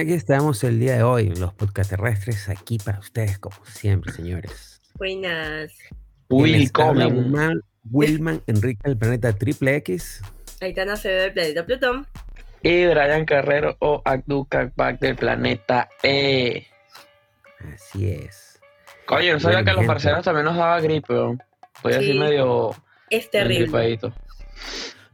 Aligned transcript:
aquí 0.00 0.14
estamos 0.14 0.62
el 0.64 0.80
día 0.80 0.96
de 0.96 1.02
hoy, 1.02 1.28
los 1.34 1.52
podcast 1.54 1.90
terrestres, 1.90 2.48
aquí 2.48 2.78
para 2.78 2.98
ustedes, 2.98 3.38
como 3.38 3.56
siempre, 3.66 4.12
señores. 4.12 4.80
Buenas. 4.94 5.72
Willman, 6.28 7.60
Willman 7.84 8.42
Enrique 8.46 8.80
del 8.84 8.96
planeta 8.96 9.32
Triple 9.32 9.76
X. 9.76 10.22
Aitana 10.60 10.94
Acevedo 10.94 11.22
del 11.24 11.32
planeta 11.32 11.66
Plutón. 11.66 12.06
Y 12.62 12.86
Brian 12.86 13.24
Carrero 13.24 13.76
o 13.80 14.02
Abdul 14.04 14.46
Kakbak 14.48 15.00
del 15.00 15.16
planeta 15.16 15.88
E. 16.02 16.66
Así 17.74 18.10
es. 18.10 18.60
Coño, 19.06 19.34
no 19.34 19.40
sabía 19.40 19.64
que 19.64 19.70
a 19.70 19.74
los 19.74 19.86
parceros 19.86 20.24
también 20.24 20.44
nos 20.44 20.56
daba 20.56 20.80
gripe, 20.80 21.12
weón. 21.12 21.42
Podía 21.82 21.98
Sí. 21.98 22.06
decir 22.06 22.20
medio 22.20 22.74
Es 23.08 23.30
terrible. 23.30 23.98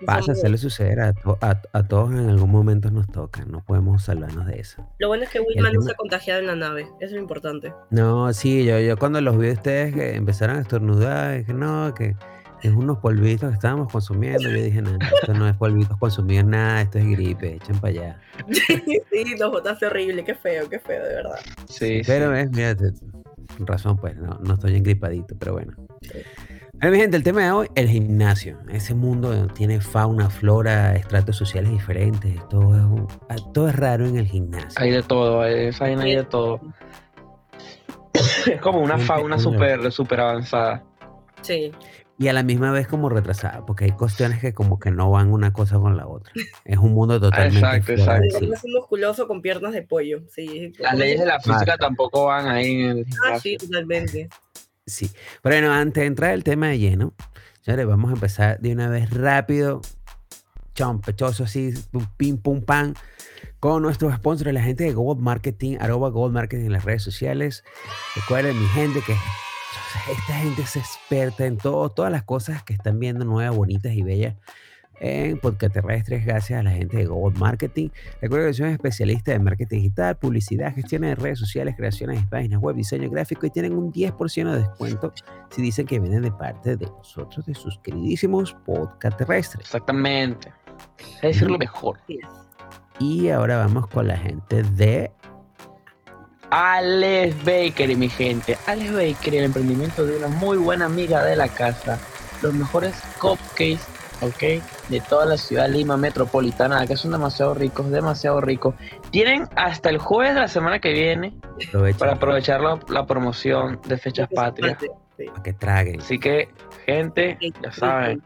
Pasa, 0.05 0.23
Somos- 0.35 0.41
suele 0.41 0.59
suceder, 0.59 1.01
a, 1.01 1.13
to- 1.15 1.39
a- 1.41 1.63
a 1.73 1.83
todos 1.89 2.11
en 2.11 2.29
algún 2.29 2.51
momento 2.51 2.91
nos 2.91 3.07
toca, 3.07 3.45
no 3.47 3.65
podemos 3.65 4.03
salvarnos 4.05 4.47
de 4.47 4.61
eso. 4.61 4.87
Lo 4.99 5.09
bueno 5.09 5.25
es 5.25 5.31
que 5.31 5.41
Whitman 5.41 5.73
no 5.73 5.81
se 5.81 5.93
ha 5.93 5.95
contagiado 5.95 6.41
en 6.41 6.47
la 6.49 6.57
nave. 6.57 6.83
Eso 6.83 7.07
es 7.07 7.13
lo 7.13 7.21
importante. 7.21 7.73
No, 7.91 8.33
sí, 8.35 8.65
yo, 8.65 8.79
yo 8.81 8.97
cuando 8.99 9.21
los 9.23 9.39
vi 9.39 9.49
a 9.49 9.53
ustedes 9.53 9.95
que 9.95 10.15
empezaron 10.17 10.57
a 10.57 10.61
estornudar, 10.61 11.39
dije, 11.39 11.55
no, 11.55 11.95
que 11.95 12.15
es 12.63 12.73
unos 12.73 12.99
polvitos 12.99 13.49
que 13.51 13.55
estábamos 13.55 13.91
consumiendo. 13.91 14.43
Yo 14.43 14.51
dije, 14.63 14.83
no, 14.83 14.91
esto 14.93 15.33
no 15.35 15.49
es 15.49 15.57
polvitos 15.57 15.97
consumidos, 15.99 16.45
nada, 16.47 16.83
esto 16.83 16.99
es 16.99 17.07
gripe, 17.07 17.55
echen 17.55 17.79
para 17.79 17.93
allá. 17.93 18.21
sí, 18.53 19.35
nos 19.39 19.51
botaste 19.51 19.87
horrible. 19.87 20.25
Qué 20.25 20.35
feo, 20.35 20.69
qué 20.69 20.79
feo, 20.79 21.03
de 21.05 21.15
verdad. 21.15 21.39
Sí, 21.69 22.03
Pero 22.07 22.35
sí. 22.35 22.41
es, 22.41 22.51
mira, 22.51 22.77
razón, 23.61 23.97
pues, 23.97 24.17
no, 24.17 24.39
no 24.43 24.55
estoy 24.55 24.77
engripadito, 24.77 25.37
pero 25.39 25.53
bueno. 25.55 25.73
Bueno, 26.81 26.93
mi 26.93 26.99
gente, 27.01 27.17
el 27.17 27.23
tema 27.23 27.43
de 27.43 27.51
hoy, 27.53 27.69
el 27.75 27.89
gimnasio. 27.89 28.59
Ese 28.71 28.95
mundo 28.95 29.47
tiene 29.49 29.81
fauna, 29.81 30.29
flora, 30.29 30.95
estratos 30.95 31.37
sociales 31.37 31.71
diferentes. 31.71 32.37
Todo 32.49 32.75
es, 32.77 32.83
un- 32.83 33.09
todo 33.55 33.69
es 33.69 33.77
raro 33.77 34.07
en 34.07 34.17
el 34.17 34.27
gimnasio. 34.27 34.71
Hay 34.77 34.91
de 34.91 35.03
todo, 35.03 35.41
hay, 35.41 35.69
esa 35.69 35.85
vaina 35.85 36.03
hay 36.03 36.17
de 36.17 36.25
todo. 36.25 36.61
Es 38.47 38.61
como 38.63 38.81
una 38.81 38.97
fauna 38.99 39.39
súper 39.39 39.91
super 39.93 40.21
avanzada. 40.21 40.83
Sí. 41.43 41.71
Y 42.19 42.29
a 42.29 42.33
la 42.33 42.43
misma 42.43 42.71
vez 42.73 42.87
como 42.89 43.11
retrasada, 43.11 43.67
porque 43.67 43.85
hay 43.85 43.91
cuestiones 43.91 44.41
que 44.41 44.55
como 44.55 44.79
que 44.79 44.91
no 44.91 45.11
van 45.11 45.31
una 45.33 45.53
cosa 45.53 45.77
con 45.79 45.97
la 45.99 46.07
otra. 46.07 46.33
Es 46.65 46.79
un 46.79 46.95
mundo 46.95 47.21
totalmente 47.21 47.59
Exacto, 47.59 47.93
exacto. 47.93 48.39
Es 48.55 48.65
un 48.65 48.73
musculoso 48.73 49.27
con 49.29 49.43
piernas 49.43 49.73
de 49.75 49.83
pollo. 49.83 50.23
Sí. 50.31 50.73
Las 50.79 50.97
leyes 50.97 51.21
de 51.21 51.27
la 51.27 51.41
física 51.41 51.77
tampoco 51.77 52.27
van 52.27 52.47
ahí 52.49 52.83
en 52.83 52.91
el 52.99 53.07
Ah, 53.27 53.39
sí, 53.39 53.51
gimnasio. 53.51 53.59
totalmente. 53.69 54.29
Sí. 54.87 55.11
Bueno, 55.43 55.73
antes 55.73 56.03
de 56.03 56.07
entrar 56.07 56.33
el 56.33 56.45
tema 56.45 56.69
de 56.69 56.79
lleno, 56.79 57.13
señores, 57.61 57.87
vamos 57.87 58.11
a 58.11 58.15
empezar 58.15 58.61
de 58.61 58.73
una 58.73 58.89
vez 58.89 59.11
rápido, 59.11 59.81
chompechoso 60.75 61.43
así, 61.43 61.75
pim, 62.17 62.39
pum, 62.39 62.63
pam, 62.63 62.95
con 63.59 63.83
nuestros 63.83 64.15
sponsors, 64.15 64.55
la 64.55 64.63
gente 64.63 64.85
de 64.85 64.93
Gold 64.93 65.21
Marketing, 65.21 65.77
arroba 65.81 66.11
Gold 66.11 66.33
Marketing 66.33 66.67
en 66.67 66.73
las 66.73 66.85
redes 66.85 67.03
sociales. 67.03 67.65
Recuerden, 68.15 68.57
mi 68.61 68.69
gente, 68.69 69.01
que 69.01 69.17
esta 70.13 70.35
gente 70.35 70.63
es 70.63 70.77
experta 70.77 71.47
en 71.47 71.57
todo, 71.57 71.91
todas 71.91 72.13
las 72.13 72.23
cosas 72.23 72.63
que 72.63 72.73
están 72.73 73.01
viendo 73.01 73.25
nuevas, 73.25 73.57
bonitas 73.57 73.93
y 73.93 74.03
bellas 74.03 74.37
en 75.01 75.39
podcast 75.39 75.75
terrestres 75.75 76.25
gracias 76.25 76.61
a 76.61 76.63
la 76.63 76.71
gente 76.71 76.97
de 76.97 77.07
Gold 77.07 77.37
Marketing. 77.39 77.91
Recuerden 78.21 78.51
que 78.51 78.55
soy 78.55 78.71
especialista 78.71 79.33
de 79.33 79.39
marketing 79.39 79.77
digital, 79.77 80.17
publicidad, 80.17 80.75
gestión 80.75 81.03
de 81.03 81.15
redes 81.15 81.39
sociales, 81.39 81.75
creaciones 81.77 82.21
de 82.21 82.27
páginas 82.27 82.61
web, 82.61 82.77
diseño 82.77 83.11
gráfico 83.11 83.47
y 83.47 83.51
tienen 83.51 83.75
un 83.75 83.93
10% 83.93 84.53
de 84.53 84.59
descuento 84.59 85.13
si 85.51 85.63
dicen 85.63 85.87
que 85.87 85.99
vienen 85.99 86.23
de 86.23 86.33
parte 86.33 86.77
de 86.77 86.87
nosotros, 86.87 87.47
de 87.47 87.55
sus 87.55 87.79
queridísimos 87.81 88.55
podcast 88.65 89.19
terrestres. 89.19 89.67
Exactamente. 89.67 90.53
Es 91.17 91.23
decirlo 91.23 91.59
mejor. 91.59 91.99
Sí 92.07 92.19
es. 92.23 92.47
Y 92.99 93.29
ahora 93.29 93.59
vamos 93.59 93.87
con 93.89 94.09
la 94.09 94.17
gente 94.17 94.63
de 94.63 95.13
Alex 96.51 97.37
Bakery, 97.45 97.97
mi 97.97 98.09
gente. 98.09 98.57
Alex 98.67 98.93
Bakery, 98.93 99.39
el 99.39 99.45
emprendimiento 99.45 100.07
de 100.07 100.17
una 100.17 100.29
muy 100.29 100.57
buena 100.57 100.87
amiga 100.87 101.25
de 101.25 101.37
la 101.37 101.49
casa. 101.49 101.99
Los 102.43 102.55
mejores 102.55 102.95
cupcakes, 103.21 103.81
¿ok? 104.21 104.63
De 104.89 105.01
toda 105.09 105.27
la 105.27 105.37
ciudad 105.37 105.65
de 105.65 105.71
Lima 105.71 105.97
metropolitana, 105.97 106.87
que 106.87 106.97
son 106.97 107.13
demasiado 107.13 107.55
ricos, 107.55 107.91
demasiado 107.91 108.41
ricos. 108.41 108.75
Tienen 109.11 109.49
hasta 109.57 109.91
el 109.91 109.99
jueves 109.99 110.35
de 110.35 110.41
la 110.41 110.49
semana 110.49 110.79
que 110.79 110.93
viene 110.93 111.35
Aprovecha 111.69 111.99
para 111.99 112.13
aprovechar 112.13 112.61
la, 112.61 112.79
la 112.89 113.07
promoción 113.07 113.81
de 113.87 113.99
fechas 113.99 114.29
patrias. 114.35 114.79
Sí. 114.81 115.27
para 115.27 115.43
que 115.43 115.53
traguen. 115.53 116.01
Así 116.01 116.19
que, 116.19 116.49
gente, 116.85 117.39
ya 117.63 117.73
saben, 117.73 118.23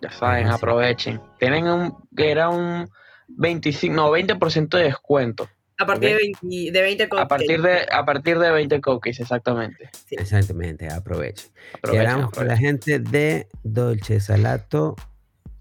ya 0.00 0.10
saben, 0.10 0.48
aprovechen. 0.48 1.20
Tienen 1.38 1.66
un, 1.68 1.96
que 2.16 2.30
era 2.30 2.48
un 2.48 2.88
25, 3.28 3.94
no, 3.94 4.10
20% 4.10 4.68
de 4.68 4.84
descuento. 4.84 5.48
A 5.78 5.84
partir 5.84 6.10
de 6.10 6.32
20, 6.40 6.72
de 6.72 6.82
20 6.82 7.08
A 7.18 7.28
partir 7.28 7.60
de, 7.60 7.86
a 7.90 8.04
partir 8.04 8.38
de 8.38 8.50
20 8.50 8.80
cookies, 8.80 9.20
exactamente. 9.20 9.90
Exactamente, 10.10 10.88
aprovechen. 10.90 11.50
Vamos 11.82 12.30
con 12.30 12.48
la 12.48 12.56
gente 12.56 12.98
de 12.98 13.46
Dolce 13.62 14.20
Salato 14.20 14.96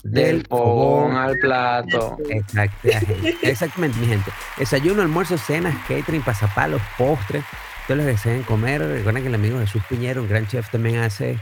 Del 0.03 0.45
fogón 0.47 1.17
al 1.17 1.37
plato. 1.39 2.17
Exactamente, 2.29 3.37
exactamente, 3.41 3.99
mi 3.99 4.07
gente. 4.07 4.31
Desayuno, 4.57 5.01
almuerzo, 5.01 5.37
cenas, 5.37 5.75
catering, 5.87 6.21
pasapalos, 6.21 6.81
postres, 6.97 7.43
todo 7.85 7.97
lo 7.97 8.03
que 8.03 8.11
deseen 8.11 8.43
comer. 8.43 8.81
Recuerden 8.81 9.23
que 9.23 9.29
el 9.29 9.35
amigo 9.35 9.59
Jesús 9.59 9.83
Piñero, 9.89 10.21
un 10.21 10.29
gran 10.29 10.47
chef, 10.47 10.69
también 10.71 10.97
hace 10.97 11.37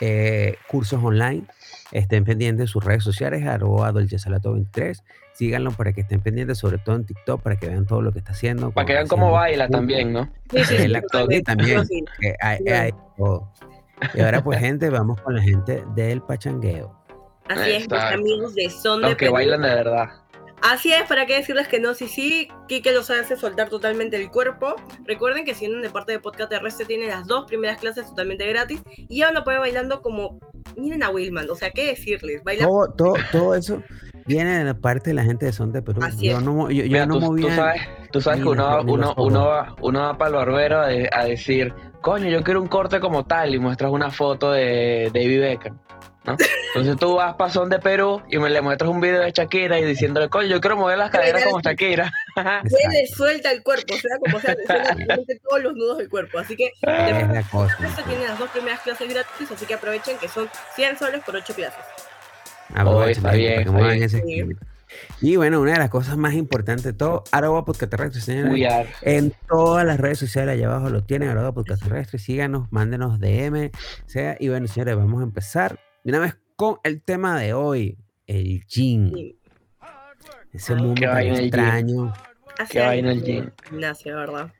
eh, 0.00 0.56
cursos 0.66 1.02
online. 1.02 1.44
Estén 1.92 2.24
pendientes 2.24 2.64
de 2.64 2.66
sus 2.68 2.82
redes 2.82 3.04
sociales, 3.04 3.46
arroba 3.46 3.92
Dolce 3.92 4.18
Salato 4.18 4.54
23. 4.54 5.02
Síganlo 5.34 5.72
para 5.72 5.92
que 5.92 6.02
estén 6.02 6.20
pendientes, 6.20 6.58
sobre 6.58 6.78
todo 6.78 6.94
en 6.96 7.06
TikTok, 7.06 7.42
para 7.42 7.56
que 7.56 7.68
vean 7.68 7.86
todo 7.86 8.00
lo 8.02 8.12
que 8.12 8.20
está 8.20 8.32
haciendo. 8.32 8.70
Para 8.70 8.86
que 8.86 8.92
vean 8.92 9.08
cómo 9.08 9.32
baila 9.32 9.68
también, 9.68 10.12
¿no? 10.12 10.30
Sí, 10.50 10.64
sí, 10.64 10.74
El 10.78 10.90
sí, 10.92 10.96
actor 10.96 11.28
también. 11.44 11.84
Sí. 11.86 12.04
que 12.20 12.34
hay- 12.40 12.92
todo. 13.16 13.50
Y 14.14 14.20
ahora, 14.20 14.42
pues, 14.44 14.60
gente, 14.60 14.90
vamos 14.90 15.20
con 15.20 15.34
la 15.34 15.42
gente 15.42 15.84
del 15.96 16.20
pachangueo. 16.22 16.96
Así 17.48 17.70
es, 17.72 17.90
mis 17.90 18.00
amigos 18.00 18.54
de 18.54 18.70
Son 18.70 19.00
de 19.02 19.08
Los 19.08 19.16
que 19.16 19.26
Perú. 19.26 19.34
bailan 19.34 19.62
de 19.62 19.68
verdad. 19.68 20.08
Así 20.62 20.92
es, 20.92 21.02
para 21.06 21.26
qué 21.26 21.36
decirles 21.36 21.68
que 21.68 21.78
no, 21.78 21.92
sí, 21.94 22.08
sí, 22.08 22.48
Kike 22.68 22.92
los 22.92 23.10
hace 23.10 23.36
soltar 23.36 23.68
totalmente 23.68 24.16
el 24.16 24.30
cuerpo. 24.30 24.76
Recuerden 25.04 25.44
que 25.44 25.52
si 25.54 25.66
vienen 25.66 25.82
de 25.82 25.90
parte 25.90 26.12
de 26.12 26.20
Podcast 26.20 26.48
Terrestre 26.50 26.86
tienen 26.86 27.08
las 27.08 27.26
dos 27.26 27.44
primeras 27.46 27.78
clases 27.78 28.06
totalmente 28.08 28.46
gratis 28.48 28.80
y 28.96 29.18
ya 29.18 29.26
van 29.26 29.36
a 29.36 29.44
poder 29.44 29.58
bailar 29.60 29.86
como, 30.00 30.38
miren 30.76 31.02
a 31.02 31.10
Wilman, 31.10 31.50
o 31.50 31.54
sea, 31.54 31.70
qué 31.70 31.88
decirles, 31.88 32.42
baila 32.44 32.64
Todo, 32.66 32.88
todo, 32.96 33.14
todo 33.30 33.54
eso 33.54 33.82
viene 34.26 34.58
de 34.58 34.64
la 34.64 34.74
parte 34.74 35.10
de 35.10 35.14
la 35.14 35.22
gente 35.24 35.46
de 35.46 35.52
Son 35.52 35.72
de 35.72 35.82
Perú. 35.82 36.00
Así 36.02 36.28
yo 36.28 36.38
es. 36.38 36.42
no, 36.42 36.70
yo, 36.70 36.82
yo 36.84 36.90
Mira, 36.92 37.06
no 37.06 37.14
tú, 37.14 37.20
tú 37.20 37.26
movía. 37.26 37.56
sabes, 37.56 37.82
tú 38.10 38.20
sabes 38.20 38.42
que 38.42 38.48
uno, 38.48 38.80
uno, 38.82 39.14
uno, 39.16 39.46
va, 39.46 39.74
uno 39.80 40.00
va 40.00 40.18
para 40.18 40.28
el 40.30 40.34
barbero 40.36 40.80
a, 40.80 40.86
de- 40.88 41.08
a 41.12 41.24
decir, 41.24 41.72
coño, 42.00 42.28
yo 42.28 42.42
quiero 42.42 42.60
un 42.62 42.68
corte 42.68 43.00
como 43.00 43.24
tal 43.24 43.54
y 43.54 43.58
muestras 43.58 43.90
una 43.90 44.10
foto 44.10 44.52
de 44.52 45.10
David 45.14 45.40
Beckham. 45.40 45.78
¿no? 46.26 46.36
Entonces 46.68 46.96
tú 46.96 47.16
vas 47.16 47.34
para 47.34 47.50
Son 47.50 47.68
de 47.68 47.78
Perú 47.78 48.22
y 48.30 48.38
me 48.38 48.48
le 48.48 48.62
muestras 48.62 48.90
un 48.90 48.98
video 48.98 49.20
de 49.20 49.30
Shakira 49.30 49.78
y 49.78 49.84
diciéndole, 49.84 50.30
coño, 50.30 50.48
yo 50.48 50.58
quiero 50.58 50.78
mover 50.78 50.96
las 50.96 51.10
caderas 51.10 51.44
como 51.44 51.60
Shakira. 51.60 52.10
Se 52.34 52.88
le 52.88 53.06
suelta 53.08 53.50
el 53.52 53.62
cuerpo, 53.62 53.94
o 53.94 53.98
sea, 53.98 54.16
como 54.24 54.40
sea, 54.40 54.54
le 54.54 55.04
suelta 55.04 55.32
todos 55.46 55.62
los 55.62 55.74
nudos 55.74 55.98
del 55.98 56.08
cuerpo. 56.08 56.38
Así 56.38 56.56
que 56.56 56.72
Es 56.80 57.28
la 57.28 57.42
cosa. 57.50 57.76
Terrestre 57.76 58.04
tiene 58.08 58.24
las 58.26 58.38
dos 58.38 58.48
primeras 58.48 58.80
clases 58.80 59.06
gratis, 59.12 59.50
así 59.52 59.66
que 59.66 59.74
aprovechen 59.74 60.16
que 60.16 60.28
son 60.28 60.48
100 60.74 60.96
soles 60.98 61.22
por 61.22 61.36
8 61.36 61.52
clases. 61.54 61.84
Aprovechen, 62.80 63.10
está 63.16 63.30
gente, 63.30 63.38
bien, 63.38 63.64
para 63.72 63.94
que 63.94 64.04
está 64.04 64.18
muevan 64.18 64.26
bien. 64.26 64.58
Y 65.20 65.36
bueno, 65.36 65.60
una 65.60 65.72
de 65.72 65.78
las 65.78 65.90
cosas 65.90 66.16
más 66.16 66.34
importantes 66.34 66.84
de 66.84 66.92
todo, 66.92 67.24
arroba 67.32 67.64
podcast 67.64 67.90
terrestre, 67.90 68.20
señores. 68.20 68.86
En 69.02 69.32
todas 69.48 69.84
las 69.84 69.98
redes 69.98 70.18
sociales 70.18 70.54
allá 70.54 70.66
abajo 70.66 70.88
lo 70.90 71.02
tienen, 71.02 71.28
arroba 71.30 71.52
podcast 71.52 71.82
terrestre. 71.82 72.18
Síganos, 72.18 72.70
mándenos 72.70 73.18
DM. 73.18 73.70
Sea, 74.06 74.36
y 74.38 74.48
bueno, 74.48 74.68
señores, 74.68 74.94
vamos 74.96 75.20
a 75.20 75.24
empezar 75.24 75.80
de 76.04 76.10
una 76.12 76.20
vez 76.20 76.36
con 76.56 76.76
el 76.84 77.02
tema 77.02 77.38
de 77.40 77.54
hoy: 77.54 77.98
el. 78.26 78.62
Sí. 78.68 79.38
Ese 80.52 80.74
Ay, 80.74 80.82
mundo 80.82 81.00
qué 81.00 81.06
tan 81.06 81.14
vaina 81.14 81.32
el 81.32 81.36
gym. 81.38 81.44
extraño. 81.46 82.12
Qué 82.70 82.78
vaina 82.80 83.10
el 83.12 83.22
gym. 83.24 83.50
Gimnasia, 83.68 84.14
¿verdad? 84.14 84.52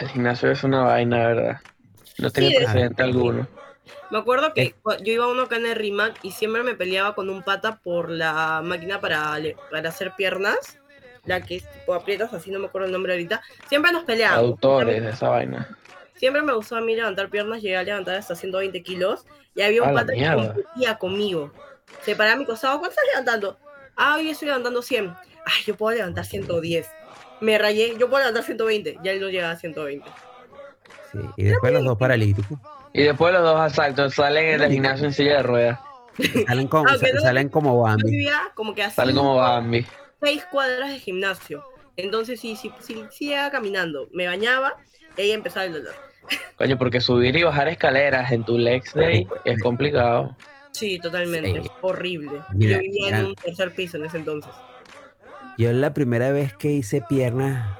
El 0.00 0.08
gimnasio 0.08 0.50
es 0.50 0.64
una 0.64 0.82
vaina, 0.82 1.26
¿verdad? 1.26 1.58
No 2.18 2.30
tiene 2.30 2.50
Sí, 2.50 2.56
precedente 2.56 3.02
alguno. 3.02 3.46
Me 4.10 4.18
acuerdo 4.18 4.52
que 4.52 4.74
yo 5.02 5.12
iba 5.12 5.24
a 5.24 5.28
uno 5.28 5.42
acá 5.42 5.56
en 5.56 5.66
el 5.66 5.76
RIMAC 5.76 6.24
y 6.24 6.32
siempre 6.32 6.62
me 6.62 6.74
peleaba 6.74 7.14
con 7.14 7.30
un 7.30 7.42
pata 7.42 7.80
por 7.80 8.10
la 8.10 8.60
máquina 8.64 9.00
para, 9.00 9.38
para 9.70 9.88
hacer 9.88 10.12
piernas. 10.16 10.78
La 11.24 11.42
que 11.42 11.56
es 11.56 11.70
tipo 11.70 11.94
aprietas, 11.94 12.32
así 12.32 12.50
no 12.50 12.58
me 12.58 12.66
acuerdo 12.66 12.86
el 12.86 12.92
nombre 12.92 13.12
ahorita. 13.12 13.42
Siempre 13.68 13.92
nos 13.92 14.04
peleábamos. 14.04 14.50
Autores 14.50 15.02
de 15.02 15.10
esa 15.10 15.28
vaina. 15.28 15.76
Siempre 16.14 16.42
me 16.42 16.52
gustaba 16.52 16.80
a 16.80 16.84
mí 16.84 16.96
levantar 16.96 17.30
piernas, 17.30 17.62
llegué 17.62 17.76
a 17.76 17.82
levantar 17.82 18.16
hasta 18.16 18.34
120 18.34 18.82
kilos. 18.82 19.26
Y 19.54 19.62
había 19.62 19.82
un 19.82 19.94
pata 19.94 20.12
que 20.12 20.32
competía 20.32 20.98
conmigo. 20.98 21.52
Se 22.02 22.16
paraba 22.16 22.36
a 22.36 22.38
mi 22.38 22.46
costado, 22.46 22.78
¿cuánto 22.78 22.90
estás 22.90 23.06
levantando? 23.12 23.58
Ah, 23.96 24.16
hoy 24.16 24.30
estoy 24.30 24.46
levantando 24.46 24.82
100. 24.82 25.08
Ay, 25.44 25.62
yo 25.66 25.76
puedo 25.76 25.96
levantar 25.96 26.24
110. 26.24 26.88
Me 27.40 27.58
rayé, 27.58 27.96
yo 27.98 28.08
puedo 28.08 28.18
levantar 28.18 28.44
120. 28.44 28.98
Ya 29.02 29.12
él 29.12 29.20
no 29.20 29.28
llega 29.28 29.50
a 29.50 29.56
120. 29.56 30.08
Sí, 31.12 31.18
y 31.36 31.44
después 31.44 31.72
los 31.72 31.84
dos 31.84 31.98
paralíticos. 31.98 32.58
Y 32.92 33.02
después 33.02 33.32
los 33.32 33.42
dos 33.42 33.60
asaltos 33.60 34.14
salen 34.14 34.58
del 34.58 34.70
gimnasio 34.70 35.06
en 35.06 35.12
silla 35.12 35.36
de 35.38 35.42
ruedas. 35.42 35.78
Salen 36.46 36.68
como, 36.68 36.84
no- 36.84 36.98
salen 37.22 37.48
como 37.48 37.80
Bambi. 37.80 38.10
vivía 38.10 38.40
como 38.54 38.74
que 38.74 38.88
Salen 38.90 39.14
como 39.16 39.36
Bambi. 39.36 39.86
seis 40.20 40.44
cuadras 40.50 40.90
de 40.90 40.98
gimnasio. 40.98 41.64
Entonces, 41.96 42.40
sí, 42.40 42.56
sí, 42.56 42.72
sí, 42.80 43.04
sí, 43.10 43.30
iba 43.32 43.50
caminando. 43.50 44.08
Me 44.12 44.26
bañaba, 44.26 44.74
ella 45.16 45.34
empezaba 45.34 45.66
el 45.66 45.74
dolor. 45.74 45.94
Coño, 46.56 46.76
porque 46.78 47.00
subir 47.00 47.36
y 47.36 47.42
bajar 47.42 47.68
escaleras 47.68 48.30
en 48.32 48.44
tu 48.44 48.58
Lex 48.58 48.94
Day 48.94 49.26
es 49.44 49.62
complicado. 49.62 50.36
Sí, 50.72 50.98
totalmente. 50.98 51.62
Sí. 51.62 51.70
Horrible. 51.80 52.40
Mira, 52.54 52.76
yo 52.76 52.80
vivía 52.82 53.10
ya. 53.10 53.18
en 53.20 53.26
un 53.26 53.34
tercer 53.34 53.74
piso 53.74 53.96
en 53.96 54.04
ese 54.06 54.18
entonces. 54.18 54.52
Yo 55.58 55.72
la 55.72 55.92
primera 55.92 56.30
vez 56.32 56.54
que 56.56 56.68
hice 56.72 57.02
piernas, 57.02 57.78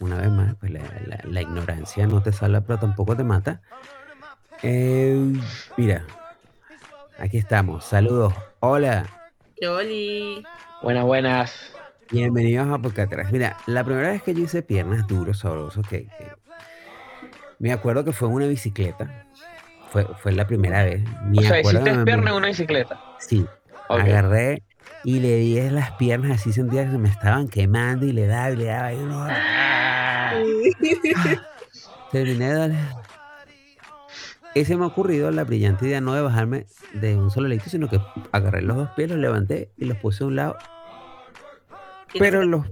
una 0.00 0.16
vez 0.16 0.30
más, 0.30 0.54
pues 0.60 0.70
la, 0.72 0.80
la- 1.06 1.20
la 1.24 1.42
ignorancia 1.42 2.06
no 2.06 2.22
te 2.22 2.32
salva, 2.32 2.60
pero 2.62 2.78
tampoco 2.78 3.16
te 3.16 3.24
mata. 3.24 3.62
Eh, 4.66 5.14
mira, 5.76 6.06
aquí 7.18 7.36
estamos. 7.36 7.84
Saludos. 7.84 8.32
Hola. 8.60 9.04
Yoli. 9.60 10.42
Buenas, 10.82 11.04
buenas. 11.04 11.72
Bienvenidos 12.10 12.68
a 12.70 12.78
Podcast. 12.78 13.12
Mira, 13.30 13.58
la 13.66 13.84
primera 13.84 14.08
vez 14.10 14.22
que 14.22 14.32
yo 14.32 14.42
hice 14.44 14.62
piernas 14.62 15.06
duro, 15.06 15.34
sabroso, 15.34 15.82
que, 15.82 16.06
que- 16.06 16.32
me 17.58 17.72
acuerdo 17.72 18.04
que 18.04 18.12
fue 18.12 18.28
en 18.28 18.34
una 18.34 18.46
bicicleta. 18.46 19.26
Fue, 19.90 20.06
fue 20.22 20.32
la 20.32 20.46
primera 20.46 20.82
vez. 20.82 21.02
Ni 21.26 21.40
O 21.40 21.42
sea, 21.42 21.60
hiciste 21.60 21.96
de- 21.98 22.04
pierna 22.04 22.30
en 22.30 22.36
una 22.36 22.46
bicicleta. 22.48 22.98
Sí, 23.18 23.44
Ok. 23.88 24.00
agarré 24.00 24.62
y 25.04 25.20
le 25.20 25.36
di 25.36 25.60
las 25.70 25.92
piernas 25.92 26.40
así 26.40 26.54
sentía 26.54 26.86
que 26.86 26.92
se 26.92 26.98
me 26.98 27.10
estaban 27.10 27.48
quemando 27.48 28.06
y 28.06 28.12
le 28.12 28.26
daba 28.26 28.50
y 28.50 28.56
le 28.56 28.64
daba 28.64 28.92
y 28.94 28.96
uno 28.96 29.26
terminé 32.12 32.48
de 32.48 32.54
darle. 32.54 32.78
Y 34.54 34.64
se 34.64 34.76
me 34.76 34.84
ha 34.84 34.86
ocurrido 34.86 35.30
la 35.32 35.42
brillante 35.44 35.86
idea 35.86 36.00
no 36.00 36.14
de 36.14 36.22
bajarme 36.22 36.66
de 36.92 37.16
un 37.16 37.30
solo 37.30 37.48
leito, 37.48 37.68
sino 37.68 37.88
que 37.88 38.00
agarré 38.30 38.62
los 38.62 38.76
dos 38.76 38.90
pies, 38.90 39.10
los 39.10 39.18
levanté 39.18 39.70
y 39.76 39.84
los 39.84 39.98
puse 39.98 40.22
a 40.22 40.26
un 40.28 40.36
lado. 40.36 40.56
Pero 42.18 42.44
los. 42.44 42.64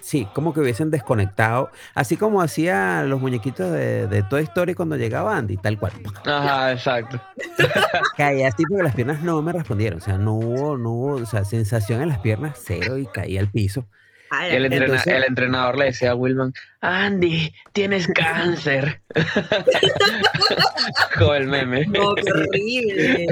Sí, 0.00 0.28
como 0.32 0.54
que 0.54 0.60
hubiesen 0.60 0.92
desconectado. 0.92 1.70
Así 1.96 2.16
como 2.16 2.40
hacía 2.40 3.02
los 3.02 3.20
muñequitos 3.20 3.72
de, 3.72 4.06
de 4.06 4.22
Toy 4.22 4.44
Story 4.44 4.74
cuando 4.74 4.96
llegaba 4.96 5.36
Andy, 5.36 5.56
tal 5.56 5.76
cual. 5.80 5.94
Ajá, 6.24 6.70
exacto. 6.70 7.20
Caí 8.16 8.44
así 8.44 8.62
porque 8.68 8.84
las 8.84 8.94
piernas 8.94 9.20
no 9.22 9.42
me 9.42 9.52
respondieron. 9.52 9.98
O 9.98 10.02
sea, 10.02 10.16
no 10.16 10.34
hubo, 10.34 10.78
no 10.78 10.90
hubo, 10.90 11.14
o 11.14 11.26
sea, 11.26 11.44
sensación 11.44 12.02
en 12.02 12.10
las 12.10 12.20
piernas, 12.20 12.60
cero 12.62 12.98
y 12.98 13.06
caí 13.06 13.36
al 13.36 13.50
piso. 13.50 13.88
Ay, 14.30 14.52
Y 14.52 14.56
el, 14.56 14.64
entrena- 14.66 14.84
Entonces- 14.86 15.14
el 15.14 15.24
entrenador 15.24 15.78
le 15.78 15.84
decía 15.86 16.10
a 16.10 16.14
Wilman, 16.14 16.52
Andy, 16.80 17.52
tienes 17.72 18.06
cáncer. 18.08 19.00
Con 21.18 21.36
el 21.36 21.46
meme. 21.46 21.86
No, 21.86 22.14
qué 22.14 22.32
horrible. 22.32 23.26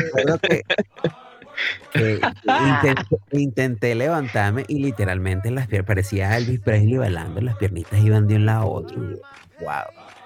Que, 1.93 2.21
que 2.21 2.51
intenté, 2.51 3.17
intenté 3.33 3.95
levantarme 3.95 4.65
y 4.67 4.81
literalmente 4.81 5.51
las 5.53 5.69
piernas, 5.69 5.87
parecía 5.87 6.37
Elvis 6.37 6.59
Presley 6.61 6.97
bailando, 6.97 7.41
las 7.41 7.57
piernitas 7.57 8.01
iban 8.03 8.27
de 8.27 8.37
un 8.37 8.47
lado 8.47 8.63
a 8.63 8.67
otro. 8.67 8.97
Wow. 9.61 9.71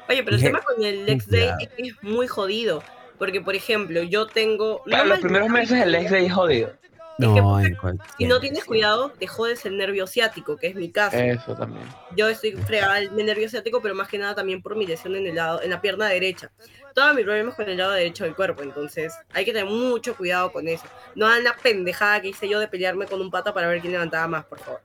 Oye, 0.09 0.23
pero 0.23 0.37
el 0.37 0.43
tema 0.43 0.61
con 0.63 0.83
el 0.83 1.05
Lex 1.05 1.29
Day 1.29 1.51
es 1.61 1.69
que 1.69 1.83
es 1.89 2.03
muy 2.03 2.27
jodido. 2.27 2.83
Porque, 3.19 3.41
por 3.41 3.55
ejemplo, 3.57 4.01
yo 4.03 4.27
tengo. 4.29 4.83
Claro, 4.85 5.05
no 5.05 5.11
los 5.11 5.19
primeros 5.21 5.49
meses 5.51 5.83
el 5.83 5.93
Lex 5.93 6.11
Day 6.11 6.27
es 6.27 6.33
jodido. 6.33 6.73
No, 7.19 7.59
en 7.61 7.75
cualquier- 7.75 8.09
Si 8.17 8.25
no 8.27 8.39
tienes 8.39 8.65
cuidado, 8.65 9.11
te 9.11 9.27
jodes 9.27 9.67
el 9.67 9.77
nervio 9.77 10.07
ciático, 10.07 10.57
que 10.57 10.69
es 10.69 10.75
mi 10.77 10.91
caso. 10.91 11.17
Eso 11.17 11.55
también. 11.57 11.85
Yo 12.17 12.29
estoy 12.29 12.53
fregada 12.53 12.95
del 13.01 13.15
nervio 13.27 13.49
ciático, 13.49 13.83
pero 13.83 13.95
más 13.97 14.07
que 14.09 14.19
nada 14.19 14.37
también 14.37 14.63
por 14.63 14.77
mi 14.77 14.87
lesión 14.87 15.17
en 15.17 15.27
el 15.27 15.35
lado, 15.35 15.61
en 15.61 15.71
la 15.71 15.81
pierna 15.81 16.07
derecha. 16.07 16.51
Todos 16.95 17.15
mis 17.15 17.25
problemas 17.25 17.55
con 17.57 17.69
el 17.69 17.77
lado 17.77 17.91
derecho 17.93 18.25
del 18.25 18.35
cuerpo, 18.37 18.63
entonces 18.63 19.15
hay 19.33 19.45
que 19.45 19.53
tener 19.53 19.67
mucho 19.69 20.17
cuidado 20.17 20.53
con 20.53 20.69
eso. 20.69 20.85
No 21.17 21.27
hagan 21.27 21.43
la 21.45 21.55
pendejada 21.57 22.21
que 22.21 22.29
hice 22.29 22.49
yo 22.49 22.61
de 22.61 22.69
pelearme 22.69 23.07
con 23.07 23.21
un 23.21 23.31
pata 23.31 23.53
para 23.53 23.67
ver 23.69 23.81
quién 23.81 23.93
levantaba 23.93 24.27
más, 24.29 24.45
por 24.45 24.61
favor. 24.61 24.81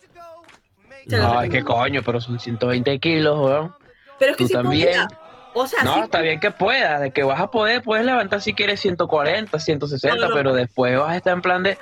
Ay, 1.12 1.50
qué 1.50 1.64
coño, 1.64 2.02
pero 2.04 2.20
son 2.22 2.40
120 2.40 3.00
kilos, 3.00 3.38
weón. 3.40 3.76
Pero 4.20 4.32
es 4.32 4.38
que 4.38 4.44
Tú 4.44 4.48
sí 4.48 4.54
también. 4.54 4.88
podía. 4.88 5.08
O 5.54 5.68
sea, 5.68 5.84
No, 5.84 5.96
sí 5.96 6.00
está 6.02 6.22
bien 6.22 6.40
que 6.40 6.52
puedas, 6.52 7.02
de 7.02 7.12
que 7.12 7.24
vas 7.24 7.40
a 7.40 7.52
poder, 7.52 7.82
puedes 7.84 8.06
levantar 8.06 8.42
si 8.42 8.54
quieres 8.54 8.80
140, 8.80 9.60
160, 9.60 10.16
No, 10.18 10.30
no. 10.30 10.36
pero 10.36 10.54
después 10.54 10.98
vas 10.98 11.12
a 11.12 11.18
estar 11.18 11.34
en 11.34 11.42
plan 11.42 11.64
de... 11.64 11.78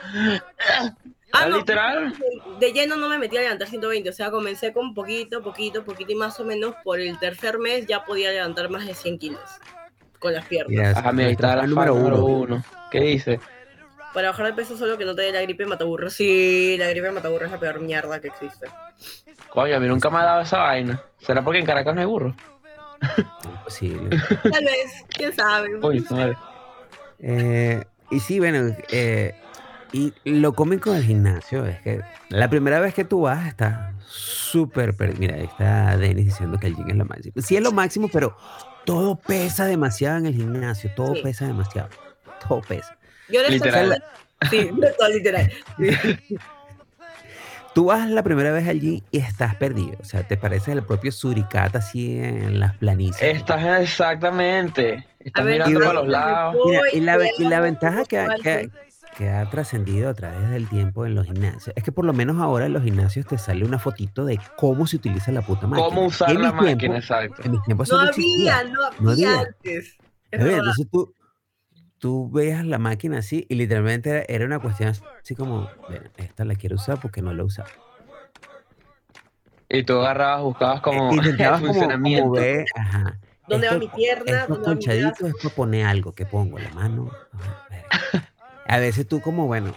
Ah, 1.33 1.45
no, 1.47 1.57
literal. 1.59 2.13
de 2.59 2.73
lleno 2.73 2.97
no 2.97 3.07
me 3.07 3.17
metí 3.17 3.37
a 3.37 3.41
levantar 3.41 3.69
120, 3.69 4.09
o 4.09 4.13
sea, 4.13 4.31
comencé 4.31 4.73
con 4.73 4.93
poquito, 4.93 5.41
poquito, 5.41 5.83
poquito 5.85 6.11
y 6.11 6.15
más 6.15 6.37
o 6.41 6.43
menos 6.43 6.75
por 6.83 6.99
el 6.99 7.17
tercer 7.19 7.57
mes 7.57 7.85
ya 7.87 8.03
podía 8.03 8.31
levantar 8.31 8.69
más 8.69 8.85
de 8.85 8.93
100 8.93 9.17
kilos 9.17 9.39
con 10.19 10.33
las 10.33 10.45
piernas. 10.45 10.69
Mira, 10.69 10.89
Ajá, 10.91 11.11
mira, 11.13 11.27
ahí 11.27 11.33
está 11.33 11.55
la 11.55 11.63
el 11.63 11.69
número 11.69 11.95
número 11.95 12.17
uno. 12.25 12.55
uno. 12.55 12.63
¿Qué 12.91 12.99
dice? 12.99 13.39
Para 14.13 14.31
bajar 14.31 14.47
de 14.47 14.53
peso 14.53 14.75
solo 14.77 14.97
que 14.97 15.05
no 15.05 15.15
te 15.15 15.21
dé 15.21 15.31
la 15.31 15.41
gripe 15.41 15.65
mataburro. 15.65 16.09
Sí, 16.09 16.75
la 16.77 16.89
gripe 16.89 17.09
mataburro 17.11 17.45
es 17.45 17.51
la 17.53 17.59
peor 17.61 17.79
mierda 17.79 18.19
que 18.19 18.27
existe. 18.27 18.67
Coño, 19.47 19.77
a 19.77 19.79
mí 19.79 19.87
nunca 19.87 20.09
me 20.09 20.17
ha 20.17 20.23
dado 20.23 20.41
esa 20.41 20.57
vaina. 20.57 21.01
¿Será 21.19 21.41
porque 21.43 21.59
en 21.59 21.65
Caracas 21.65 21.95
no 21.95 22.01
hay 22.01 22.07
burro? 22.07 22.35
Imposible. 23.45 24.17
Tal 24.51 24.63
vez, 24.63 25.05
quién 25.09 25.33
sabe. 25.35 25.75
Uy. 25.77 26.05
Eh, 27.19 27.83
y 28.09 28.19
sí, 28.19 28.39
bueno, 28.39 28.75
eh, 28.89 29.35
y 29.91 30.13
lo 30.25 30.53
cómico 30.53 30.91
del 30.91 31.03
gimnasio 31.03 31.65
es 31.65 31.79
que 31.81 32.01
la 32.29 32.49
primera 32.49 32.79
vez 32.79 32.93
que 32.93 33.03
tú 33.03 33.21
vas 33.21 33.47
está 33.47 33.93
súper... 34.07 34.95
per- 34.95 35.17
Mira, 35.19 35.35
ahí 35.35 35.43
está 35.45 35.97
Denis 35.97 36.25
diciendo 36.25 36.57
que 36.59 36.67
el 36.67 36.75
gym 36.75 36.89
es 36.89 36.95
lo 36.95 37.05
máximo. 37.05 37.33
Sí 37.41 37.55
es 37.57 37.61
lo 37.63 37.71
máximo, 37.71 38.09
pero 38.11 38.35
todo 38.85 39.15
pesa 39.15 39.65
demasiado 39.65 40.17
en 40.17 40.25
el 40.27 40.35
gimnasio, 40.35 40.91
todo 40.95 41.15
Sí. 41.15 41.21
pesa 41.21 41.45
demasiado, 41.47 41.89
todo 42.47 42.61
pesa. 42.61 42.97
Yo 43.29 43.41
Literal. 43.47 44.03
Sí, 44.49 44.69
todo 44.97 45.09
literal. 45.13 45.51
Tú 47.73 47.85
vas 47.85 48.09
la 48.09 48.21
primera 48.21 48.51
vez 48.51 48.67
allí 48.67 49.01
y 49.11 49.19
estás 49.19 49.55
perdido, 49.55 49.97
o 50.01 50.03
sea, 50.03 50.27
te 50.27 50.35
pareces 50.35 50.69
el 50.75 50.83
propio 50.83 51.11
suricata 51.11 51.79
así 51.79 52.17
en 52.19 52.59
las 52.59 52.75
planicies. 52.75 53.21
Estás 53.37 53.63
exactamente. 53.81 55.05
Estás 55.19 55.45
ver, 55.45 55.53
mirando 55.59 55.79
para 55.79 55.93
los 55.93 56.07
lados. 56.07 56.55
Mira, 56.65 56.81
y 56.91 56.99
la, 56.99 57.17
y 57.37 57.61
ventaja 57.61 58.03
que, 58.05 58.19
ha- 58.19 58.27
voy, 58.27 58.41
que, 58.41 58.69
que 59.17 59.29
ha 59.29 59.49
trascendido 59.49 60.09
a 60.09 60.13
través 60.13 60.49
del 60.49 60.67
tiempo 60.67 61.05
en 61.05 61.15
los 61.15 61.27
gimnasios 61.27 61.73
es 61.75 61.83
que 61.83 61.91
por 61.93 62.03
lo 62.05 62.11
menos 62.13 62.39
ahora 62.41 62.65
en 62.65 62.73
los 62.73 62.83
gimnasios 62.83 63.25
te 63.25 63.37
sale 63.37 63.63
una 63.63 63.79
fotito 63.79 64.25
de 64.25 64.39
cómo 64.57 64.85
se 64.85 64.97
utiliza 64.97 65.31
la 65.31 65.41
puta 65.41 65.65
máquina. 65.67 65.87
¿Cómo 65.87 66.05
usar 66.07 66.33
la 66.35 66.51
máquina? 66.51 66.97
Exacto. 66.97 67.41
en 67.43 67.51
mis 67.51 67.63
tiempos 67.63 67.89
No 67.89 68.03
no 68.03 68.09
había, 68.09 68.63
no 68.65 68.79
No 68.99 69.11
había 69.11 69.29
había. 69.29 69.41
antes. 69.47 69.97
Entonces 70.31 70.87
tú, 70.91 71.13
tú 72.01 72.29
veías 72.31 72.65
la 72.65 72.79
máquina 72.79 73.19
así 73.19 73.45
y 73.47 73.55
literalmente 73.55 74.09
era, 74.09 74.25
era 74.27 74.45
una 74.45 74.59
cuestión 74.59 74.89
así 74.89 75.35
como, 75.35 75.69
bueno, 75.87 76.09
esta 76.17 76.43
la 76.43 76.55
quiero 76.55 76.75
usar 76.75 76.99
porque 76.99 77.21
no 77.21 77.31
la 77.31 77.43
he 77.43 77.45
usado. 77.45 77.69
Y 79.69 79.83
tú 79.83 79.93
agarrabas, 79.99 80.41
buscabas 80.43 80.81
como 80.81 81.11
Eh, 81.11 81.15
el 81.21 81.25
Intentabas 81.27 81.59
como, 81.61 81.71
funcionamiento. 81.73 82.23
como 82.23 82.35
ver, 82.35 82.65
ajá. 82.75 83.19
¿Dónde 83.47 83.67
va 83.67 83.73
esto- 83.73 83.79
mi 83.85 83.87
pierna? 83.95 84.31
Estos 84.31 84.47
¿Dónde 84.49 84.63
va 84.67 84.69
mi 84.73 84.75
colchaditos 84.75 85.19
brazo? 85.19 85.27
es 85.27 85.35
para 85.43 85.55
poner 85.55 85.85
algo 85.85 86.13
que 86.15 86.25
pongo, 86.25 86.57
la 86.59 86.69
mano. 86.71 87.11
A 88.65 88.77
veces 88.79 89.07
tú 89.07 89.21
como, 89.21 89.45
bueno, 89.45 89.73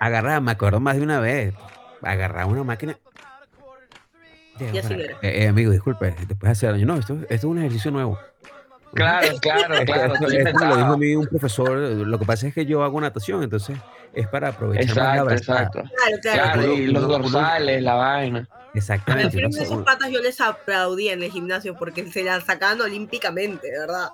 agarraba, 0.00 0.40
me 0.40 0.50
acuerdo 0.50 0.80
más 0.80 0.96
de 0.96 1.02
una 1.02 1.20
vez, 1.20 1.54
agarraba 2.02 2.46
una 2.50 2.64
máquina. 2.64 2.96
Digo, 4.58 4.74
Y 4.74 4.78
así 4.78 4.94
para- 4.94 5.04
eh, 5.04 5.18
eh, 5.44 5.48
amigo, 5.48 5.70
disculpe, 5.70 6.10
te 6.12 6.34
puedes 6.34 6.58
hacer 6.58 6.72
daño. 6.72 6.86
No, 6.86 6.96
esto, 6.96 7.14
esto 7.14 7.34
es 7.34 7.44
un 7.44 7.58
ejercicio 7.58 7.90
nuevo. 7.90 8.18
Claro, 8.94 9.28
claro, 9.40 9.74
claro. 9.84 10.14
esto- 10.14 10.26
esto 10.28 10.58
me 10.58 10.66
lo 10.66 10.76
dijo 10.76 10.92
a 10.92 10.96
mí 10.96 11.14
un 11.16 11.26
profesor. 11.26 11.76
Lo 11.78 12.18
que 12.18 12.24
pasa 12.24 12.46
es 12.48 12.54
que 12.54 12.64
yo 12.66 12.82
hago 12.82 13.00
natación, 13.00 13.42
entonces 13.42 13.76
es 14.14 14.26
para 14.28 14.48
aprovechar 14.48 14.96
más 14.96 14.96
la 15.26 15.34
Exacto, 15.34 15.34
exacto. 15.34 15.82
Claro, 15.96 16.16
claro. 16.22 16.52
Claro, 16.60 16.72
y 16.74 16.86
los 16.86 17.06
dorsales, 17.08 17.82
la 17.82 17.94
vaina. 17.94 18.48
A 18.50 18.68
Exactamente. 18.78 19.38
se- 19.52 19.68
uno- 19.72 19.84
patas 19.84 20.10
yo 20.10 20.20
les 20.20 20.40
aplaudía 20.40 21.12
en 21.14 21.22
el 21.22 21.30
gimnasio 21.30 21.74
porque 21.76 22.06
se 22.10 22.22
la 22.24 22.40
sacaban 22.40 22.80
olímpicamente, 22.80 23.70
de 23.70 23.78
verdad. 23.78 24.08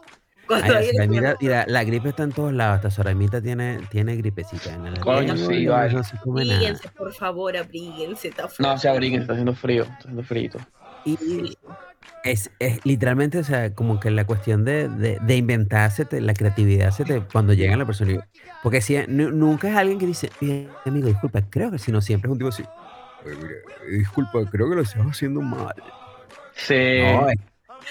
Ay, 0.49 0.61
la, 0.69 0.83
Soramita- 1.05 1.37
mira, 1.41 1.64
la 1.69 1.85
gripe 1.85 2.09
está 2.11 2.25
en 2.25 2.33
todos 2.33 2.52
lados. 2.52 2.76
Hasta 2.76 2.91
Soramita 2.91 3.41
tiene, 3.41 3.79
tiene 3.91 4.17
gripecita. 4.17 4.75
En 4.75 4.87
el 4.87 4.99
Coño, 5.00 5.35
no, 5.35 5.47
sí, 5.49 5.64
no, 5.64 5.73
vale. 5.73 5.95
no 5.95 6.05
se 6.05 6.17
come 6.19 6.45
nada. 6.45 6.57
abríguense, 6.57 6.88
por 6.91 7.14
favor, 7.14 7.57
abríguense. 7.57 8.29
Está 8.29 8.43
No, 8.43 8.49
frío. 8.49 8.79
se 8.79 8.88
abriguen, 8.88 9.21
está 9.23 9.33
haciendo 9.33 9.55
frío. 9.55 9.85
Está 9.85 9.95
haciendo 9.99 10.23
frito. 10.25 10.59
Y 11.05 11.57
es, 12.25 12.51
es 12.59 12.85
literalmente, 12.85 13.39
o 13.39 13.45
sea, 13.45 13.75
como 13.75 13.99
que 13.99 14.11
la 14.11 14.25
cuestión 14.25 14.65
de, 14.65 14.89
de, 14.89 15.19
de 15.21 15.37
inventarse, 15.37 16.05
te- 16.05 16.21
la 16.21 16.35
creatividad 16.35 16.91
se 16.91 17.05
te, 17.05 17.21
cuando 17.21 17.53
llega 17.53 17.77
la 17.77 17.85
persona. 17.85 18.27
Porque 18.63 18.81
si, 18.81 18.97
nu- 19.09 19.31
nunca 19.33 19.69
es 19.69 19.77
alguien 19.77 19.99
que 19.99 20.07
dice, 20.07 20.31
"Oye, 20.41 20.69
amigo, 20.87 21.09
disculpa, 21.09 21.43
creo 21.51 21.71
que 21.71 21.79
si 21.79 21.91
no, 21.91 22.01
siempre 22.01 22.29
es 22.29 22.33
un 22.33 22.39
tipo 22.39 22.49
así. 22.51 22.63
"Oye, 23.25 23.37
mira, 23.37 23.55
disculpa, 23.99 24.39
creo 24.51 24.69
que 24.69 24.77
lo 24.77 24.83
estás 24.83 25.03
haciendo 25.05 25.41
mal. 25.41 25.75
Sí. 26.55 26.75
No, 27.03 27.29
es 27.29 27.37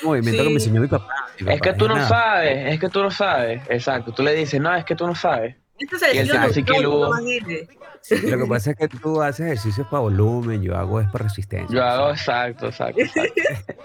un 0.03 0.07
movimiento 0.09 0.43
que 0.43 0.49
me 0.49 0.55
enseñó 0.55 0.79
mi 0.81 0.87
papá. 0.87 1.07
Mi 1.39 1.51
es 1.51 1.59
papá 1.59 1.71
que 1.71 1.77
tú 1.77 1.87
no 1.89 1.95
nada. 1.95 2.07
sabes, 2.07 2.73
es 2.73 2.79
que 2.79 2.89
tú 2.89 3.01
no 3.03 3.11
sabes. 3.11 3.61
Exacto. 3.69 4.13
Tú 4.13 4.23
le 4.23 4.33
dices, 4.33 4.61
no, 4.61 4.73
es 4.73 4.85
que 4.85 4.95
tú 4.95 5.05
no 5.07 5.15
sabes. 5.15 5.55
Este 5.81 5.95
es 5.95 6.01
el 6.03 6.37
más 6.37 7.23
dile. 7.23 7.67
Lo 8.09 8.37
que 8.39 8.45
pasa 8.49 8.71
es 8.71 8.77
que 8.77 8.87
tú 8.87 9.21
haces 9.21 9.45
ejercicios 9.45 9.87
para 9.87 10.01
volumen, 10.01 10.61
yo 10.61 10.75
hago 10.75 10.99
es 11.01 11.07
para 11.11 11.25
resistencia. 11.25 11.75
Yo 11.75 11.83
hago 11.83 12.11
exacto, 12.11 12.67
exacto. 12.67 13.01
exacto. 13.01 13.41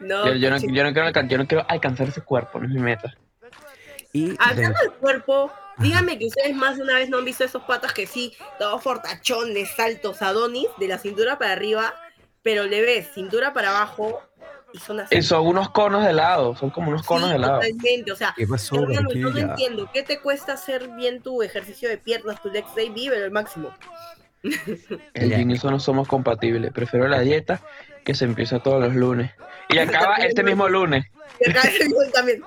No, 0.00 0.26
Yo, 0.26 0.34
yo 0.34 0.50
no, 0.50 0.58
sí. 0.58 0.66
yo, 0.72 0.84
no 0.84 0.92
quiero, 0.92 1.08
alcan- 1.08 1.28
yo 1.28 1.38
no 1.38 1.46
quiero 1.46 1.64
alcanzar 1.68 2.08
ese 2.08 2.20
cuerpo, 2.20 2.58
no 2.60 2.66
es 2.66 2.72
mi 2.72 2.80
meta. 2.80 3.16
Y 4.12 4.34
Hablando 4.38 4.78
del 4.80 4.92
cuerpo, 4.92 5.50
díganme 5.78 6.18
que 6.18 6.26
ustedes 6.26 6.54
más 6.54 6.76
de 6.76 6.82
una 6.82 6.94
vez 6.94 7.08
no 7.08 7.18
han 7.18 7.24
visto 7.24 7.44
esos 7.44 7.62
patas 7.64 7.92
que 7.92 8.06
sí, 8.06 8.34
todos 8.58 8.82
fortachones, 8.82 9.70
saltos, 9.74 10.20
adonis, 10.22 10.68
de 10.78 10.88
la 10.88 10.98
cintura 10.98 11.38
para 11.38 11.52
arriba, 11.52 11.94
pero 12.42 12.64
le 12.64 12.82
ves 12.82 13.08
cintura 13.14 13.52
para 13.52 13.70
abajo 13.70 14.22
y 14.76 14.78
son 14.80 15.00
así. 15.00 15.16
Y 15.16 15.22
son 15.22 15.46
unos 15.46 15.70
conos 15.70 16.04
de 16.04 16.10
helado, 16.10 16.54
son 16.56 16.70
como 16.70 16.90
unos 16.90 17.02
conos 17.04 17.24
Sí, 17.24 17.30
de 17.30 17.36
helado. 17.36 17.60
Totalmente, 17.60 18.12
o 18.12 18.16
sea, 18.16 18.34
¿Qué 18.36 18.46
pasó, 18.46 18.76
hermano, 18.76 19.10
yo 19.12 19.20
no 19.20 19.26
Barquilla? 19.30 19.50
entiendo. 19.50 19.90
¿Qué 19.92 20.02
te 20.02 20.20
cuesta 20.20 20.52
hacer 20.52 20.88
bien 20.96 21.22
tu 21.22 21.42
ejercicio 21.42 21.88
de 21.88 21.98
piernas, 21.98 22.40
tu 22.42 22.50
legs 22.50 22.74
day? 22.74 22.90
Vívelo 22.90 23.24
al 23.24 23.30
máximo. 23.30 23.72
El 25.14 25.50
y 25.50 25.54
eso 25.54 25.70
no 25.70 25.80
somos 25.80 26.06
compatibles. 26.06 26.72
Prefiero 26.72 27.08
la 27.08 27.20
dieta 27.20 27.60
que 28.04 28.14
se 28.14 28.24
empieza 28.24 28.60
todos 28.60 28.80
los 28.80 28.94
lunes. 28.94 29.32
Y 29.68 29.78
acaba 29.78 30.16
este 30.16 30.42
mismo 30.42 30.68
lunes. 30.68 31.06
Y 31.40 31.50
el 31.50 32.12
también. 32.12 32.42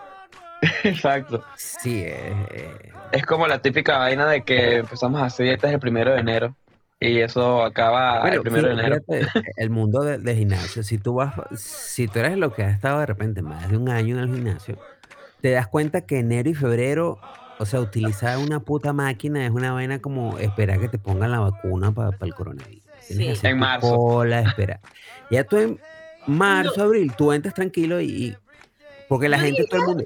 Exacto. 0.84 1.44
Sí, 1.56 2.04
eh, 2.04 2.34
eh, 2.52 2.92
Es 3.12 3.26
como 3.26 3.48
la 3.48 3.62
típica 3.62 3.98
vaina 3.98 4.28
de 4.28 4.44
que 4.44 4.78
empezamos 4.78 5.22
a 5.22 5.26
hacer 5.26 5.46
dietas 5.48 5.72
el 5.72 5.80
primero 5.80 6.14
de 6.14 6.20
enero. 6.20 6.56
Y 7.02 7.20
eso 7.20 7.64
acaba 7.64 8.20
Bueno, 8.22 8.36
el 8.38 8.42
primero 8.42 8.68
de 8.68 8.74
enero. 8.74 8.98
fíjate, 9.08 9.28
el 9.56 9.70
mundo 9.70 10.02
de- 10.02 10.18
del 10.18 10.36
gimnasio, 10.38 10.84
si 10.84 10.98
tú 10.98 11.14
vas, 11.16 11.34
si 11.56 12.08
tú 12.10 12.20
eres 12.20 12.38
lo 12.38 12.54
que 12.54 12.64
has 12.64 12.76
estado 12.76 13.00
de 13.00 13.06
repente 13.06 13.42
más 13.42 13.70
de 13.70 13.78
un 13.78 13.88
año 13.90 14.18
en 14.18 14.24
el 14.24 14.36
gimnasio, 14.36 14.78
te 15.42 15.52
das 15.52 15.68
cuenta 15.68 16.02
que 16.02 16.20
enero 16.20 16.50
y 16.50 16.54
febrero, 16.54 17.18
o 17.58 17.66
sea, 17.66 17.80
utilizar 17.80 18.38
una 18.38 18.60
puta 18.60 18.92
máquina 18.92 19.46
es 19.46 19.52
una 19.52 19.72
vaina 19.72 20.00
como 20.00 20.38
esperar 20.40 20.80
que 20.82 20.90
te 20.90 20.98
pongan 20.98 21.32
la 21.32 21.40
vacuna 21.40 21.92
para 21.94 22.16
el 22.20 22.34
coronavirus. 22.34 22.84
Tienes 23.08 23.18
Sí. 23.18 23.24
que 23.26 23.32
hacer 23.32 23.52
En 23.52 23.60
marzo. 23.60 23.96
cola, 23.96 24.42
espera. 24.42 24.82
Ya 25.32 25.46
tú 25.46 25.58
en 25.58 25.80
marzo, 26.28 26.84
abril, 26.84 27.14
tú 27.18 27.32
entras 27.32 27.54
tranquilo 27.54 28.02
y, 28.02 28.06
y- 28.08 28.38
porque 29.10 29.28
la 29.28 29.38
No 29.38 29.44
gente, 29.44 29.66
todo 29.66 29.82
el 29.82 29.86
mundo, 29.88 30.04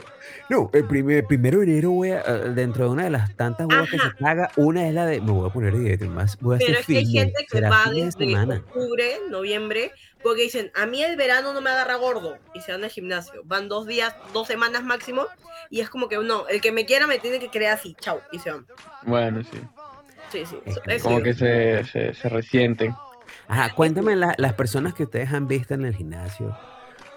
no, 0.50 0.70
el 0.74 0.88
primer, 0.88 1.28
primero 1.28 1.60
de 1.60 1.66
enero 1.66 1.92
voy 1.92 2.12
a, 2.12 2.22
eh, 2.22 2.50
dentro 2.56 2.86
de 2.86 2.90
una 2.92 3.04
de 3.04 3.10
las 3.12 3.36
tantas 3.36 3.68
huevas 3.68 3.90
que 3.90 4.00
se 4.00 4.10
paga, 4.18 4.50
una 4.56 4.88
es 4.88 4.94
la 4.94 5.06
de, 5.06 5.22
me 5.22 5.32
voy 5.32 5.48
a 5.48 5.54
poner 5.54 5.78
dieta, 5.78 6.06
más 6.06 6.38
voy 6.40 6.56
a 6.56 6.58
Pero 6.60 6.72
hacer 6.72 6.80
es 6.80 6.88
que 6.88 6.98
hay 6.98 7.06
gente 7.06 7.46
que 7.48 7.62
va 7.62 7.90
de 7.92 8.06
desde 8.06 8.26
semana. 8.26 8.56
octubre, 8.66 9.20
noviembre, 9.30 9.92
porque 10.22 10.44
dicen, 10.44 10.72
a 10.74 10.86
mí 10.86 11.04
el 11.04 11.18
verano 11.18 11.54
no 11.54 11.62
me 11.62 11.70
agarra 11.70 11.96
gordo, 11.98 12.40
y 12.54 12.62
se 12.62 12.72
van 12.72 12.84
al 12.84 12.90
gimnasio. 12.90 13.42
Van 13.46 13.68
dos 13.70 13.86
días, 13.86 14.16
dos 14.34 14.48
semanas 14.48 14.84
máximo, 14.84 15.28
y 15.70 15.82
es 15.82 15.90
como 15.90 16.08
que, 16.08 16.18
no, 16.18 16.48
el 16.48 16.62
que 16.62 16.72
me 16.72 16.86
quiera 16.86 17.06
me 17.06 17.20
tiene 17.20 17.40
que 17.40 17.50
creer 17.50 17.72
así, 17.74 17.96
chau, 18.00 18.22
y 18.32 18.40
se 18.40 18.52
van. 18.52 18.66
Bueno, 19.06 19.44
sí. 19.44 19.60
Sí, 20.32 20.46
sí, 20.46 20.58
Es 20.66 20.80
es 20.88 21.04
Como 21.04 21.22
que 21.22 21.34
se, 21.34 21.84
se, 21.84 22.14
se 22.14 22.30
resienten. 22.30 22.96
Ajá, 23.48 23.74
cuéntame 23.76 24.16
la- 24.16 24.34
las 24.38 24.54
personas 24.54 24.94
que 24.94 25.04
ustedes 25.04 25.32
han 25.32 25.48
visto 25.48 25.74
en 25.74 25.86
el 25.86 25.94
gimnasio, 25.96 26.56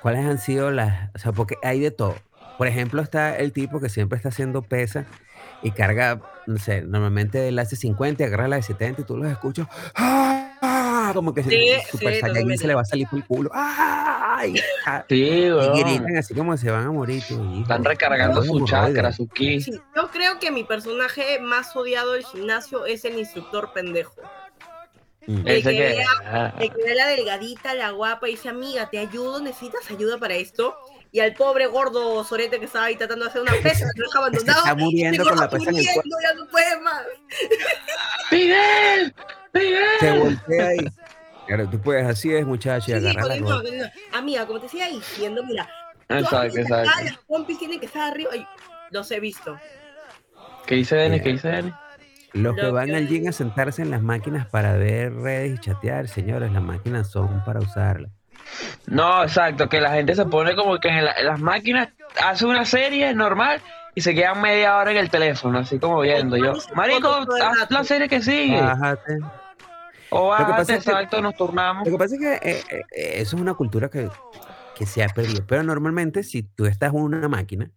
¿cuáles 0.03 0.25
han 0.27 0.39
sido 0.39 0.71
las, 0.71 1.11
o 1.15 1.19
sea, 1.19 1.33
porque 1.33 1.57
hay 1.63 1.81
de 1.81 1.91
todo. 1.91 2.17
Por 2.59 2.67
ejemplo, 2.67 3.03
está 3.03 3.37
el 3.37 3.53
tipo 3.53 3.81
que 3.81 3.89
siempre 3.89 4.17
está 4.17 4.31
haciendo 4.31 4.63
pesa 4.63 5.05
y 5.63 5.71
carga, 5.73 6.21
no 6.47 6.59
sé, 6.59 6.83
normalmente 6.83 7.49
él 7.49 7.59
hace 7.59 7.77
50 7.77 8.23
y 8.23 8.27
agarra 8.27 8.49
la 8.49 8.57
de 8.57 8.63
70 8.63 9.03
y 9.03 9.05
tú 9.05 9.17
los 9.17 9.31
escuchas, 9.31 9.67
¡ah! 9.95 11.11
como 11.15 11.33
que 11.35 11.43
Sí, 11.43 11.51
super 11.91 12.15
sí, 12.15 12.21
Saiyajin 12.21 12.27
totalmente. 12.29 12.59
se 12.59 12.67
le 12.67 12.75
va 12.75 12.81
a 12.81 12.85
salir 12.85 13.07
por 13.09 13.19
el 13.19 13.25
culo, 13.27 13.51
¡ay! 13.55 14.55
ah, 14.87 15.05
Sí, 15.09 15.25
Y 15.25 15.83
gritan 15.83 16.17
así 16.17 16.35
como 16.35 16.57
se 16.57 16.71
van 16.71 16.87
a 16.87 16.93
morir. 16.93 17.23
hijo. 17.29 17.61
Están 17.61 17.85
recargando 17.85 18.43
su 18.43 18.65
chakra, 18.67 19.13
su 19.13 19.29
ki. 19.29 19.61
Yo 19.95 20.11
creo 20.13 20.39
que 20.39 20.51
mi 20.51 20.65
personaje 20.65 21.39
más 21.41 21.75
odiado 21.77 22.13
del 22.13 22.25
gimnasio 22.25 22.87
es 22.87 23.05
el 23.05 23.19
instructor 23.19 23.73
pendejo. 23.73 24.15
Mm. 25.27 25.47
El 25.49 25.57
Ese 25.57 25.71
que 25.71 25.77
que. 25.77 25.83
vea- 26.23 26.55
De 26.59 26.69
que 26.71 26.85
ve 26.85 26.95
la 26.95 27.07
delgadita, 27.09 27.75
la 27.75 27.91
guapa, 27.91 28.29
y 28.29 28.33
dice, 28.33 28.49
amiga, 28.49 28.89
¿te 28.91 28.99
ayudo? 28.99 29.41
¿Necesitas 29.41 29.91
ayuda 29.91 30.19
para 30.19 30.35
esto? 30.35 30.77
Y 31.13 31.21
al 31.21 31.35
pobre 31.35 31.67
gordo 31.67 32.23
sorete 32.25 32.59
que 32.59 32.67
estaba 32.67 32.87
ahí 32.87 32.97
tratando 32.97 33.25
de 33.25 33.31
hacer 33.31 33.43
una 33.43 33.53
pesa, 33.63 33.87
lo 33.97 34.19
abandonado. 34.19 34.59
está 34.59 34.75
muriendo 34.75 35.25
con 35.25 35.37
la 35.39 35.49
pesa 35.49 35.71
en 35.71 35.77
el 35.77 35.85
cuerpo. 35.85 36.03
muriendo, 36.05 36.17
ya 36.23 36.35
no 36.35 36.51
puede 36.51 36.81
más. 36.81 37.03
¡Miguel! 38.31 39.15
¡Miguel! 39.55 39.85
Se 40.01 40.13
voltea 40.19 40.75
y. 40.77 40.79
Claro, 41.47 41.71
tú 41.71 41.81
puedes, 41.81 42.05
así 42.05 42.35
es, 42.35 42.45
muchacho, 42.45 42.91
y 42.91 42.95
Sí, 42.95 43.01
sí, 43.01 43.07
agarra 43.07 43.23
la 43.23 43.29
continúa, 43.29 43.51
ropa. 43.53 43.63
continúa. 43.63 43.91
Amiga, 44.15 44.47
como 44.49 44.59
te 44.59 44.65
decía 44.67 44.89
diciendo, 44.89 45.45
mira, 45.45 45.69
Exacto, 46.09 46.59
exacto. 46.59 46.91
las 47.05 47.19
pompis 47.19 47.57
tienen 47.61 47.79
que 47.79 47.87
estar 47.87 48.11
arriba. 48.11 48.35
y 48.35 48.45
los 48.91 49.09
he 49.13 49.21
visto. 49.21 49.57
¿Qué 50.67 50.75
dice 50.75 50.97
Denis? 50.97 51.19
Yeah. 51.19 51.23
¿Qué 51.23 51.31
dice 51.35 51.49
Denis? 51.49 51.75
Los 52.37 52.55
que 52.55 52.63
Lo 52.63 52.73
van 52.73 52.87
que- 52.87 52.97
al 52.97 53.09
gym 53.09 53.29
a 53.29 53.33
sentarse 53.33 53.83
en 53.83 53.91
las 53.91 54.03
máquinas 54.03 54.47
para 54.47 54.73
ver 54.75 55.15
redes 55.15 55.55
y 55.57 55.59
chatear, 55.61 56.09
señores, 56.09 56.53
las 56.53 56.63
máquinas 56.63 57.11
son 57.11 57.43
para 57.45 57.61
usarlas. 57.61 58.11
No, 58.87 59.23
exacto, 59.23 59.69
que 59.69 59.81
la 59.81 59.91
gente 59.93 60.15
se 60.15 60.25
pone 60.27 60.55
como 60.55 60.79
que 60.79 60.89
en, 60.89 61.05
la- 61.05 61.13
en 61.13 61.27
las 61.27 61.41
máquinas 61.41 61.89
hace 62.23 62.47
una 62.47 62.65
serie 62.65 63.13
normal 63.15 63.61
y 63.95 64.01
se 64.03 64.15
quedan 64.15 64.41
media 64.41 64.77
hora 64.77 64.91
en 64.93 64.99
el 64.99 65.11
teléfono, 65.11 65.59
así 65.59 65.79
como 65.79 66.01
viendo. 66.01 66.37
Yo, 66.37 66.53
marico, 66.75 67.09
haz 67.09 67.71
la 67.71 67.83
serie 67.85 68.09
que 68.09 68.21
sigue. 68.23 68.61
Bájate. 68.61 69.19
o 70.11 70.23
que 70.23 70.29
bájate, 70.29 70.53
pasa 70.53 70.75
es 70.77 70.85
que- 70.85 70.91
exacto, 70.91 71.21
nos 71.23 71.35
turnamos. 71.35 71.85
Lo 71.87 71.93
que 71.93 71.99
pasa 71.99 72.15
es 72.15 72.21
que 72.21 72.35
eh, 72.51 72.63
eh, 72.71 72.81
eh, 72.95 73.13
eso 73.17 73.37
es 73.37 73.43
una 73.43 73.55
cultura 73.55 73.89
que, 73.89 74.09
que 74.77 74.87
se 74.87 75.03
ha 75.03 75.09
perdido. 75.09 75.45
Pero 75.49 75.63
normalmente, 75.65 76.23
si 76.23 76.43
tú 76.45 76.67
estás 76.67 76.93
en 76.95 77.01
una 77.01 77.29
máquina, 77.29 77.71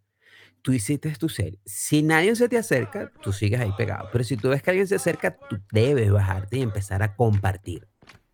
tú 0.61 0.73
hiciste 0.73 1.09
tu 1.17 1.29
serie. 1.29 1.59
Si 1.65 2.01
nadie 2.03 2.35
se 2.35 2.49
te 2.49 2.57
acerca, 2.57 3.09
tú 3.21 3.31
sigues 3.31 3.59
ahí 3.59 3.71
pegado. 3.71 4.07
Pero 4.11 4.23
si 4.23 4.37
tú 4.37 4.49
ves 4.49 4.61
que 4.61 4.71
alguien 4.71 4.87
se 4.87 4.95
acerca, 4.95 5.35
tú 5.49 5.57
debes 5.71 6.11
bajarte 6.11 6.57
y 6.57 6.61
empezar 6.61 7.01
a 7.03 7.15
compartir. 7.15 7.87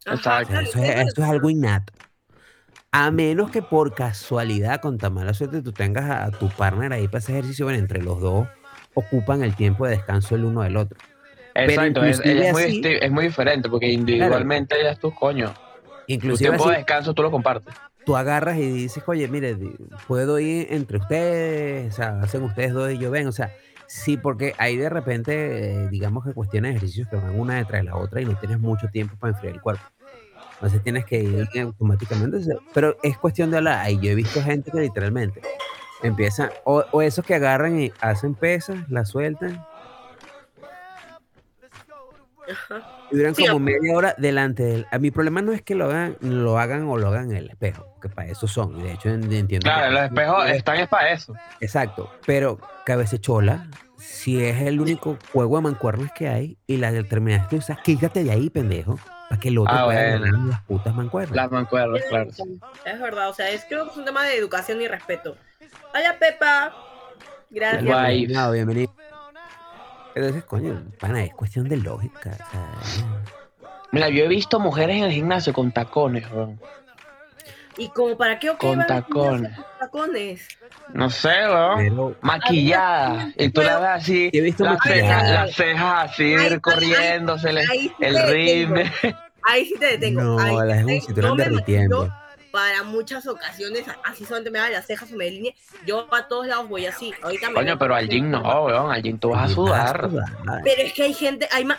Ajá, 0.05 0.15
O 0.15 0.17
sea, 0.22 0.44
claro, 0.46 0.62
eso, 0.62 0.79
es, 0.79 0.86
claro. 0.91 1.01
eso 1.08 1.24
es 1.24 1.29
algo 1.29 1.50
innato. 1.50 1.94
A 2.91 3.12
menos 3.12 3.51
que 3.51 3.62
por 3.62 3.94
casualidad, 3.94 4.79
con 4.79 4.98
tan 4.98 5.13
mala 5.13 5.34
suerte, 5.34 5.62
tú 5.62 5.74
tengas 5.74 6.05
a, 6.05 6.25
a 6.25 6.32
tu 6.32 6.48
partner 6.48 6.94
ahí 6.94 7.08
para 7.08 7.20
ese 7.20 7.34
ejercicio, 7.34 7.65
bueno, 7.65 7.79
entre 7.79 8.01
los 8.01 8.22
dos 8.22 8.48
ocupan 8.94 9.44
el 9.44 9.53
tiempo 9.55 9.86
de 9.86 9.91
descanso 9.98 10.36
el 10.36 10.46
uno 10.46 10.62
del 10.62 10.77
otro. 10.77 10.98
Exacto, 11.53 12.03
es, 12.03 12.20
inclusive 12.20 12.48
es 12.48 12.53
muy, 12.53 12.63
así- 12.63 12.82
es 13.01 13.12
muy 13.12 13.25
diferente 13.25 13.70
porque 13.70 13.89
individualmente 13.91 14.75
ya 14.82 14.91
es 14.91 15.00
tu 15.00 15.13
coño. 15.13 15.53
Tu 16.08 16.13
Inclusive 16.13 16.50
tiempo 16.50 16.63
así, 16.63 16.72
de 16.72 16.77
descanso 16.77 17.13
tú 17.13 17.22
lo 17.22 17.32
compartes. 17.32 17.74
Tú 18.05 18.15
agarras 18.15 18.57
y 18.57 18.69
dices, 18.71 19.03
oye, 19.07 19.27
mire, 19.27 19.57
puedo 20.07 20.39
ir 20.39 20.67
entre 20.69 21.00
ustedes, 21.00 21.93
o 21.93 21.95
sea, 21.95 22.19
hacen 22.21 22.43
ustedes 22.43 22.74
dos 22.74 22.91
y 22.91 22.97
yo 22.97 23.12
ven, 23.12 23.27
o 23.27 23.31
sea, 23.31 23.51
sí, 23.88 24.17
porque 24.17 24.53
hay 24.57 24.77
de 24.77 24.89
repente, 24.89 25.83
eh, 25.83 25.89
digamos 25.89 26.24
que 26.24 26.33
cuestiones 26.33 26.71
de 26.71 26.77
ejercicios 26.77 27.07
que 27.09 27.15
van 27.15 27.39
una 27.39 27.55
detrás 27.55 27.81
de 27.81 27.85
la 27.85 27.97
otra 27.97 28.21
y 28.21 28.25
no 28.25 28.38
tienes 28.38 28.59
mucho 28.59 28.88
tiempo 28.89 29.15
para 29.19 29.33
enfriar 29.33 29.55
el 29.55 29.62
cuerpo. 29.62 29.83
Entonces 30.53 30.81
tienes 30.83 31.05
que 31.05 31.21
ir 31.21 31.62
automáticamente, 31.62 32.39
pero 32.74 32.95
es 33.03 33.17
cuestión 33.17 33.51
de 33.51 33.57
hablar. 33.57 33.79
Ahí 33.79 34.00
yo 34.01 34.12
he 34.12 34.15
visto 34.15 34.41
gente 34.41 34.71
que 34.71 34.79
literalmente 34.79 35.41
empiezan, 36.01 36.50
o, 36.63 36.83
o 36.91 37.01
esos 37.01 37.25
que 37.25 37.35
agarran 37.35 37.79
y 37.79 37.91
hacen 38.00 38.35
pesas, 38.35 38.89
la 38.89 39.03
sueltan 39.03 39.65
Ajá. 42.52 42.82
y 43.12 43.18
duran 43.18 43.36
Sí, 43.36 43.46
como 43.48 43.60
media 43.60 43.96
hora 43.96 44.16
delante 44.18 44.64
de 44.64 44.75
él. 44.75 44.86
A 44.92 45.00
mi 45.00 45.12
problema 45.12 45.42
no 45.42 45.52
es 45.54 45.62
que 45.62 45.75
lo 45.75 45.86
hagan, 45.86 46.18
lo 46.22 46.60
hagan 46.60 46.84
o 46.88 46.98
lo 46.98 47.08
hagan 47.08 47.32
en 47.32 47.38
el 47.38 47.50
espejo, 47.50 47.86
que 48.02 48.10
para 48.10 48.28
eso 48.30 48.48
son. 48.48 48.80
y 48.80 48.84
De 48.84 48.92
hecho, 48.94 49.10
en- 49.10 49.32
entiendo. 49.32 49.64
Claro, 49.64 49.88
que- 49.88 49.92
los 49.94 50.04
espejos 50.04 50.50
están 50.50 50.78
es 50.78 50.88
para 50.88 51.12
eso. 51.12 51.34
Exacto, 51.62 52.12
pero 52.25 52.60
cabecechola, 52.86 53.68
si 53.98 54.44
es 54.44 54.62
el 54.62 54.80
único 54.80 55.18
juego 55.34 55.56
de 55.58 55.64
mancuernas 55.64 56.12
que 56.14 56.28
hay 56.28 56.58
y 56.68 56.78
la 56.78 56.92
terminaste 57.04 57.56
de 57.56 57.60
usar, 57.60 57.82
quítate 57.82 58.24
de 58.24 58.32
ahí, 58.32 58.50
pendejo, 58.50 59.00
para 59.30 59.40
que 59.42 59.48
el 59.50 59.58
otro 59.58 59.74
Ah, 59.75 59.86
pueda 59.86 60.10
bueno. 60.12 60.25
ganar 60.25 60.40
las 60.50 60.62
putas 60.62 60.94
mancuernas. 60.94 61.36
Las 61.36 61.52
mancuernas, 61.52 62.02
claro. 62.10 62.30
Es 62.86 63.00
verdad, 63.00 63.30
o 63.30 63.34
sea, 63.34 63.50
es, 63.50 63.66
creo 63.68 63.86
que 63.86 63.92
es 63.92 63.98
un 63.98 64.06
tema 64.06 64.24
de 64.24 64.38
educación 64.38 64.82
y 64.82 64.88
respeto. 64.88 65.36
Hola, 65.94 66.16
Pepa. 66.20 66.74
Gracias. 67.50 67.84
Bienvenido. 67.84 68.94
Entonces, 70.15 70.43
coño, 70.45 70.81
pana, 71.00 71.24
es 71.24 71.34
cuestión 71.34 71.67
de 71.67 71.77
lógica. 71.77 72.31
o 72.31 72.36
sea, 72.51 72.72
Mira, 73.91 74.10
yo 74.10 74.24
he 74.24 74.27
visto 74.27 74.60
mujeres 74.60 74.98
en 74.98 75.03
el 75.03 75.12
gimnasio 75.12 75.53
con 75.53 75.72
tacones, 75.72 76.29
weón. 76.31 76.60
¿Y 77.77 77.89
como 77.89 78.15
para 78.17 78.39
qué 78.39 78.50
o 78.50 78.57
qué 78.57 78.67
Con 78.67 78.86
tacones. 78.88 79.51
con 79.55 79.65
tacones? 79.79 80.48
No 80.93 81.10
sé, 81.10 81.29
weón. 81.48 81.77
pero 81.77 82.15
Maquillada. 82.22 83.29
Y 83.38 83.50
tú 83.50 83.62
la 83.62 83.79
ves 83.79 83.89
así, 83.89 84.29
he 84.31 84.41
visto 84.41 84.63
las 84.63 84.77
cejas, 84.81 85.29
las 85.31 85.55
cejas 85.55 86.12
así 86.12 86.34
ay, 86.36 86.60
corriéndosele, 86.60 87.62
Ahí 87.69 87.79
sí 87.89 87.93
el 88.00 88.15
te 88.15 88.22
detengo. 88.22 88.75
ritmo. 88.75 89.15
Ahí 89.48 89.65
sí 89.65 89.75
te 89.79 89.86
detengo. 89.86 90.22
no, 90.22 90.39
Ahí 90.39 90.55
las 90.67 91.07
yo 91.07 91.36
me 91.36 91.43
derritiendo. 91.43 92.13
Para 92.55 92.83
muchas 92.83 93.27
ocasiones, 93.27 93.83
así 94.05 94.24
solamente 94.24 94.50
me 94.50 94.59
hagan 94.59 94.71
las 94.71 94.85
cejas 94.88 95.12
o 95.12 95.15
me 95.17 95.25
delineen. 95.25 95.53
Yo 95.85 96.07
a 96.09 96.25
todos 96.29 96.47
lados 96.47 96.69
voy 96.69 96.85
así. 96.85 97.13
Ahorita 97.21 97.50
me 97.50 97.55
Coño, 97.55 97.77
pero 97.77 97.95
al 97.95 98.07
gym 98.07 98.31
no, 98.31 98.39
weón. 98.63 98.89
Al 98.93 99.01
gym 99.01 99.17
tú 99.19 99.31
vas 99.31 99.51
a 99.51 99.53
sudar. 99.53 100.09
Pero 100.63 100.81
es 100.81 100.93
que 100.93 101.03
hay 101.03 101.13
gente, 101.13 101.50
hay 101.51 101.65
ma- 101.65 101.77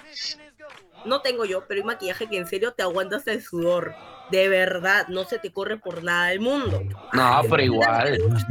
no 1.06 1.22
tengo 1.22 1.46
yo, 1.46 1.64
pero 1.66 1.80
hay 1.80 1.86
maquillaje 1.86 2.26
que 2.28 2.36
en 2.36 2.46
serio 2.46 2.72
te 2.74 2.82
aguanta 2.82 3.16
hasta 3.16 3.32
el 3.32 3.42
sudor. 3.42 3.94
De 4.30 4.50
verdad, 4.50 5.08
no 5.08 5.24
se 5.24 5.38
te 5.38 5.50
corre 5.50 5.78
por 5.78 6.04
nada 6.04 6.26
del 6.28 6.40
mundo. 6.40 6.82
No, 7.14 7.38
Ay, 7.38 7.46
pero 7.48 7.62
igual. 7.62 8.18
No, 8.18 8.28
no, 8.28 8.46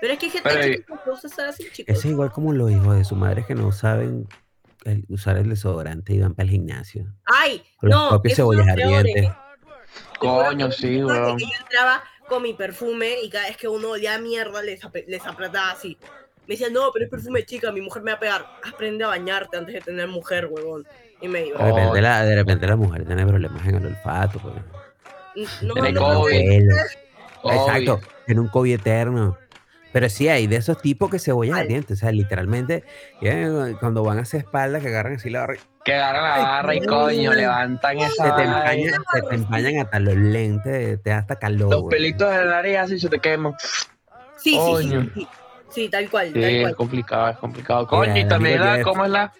pero 0.00 0.12
es 0.12 0.18
que 0.20 0.26
hay 0.26 0.30
gente 0.30 0.48
Pero- 0.48 0.62
chica 0.62 0.84
que 0.94 0.94
le 1.04 1.10
gusta 1.10 1.26
estar 1.26 1.48
así, 1.48 1.64
chicos. 1.72 1.96
Eso 1.96 2.06
es 2.06 2.12
igual 2.12 2.30
como 2.30 2.52
los 2.52 2.70
hijos 2.70 2.96
de 2.96 3.04
su 3.04 3.16
madre 3.16 3.44
que 3.44 3.56
no 3.56 3.72
saben 3.72 4.28
el- 4.84 5.04
usar 5.08 5.36
el 5.36 5.48
desodorante 5.48 6.12
y 6.12 6.20
van 6.20 6.34
para 6.34 6.44
el 6.44 6.50
gimnasio. 6.50 7.06
Ay, 7.24 7.60
Con 7.78 7.90
los 7.90 7.98
no, 7.98 8.08
propios 8.10 8.36
cebollas 8.36 8.66
peores. 8.76 8.98
ardientes. 8.98 9.32
Coño, 10.18 10.70
sí, 10.72 11.02
weón. 11.02 11.38
Yo 11.38 11.46
entraba 11.60 12.02
con 12.28 12.42
mi 12.42 12.54
perfume 12.54 13.16
y 13.22 13.30
cada 13.30 13.46
vez 13.48 13.56
que 13.56 13.68
uno 13.68 13.90
olía 13.90 14.18
mierda 14.18 14.62
les, 14.62 14.84
ap- 14.84 14.96
les 15.06 15.24
apretaba 15.26 15.70
así. 15.70 15.96
Me 16.46 16.54
decían, 16.54 16.72
no, 16.72 16.90
pero 16.92 17.04
es 17.06 17.10
perfume 17.10 17.44
chica, 17.44 17.72
mi 17.72 17.80
mujer 17.80 18.02
me 18.02 18.12
va 18.12 18.16
a 18.16 18.20
pegar. 18.20 18.46
Aprende 18.72 19.04
a 19.04 19.08
bañarte 19.08 19.56
antes 19.56 19.74
de 19.74 19.80
tener 19.80 20.06
mujer, 20.08 20.46
huevón. 20.50 20.86
Y 21.20 21.28
me 21.28 21.46
iba. 21.46 21.58
De 21.58 21.72
repente, 21.72 22.00
la, 22.02 22.24
de 22.24 22.34
repente 22.36 22.66
la 22.66 22.76
mujer 22.76 23.04
tiene 23.04 23.26
problemas 23.26 23.66
en 23.66 23.74
el 23.76 23.86
olfato. 23.86 24.38
pues. 24.40 24.54
No, 25.62 25.74
Tiene 25.74 25.92
no, 25.92 26.00
COVID. 26.20 26.68
Exacto, 27.44 28.00
en 28.26 28.38
un 28.38 28.48
COVID 28.48 28.74
eterno. 28.74 29.38
Pero 29.92 30.08
sí 30.10 30.28
hay 30.28 30.46
de 30.46 30.56
esos 30.56 30.80
tipos 30.80 31.10
que 31.10 31.18
cebollas 31.18 31.56
Ay. 31.56 31.62
ardientes. 31.62 31.98
O 31.98 32.00
sea, 32.00 32.12
literalmente, 32.12 32.84
cuando 33.80 34.02
van 34.02 34.18
hacia 34.18 34.38
espalda, 34.40 34.80
que 34.80 34.88
agarran 34.88 35.14
así 35.14 35.30
la 35.30 35.40
barra, 35.40 35.56
Que 35.86 35.94
agarran 35.94 36.24
la 36.40 36.46
barra 36.48 36.74
y 36.74 36.84
coño, 36.84 37.32
levantan 37.32 37.98
se 38.00 38.04
esa 38.06 38.24
te 38.36 38.44
vaina. 38.44 38.58
empañan, 38.58 39.02
se 39.14 39.22
te 39.22 39.34
empañan 39.36 39.78
hasta 39.78 40.00
los 40.00 40.16
lentes, 40.16 41.02
te 41.02 41.10
da 41.10 41.18
hasta 41.18 41.36
calor. 41.38 41.70
Los 41.70 41.84
pelitos 41.84 42.28
de 42.28 42.36
la 42.44 42.44
nariz 42.56 42.76
así 42.78 42.98
se 42.98 43.08
te 43.08 43.20
queman. 43.20 43.54
Sí, 44.36 44.50
sí, 44.50 44.50
sí, 44.52 44.58
Coño. 44.58 45.10
sí. 45.14 45.28
Sí, 45.70 45.88
tal 45.88 46.10
cual, 46.10 46.28
Sí, 46.28 46.40
tal 46.40 46.44
es 46.44 46.74
complicado, 46.74 47.28
es 47.30 47.36
complicado. 47.38 47.86
Coño, 47.86 48.12
Mira, 48.12 48.26
y 48.26 48.28
también 48.28 48.60
la. 48.60 48.82
¿cómo 48.82 49.04
es 49.04 49.10
la? 49.10 49.32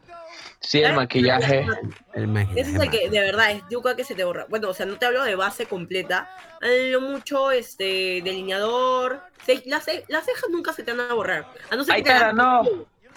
Sí, 0.60 0.82
el 0.82 0.92
¿Eh? 0.92 0.94
maquillaje. 0.94 1.66
El 2.14 2.28
maquillaje 2.28 2.60
Ese 2.60 2.70
es 2.76 2.80
el 2.80 2.90
que 2.90 3.10
de 3.10 3.20
verdad 3.20 3.50
es 3.52 3.62
yuca 3.70 3.94
que 3.96 4.04
se 4.04 4.14
te 4.14 4.24
borra. 4.24 4.46
Bueno, 4.48 4.68
o 4.70 4.74
sea, 4.74 4.86
no 4.86 4.96
te 4.98 5.06
hablo 5.06 5.24
de 5.24 5.34
base 5.34 5.66
completa. 5.66 6.28
Lo 6.60 7.00
mucho, 7.00 7.50
este, 7.50 8.20
delineador. 8.22 9.20
Las, 9.66 9.84
ce- 9.84 10.04
las 10.08 10.24
cejas 10.24 10.44
nunca 10.50 10.72
se 10.72 10.82
te 10.82 10.92
van 10.92 11.10
a 11.10 11.14
borrar. 11.14 11.46
A 11.70 11.76
no 11.76 11.84
ser 11.84 11.94
Ay, 11.96 12.02
que 12.02 12.10
te 12.10 12.18
cara, 12.18 12.32
no. 12.32 12.62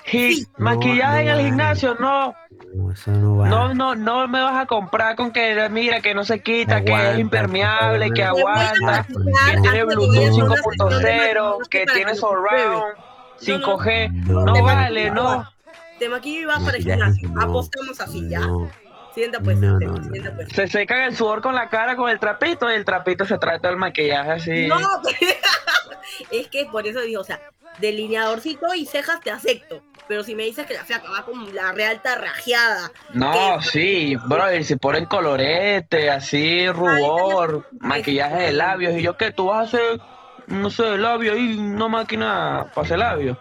Sí. 0.05 0.47
maquillaje 0.57 1.23
no 1.25 1.31
en 1.31 1.37
el 1.39 1.45
gimnasio, 1.45 1.95
no. 1.99 2.33
No, 2.73 2.91
eso 2.91 3.11
no 3.11 3.37
va. 3.37 3.49
No, 3.49 3.73
no, 3.73 3.95
no 3.95 4.27
me 4.27 4.41
vas 4.41 4.61
a 4.61 4.65
comprar 4.65 5.15
con 5.15 5.31
que 5.31 5.69
mira 5.69 6.01
que 6.01 6.13
no 6.13 6.23
se 6.23 6.41
quita, 6.41 6.83
que 6.83 6.91
Aguanta, 6.91 7.13
es 7.13 7.19
impermeable, 7.19 8.11
que 8.11 8.23
aguanta, 8.23 9.05
que 9.07 9.61
tiene 9.61 9.83
Bluetooth 9.85 10.11
que 10.11 10.19
vayas 10.19 10.39
a 10.39 10.43
una 10.43 10.55
sesión 10.55 10.89
de 10.89 11.35
5.0, 11.35 11.57
maquillaje 11.57 11.69
que 11.69 11.85
tiene 11.85 12.15
surround, 12.15 12.93
5G. 13.41 14.11
No, 14.25 14.63
vale, 14.63 15.11
no. 15.11 15.51
Te 15.97 16.07
maquillo 16.07 16.41
y 16.41 16.45
vas 16.45 16.63
para 16.63 16.77
el 16.77 16.83
gimnasio. 16.83 17.29
Apostamos 17.39 17.99
así, 17.99 18.29
ya. 18.29 18.39
No, 18.39 18.71
Sienta 19.13 19.39
pues, 19.39 19.57
No, 19.57 19.79
no, 19.79 19.93
no, 19.93 20.35
pues. 20.35 20.49
Se 20.53 20.67
secan 20.67 21.01
el 21.01 21.15
sudor 21.15 21.41
con 21.41 21.55
la 21.55 21.69
cara 21.69 21.95
con 21.95 22.09
el 22.09 22.19
trapito 22.19 22.71
y 22.71 22.75
el 22.75 22.85
trapito 22.85 23.25
se 23.25 23.37
trae 23.37 23.59
todo 23.59 23.71
el 23.71 23.77
maquillaje 23.77 24.31
así. 24.31 24.67
No, 24.67 24.77
es 26.31 26.47
que 26.47 26.65
por 26.65 26.87
eso 26.87 27.01
digo, 27.01 27.21
o 27.21 27.25
sea, 27.25 27.41
delineadorcito 27.79 28.73
y 28.75 28.85
cejas 28.85 29.19
te 29.21 29.31
acepto. 29.31 29.81
Pero 30.09 30.23
si 30.23 30.33
me 30.33 30.43
dices 30.43 30.65
que 30.65 30.73
la 30.73 30.83
flaca 30.83 31.07
va 31.11 31.23
con 31.23 31.53
la 31.55 31.71
real 31.71 32.01
tarrajeada, 32.01 32.91
No, 33.13 33.61
sí, 33.61 34.17
bro, 34.27 34.53
y 34.55 34.63
se 34.63 34.75
ponen 34.75 35.05
colorete, 35.05 36.09
así, 36.09 36.67
rubor, 36.69 37.69
maquillaje 37.79 38.41
de 38.47 38.53
labios. 38.53 38.95
Y 38.97 39.03
yo, 39.03 39.15
¿qué? 39.17 39.31
¿Tú 39.31 39.45
vas 39.45 39.59
a 39.59 39.61
hacer, 39.77 40.01
no 40.47 40.71
sé, 40.71 40.97
labios 40.97 41.37
y 41.37 41.59
una 41.59 41.87
máquina 41.87 42.65
para 42.73 42.85
hacer 42.85 42.97
labios? 42.97 43.37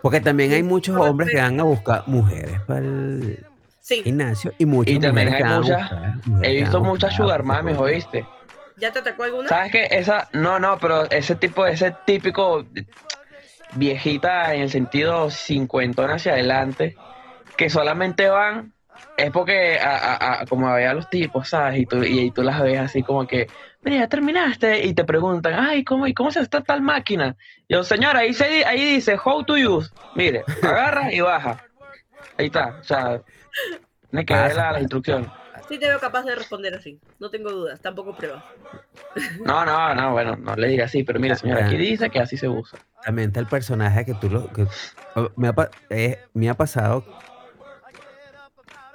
Porque 0.00 0.20
también 0.22 0.50
hay 0.52 0.62
muchos 0.62 0.96
hombres 0.96 1.28
que 1.28 1.36
pero- 1.36 1.46
van 1.48 1.60
a 1.60 1.64
buscar 1.64 2.02
mujeres 2.06 2.58
para 2.62 2.80
el 2.80 3.46
sí, 3.80 4.02
gimnasio 4.02 4.52
y 4.56 4.64
muchas 4.64 4.94
Y 4.94 5.00
también 5.00 5.28
mujeres 5.28 5.46
hay 5.46 5.52
que 5.52 5.58
muchas- 5.60 5.80
buscar- 5.90 6.26
mujeres 6.26 6.50
He 6.50 6.60
visto 6.62 6.80
muchas 6.80 7.14
sugar 7.14 7.36
pues, 7.42 7.46
mames, 7.48 7.78
¿oíste? 7.78 8.26
¿ya 8.78 8.92
te 8.92 9.00
atacó 9.00 9.24
alguna? 9.24 9.48
¿Sabes 9.48 9.72
qué? 9.72 9.88
Esa, 9.90 10.28
no, 10.32 10.58
no, 10.58 10.78
pero 10.78 11.04
ese 11.10 11.34
tipo, 11.34 11.66
ese 11.66 11.94
típico 12.06 12.64
viejita 13.70 14.54
en 14.54 14.62
el 14.62 14.70
sentido 14.70 15.30
cincuentón 15.30 16.10
hacia 16.10 16.32
adelante, 16.32 16.98
que 17.56 17.70
solamente 17.70 18.28
van, 18.28 18.74
es 19.16 19.30
porque 19.32 19.78
a, 19.80 19.96
a- 20.14 20.42
a- 20.42 20.46
como 20.46 20.68
había 20.68 20.94
los 20.94 21.08
tipos, 21.08 21.48
¿sabes? 21.48 21.80
Y 21.80 21.86
tú, 21.86 22.02
y, 22.04 22.20
y 22.20 22.30
tú 22.32 22.42
las 22.42 22.62
ves 22.62 22.78
así 22.80 23.02
como 23.02 23.26
que, 23.26 23.48
mira, 23.82 23.98
ya 23.98 24.08
terminaste, 24.08 24.84
y 24.86 24.94
te 24.94 25.04
preguntan, 25.04 25.54
ay, 25.58 25.84
¿cómo, 25.84 26.06
y 26.06 26.14
cómo 26.14 26.30
se 26.30 26.40
está 26.40 26.62
tal 26.62 26.82
máquina? 26.82 27.36
Yo, 27.68 27.82
señora, 27.84 28.20
ahí, 28.20 28.34
se, 28.34 28.64
ahí 28.64 28.94
dice, 28.96 29.16
how 29.22 29.44
to 29.44 29.54
use, 29.54 29.90
mire, 30.14 30.44
agarra 30.62 31.12
y 31.12 31.20
baja. 31.20 31.60
Ahí 32.38 32.46
está, 32.46 32.76
o 32.80 32.82
sea, 32.84 33.22
tiene 34.10 34.24
que 34.26 34.34
ver 34.34 34.42
Pasa, 34.42 34.56
la- 34.56 34.72
las 34.72 34.72
pasa. 34.72 34.80
instrucciones. 34.82 35.32
Sí 35.68 35.78
te 35.78 35.86
veo 35.88 35.98
capaz 36.00 36.22
de 36.24 36.34
responder 36.34 36.74
así. 36.74 36.98
No 37.18 37.28
tengo 37.30 37.50
dudas, 37.50 37.80
tampoco 37.80 38.14
pruebas. 38.16 38.42
No, 39.44 39.64
no, 39.66 39.94
no, 39.94 40.12
bueno, 40.12 40.36
no 40.36 40.54
le 40.56 40.68
diga 40.68 40.86
así, 40.86 41.04
pero 41.04 41.20
mire, 41.20 41.36
señora, 41.36 41.66
aquí 41.66 41.76
dice 41.76 42.08
que 42.10 42.20
así 42.20 42.36
se 42.36 42.48
usa. 42.48 42.78
También 43.04 43.28
está 43.28 43.40
el 43.40 43.46
personaje 43.46 44.04
que 44.04 44.14
tú 44.14 44.30
lo. 44.30 44.50
Que, 44.52 44.66
o- 45.14 45.30
me, 45.36 45.48
ha, 45.48 45.54
eh, 45.90 46.18
me 46.34 46.48
ha 46.48 46.54
pasado. 46.54 47.04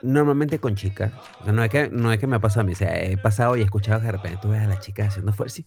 Normalmente 0.02 0.60
con 0.60 0.76
chicas. 0.76 1.12
O 1.40 1.44
sea, 1.46 1.54
no 1.54 1.64
es, 1.64 1.70
que, 1.70 1.90
no 1.90 2.12
es 2.12 2.20
que 2.20 2.28
me 2.28 2.36
ha 2.36 2.40
pasado 2.40 2.62
a 2.62 2.64
mí. 2.66 2.74
O 2.74 2.76
sea, 2.76 3.02
he 3.02 3.16
pasado 3.18 3.56
y 3.56 3.62
he 3.62 3.64
escuchado 3.64 4.00
que 4.02 4.08
de 4.08 4.12
repente 4.12 4.40
tú 4.42 4.50
ves 4.50 4.62
a 4.62 4.68
la 4.68 4.80
chica 4.80 5.06
haciendo 5.06 5.32
fuerza. 5.32 5.62
y- 5.62 5.66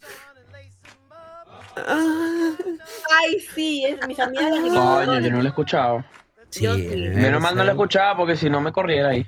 Ah, 1.77 2.53
Ay, 3.23 3.39
sí, 3.55 3.85
es 3.85 4.07
mis 4.07 4.19
amigas. 4.19 4.51
las 4.51 4.61
Coño, 4.61 5.21
yo 5.21 5.31
no 5.31 5.39
lo 5.39 5.45
he 5.45 5.49
escuchado. 5.49 6.05
sí, 6.51 6.67
Menos 6.67 7.41
mal 7.41 7.55
no 7.55 7.63
lo 7.63 7.63
esa- 7.65 7.73
escuchaba 7.73 8.17
porque 8.17 8.37
si 8.37 8.49
no 8.51 8.61
me 8.61 8.73
corriera 8.73 9.09
ahí. 9.11 9.27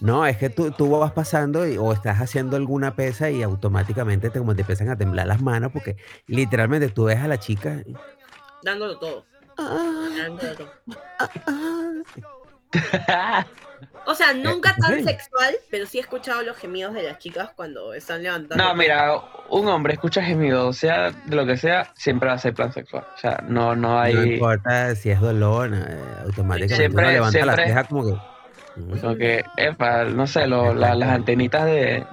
No, 0.00 0.26
es 0.26 0.36
que 0.36 0.48
tú, 0.50 0.70
tú 0.70 0.90
vas 0.98 1.12
pasando 1.12 1.66
y- 1.66 1.76
o 1.76 1.92
estás 1.92 2.18
haciendo 2.20 2.56
alguna 2.56 2.94
pesa 2.94 3.30
y 3.30 3.42
automáticamente 3.42 4.30
te, 4.30 4.38
como 4.38 4.54
te 4.54 4.60
empiezan 4.62 4.88
a 4.90 4.96
temblar 4.96 5.26
las 5.26 5.42
manos 5.42 5.72
porque 5.72 5.96
literalmente 6.26 6.88
tú 6.88 7.04
ves 7.04 7.18
a 7.18 7.28
la 7.28 7.38
chica. 7.38 7.82
y- 7.86 7.94
Dándolo 8.62 8.98
todo. 8.98 9.24
Ah, 9.58 10.08
dándolo 10.16 10.54
todo. 10.54 10.70
ah, 11.18 11.28
ah. 13.08 13.46
O 14.06 14.14
sea, 14.14 14.32
nunca 14.34 14.70
Eh, 14.70 14.74
tan 14.80 14.94
ok. 14.94 15.04
sexual, 15.04 15.54
pero 15.70 15.86
sí 15.86 15.98
he 15.98 16.00
escuchado 16.00 16.42
los 16.42 16.56
gemidos 16.56 16.94
de 16.94 17.02
las 17.04 17.18
chicas 17.18 17.50
cuando 17.54 17.92
están 17.94 18.22
levantando. 18.22 18.62
No, 18.62 18.74
mira, 18.74 19.20
un 19.50 19.68
hombre 19.68 19.94
escucha 19.94 20.22
gemidos, 20.22 20.76
sea 20.78 21.10
de 21.10 21.36
lo 21.36 21.46
que 21.46 21.56
sea, 21.56 21.92
siempre 21.94 22.28
va 22.28 22.34
a 22.34 22.38
ser 22.38 22.54
plan 22.54 22.72
sexual. 22.72 23.06
O 23.14 23.18
sea, 23.18 23.42
no, 23.46 23.76
no 23.76 23.88
No 23.90 24.00
hay. 24.00 24.34
importa 24.34 24.94
si 24.96 25.10
es 25.10 25.20
dolor, 25.20 25.70
eh, 25.74 25.98
automáticamente 26.24 26.76
Siempre- 26.76 27.04
uno 27.04 27.12
levanta 27.12 27.38
la 27.38 27.44
siempre- 27.54 27.66
ceja 27.66 27.84
como 27.84 28.04
que. 28.06 28.20
Como 29.00 29.16
que, 29.16 29.44
epa, 29.56 30.04
no 30.04 30.26
sé, 30.26 30.46
lo- 30.46 30.74
la- 30.74 30.94
las 30.94 31.10
antenitas 31.10 31.64
de. 31.66 32.06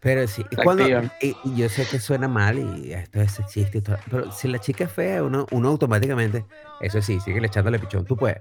Pero 0.00 0.26
sí, 0.28 0.44
cuando, 0.62 0.84
y, 1.20 1.36
y 1.42 1.56
yo 1.56 1.68
sé 1.68 1.84
que 1.86 1.98
suena 1.98 2.28
mal 2.28 2.58
y 2.58 2.92
esto 2.92 3.20
es 3.20 3.32
sexista 3.32 3.78
y 3.78 3.80
todo, 3.82 3.98
pero 4.08 4.30
si 4.30 4.46
la 4.46 4.60
chica 4.60 4.84
es 4.84 4.92
fea, 4.92 5.24
uno, 5.24 5.46
uno 5.50 5.68
automáticamente, 5.70 6.46
eso 6.78 7.02
sí, 7.02 7.18
sigue 7.18 7.44
echándole 7.44 7.80
pichón, 7.80 8.06
tú 8.06 8.16
puedes. 8.16 8.40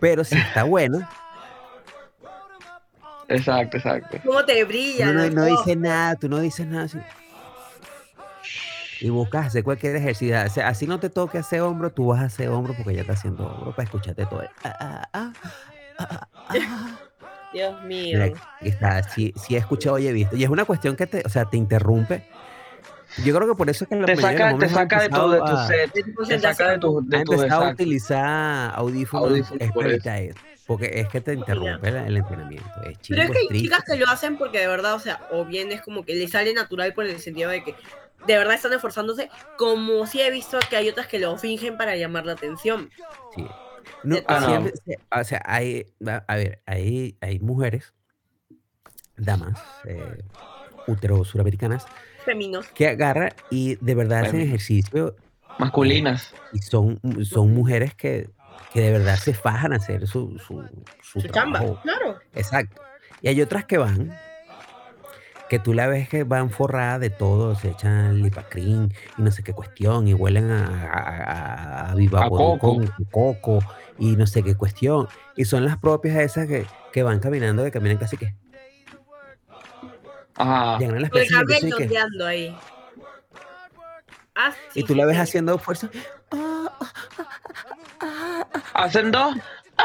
Pero 0.00 0.24
si 0.24 0.36
está 0.36 0.64
buena, 0.64 0.98
Exacto, 3.28 3.76
exacto. 3.76 4.18
¿Cómo 4.24 4.44
te 4.44 4.62
brilla? 4.64 5.10
uno 5.12 5.28
no, 5.28 5.30
no 5.30 5.42
ojos? 5.42 5.66
dice 5.66 5.76
nada, 5.76 6.16
tú 6.16 6.28
no 6.28 6.38
dices 6.40 6.66
nada 6.66 6.84
así. 6.84 6.98
Y 8.98 9.10
buscas 9.10 9.46
hacer 9.46 9.62
cualquier 9.62 9.96
ejercicio. 9.96 10.36
O 10.44 10.48
sea, 10.48 10.68
así 10.68 10.86
no 10.86 10.98
te 10.98 11.10
toque 11.10 11.38
hacer 11.38 11.60
hombro, 11.60 11.92
tú 11.92 12.06
vas 12.06 12.20
a 12.20 12.24
hacer 12.24 12.48
hombro 12.48 12.74
porque 12.74 12.94
ya 12.94 13.02
está 13.02 13.12
haciendo 13.12 13.46
hombro 13.46 13.72
para 13.74 13.84
escucharte 13.84 14.26
todo. 14.26 14.42
el, 14.42 14.48
ah, 14.64 14.74
ah, 14.80 15.08
ah. 15.12 15.32
Dios 17.52 17.82
mío. 17.84 18.18
Mira, 18.18 18.32
está, 18.60 19.02
sí, 19.02 19.32
sí 19.36 19.54
he 19.54 19.58
escuchado 19.58 19.98
y 19.98 20.08
he 20.08 20.12
visto. 20.12 20.36
Y 20.36 20.44
es 20.44 20.50
una 20.50 20.64
cuestión 20.64 20.96
que 20.96 21.06
te, 21.06 21.22
o 21.24 21.28
sea, 21.28 21.46
te 21.46 21.56
interrumpe. 21.56 22.28
Yo 23.24 23.34
creo 23.34 23.48
que 23.48 23.54
por 23.54 23.70
eso 23.70 23.84
es 23.84 23.88
que 23.88 23.96
la 23.96 24.06
Te 24.06 24.16
saca, 24.16 24.58
te 24.58 24.68
saca 24.68 25.02
de 25.02 25.08
tu, 25.08 25.30
de 25.30 25.38
tu 25.38 25.56
set. 25.66 25.92
De 25.94 26.02
tu 26.02 26.24
Te 26.24 26.38
saca 26.38 26.70
de 26.72 26.78
tu, 26.78 27.00
de 27.06 27.24
tu 27.24 27.32
empezado 27.32 27.64
a 27.64 27.70
utilizar 27.70 28.72
audífonos, 28.74 29.28
Audífonos, 29.30 29.72
por 29.72 29.86
eso. 29.86 30.10
eso. 30.10 30.38
Porque 30.66 30.90
es 30.94 31.08
que 31.08 31.20
te 31.20 31.34
interrumpe 31.34 31.88
el, 31.88 31.96
el 31.96 32.16
entrenamiento. 32.16 32.68
Es 32.82 32.98
Pero 33.08 33.22
es 33.22 33.30
que 33.30 33.38
hay 33.38 33.62
chicas 33.62 33.84
que 33.84 33.96
lo 33.96 34.08
hacen 34.08 34.36
porque 34.36 34.58
de 34.58 34.66
verdad, 34.66 34.94
o 34.94 34.98
sea, 34.98 35.26
o 35.30 35.44
bien 35.44 35.70
es 35.70 35.80
como 35.80 36.04
que 36.04 36.14
les 36.14 36.32
sale 36.32 36.52
natural 36.52 36.92
por 36.92 37.06
el 37.06 37.20
sentido 37.20 37.50
de 37.50 37.62
que 37.62 37.74
de 38.26 38.36
verdad 38.36 38.54
están 38.54 38.72
esforzándose, 38.72 39.30
como 39.56 40.06
sí 40.06 40.20
he 40.20 40.30
visto 40.30 40.58
que 40.68 40.76
hay 40.76 40.88
otras 40.88 41.06
que 41.06 41.20
lo 41.20 41.38
fingen 41.38 41.76
para 41.76 41.96
llamar 41.96 42.26
la 42.26 42.32
atención. 42.32 42.90
Sí. 43.34 43.46
No, 44.02 44.16
Ah, 44.28 44.40
no. 44.40 44.46
siempre 44.48 44.72
se- 44.84 44.98
o 45.20 45.24
sea, 45.24 45.42
hay, 45.44 45.86
a 46.26 46.34
ver, 46.36 46.62
hay, 46.66 47.16
hay 47.20 47.38
mujeres, 47.40 47.92
damas, 49.16 49.58
eh, 49.84 50.22
útero 50.86 51.24
suramericanas, 51.24 51.86
Feminos. 52.24 52.66
que 52.68 52.88
agarran 52.88 53.30
y 53.50 53.76
de 53.76 53.94
verdad 53.94 54.20
hacen 54.26 54.40
ejercicio 54.40 55.16
Masculinas. 55.58 56.34
y 56.52 56.58
son, 56.58 57.00
son 57.24 57.52
mujeres 57.54 57.94
que, 57.94 58.30
que 58.72 58.80
de 58.82 58.92
verdad 58.92 59.16
se 59.16 59.32
fajan 59.34 59.72
a 59.72 59.76
hacer 59.76 60.06
su, 60.06 60.38
su, 60.38 60.62
su 61.02 61.20
Su 61.20 61.28
chamba. 61.28 61.60
trabajo. 61.60 61.80
Claro. 61.82 62.18
Exacto. 62.34 62.82
Y 63.22 63.28
hay 63.28 63.40
otras 63.40 63.64
que 63.64 63.78
van, 63.78 64.14
que 65.48 65.58
tú 65.58 65.72
la 65.72 65.86
ves 65.86 66.08
que 66.08 66.24
van 66.24 66.50
forradas 66.50 67.00
de 67.00 67.08
todo, 67.10 67.54
se 67.54 67.70
echan 67.70 68.20
lipacrin 68.22 68.92
y 69.16 69.22
no 69.22 69.30
sé 69.30 69.42
qué 69.42 69.52
cuestión, 69.52 70.06
y 70.08 70.14
huelen 70.14 70.50
a, 70.50 70.66
a, 70.92 70.98
a, 71.86 71.90
a 71.90 71.94
Viva 71.94 72.24
A 72.24 72.28
Voodoo 72.28 72.58
coco. 72.58 72.76
con 72.76 72.86
coco 73.10 73.58
y 73.98 74.16
no 74.16 74.26
sé 74.26 74.42
qué 74.42 74.54
cuestión. 74.54 75.08
Y 75.36 75.44
son 75.44 75.64
las 75.64 75.78
propias 75.78 76.16
esas 76.16 76.46
que, 76.46 76.66
que 76.92 77.02
van 77.02 77.18
caminando, 77.20 77.64
que 77.64 77.70
caminan 77.70 77.96
casi 77.98 78.16
que 78.16 78.34
Ajá. 80.36 80.78
llegan 80.78 80.96
a 80.96 81.00
las 81.00 81.10
pesas 81.10 81.42
y 81.62 81.72
que- 81.72 81.98
ahí. 82.24 82.56
Ah, 84.38 84.52
sí, 84.70 84.80
y 84.80 84.82
tú 84.82 84.92
sí, 84.92 84.98
la 84.98 85.06
ves 85.06 85.16
sí. 85.16 85.22
haciendo 85.22 85.56
fuerza. 85.58 85.88
Ah, 86.30 86.68
ah, 88.00 88.46
hacen 88.74 89.10
dos, 89.10 89.34
ah, 89.78 89.82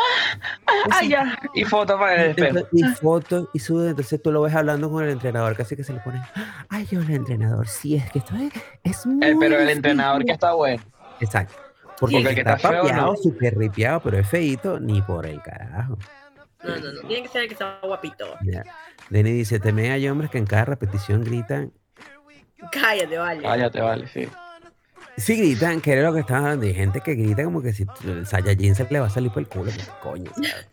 ah, 0.67 0.74
ah, 0.91 1.04
ya, 1.06 1.39
y 1.54 1.63
foto 1.63 1.97
para 1.97 2.26
el 2.26 2.30
espejo. 2.32 2.67
Y 2.74 2.84
foto 2.84 3.50
y 3.54 3.60
sube, 3.60 3.91
entonces 3.91 4.21
tú 4.21 4.30
lo 4.30 4.41
ves 4.41 4.54
hablando 4.54 4.91
con 4.91 5.06
el 5.06 5.12
entrenador, 5.12 5.56
casi 5.56 5.78
que 5.78 5.86
se 5.86 5.93
le 5.93 6.02
pone, 6.02 6.21
ay, 6.67 6.86
yo 6.91 7.00
el 7.00 7.10
entrenador, 7.12 7.65
sí, 7.69 7.95
es 7.95 8.12
que 8.12 8.19
esto 8.19 8.36
es, 8.36 8.52
es 8.84 9.06
muy 9.06 9.26
Eh, 9.26 9.36
pero 9.39 9.56
el 9.56 9.62
difícil". 9.62 9.69
entrenador 9.78 10.26
que 10.26 10.34
está 10.34 10.52
bueno. 10.52 10.84
Exacto. 11.21 11.54
Porque 12.02 12.16
Porque 12.16 12.30
el 12.30 12.36
que 12.36 12.42
está 12.42 12.54
está 12.56 12.70
papeado, 12.82 13.12
no. 13.12 13.16
súper 13.16 13.58
ripiado, 13.58 14.02
pero 14.02 14.18
es 14.18 14.28
feíto, 14.28 14.80
ni 14.80 15.02
por 15.04 15.26
el 15.26 15.42
carajo. 15.42 15.98
No, 16.64 16.76
no, 16.78 16.92
no. 16.94 17.02
Tiene 17.08 17.24
que 17.24 17.30
ser 17.30 17.44
el 17.44 17.48
que 17.48 17.54
está 17.54 17.80
guapito. 17.84 18.26
Ya. 18.44 18.64
Denny 19.10 19.32
dice, 19.32 19.60
también 19.60 19.92
hay 19.94 20.08
hombres 20.10 20.30
que 20.32 20.38
en 20.40 20.46
cada 20.46 20.66
repetición 20.66 21.24
gritan, 21.24 21.72
Cállate, 22.72 23.18
vale. 23.18 23.42
Cállate, 23.42 23.82
vale, 23.82 24.08
sí. 24.08 24.28
sí 25.18 25.36
gritan, 25.38 25.80
que 25.82 25.94
era 25.94 26.04
lo 26.04 26.14
que 26.14 26.20
estaban 26.22 26.44
hablando, 26.44 26.66
hay 26.66 26.74
gente 26.74 27.02
que 27.02 27.14
grita 27.16 27.44
como 27.44 27.62
que 27.62 27.74
si 27.74 27.86
el 28.06 28.26
Saiyajin 28.28 28.76
se 28.76 28.88
le 28.90 29.00
va 29.00 29.08
a 29.08 29.10
salir 29.10 29.32
por 29.32 29.42
el 29.42 29.48
culo, 29.48 29.66
pues, 29.72 29.90
coño, 30.02 30.32
¿sabes? 30.36 30.68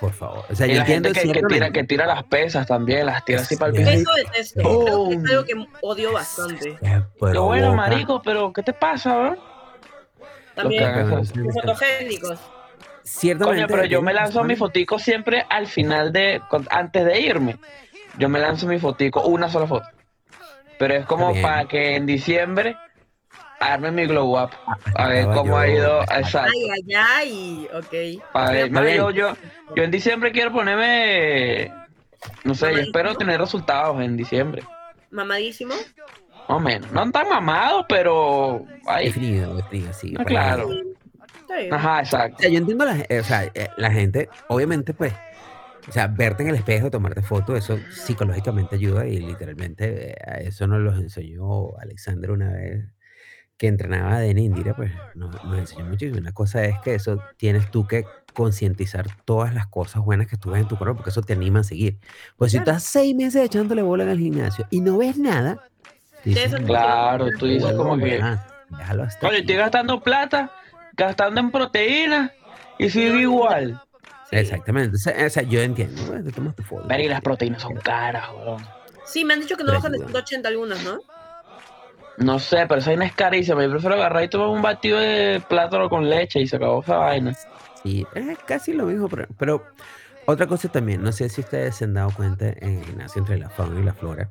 Por 0.00 0.12
favor. 0.12 0.44
O 0.50 0.54
sea, 0.54 0.66
Y 0.66 0.70
yo 0.70 0.74
la 0.76 0.80
entiendo 0.82 1.08
gente 1.14 1.32
que, 1.32 1.40
que 1.40 1.46
tira, 1.46 1.70
que 1.70 1.84
tira 1.84 2.06
las 2.06 2.24
pesas 2.24 2.66
también, 2.66 3.06
las 3.06 3.24
tira 3.24 3.40
así 3.40 3.56
para 3.56 3.72
el 3.72 3.84
Sí. 3.86 3.96
piso. 3.98 4.10
Eso. 4.36 4.54
Creo 4.60 5.08
que 5.08 5.14
es 5.14 5.30
algo 5.30 5.44
que 5.44 5.66
odio 5.82 6.12
bastante. 6.12 6.76
Qué 6.80 7.02
pero 7.20 7.44
bueno, 7.44 7.74
marico, 7.74 8.20
pero 8.22 8.52
¿qué 8.52 8.62
te 8.62 8.72
pasa, 8.72 9.16
bro? 9.16 9.53
También 10.54 11.10
Los 11.10 11.32
fotogénicos. 11.54 12.40
Ciertamente. 13.02 13.62
Coño, 13.62 13.66
pero 13.68 13.84
yo 13.84 14.00
me 14.00 14.12
tiene 14.12 14.24
lanzo 14.24 14.44
mi 14.44 14.56
fotico 14.56 14.98
siempre 14.98 15.44
al 15.48 15.66
final 15.66 16.12
de, 16.12 16.40
antes 16.70 17.04
de 17.04 17.20
irme. 17.20 17.56
Yo 18.18 18.28
me 18.28 18.38
lanzo 18.38 18.66
mi 18.66 18.78
fotico, 18.78 19.22
una 19.22 19.48
sola 19.48 19.66
foto. 19.66 19.86
Pero 20.78 20.94
es 20.94 21.06
como 21.06 21.32
bien. 21.32 21.42
para 21.42 21.66
que 21.66 21.96
en 21.96 22.06
diciembre 22.06 22.76
arme 23.60 23.90
mi 23.90 24.06
glow 24.06 24.42
up. 24.42 24.50
A 24.94 25.08
ver 25.08 25.26
cómo 25.26 25.58
ha 25.58 25.68
ido. 25.68 26.02
Exacto. 26.02 26.52
Ay, 26.54 26.94
ay, 26.94 27.68
ay. 27.68 27.68
Ok. 27.74 28.22
Para 28.32 28.50
ver, 28.50 28.96
yo, 28.96 29.10
yo, 29.10 29.36
yo 29.76 29.82
en 29.82 29.90
diciembre 29.90 30.32
quiero 30.32 30.52
ponerme. 30.52 31.72
No 32.44 32.54
sé, 32.54 32.72
yo 32.72 32.80
espero 32.80 33.14
tener 33.16 33.40
resultados 33.40 34.00
en 34.00 34.16
diciembre. 34.16 34.62
Mamadísimo. 35.10 35.74
Más 36.48 36.56
o 36.58 36.60
menos. 36.60 36.92
No 36.92 37.10
tan 37.10 37.28
mamados, 37.28 37.86
pero. 37.88 38.64
Ahí. 38.86 39.06
Definido, 39.06 39.56
definido, 39.56 39.92
sí. 39.92 40.14
Ah, 40.18 40.24
claro. 40.24 40.68
ahí. 40.68 41.68
Ajá, 41.70 41.96
O 41.96 42.00
exacto. 42.00 42.36
sea, 42.40 42.50
yo 42.50 42.58
entiendo 42.58 42.84
la, 42.84 42.98
eh, 43.08 43.20
o 43.20 43.24
sea, 43.24 43.44
eh, 43.44 43.68
la 43.76 43.90
gente, 43.92 44.28
obviamente, 44.48 44.92
pues, 44.92 45.12
o 45.88 45.92
sea, 45.92 46.06
verte 46.08 46.42
en 46.42 46.50
el 46.50 46.56
espejo, 46.56 46.90
tomarte 46.90 47.22
fotos, 47.22 47.58
eso 47.58 47.78
psicológicamente 47.92 48.76
ayuda 48.76 49.06
y 49.06 49.18
literalmente 49.18 50.10
eh, 50.12 50.16
a 50.26 50.34
eso 50.40 50.66
nos 50.66 50.80
los 50.80 50.98
enseñó 50.98 51.76
Alexander 51.78 52.30
una 52.30 52.52
vez 52.52 52.86
que 53.56 53.68
entrenaba 53.68 54.16
a 54.16 54.18
Denny 54.18 54.46
Indira, 54.46 54.74
pues 54.74 54.90
nos, 55.14 55.32
nos 55.44 55.58
enseñó 55.58 55.84
muchísimo. 55.84 56.18
Una 56.18 56.32
cosa 56.32 56.64
es 56.64 56.78
que 56.80 56.94
eso 56.94 57.22
tienes 57.36 57.70
tú 57.70 57.86
que 57.86 58.04
concientizar 58.32 59.06
todas 59.24 59.54
las 59.54 59.68
cosas 59.68 60.02
buenas 60.02 60.26
que 60.26 60.36
tú 60.36 60.50
ves 60.50 60.62
en 60.62 60.68
tu 60.68 60.76
cuerpo, 60.76 60.96
porque 60.96 61.10
eso 61.10 61.22
te 61.22 61.34
anima 61.34 61.60
a 61.60 61.64
seguir. 61.64 61.98
Pues 62.36 62.50
si 62.50 62.58
estás 62.58 62.82
seis 62.82 63.14
meses 63.14 63.44
echándole 63.44 63.82
bola 63.82 64.02
en 64.02 64.10
el 64.10 64.18
gimnasio 64.18 64.66
y 64.70 64.80
no 64.80 64.98
ves 64.98 65.18
nada, 65.18 65.62
Claro, 66.66 67.26
tú 67.38 67.46
dices 67.46 67.70
"No, 67.72 67.76
como 67.76 67.98
que. 67.98 68.16
hasta 68.20 69.26
Oye, 69.26 69.28
aquí". 69.28 69.36
estoy 69.40 69.56
gastando 69.56 70.00
plata, 70.00 70.50
gastando 70.96 71.40
en 71.40 71.50
proteínas 71.50 72.30
y 72.78 72.90
sigo 72.90 73.16
igual. 73.16 73.80
Sí. 74.30 74.36
Exactamente. 74.36 74.96
O 74.96 74.98
sea, 74.98 75.26
o 75.26 75.30
sea, 75.30 75.42
yo 75.42 75.60
entiendo, 75.60 76.02
pues, 76.06 76.24
te 76.24 76.32
tomas 76.32 76.56
tu 76.56 76.62
foto. 76.62 76.86
Pero 76.88 77.02
y 77.02 77.08
las 77.08 77.20
proteínas 77.20 77.62
son 77.62 77.76
caras, 77.76 78.24
weón. 78.36 78.66
Sí, 79.04 79.24
me 79.24 79.34
han 79.34 79.40
dicho 79.40 79.56
que 79.56 79.64
no 79.64 79.72
bajan 79.74 79.92
de 79.92 79.98
ayuda. 79.98 80.08
180 80.08 80.48
algunas, 80.48 80.82
¿no? 80.82 80.98
No 82.16 82.38
sé, 82.38 82.64
pero 82.68 82.80
esa 82.80 82.90
vaina 82.90 83.04
es 83.06 83.12
carísima. 83.12 83.62
Yo 83.64 83.70
prefiero 83.70 83.96
agarrar 83.96 84.22
y 84.24 84.28
tomar 84.28 84.48
un 84.48 84.62
batido 84.62 84.98
de 84.98 85.42
plátano 85.48 85.88
con 85.90 86.08
leche 86.08 86.40
y 86.40 86.46
se 86.46 86.56
acabó 86.56 86.80
esa 86.82 86.96
vaina. 86.96 87.34
Sí, 87.82 88.06
es 88.14 88.38
casi 88.46 88.72
lo 88.72 88.86
mismo, 88.86 89.08
pero, 89.08 89.26
pero 89.36 89.66
otra 90.26 90.46
cosa 90.46 90.68
también, 90.68 91.02
no 91.02 91.12
sé 91.12 91.28
si 91.28 91.42
ustedes 91.42 91.76
se 91.76 91.84
han 91.84 91.92
dado 91.94 92.10
cuenta 92.12 92.46
en 92.48 92.78
el 92.78 92.84
gimnasio 92.84 93.20
entre 93.20 93.36
la 93.36 93.50
fauna 93.50 93.78
y 93.78 93.82
la 93.82 93.92
flora, 93.92 94.28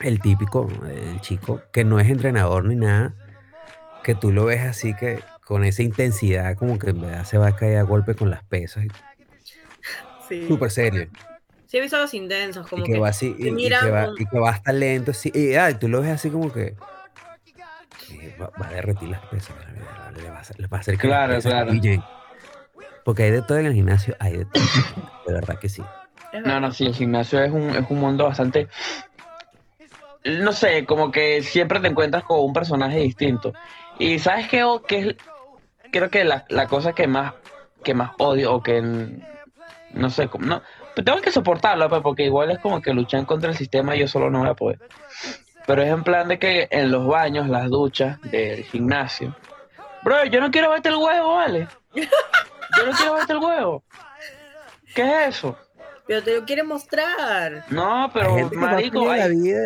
el 0.00 0.20
típico, 0.20 0.68
el 0.86 1.20
chico, 1.20 1.62
que 1.72 1.84
no 1.84 2.00
es 2.00 2.08
entrenador 2.10 2.64
ni 2.64 2.76
nada, 2.76 3.14
que 4.02 4.14
tú 4.14 4.32
lo 4.32 4.44
ves 4.46 4.62
así 4.62 4.94
que 4.94 5.20
con 5.44 5.64
esa 5.64 5.82
intensidad 5.82 6.56
como 6.56 6.78
que 6.78 6.90
en 6.90 7.00
verdad 7.00 7.24
se 7.24 7.38
va 7.38 7.48
a 7.48 7.56
caer 7.56 7.78
a 7.78 7.82
golpe 7.82 8.14
con 8.14 8.30
las 8.30 8.44
pesas, 8.44 8.84
y 8.84 8.88
Sí. 10.20 10.46
súper 10.48 10.70
serio, 10.70 11.06
Sí, 11.66 11.78
he 11.78 11.80
visto 11.80 11.98
los 11.98 12.14
intensos, 12.14 12.66
y 12.66 12.70
como 12.70 12.84
que, 12.84 12.92
que. 12.92 12.98
va 12.98 13.08
así, 13.08 13.34
y, 13.38 13.48
y 13.48 13.70
que 13.70 13.90
va, 13.90 14.06
con- 14.06 14.14
y 14.18 14.26
que 14.26 14.38
va 14.38 14.50
hasta 14.50 14.72
lento, 14.72 15.10
así, 15.10 15.30
y 15.34 15.54
ay, 15.54 15.74
tú 15.78 15.88
lo 15.88 16.00
ves 16.00 16.10
así 16.10 16.30
como 16.30 16.50
que 16.52 16.74
va, 18.40 18.52
va 18.60 18.66
a 18.68 18.70
derretir 18.70 19.08
las 19.10 19.20
pesas, 19.26 19.56
le 20.16 20.30
va 20.30 20.38
a 20.38 20.40
hacer, 20.40 20.60
le 20.60 20.66
va 20.66 20.78
a 20.78 20.80
hacer 20.80 20.98
que 20.98 21.08
las 21.08 21.16
Claro, 21.18 21.34
pesas 21.36 21.52
claro. 21.52 21.72
Porque 23.04 23.24
hay 23.24 23.30
de 23.30 23.42
todo 23.42 23.58
en 23.58 23.66
el 23.66 23.74
gimnasio, 23.74 24.14
hay 24.18 24.38
de 24.38 24.44
todo, 24.46 24.62
de 25.26 25.32
verdad 25.34 25.58
que 25.58 25.68
sí. 25.68 25.82
No, 26.32 26.60
no, 26.60 26.72
sí, 26.72 26.86
el 26.86 26.94
gimnasio 26.94 27.42
es 27.42 27.52
un, 27.52 27.70
es 27.70 27.84
un 27.88 27.98
mundo 27.98 28.24
bastante. 28.24 28.68
No 30.24 30.52
sé, 30.52 30.86
como 30.86 31.10
que 31.10 31.42
siempre 31.42 31.80
te 31.80 31.88
encuentras 31.88 32.24
con 32.24 32.40
un 32.40 32.52
personaje 32.52 32.98
distinto. 32.98 33.54
Y 33.98 34.18
sabes 34.18 34.48
qué, 34.48 34.64
O- 34.64 34.82
qué 34.82 34.98
es, 35.00 35.16
creo 35.90 36.10
que 36.10 36.24
la, 36.24 36.44
cosa 36.68 36.94
que 36.94 37.06
más, 37.06 37.34
que 37.82 37.94
más 37.94 38.12
odio 38.18 38.54
o 38.54 38.62
que 38.62 38.82
no 39.90 40.10
sé, 40.10 40.28
como, 40.28 40.46
no, 40.46 40.62
pero 40.94 41.04
tengo 41.04 41.20
que 41.20 41.30
soportarlo, 41.30 41.88
pues, 41.88 42.02
porque 42.02 42.24
igual 42.24 42.50
es 42.50 42.58
como 42.58 42.80
que 42.80 42.92
luchan 42.92 43.26
contra 43.26 43.50
el 43.50 43.56
sistema 43.56 43.94
y 43.94 44.00
yo 44.00 44.08
solo 44.08 44.30
no 44.30 44.40
voy 44.40 44.48
a 44.48 44.54
poder. 44.54 44.78
Pero 45.66 45.82
es 45.82 45.88
en 45.88 46.02
plan 46.02 46.28
de 46.28 46.38
que 46.38 46.68
en 46.70 46.90
los 46.90 47.06
baños, 47.06 47.48
las 47.48 47.68
duchas 47.68 48.20
del 48.22 48.64
gimnasio. 48.64 49.34
Bro, 50.02 50.24
yo 50.26 50.40
no 50.40 50.50
quiero 50.50 50.70
verte 50.70 50.88
el 50.88 50.96
huevo, 50.96 51.34
¿vale? 51.36 51.68
Yo 51.94 52.86
no 52.86 52.92
quiero 52.92 53.14
verte 53.14 53.32
el 53.32 53.38
huevo. 53.38 53.84
¿Qué 54.94 55.02
es 55.02 55.36
eso? 55.36 55.56
Pero 56.06 56.22
te 56.22 56.34
lo 56.38 56.44
quiere 56.44 56.62
mostrar. 56.62 57.64
No, 57.70 58.04
Hay 58.04 58.10
pero 58.12 58.50
marico, 58.54 59.04
feliz 59.06 59.12
de 59.12 59.18
la 59.18 59.24
ay, 59.24 59.36
vida 59.36 59.60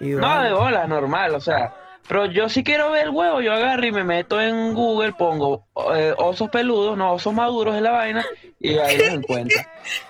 y, 0.00 0.04
y 0.06 0.08
no 0.14 0.42
de 0.42 0.52
bola, 0.52 0.86
normal, 0.86 1.34
o 1.34 1.40
sea, 1.40 1.74
pero 2.08 2.26
yo 2.26 2.48
si 2.48 2.62
quiero 2.64 2.90
ver 2.90 3.04
el 3.04 3.10
huevo, 3.10 3.40
yo 3.40 3.52
agarro 3.52 3.86
y 3.86 3.92
me 3.92 4.04
meto 4.04 4.40
en 4.40 4.72
Google, 4.74 5.12
pongo 5.12 5.66
eh, 5.94 6.14
osos 6.16 6.48
peludos, 6.50 6.96
no 6.96 7.12
osos 7.14 7.32
maduros 7.34 7.76
en 7.76 7.82
la 7.84 7.90
vaina 7.92 8.24
y 8.58 8.78
ahí 8.78 8.98
los 8.98 9.08
encuentro. 9.14 9.60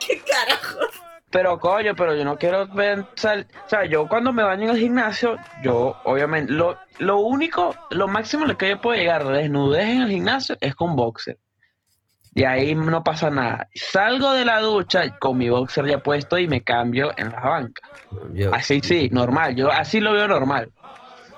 ¿Qué 0.07 0.21
carajo? 0.21 0.79
Pero 1.31 1.61
coño, 1.61 1.95
pero 1.95 2.15
yo 2.17 2.25
no 2.25 2.37
quiero 2.37 2.67
ver, 2.67 3.05
sal- 3.15 3.47
o 3.65 3.69
sea, 3.69 3.85
yo 3.85 4.09
cuando 4.09 4.33
me 4.33 4.43
baño 4.43 4.65
en 4.65 4.71
el 4.71 4.79
gimnasio, 4.79 5.37
yo 5.63 5.97
obviamente, 6.05 6.53
lo, 6.53 6.77
lo 6.99 7.19
único, 7.21 7.75
lo 7.91 8.09
máximo 8.09 8.47
lo 8.47 8.59
que 8.59 8.71
yo 8.71 8.81
puedo 8.81 8.99
llegar 8.99 9.23
a 9.23 9.31
desnudez 9.31 9.85
en 9.91 10.03
el 10.03 10.09
gimnasio 10.11 10.57
es 10.61 10.75
con 10.75 10.97
boxer. 10.97 11.39
Y 12.35 12.45
ahí 12.45 12.75
no 12.75 13.03
pasa 13.03 13.29
nada. 13.31 13.69
Salgo 13.75 14.33
de 14.33 14.45
la 14.45 14.61
ducha 14.61 15.19
con 15.19 15.37
mi 15.39 15.49
boxer 15.49 15.87
ya 15.87 15.99
puesto 15.99 16.39
y 16.39 16.47
me 16.47 16.63
cambio 16.63 17.11
en 17.17 17.31
la 17.33 17.41
banca. 17.41 17.83
yo- 18.33 18.55
Así 18.55 18.81
sí, 18.83 19.09
normal, 19.13 19.57
yo 19.57 19.71
así 19.71 20.01
lo 20.01 20.13
veo 20.13 20.29
normal. 20.29 20.71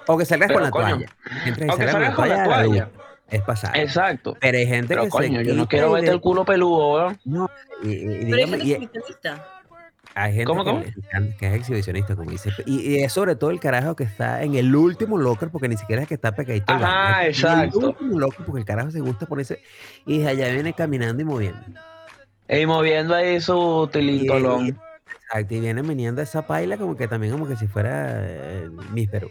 O 0.06 0.18
que 0.18 0.24
salgas 0.24 0.48
Pero, 0.48 0.58
con 0.58 0.62
la 0.64 0.70
coño, 0.70 0.88
toalla. 1.06 1.06
Entres 1.46 1.68
y 1.68 1.70
o 1.70 1.76
que 1.76 1.84
salgas 1.84 1.92
salgas 1.92 2.14
con 2.14 2.28
la 2.28 2.44
toalla. 2.44 2.88
Es 3.30 3.40
pasar. 3.42 3.76
Exacto. 3.78 4.36
Pero 4.40 4.58
hay 4.58 4.66
gente 4.66 4.88
Pero 4.88 5.04
que 5.04 5.08
coño, 5.08 5.40
se 5.40 5.46
yo 5.46 5.54
no 5.54 5.66
quiero 5.66 5.92
verte 5.92 6.08
de- 6.08 6.12
el 6.16 6.20
culo 6.20 6.44
peludo. 6.44 7.14
No, 7.24 7.48
y, 7.82 7.88
y- 7.88 7.92
y 7.92 8.04
Pero 8.04 8.10
hay 8.12 8.24
dígame, 8.26 8.46
gente 8.50 8.64
y- 8.66 8.72
exhibicionista. 8.72 9.46
Hay 10.14 10.32
gente 10.32 10.44
¿Cómo, 10.46 10.64
que, 10.64 10.70
cómo? 10.70 11.36
que 11.38 11.46
es 11.46 11.54
exhibicionista, 11.54 12.14
como 12.16 12.30
dice. 12.30 12.50
Y, 12.66 12.80
y 12.80 13.02
es 13.02 13.12
sobre 13.12 13.36
todo 13.36 13.50
el 13.50 13.60
carajo 13.60 13.96
que 13.96 14.04
está 14.04 14.42
en 14.42 14.54
el 14.54 14.74
último 14.74 15.16
locker, 15.18 15.50
porque 15.50 15.68
ni 15.68 15.76
siquiera 15.76 16.02
es 16.02 16.08
que 16.08 16.14
está 16.14 16.32
pegadito. 16.32 16.72
En 16.72 16.80
exacto. 17.26 17.78
el 17.78 17.84
último 17.86 18.18
locker, 18.18 18.44
porque 18.44 18.60
el 18.60 18.66
carajo 18.66 18.90
se 18.90 19.00
gusta 19.00 19.26
ponerse. 19.26 19.62
Y 20.06 20.18
desde 20.18 20.30
allá 20.30 20.52
viene 20.52 20.72
caminando 20.72 21.22
y 21.22 21.24
moviendo. 21.24 21.60
Y 22.48 22.66
moviendo 22.66 23.14
ahí 23.14 23.40
su 23.40 23.88
tilintolón. 23.92 24.66
y- 24.66 24.74
exacto, 25.24 25.54
y 25.54 25.60
viene 25.60 25.82
meneando 25.82 26.20
esa 26.20 26.46
paila 26.46 26.76
como 26.76 26.96
que 26.96 27.08
también 27.08 27.32
como 27.32 27.48
que 27.48 27.56
si 27.56 27.66
fuera 27.66 28.18
eh, 28.20 28.68
Perú. 29.10 29.30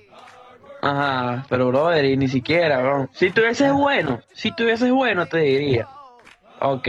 Ajá, 0.81 1.45
pero 1.47 1.67
brother, 1.67 2.05
y 2.05 2.17
ni 2.17 2.27
siquiera, 2.27 2.81
bro. 2.81 3.07
Si 3.13 3.29
tuvieses 3.29 3.71
bueno, 3.71 4.19
si 4.33 4.51
tuvieses 4.55 4.91
bueno, 4.91 5.27
te 5.27 5.37
diría. 5.37 5.87
Ok. 6.59 6.87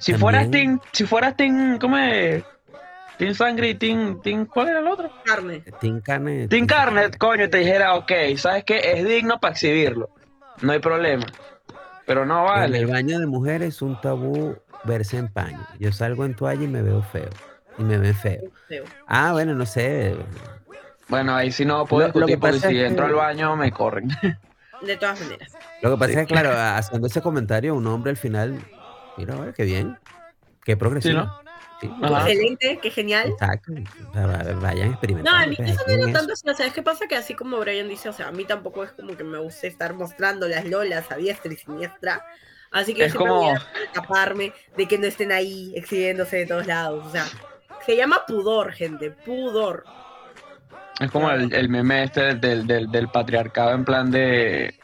Si 0.00 0.14
fueras 0.14 0.50
Team, 0.50 0.80
si 0.92 1.04
fueras 1.04 1.36
Team, 1.36 1.78
¿cómo 1.78 1.96
es? 1.96 2.44
Team 3.18 3.34
Sangre 3.34 3.70
y 3.70 3.74
Team, 3.74 4.20
team, 4.22 4.46
¿cuál 4.46 4.68
era 4.68 4.80
el 4.80 4.86
otro? 4.88 5.10
Carne. 5.24 5.60
Team 5.80 6.00
Carne. 6.02 6.48
Team 6.48 6.66
Carnet, 6.66 7.16
coño, 7.16 7.48
te 7.48 7.58
dijera, 7.58 7.94
ok, 7.94 8.12
¿sabes 8.36 8.64
qué? 8.64 8.78
Es 8.92 9.04
digno 9.06 9.40
para 9.40 9.52
exhibirlo. 9.52 10.10
No 10.60 10.72
hay 10.72 10.80
problema. 10.80 11.24
Pero 12.06 12.24
no 12.26 12.46
En 12.56 12.74
el 12.74 12.86
vale. 12.86 12.92
baño 12.92 13.18
de 13.18 13.26
mujeres 13.26 13.68
es 13.76 13.82
un 13.82 14.00
tabú 14.00 14.56
verse 14.84 15.16
en 15.18 15.28
paño. 15.32 15.66
Yo 15.80 15.92
salgo 15.92 16.24
en 16.24 16.34
toalla 16.36 16.62
y 16.62 16.68
me 16.68 16.82
veo 16.82 17.02
feo. 17.02 17.30
Y 17.78 17.82
me 17.84 17.98
ven 17.98 18.14
feo. 18.14 18.42
Feo. 18.68 18.84
Ah, 19.06 19.32
bueno, 19.32 19.54
no 19.54 19.66
sé. 19.66 20.14
Bueno, 21.08 21.34
ahí 21.34 21.50
sí 21.52 21.64
no 21.64 21.84
puedo 21.86 22.08
Lo- 22.08 22.20
lo 22.20 22.26
que 22.26 22.32
discutir 22.32 22.38
porque 22.40 22.56
pasa 22.58 22.68
si 22.68 22.78
es 22.78 22.86
entro 22.90 23.04
que- 23.06 23.10
al 23.10 23.16
baño 23.16 23.56
me 23.56 23.70
corren. 23.72 24.08
De 24.82 24.96
todas 24.98 25.20
maneras. 25.22 25.52
Lo 25.82 25.90
que 25.92 25.96
pasa 25.96 26.12
Sí. 26.12 26.18
es 26.20 26.26
que, 26.26 26.32
claro, 26.34 26.50
haciendo 26.52 27.06
ese 27.06 27.22
comentario, 27.22 27.74
un 27.74 27.86
hombre 27.86 28.10
al 28.10 28.16
final, 28.18 28.60
mira, 29.16 29.34
a 29.34 29.40
ver, 29.40 29.54
qué 29.54 29.64
bien. 29.64 29.98
Qué 30.64 30.76
progresivo. 30.76 31.22
¿no? 31.22 31.40
Sí. 31.80 31.90
Excelente, 32.02 32.78
qué 32.80 32.90
genial. 32.90 33.28
Exacto. 33.30 33.72
Vayan 34.60 34.88
No, 34.88 34.92
experimentando. 34.92 35.42
en 35.44 35.50
mi 35.50 35.56
pues, 35.56 35.70
caso 35.72 35.82
aquí 35.82 35.90
no 35.90 35.94
era 35.98 36.04
eso. 36.10 36.18
tanto 36.18 36.32
así, 36.32 36.48
o 36.48 36.54
sea, 36.54 36.66
es 36.66 36.72
que 36.72 36.82
pasa 36.82 37.06
que 37.06 37.16
así 37.16 37.34
como 37.34 37.58
Brian 37.58 37.88
dice, 37.88 38.08
o 38.08 38.12
sea, 38.12 38.28
a 38.28 38.32
mí 38.32 38.44
tampoco 38.44 38.84
es 38.84 38.92
como 38.92 39.16
que 39.16 39.24
me 39.24 39.38
guste 39.38 39.66
estar 39.66 39.92
mostrando 39.94 40.48
las 40.48 40.64
lolas 40.64 41.10
a 41.12 41.16
diestra 41.16 41.52
y 41.52 41.56
siniestra, 41.56 42.24
Así 42.72 42.94
que 42.94 43.04
Es 43.06 43.12
yo 43.12 43.20
como- 43.20 43.36
voy 43.42 43.50
a 43.54 43.62
escaparme 43.84 44.52
de 44.76 44.86
que 44.88 44.98
no 44.98 45.06
estén 45.06 45.30
ahí 45.32 45.72
exhibiéndose 45.76 46.38
de 46.38 46.46
todos 46.46 46.66
lados. 46.66 47.06
O 47.06 47.10
sea, 47.10 47.24
se 47.86 47.96
llama 47.96 48.22
pudor, 48.26 48.72
gente, 48.72 49.10
pudor. 49.12 49.84
Es 51.00 51.10
como 51.10 51.30
el, 51.30 51.52
el 51.54 51.68
meme 51.68 52.02
este 52.04 52.34
del, 52.34 52.66
del, 52.66 52.90
del 52.90 53.08
patriarcado 53.08 53.70
en 53.72 53.84
plan 53.84 54.10
de... 54.10 54.78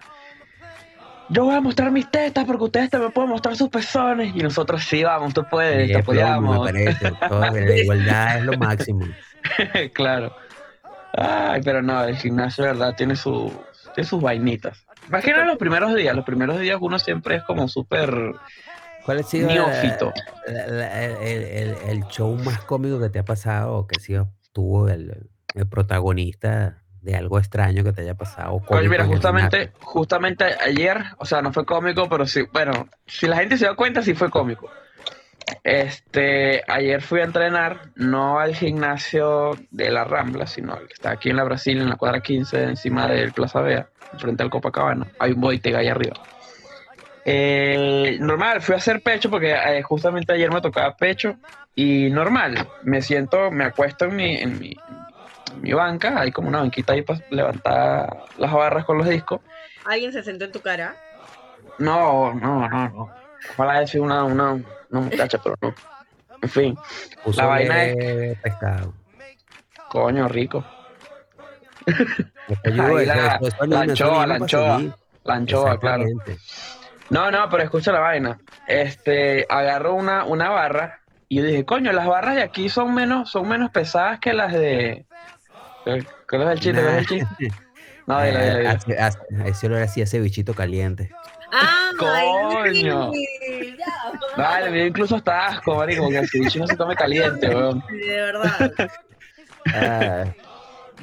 Yo 1.33 1.45
voy 1.45 1.55
a 1.55 1.61
mostrar 1.61 1.90
mis 1.90 2.11
tetas 2.11 2.45
porque 2.45 2.64
ustedes 2.64 2.90
también 2.90 3.12
pueden 3.12 3.31
mostrar 3.31 3.57
sus 3.57 3.68
pezones. 3.71 4.35
Y 4.35 4.40
nosotros 4.42 4.85
sí, 4.85 5.03
vamos, 5.03 5.33
tú 5.33 5.45
puedes, 5.51 5.87
Sí, 5.88 5.92
te 5.95 5.99
apoyamos. 6.01 6.59
me 6.73 6.73
parece. 6.73 7.12
Todo- 7.29 7.40
la 7.40 7.77
igualdad 7.77 8.38
es 8.38 8.45
lo 8.45 8.53
máximo. 8.59 9.07
claro. 9.95 10.35
Ay, 11.14 11.61
pero 11.64 11.83
no, 11.83 12.05
el 12.05 12.16
gimnasio, 12.16 12.64
de 12.64 12.71
verdad, 12.73 12.95
tiene, 12.97 13.16
su, 13.16 13.53
tiene 13.95 14.09
sus 14.09 14.21
vainitas. 14.23 14.87
Nada 15.11 15.45
los 15.45 15.59
primeros 15.59 15.95
días. 15.95 16.14
Los 16.14 16.25
primeros 16.25 16.59
días 16.61 16.79
uno 16.81 16.99
siempre 16.99 17.37
es 17.37 17.42
como 17.45 17.66
súper 17.68 18.14
¿Cuál 19.05 19.18
ha 19.18 19.23
sido 19.23 19.49
la- 19.49 19.55
neófito. 19.55 20.12
la- 20.47 20.66
la- 20.66 21.03
el, 21.05 21.42
el- 21.42 21.77
el 21.88 22.05
show 22.09 22.35
más 22.45 22.61
cómico 22.61 23.01
que 23.01 23.09
te 23.11 23.18
ha 23.18 23.25
pasado 23.25 23.73
o 23.75 23.87
que 23.87 23.97
ha 23.99 24.01
sido 24.01 24.29
tú 24.53 24.87
el, 24.88 25.29
el 25.55 25.66
protagonista 25.68 26.82
de 27.03 27.17
algo 27.17 27.38
extraño 27.38 27.85
que 27.85 27.93
te 27.93 28.03
haya 28.03 28.15
pasado? 28.15 28.62
Oye, 28.69 28.88
mira, 28.88 29.05
justamente, 29.05 29.73
justamente 29.81 30.45
ayer, 30.45 31.03
o 31.19 31.25
sea, 31.25 31.43
no 31.43 31.53
fue 31.53 31.65
cómico, 31.65 32.09
pero 32.09 32.27
sí, 32.27 32.45
bueno, 32.53 32.88
si 33.07 33.27
la 33.27 33.37
gente 33.37 33.59
se 33.59 33.67
da 33.67 33.75
cuenta, 33.75 34.03
sí 34.03 34.15
fue 34.15 34.31
cómico. 34.31 34.71
Este, 35.65 36.62
ayer 36.67 37.03
fui 37.03 37.21
a 37.21 37.25
entrenar, 37.25 37.91
no 37.97 38.38
al 38.38 38.55
gimnasio 38.55 39.57
de 39.71 39.91
la 39.91 40.05
Rambla, 40.05 40.47
sino 40.47 40.75
al 40.75 40.87
que 40.87 40.95
está 40.95 41.11
aquí 41.11 41.31
en 41.31 41.37
la 41.37 41.45
Brasil, 41.45 41.81
en 41.81 41.88
la 41.88 41.97
cuadra 41.97 42.21
15, 42.21 42.62
encima 42.62 43.09
del 43.09 43.33
Plaza 43.33 43.61
Vea, 43.61 43.88
frente 44.19 44.43
al 44.43 44.51
Copacabana. 44.51 45.09
Hay 45.19 45.33
un 45.33 45.41
Boitega 45.41 45.81
ahí 45.81 45.88
arriba. 45.88 46.15
Eh, 47.25 48.17
normal, 48.21 48.62
fui 48.62 48.75
a 48.75 48.79
hacer 48.79 49.01
pecho 49.03 49.31
porque 49.31 49.53
eh, 49.53 49.83
justamente 49.83 50.33
ayer 50.33 50.51
me 50.51 50.61
tocaba 50.61 50.97
pecho 50.97 51.37
y 51.75 52.11
normal, 52.11 52.69
me 52.83 53.01
siento, 53.01 53.51
me 53.51 53.65
acuesto 53.65 54.07
en 54.07 54.17
mi, 54.17 54.37
en 54.37 54.59
mi, 54.59 54.77
mi 55.61 55.73
banca, 55.73 56.19
hay 56.21 56.31
como 56.33 56.49
una 56.49 56.61
banquita 56.61 56.93
ahí 56.93 57.03
para 57.03 57.21
levantar 57.31 58.25
las 58.38 58.53
barras 58.53 58.85
con 58.85 58.99
los 58.99 59.09
discos. 59.09 59.41
¿Alguien 59.85 60.12
se 60.12 60.23
sentó 60.23 60.45
en 60.45 60.53
tu 60.53 60.61
cara? 60.61 60.95
No, 61.79 62.33
no, 62.35 62.69
no, 62.69 62.88
no. 62.88 63.11
Ojalá 63.57 63.81
decir 63.81 64.01
una, 64.01 64.25
una, 64.25 64.53
una 64.53 65.01
muchacha, 65.01 65.38
pero 65.43 65.57
no. 65.61 65.75
En 66.43 66.49
fin, 66.49 66.77
Puso 67.25 67.41
la 67.41 67.47
vaina 67.49 67.85
es- 67.85 68.38
pescado. 68.41 68.95
coño, 69.88 70.29
rico. 70.29 70.65
Ahí 72.65 73.07
la- 73.07 73.38
anchoa, 73.81 74.27
la 74.27 74.35
anchoa. 74.37 74.81
La 75.25 75.35
anchoa, 75.35 75.79
claro. 75.79 76.05
No, 77.11 77.31
no, 77.31 77.49
pero 77.51 77.62
escucha 77.62 77.93
la 77.93 78.01
vaina. 78.01 78.38
Este, 78.67 79.47
agarro 79.49 79.95
una, 79.95 80.25
una 80.25 80.49
barra 80.51 81.01
y 81.29 81.37
yo 81.38 81.45
dije, 81.45 81.65
coño, 81.65 81.93
las 81.93 82.07
barras 82.07 82.35
de 82.37 82.43
aquí 82.43 82.69
son 82.69 82.95
menos, 82.95 83.31
son 83.31 83.49
menos 83.49 83.71
pesadas 83.71 84.19
que 84.21 84.33
las 84.33 84.53
de. 84.53 85.07
¿Qué 85.85 86.05
¿Cuál 86.29 86.42
es 86.42 86.49
el 86.49 86.61
chiste? 86.61 86.83
¿Cuál 86.83 86.95
es 86.95 86.99
el 86.99 87.07
chiste? 87.07 87.49
No, 88.07 88.21
dile, 88.23 88.31
dile, 88.38 88.47
Eh, 88.53 88.57
dile. 88.59 88.68
hace- 88.68 88.99
hace- 88.99 89.18
Ese 89.47 89.66
olor 89.66 89.83
así, 89.83 90.01
ese 90.03 90.21
bichito 90.21 90.55
caliente. 90.55 91.11
¡Ah! 91.53 91.90
Coño. 91.99 93.12
sí, 93.12 93.77
Vale, 94.37 94.71
me 94.71 94.77
dio 94.79 94.87
incluso 94.87 95.16
hasta 95.16 95.47
asco, 95.49 95.77
marico, 95.77 96.03
porque 96.05 96.18
el 96.18 96.29
ceviche 96.29 96.59
no 96.59 96.66
se 96.66 96.77
come 96.77 96.97
caliente, 96.97 97.49
weón. 97.55 97.85
De 97.90 98.16
verdad. 98.16 98.73
Ah, 99.75 100.25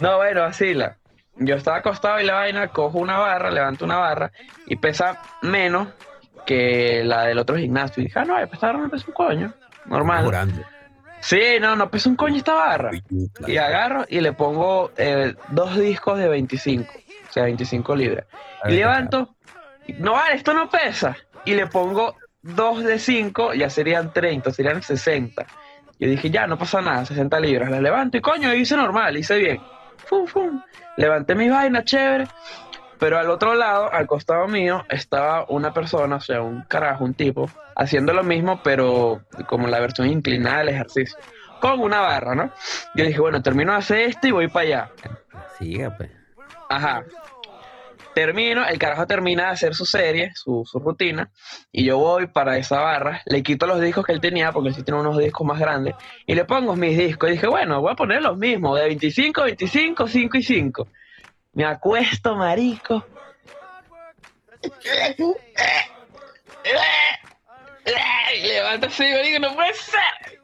No, 0.01 0.17
bueno, 0.17 0.43
así 0.43 0.73
la. 0.73 0.97
Yo 1.37 1.55
estaba 1.55 1.77
acostado 1.77 2.19
y 2.19 2.25
la 2.25 2.33
vaina, 2.33 2.67
cojo 2.69 2.97
una 2.97 3.17
barra, 3.17 3.49
levanto 3.51 3.85
una 3.85 3.97
barra 3.97 4.31
y 4.65 4.75
pesa 4.75 5.21
menos 5.41 5.87
que 6.45 7.01
la 7.05 7.23
del 7.25 7.37
otro 7.37 7.55
gimnasio. 7.57 8.01
Y 8.01 8.07
dije, 8.07 8.19
ah, 8.19 8.25
no, 8.25 8.33
barra 8.33 8.79
no 8.79 8.89
pesa 8.89 9.05
un 9.07 9.13
coño. 9.13 9.53
Normal. 9.85 10.25
jurando. 10.25 10.61
Sí, 11.21 11.41
no, 11.60 11.75
no 11.75 11.89
pesa 11.89 12.10
un 12.10 12.15
coño 12.15 12.38
esta 12.38 12.53
barra. 12.53 12.91
Y 13.45 13.58
agarro 13.58 14.05
y 14.08 14.21
le 14.21 14.34
pongo 14.34 14.91
eh, 14.97 15.36
dos 15.49 15.77
discos 15.77 16.17
de 16.17 16.27
25, 16.29 16.93
o 17.29 17.32
sea, 17.32 17.43
25 17.43 17.95
libras. 17.95 18.25
Y 18.65 18.71
levanto, 18.73 19.36
no 19.97 20.13
vale, 20.13 20.36
esto 20.36 20.53
no 20.53 20.69
pesa. 20.69 21.15
Y 21.45 21.53
le 21.55 21.67
pongo 21.67 22.15
dos 22.41 22.84
de 22.84 22.99
5, 22.99 23.53
ya 23.53 23.69
serían 23.69 24.13
30, 24.13 24.51
serían 24.51 24.82
60. 24.82 25.45
Yo 25.99 26.10
dije, 26.10 26.29
ya, 26.29 26.47
no 26.47 26.58
pasa 26.58 26.82
nada, 26.82 27.05
60 27.05 27.39
libras. 27.39 27.69
La 27.69 27.82
levanto 27.82 28.17
y 28.17 28.21
coño, 28.21 28.53
hice 28.53 28.75
normal, 28.77 29.17
hice 29.17 29.38
bien. 29.38 29.62
Fum, 30.05 30.25
fum. 30.25 30.62
Levanté 30.95 31.36
mis 31.36 31.51
vainas, 31.51 31.84
chévere. 31.84 32.27
Pero 32.99 33.17
al 33.17 33.29
otro 33.29 33.55
lado, 33.55 33.91
al 33.91 34.07
costado 34.07 34.47
mío, 34.47 34.85
estaba 34.89 35.45
una 35.47 35.73
persona, 35.73 36.17
o 36.17 36.21
sea, 36.21 36.41
un 36.41 36.63
carajo, 36.63 37.05
un 37.05 37.13
tipo, 37.13 37.49
haciendo 37.75 38.13
lo 38.13 38.23
mismo, 38.23 38.62
pero 38.62 39.21
como 39.47 39.67
la 39.67 39.79
versión 39.79 40.09
inclinada 40.09 40.59
del 40.59 40.69
ejercicio. 40.69 41.17
Con 41.62 41.79
una 41.79 42.01
barra, 42.01 42.35
¿no? 42.35 42.51
Yo 42.95 43.05
dije, 43.05 43.19
bueno, 43.19 43.41
termino 43.41 43.71
de 43.71 43.77
hacer 43.77 43.99
esto 43.99 44.27
y 44.27 44.31
voy 44.31 44.47
para 44.49 44.65
allá. 44.65 44.91
Siga, 45.57 45.95
pues. 45.95 46.09
Ajá. 46.69 47.03
Termino, 48.13 48.65
el 48.67 48.77
carajo 48.77 49.07
termina 49.07 49.43
de 49.43 49.49
hacer 49.51 49.75
su 49.75 49.85
serie, 49.85 50.31
su, 50.35 50.63
su 50.65 50.79
rutina, 50.79 51.31
y 51.71 51.85
yo 51.85 51.97
voy 51.99 52.27
para 52.27 52.57
esa 52.57 52.81
barra, 52.81 53.21
le 53.25 53.43
quito 53.43 53.65
los 53.65 53.79
discos 53.79 54.05
que 54.05 54.12
él 54.12 54.19
tenía, 54.19 54.51
porque 54.51 54.69
él 54.69 54.75
sí 54.75 54.83
tiene 54.83 54.99
unos 54.99 55.17
discos 55.17 55.47
más 55.47 55.59
grandes, 55.59 55.95
y 56.25 56.35
le 56.35 56.43
pongo 56.43 56.75
mis 56.75 56.97
discos. 56.97 57.29
Y 57.29 57.33
dije, 57.33 57.47
bueno, 57.47 57.79
voy 57.79 57.93
a 57.93 57.95
poner 57.95 58.21
los 58.21 58.38
mismos, 58.38 58.77
de 58.77 58.88
25, 58.88 59.43
25, 59.43 60.07
5 60.07 60.38
y 60.38 60.43
5. 60.43 60.88
Me 61.53 61.65
acuesto, 61.65 62.35
marico. 62.35 63.05
Y 68.35 68.47
levanto 68.47 68.88
así, 68.88 69.03
marico, 69.03 69.39
no 69.39 69.55
puede 69.55 69.73
ser. 69.73 70.39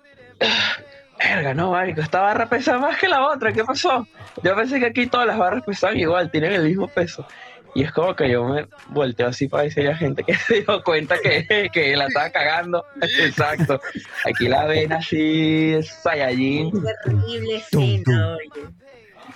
Verga, 1.18 1.54
no, 1.54 1.72
marico, 1.72 2.02
esta 2.02 2.22
barra 2.22 2.50
pesa 2.50 2.78
más 2.78 2.98
que 3.00 3.08
la 3.08 3.28
otra, 3.28 3.54
¿qué 3.54 3.64
pasó? 3.64 4.08
Yo 4.44 4.56
pensé 4.56 4.80
que 4.80 4.88
aquí 4.88 5.08
todas 5.08 5.28
las 5.28 5.38
barras 5.38 5.64
pesaban 5.64 5.98
igual, 5.98 6.30
tienen 6.30 6.54
el 6.54 6.64
mismo 6.64 6.88
peso. 6.88 7.26
Y 7.74 7.84
es 7.84 7.92
como 7.92 8.16
que 8.16 8.30
yo 8.30 8.46
me 8.46 8.68
volteo 8.88 9.28
así 9.28 9.50
para 9.50 9.64
decirle 9.64 9.92
a 9.92 9.98
gente 9.98 10.24
que 10.24 10.34
se 10.48 10.62
dio 10.62 10.82
cuenta 10.84 11.18
que, 11.22 11.70
que 11.74 11.96
la 11.96 12.08
estaba 12.08 12.30
cagando. 12.30 12.86
Exacto. 13.02 13.82
Aquí 14.26 14.48
la 14.48 14.66
ven 14.66 14.94
así, 14.94 15.74
es 15.74 15.90
Saiyajin. 15.90 16.72
Terrible 17.04 17.64
Tum, 17.72 17.84
escena, 17.84 18.36
oye. 18.36 18.85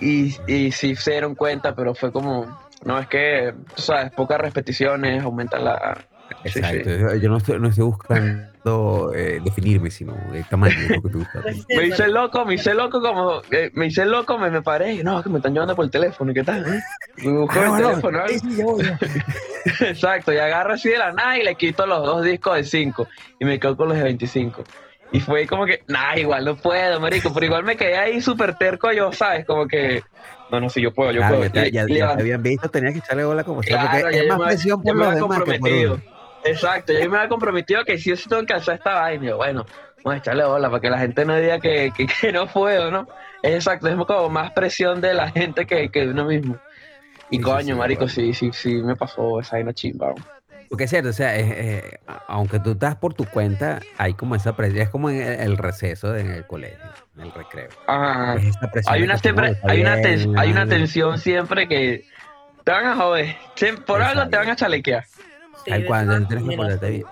Y, 0.00 0.34
y 0.46 0.72
sí 0.72 0.96
se 0.96 1.12
dieron 1.12 1.34
cuenta, 1.34 1.74
pero 1.74 1.94
fue 1.94 2.10
como, 2.12 2.58
no, 2.84 2.98
es 2.98 3.06
que, 3.08 3.52
tú 3.76 3.82
sabes, 3.82 4.10
pocas 4.12 4.40
repeticiones 4.40 5.22
aumentan 5.22 5.64
la... 5.64 5.98
Exacto. 6.44 6.88
sí. 6.88 7.20
Yo 7.20 7.28
no 7.28 7.38
estoy, 7.38 7.58
no 7.58 7.68
estoy 7.68 7.84
buscando 7.84 9.12
eh, 9.14 9.40
definirme, 9.44 9.90
sino 9.90 10.14
el 10.32 10.44
tamaño 10.46 10.78
de 10.88 10.94
lo 10.96 11.02
que 11.02 11.08
te 11.08 11.18
gusta. 11.18 11.42
Me 11.76 11.86
hice 11.88 12.06
loco, 12.08 12.44
me 12.46 12.54
hice 12.54 12.72
loco 12.72 13.00
como, 13.00 13.42
eh, 13.50 13.70
me 13.74 13.86
hice 13.86 14.04
loco, 14.06 14.38
me, 14.38 14.48
me 14.48 14.62
paré, 14.62 14.94
y 14.94 15.02
no, 15.02 15.22
que 15.24 15.28
me 15.28 15.38
están 15.38 15.52
llevando 15.54 15.74
por 15.74 15.84
el 15.84 15.90
teléfono, 15.90 16.30
¿y 16.30 16.34
qué 16.34 16.44
tal? 16.44 16.64
eh? 16.72 16.80
Me 17.24 17.32
busco 17.32 17.58
Ah, 17.58 17.64
el 17.64 17.68
bueno, 17.70 17.88
teléfono. 17.90 18.22
Exacto, 19.80 20.32
y 20.32 20.38
agarro 20.38 20.74
así 20.74 20.88
de 20.88 20.98
la 20.98 21.12
nada 21.12 21.36
y 21.38 21.42
le 21.42 21.54
quito 21.56 21.84
los 21.86 22.04
dos 22.06 22.24
discos 22.24 22.54
de 22.56 22.64
5 22.64 23.08
y 23.40 23.44
me 23.44 23.58
quedo 23.58 23.76
con 23.76 23.88
los 23.88 23.96
de 23.98 24.04
25. 24.04 24.62
Y 25.10 25.20
fue 25.20 25.46
como 25.46 25.66
que, 25.66 25.82
nah, 25.88 26.16
igual 26.16 26.44
no 26.44 26.56
puedo, 26.56 27.00
marico, 27.00 27.32
pero 27.32 27.46
igual 27.46 27.64
me 27.64 27.76
quedé 27.76 27.96
ahí 27.98 28.20
súper 28.20 28.56
terco 28.56 28.92
yo, 28.92 29.12
¿sabes? 29.12 29.44
Como 29.46 29.66
que, 29.66 30.04
no, 30.48 30.60
no, 30.60 30.68
sí, 30.70 30.80
yo 30.82 30.92
puedo, 30.94 31.12
yo 31.12 31.24
Claro, 31.26 31.26
puedo. 31.26 31.50
ya, 31.52 31.66
ya- 31.68 31.86
ya 31.92 32.08
te 32.08 32.20
habían 32.20 32.42
visto, 32.42 32.68
tenías 32.70 32.92
que 32.92 32.98
echarle 33.00 33.24
bola 33.24 33.44
como 33.44 33.62
sea, 33.62 33.78
Claro, 33.78 33.88
porque 33.88 34.10
ya 34.12 34.20
es 34.20 34.26
yo 34.26 34.26
más 34.26 34.40
me- 34.40 34.44
presión 34.44 34.82
ya 34.82 34.92
por 34.92 34.94
me 34.94 35.04
los 35.04 35.12
había 35.12 35.14
demás 35.14 35.42
que 35.42 35.54
por 35.54 35.72
comprometido. 35.72 35.74
uno. 35.74 36.04
Exacto, 36.42 36.92
yo 36.92 37.10
me 37.10 37.18
había 37.18 37.28
comprometido 37.28 37.84
que 37.84 37.98
sí 37.98 38.12
o 38.12 38.16
sí 38.16 38.28
tengo 38.28 38.44
que 38.46 38.54
hacer 38.54 38.76
esta 38.76 38.94
vaina. 38.94 39.26
Yo, 39.26 39.36
bueno, 39.36 39.68
vamos 40.02 40.14
a 40.16 40.18
echarle 40.18 40.44
bola 40.44 40.70
para 40.70 40.80
que 40.80 40.90
la 40.90 40.98
gente 40.98 41.24
no 41.26 41.36
diga 41.36 41.60
que, 41.60 41.92
que, 41.92 42.06
que 42.06 42.32
no 42.32 42.46
puedo, 42.46 42.90
¿no? 42.90 43.06
Es 43.42 43.54
exacto, 43.54 43.88
es 43.88 43.96
como 44.06 44.30
más 44.30 44.52
presión 44.52 45.00
de 45.00 45.14
la 45.14 45.30
gente 45.30 45.66
que, 45.66 45.90
que 45.90 46.00
de 46.06 46.10
uno 46.10 46.24
mismo. 46.26 46.62
Y 47.30 47.40
sí, 47.44 47.60
coño, 47.60 47.76
sí, 47.76 47.76
marico, 47.76 48.08
bueno. 48.08 48.08
sí, 48.08 48.34
sí, 48.34 48.52
sí, 48.52 48.82
me 48.82 48.96
pasó 48.96 49.40
esa 49.40 49.56
vaina 49.56 49.74
chimba. 49.74 50.14
Porque 50.70 50.84
es 50.84 50.90
cierto, 50.90 51.08
o 51.10 51.12
sea, 51.12 51.36
eh, 51.36 51.98
aunque 52.28 52.60
tú 52.60 52.70
estás 52.70 52.94
por 52.94 53.12
tu 53.12 53.24
cuenta, 53.26 53.80
hay 53.98 54.14
como 54.14 54.36
esa 54.36 54.54
presión, 54.54 54.80
es 54.82 54.88
como 54.88 55.10
en 55.10 55.20
el, 55.20 55.40
el 55.40 55.58
receso 55.58 56.16
en 56.16 56.30
el 56.30 56.46
colegio, 56.46 56.78
en 57.16 57.22
el 57.22 57.32
recreo. 57.32 57.68
Ajá. 57.88 58.36
Es 58.36 58.56
Hay 58.86 59.00
de 59.00 59.04
una, 59.06 59.14
que, 59.14 59.20
siempre, 59.20 59.46
no, 59.48 59.52
está 59.54 59.70
hay, 59.72 59.80
una 59.82 59.96
bien, 59.96 60.02
ten- 60.02 60.38
hay 60.38 60.50
una 60.52 60.60
vale. 60.60 60.76
tensión 60.76 61.18
siempre 61.18 61.66
que 61.66 62.06
te 62.62 62.70
van 62.70 62.86
a 62.86 62.94
joder. 62.94 63.36
Por 63.84 64.00
algo 64.00 64.28
te 64.28 64.36
van 64.36 64.48
a 64.50 64.54
chalequear. 64.56 65.04
Sí, 65.64 65.72
de 65.72 65.82
que 65.82 66.44
maneras. 66.44 66.56
ponerte 66.56 66.90
bien. 66.90 67.04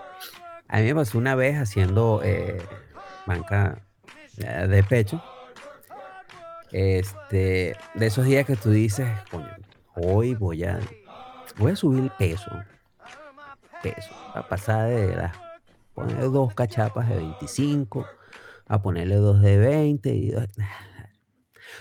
A 0.68 0.78
mí 0.78 0.84
me 0.84 0.94
pasó 0.94 1.18
una 1.18 1.34
vez 1.34 1.56
haciendo 1.58 2.20
eh, 2.22 2.62
banca 3.26 3.78
eh, 4.38 4.66
de 4.68 4.82
pecho. 4.84 5.20
Este, 6.70 7.76
de 7.94 8.06
esos 8.06 8.24
días 8.24 8.46
que 8.46 8.54
tú 8.56 8.70
dices, 8.70 9.08
coño, 9.30 9.48
hoy 9.96 10.34
voy 10.34 10.64
a, 10.64 10.78
voy 11.56 11.72
a 11.72 11.76
subir 11.76 12.04
el 12.04 12.10
peso. 12.10 12.50
Peso. 13.82 14.10
A 14.34 14.42
pasar 14.46 14.88
de 14.88 15.14
las, 15.16 15.36
ponerle 15.94 16.24
dos 16.26 16.54
cachapas 16.54 17.08
de 17.08 17.16
25, 17.16 18.06
a 18.68 18.82
ponerle 18.82 19.16
dos 19.16 19.40
de 19.40 19.56
20 19.58 20.08
y 20.10 20.30
dos- 20.30 20.46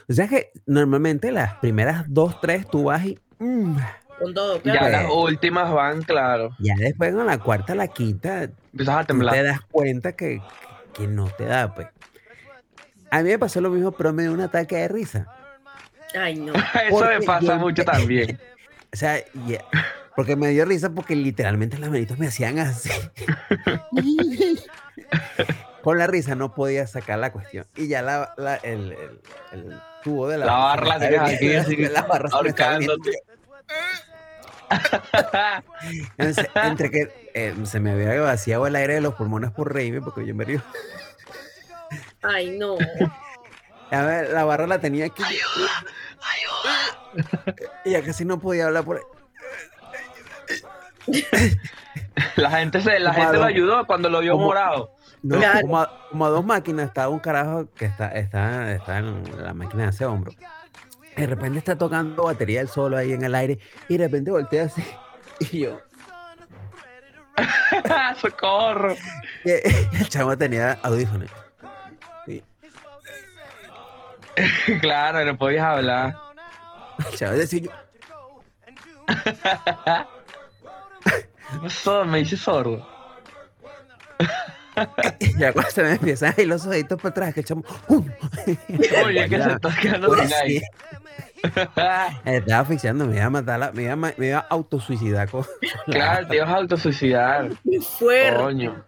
O 0.09 0.13
sea 0.13 0.27
que 0.27 0.51
normalmente 0.65 1.31
las 1.31 1.55
primeras 1.55 2.05
dos, 2.07 2.39
tres 2.41 2.67
tú 2.69 2.85
vas 2.85 3.05
y 3.05 3.19
mm, 3.39 3.77
Con 4.19 4.33
todo, 4.33 4.61
Ya 4.63 4.73
claro. 4.79 4.89
Las 4.91 5.11
últimas 5.11 5.71
van, 5.71 6.01
claro. 6.03 6.49
Ya 6.59 6.75
después 6.77 7.13
con 7.13 7.25
la 7.25 7.37
cuarta, 7.39 7.75
la 7.75 7.87
quinta, 7.87 8.43
Empiezas 8.71 8.95
a 8.95 9.05
tú 9.05 9.19
te 9.19 9.43
das 9.43 9.61
cuenta 9.71 10.11
que, 10.13 10.41
que 10.93 11.07
no 11.07 11.27
te 11.29 11.45
da, 11.45 11.73
pues. 11.73 11.87
A 13.09 13.21
mí 13.23 13.29
me 13.29 13.39
pasó 13.39 13.61
lo 13.61 13.69
mismo, 13.69 13.91
pero 13.93 14.11
me 14.13 14.23
dio 14.23 14.33
un 14.33 14.41
ataque 14.41 14.75
de 14.77 14.87
risa. 14.87 15.27
Ay, 16.19 16.35
no. 16.39 16.53
Eso 16.89 17.05
me 17.05 17.21
pasa 17.21 17.45
yo- 17.45 17.59
mucho 17.59 17.83
también. 17.85 18.39
O 18.93 18.95
sea, 18.95 19.17
ya- 19.45 19.65
porque 20.17 20.35
me 20.35 20.49
dio 20.49 20.65
risa 20.65 20.89
porque 20.89 21.15
literalmente 21.15 21.77
las 21.77 21.91
manitos 21.91 22.17
me 22.17 22.25
hacían 22.25 22.57
así. 22.57 22.89
Con 25.83 25.99
la 25.99 26.07
risa 26.07 26.33
no 26.33 26.55
podía 26.55 26.87
sacar 26.87 27.19
la 27.19 27.31
cuestión. 27.31 27.67
Y 27.75 27.87
ya 27.87 28.01
la, 28.01 28.33
la- 28.35 28.55
el, 28.55 28.93
el- 28.93 29.21
el 29.51 29.79
tubo 30.03 30.27
de 30.27 30.39
la, 30.39 30.47
La 30.47 30.53
barra 30.57 30.97
la 30.97 30.99
se 30.99 31.19
aquí, 31.19 31.53
así 31.53 31.75
la 31.77 32.01
barra 32.01 32.29
se. 32.29 32.35
Entonces, 36.17 36.47
entre 36.55 36.89
que 36.89 37.29
eh, 37.35 37.55
se 37.65 37.79
me 37.79 37.91
había 37.91 38.19
vaciado 38.19 38.65
el 38.65 38.75
aire 38.75 38.95
de 38.95 39.01
los 39.01 39.13
pulmones 39.13 39.51
por 39.51 39.71
reírme, 39.71 40.01
porque 40.01 40.25
yo 40.25 40.33
me 40.33 40.45
río. 40.45 40.63
Ay, 42.23 42.57
no. 42.57 42.75
A 43.91 44.01
ver, 44.01 44.31
la 44.31 44.43
barra 44.45 44.65
la 44.65 44.79
tenía 44.79 45.05
aquí. 45.05 45.23
Y 47.85 47.91
ya 47.91 48.01
casi 48.03 48.25
no 48.25 48.39
podía 48.39 48.65
hablar 48.65 48.83
por 48.83 48.97
ahí. 48.97 49.03
La 52.35 52.49
gente, 52.51 52.81
se, 52.81 52.99
la 52.99 53.11
Como 53.11 53.23
gente 53.23 53.37
lo 53.39 53.45
ayudó 53.45 53.85
cuando 53.87 54.09
lo 54.09 54.19
vio 54.19 54.33
como- 54.33 54.45
morado. 54.45 54.91
No, 55.23 55.37
Claro. 55.37 55.61
como, 55.61 55.79
a, 55.79 55.99
como 56.09 56.25
a 56.25 56.29
dos 56.29 56.45
máquinas, 56.45 56.87
estaba 56.87 57.09
un 57.09 57.19
carajo 57.19 57.67
que 57.75 57.85
está, 57.85 58.09
está, 58.09 58.71
está 58.71 58.99
en 58.99 59.23
la 59.43 59.53
máquina 59.53 59.83
de 59.83 59.89
ese 59.89 60.05
hombro. 60.05 60.31
De 61.15 61.25
repente 61.27 61.57
está 61.59 61.75
tocando 61.77 62.23
batería 62.25 62.59
del 62.59 62.69
solo 62.69 62.97
ahí 62.97 63.13
en 63.13 63.23
el 63.23 63.33
aire. 63.35 63.59
Y 63.89 63.97
de 63.97 64.05
repente 64.05 64.31
voltea 64.31 64.65
así. 64.65 64.83
Y 65.39 65.59
yo. 65.61 65.79
¡Socorro! 68.21 68.95
y 69.45 69.51
el 69.51 70.09
chavo 70.09 70.35
tenía 70.37 70.79
audífonos. 70.83 71.29
Y 72.27 72.41
Claro, 74.79 75.23
no 75.25 75.37
podías 75.37 75.65
hablar. 75.65 76.15
el 77.11 77.17
chavo 77.17 77.33
decía 77.33 77.61
yo. 77.61 77.71
Me 82.05 82.19
hice 82.19 82.37
sordo. 82.37 82.87
Y 85.19 85.37
ya 85.39 85.53
cuando 85.53 85.71
se 85.71 85.83
me 85.83 85.91
empiezan 85.93 86.33
a 86.37 86.41
ir 86.41 86.47
los 86.47 86.65
ojitos 86.65 86.97
para 87.01 87.09
atrás, 87.09 87.33
que 87.33 87.39
el 87.41 87.45
chamo. 87.45 87.63
Oye, 89.05 89.29
que 89.29 89.41
se 89.41 89.51
está 89.51 89.75
quedando 89.81 90.07
Pues 90.07 90.19
sin 90.21 90.29
sí. 90.29 90.35
aire. 90.43 90.65
Estaba 92.25 92.61
asfixiando, 92.61 93.05
me 93.05 93.15
iba 93.17 93.25
a 93.25 93.29
matar, 93.29 93.59
la- 93.59 93.71
me, 93.71 93.83
iba 93.83 93.93
a, 93.93 93.95
me 93.95 94.13
iba 94.17 94.39
a 94.39 94.47
autosuicidar. 94.49 95.29
Con 95.29 95.45
Claro, 95.85 96.27
te 96.27 96.35
ibas 96.35 96.49
a 96.49 96.55
autosuicidar. 96.55 97.49
Fuerte. 97.99 98.37
Coño. 98.43 98.83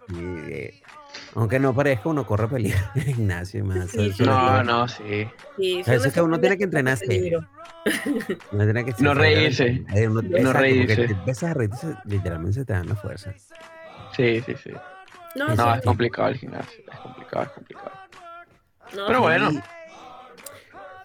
Aunque 1.35 1.59
no 1.59 1.73
parezca, 1.73 2.09
uno 2.09 2.25
corre 2.25 2.47
peligro 2.47 2.79
en 2.95 3.01
el 3.01 3.15
gimnasio. 3.15 3.63
Más, 3.65 3.89
Sí, 3.89 4.11
sí, 4.11 4.23
No, 4.23 4.63
no, 4.63 4.87
sí. 4.87 5.27
Sí, 5.57 5.79
Eso 5.79 5.93
es 5.93 6.03
son 6.03 6.11
que 6.11 6.21
uno 6.21 6.39
tiene 6.39 6.57
que 6.57 6.63
entrenarse. 6.65 7.05
peligro. 7.05 7.39
Uno 8.51 8.63
tiene 8.65 8.85
que 8.85 8.93
No 8.99 9.13
reírse. 9.13 9.83
eh, 9.95 10.07
uno- 10.07 10.21
No 10.21 10.37
exacto, 10.37 10.59
reírse. 10.59 10.95
te 11.07 11.13
empiezas 11.13 11.51
a 11.51 11.53
reírte, 11.53 11.77
se- 11.77 11.95
literalmente 12.05 12.53
se 12.59 12.65
te 12.65 12.73
dan 12.73 12.87
las 12.89 12.99
fuerzas. 13.01 13.35
Sí, 14.15 14.41
sí, 14.45 14.55
sí. 14.61 14.71
No, 15.35 15.51
es 15.75 15.81
complicado 15.83 16.29
el 16.29 16.37
gimnasio. 16.37 16.83
Es 16.91 16.99
complicado, 16.99 17.43
es 17.45 17.51
complicado. 17.51 17.91
no, 18.95 19.07
Pero 19.07 19.21
bueno. 19.21 19.51
Y, 19.51 19.61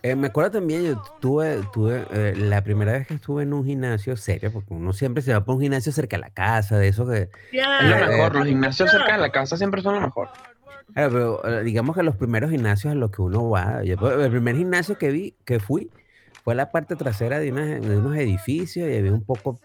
eh, 0.04 0.14
me 0.16 0.26
acuerdo 0.26 0.50
también, 0.52 0.84
yo 0.84 1.02
tuve, 1.20 1.60
tuve 1.72 2.04
eh, 2.12 2.34
la 2.36 2.62
primera 2.62 2.92
vez 2.92 3.06
que 3.06 3.14
estuve 3.14 3.42
en 3.42 3.52
un 3.54 3.64
gimnasio 3.64 4.16
serio, 4.16 4.52
porque 4.52 4.74
uno 4.74 4.92
siempre 4.92 5.22
se 5.22 5.32
va 5.32 5.44
por 5.44 5.54
un 5.56 5.62
gimnasio 5.62 5.92
cerca 5.92 6.16
de 6.18 6.20
la 6.20 6.30
casa, 6.30 6.76
de 6.78 6.88
eso 6.88 7.06
que... 7.06 7.22
Es 7.22 7.30
Claro. 7.50 7.88
lo 8.06 8.12
Eh, 8.12 8.16
mejor. 8.16 8.34
Los 8.36 8.46
gimnasios 8.46 8.90
cerca 8.90 9.12
de 9.14 9.18
la 9.18 9.30
casa 9.30 9.56
siempre 9.56 9.80
son 9.82 9.94
lo 9.94 10.00
mejor. 10.02 10.28
Pero 10.94 11.44
eh, 11.48 11.62
digamos 11.64 11.96
que 11.96 12.02
los 12.02 12.16
primeros 12.16 12.50
gimnasios 12.50 12.92
a 12.92 12.94
los 12.94 13.10
que 13.10 13.22
uno 13.22 13.48
va, 13.48 13.82
yo- 13.82 13.96
pues, 13.96 14.16
el 14.18 14.30
primer 14.30 14.56
gimnasio 14.56 14.98
que 14.98 15.10
vi, 15.10 15.34
que 15.46 15.58
fui, 15.58 15.90
fue 16.44 16.54
la 16.54 16.70
parte 16.70 16.94
trasera 16.96 17.38
de, 17.38 17.50
unos 17.50 18.14
edificios 18.16 18.86
y 18.88 18.96
había 18.98 19.12
un 19.12 19.24
poco 19.24 19.58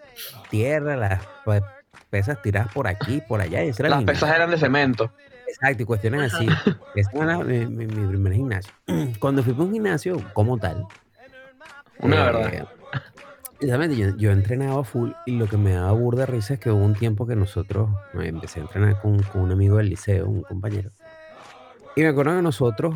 tierra, 0.49 0.95
las 0.95 1.21
pues, 1.43 1.61
pesas 2.09 2.41
tiradas 2.41 2.71
por 2.73 2.87
aquí, 2.87 3.21
por 3.27 3.41
allá. 3.41 3.61
Y 3.63 3.73
Las 3.77 4.03
pesas 4.03 4.33
eran 4.33 4.49
de 4.49 4.57
cemento. 4.57 5.11
Exacto, 5.49 5.83
y 5.83 5.85
cuestiones 5.85 6.21
así. 6.23 6.63
Ese 6.93 7.09
era 7.17 7.37
mi, 7.43 7.67
mi- 7.67 7.87
mi 7.87 8.07
primer 8.07 8.33
gimnasio. 8.33 8.73
Cuando 9.19 9.43
fui 9.43 9.53
a 9.57 9.61
un 9.63 9.71
gimnasio 9.71 10.29
como 10.33 10.59
tal, 10.59 10.87
Una 11.99 12.17
eh, 12.17 12.23
verdad. 12.23 12.69
Exactamente, 13.59 13.95
yo, 13.97 14.09
yo 14.17 14.31
entrenaba 14.31 14.83
full 14.85 15.13
y 15.25 15.37
lo 15.37 15.47
que 15.47 15.57
me 15.57 15.73
daba 15.73 15.91
burda 15.93 16.25
risa 16.25 16.55
es 16.55 16.59
que 16.59 16.71
hubo 16.71 16.83
un 16.85 16.95
tiempo 16.97 17.27
que 17.27 17.35
nosotros 17.35 17.89
eh, 18.13 18.27
empecé 18.27 18.59
a 18.59 18.63
entrenar 18.63 18.97
con, 18.97 19.23
con 19.25 19.41
un 19.41 19.51
amigo 19.51 19.77
del 19.77 19.89
liceo, 19.89 20.29
un 20.29 20.43
compañero. 20.43 20.91
Y 21.95 22.01
me 22.01 22.07
acuerdo 22.09 22.35
que 22.35 22.41
nosotros 22.41 22.95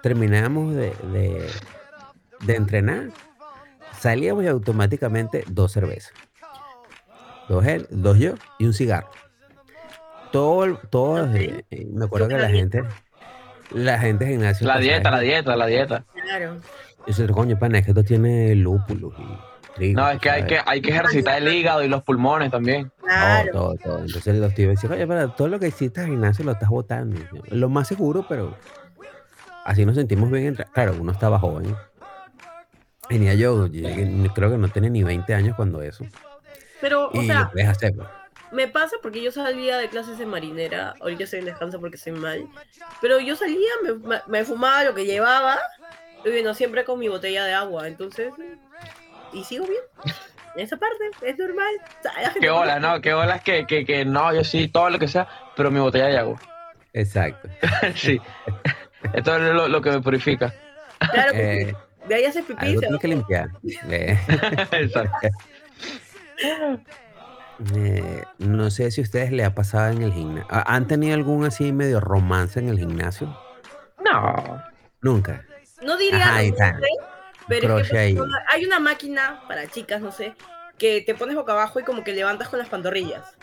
terminábamos 0.00 0.74
de, 0.74 0.96
de, 1.02 1.60
de 2.38 2.56
entrenar, 2.56 3.14
salíamos 3.92 4.44
y 4.44 4.48
automáticamente 4.48 5.44
dos 5.48 5.72
cervezas. 5.72 6.14
Dos 7.48 7.64
él, 7.66 7.86
dos 7.90 8.18
yo 8.18 8.34
y 8.58 8.66
un 8.66 8.72
cigarro. 8.72 9.10
Todo, 10.36 10.78
todo, 10.90 11.34
eh, 11.34 11.64
eh, 11.70 11.86
me 11.90 12.04
acuerdo 12.04 12.28
que 12.28 12.36
la 12.36 12.50
gente, 12.50 12.84
la 13.70 13.98
gente 13.98 14.26
de 14.26 14.32
gimnasio. 14.32 14.66
La 14.66 14.78
dieta, 14.78 15.10
la 15.10 15.20
dieta, 15.20 15.56
la 15.56 15.66
dieta. 15.66 16.04
Claro. 16.12 16.58
y 17.06 17.12
yo, 17.12 17.26
coño, 17.28 17.58
pana, 17.58 17.78
es 17.78 17.86
que 17.86 17.92
esto 17.92 18.04
tiene 18.04 18.54
lúpulos 18.54 19.14
y 19.18 19.74
trigo. 19.76 19.98
No, 19.98 20.10
es 20.10 20.20
que 20.20 20.28
hay 20.28 20.44
que, 20.44 20.58
hay 20.66 20.82
que 20.82 20.90
ejercitar 20.90 21.38
el 21.40 21.48
hígado 21.48 21.82
y 21.82 21.88
los 21.88 22.02
pulmones 22.02 22.50
también. 22.50 22.92
Claro. 23.02 23.50
Todo, 23.50 23.74
todo, 23.76 23.76
todo. 23.96 23.98
Entonces 24.04 24.36
los 24.36 24.52
tíos 24.52 24.74
decían, 24.74 24.92
oye, 24.92 25.06
pero 25.06 25.30
todo 25.30 25.48
lo 25.48 25.58
que 25.58 25.68
hiciste 25.68 26.00
al 26.02 26.08
gimnasio 26.08 26.44
lo 26.44 26.52
estás 26.52 26.68
botando. 26.68 27.18
Lo 27.48 27.70
más 27.70 27.88
seguro, 27.88 28.26
pero 28.28 28.54
así 29.64 29.86
nos 29.86 29.94
sentimos 29.96 30.30
bien. 30.30 30.48
Entre... 30.48 30.66
Claro, 30.66 30.96
uno 31.00 31.12
estaba 31.12 31.38
joven. 31.38 31.74
Tenía 33.08 33.32
yo, 33.32 33.68
yo 33.68 33.88
llegué- 33.88 34.30
creo 34.34 34.50
que 34.50 34.58
no 34.58 34.68
tenía 34.68 34.90
ni 34.90 35.02
20 35.02 35.32
años 35.34 35.56
cuando 35.56 35.80
eso. 35.80 36.04
Pero, 36.82 37.08
o 37.08 37.22
Y 37.22 37.26
sea, 37.26 37.50
lo 37.54 37.70
hacer. 37.70 37.94
Me 38.52 38.68
pasa 38.68 38.96
porque 39.02 39.22
yo 39.22 39.30
salía 39.32 39.76
de 39.78 39.88
clases 39.88 40.18
de 40.18 40.26
marinera. 40.26 40.94
Ahorita 41.00 41.24
estoy 41.24 41.40
en 41.40 41.46
descanso 41.46 41.80
porque 41.80 41.96
estoy 41.96 42.12
mal. 42.12 42.46
Pero 43.00 43.18
yo 43.20 43.36
salía, 43.36 43.68
me, 43.82 43.92
me- 43.94 44.22
me 44.26 44.44
fumaba 44.44 44.84
lo 44.84 44.94
que 44.94 45.04
llevaba. 45.04 45.58
Y 46.24 46.30
bueno, 46.30 46.54
siempre 46.54 46.84
con 46.84 46.98
mi 46.98 47.08
botella 47.08 47.44
de 47.44 47.54
agua. 47.54 47.86
Entonces, 47.86 48.32
y 49.32 49.44
sigo 49.44 49.66
bien. 49.66 49.80
En 50.56 50.62
esa 50.64 50.76
parte, 50.76 51.10
es 51.22 51.38
normal. 51.38 51.74
O 51.98 52.02
sea, 52.02 52.32
Qué 52.40 52.48
olas, 52.50 52.80
¿no? 52.80 53.00
Qué 53.00 53.12
olas 53.14 53.42
que, 53.42 53.66
que, 53.66 53.84
que 53.84 54.04
no, 54.04 54.34
yo 54.34 54.42
sí, 54.42 54.68
todo 54.68 54.88
lo 54.90 54.98
que 54.98 55.08
sea, 55.08 55.28
pero 55.56 55.70
mi 55.70 55.80
botella 55.80 56.06
de 56.06 56.18
agua. 56.18 56.40
Exacto. 56.92 57.48
sí. 57.94 58.20
Esto 59.12 59.36
es 59.36 59.42
lo, 59.54 59.68
lo 59.68 59.80
que 59.82 59.90
me 59.90 60.00
purifica. 60.00 60.52
Claro 61.12 61.32
que 61.32 61.62
Eh, 61.62 61.66
sí. 61.66 61.76
De 62.08 62.14
ahí 62.14 62.24
haces 62.24 62.44
pipí. 62.44 62.66
algo 62.66 62.80
se 62.80 62.98
que 63.00 63.08
limpiar. 63.08 63.48
Eh, 63.90 64.18
Exacto. 64.72 65.28
Eh, 67.74 68.24
no 68.38 68.70
sé 68.70 68.90
si 68.90 69.00
a 69.00 69.04
ustedes 69.04 69.32
les 69.32 69.46
ha 69.46 69.54
pasado 69.54 69.92
en 69.92 70.02
el 70.02 70.12
gimnasio. 70.12 70.46
¿Han 70.50 70.86
tenido 70.86 71.14
algún 71.14 71.44
así 71.44 71.72
medio 71.72 72.00
romance 72.00 72.58
en 72.60 72.68
el 72.68 72.78
gimnasio? 72.78 73.36
No. 74.04 74.62
Nunca. 75.00 75.44
No 75.82 75.96
diría 75.96 76.16
Ajá, 76.28 76.36
ahí 76.36 76.48
está. 76.48 76.72
romance, 76.72 76.88
pero 77.48 77.78
es 77.78 77.90
que 77.90 77.98
hay 77.98 78.64
una 78.64 78.80
máquina 78.80 79.42
para 79.46 79.66
chicas, 79.68 80.00
no 80.00 80.10
sé, 80.12 80.34
que 80.78 81.02
te 81.02 81.14
pones 81.14 81.36
boca 81.36 81.52
abajo 81.52 81.80
y 81.80 81.84
como 81.84 82.02
que 82.04 82.12
levantas 82.12 82.48
con 82.48 82.58
las 82.58 82.68
pantorrillas. 82.68 83.36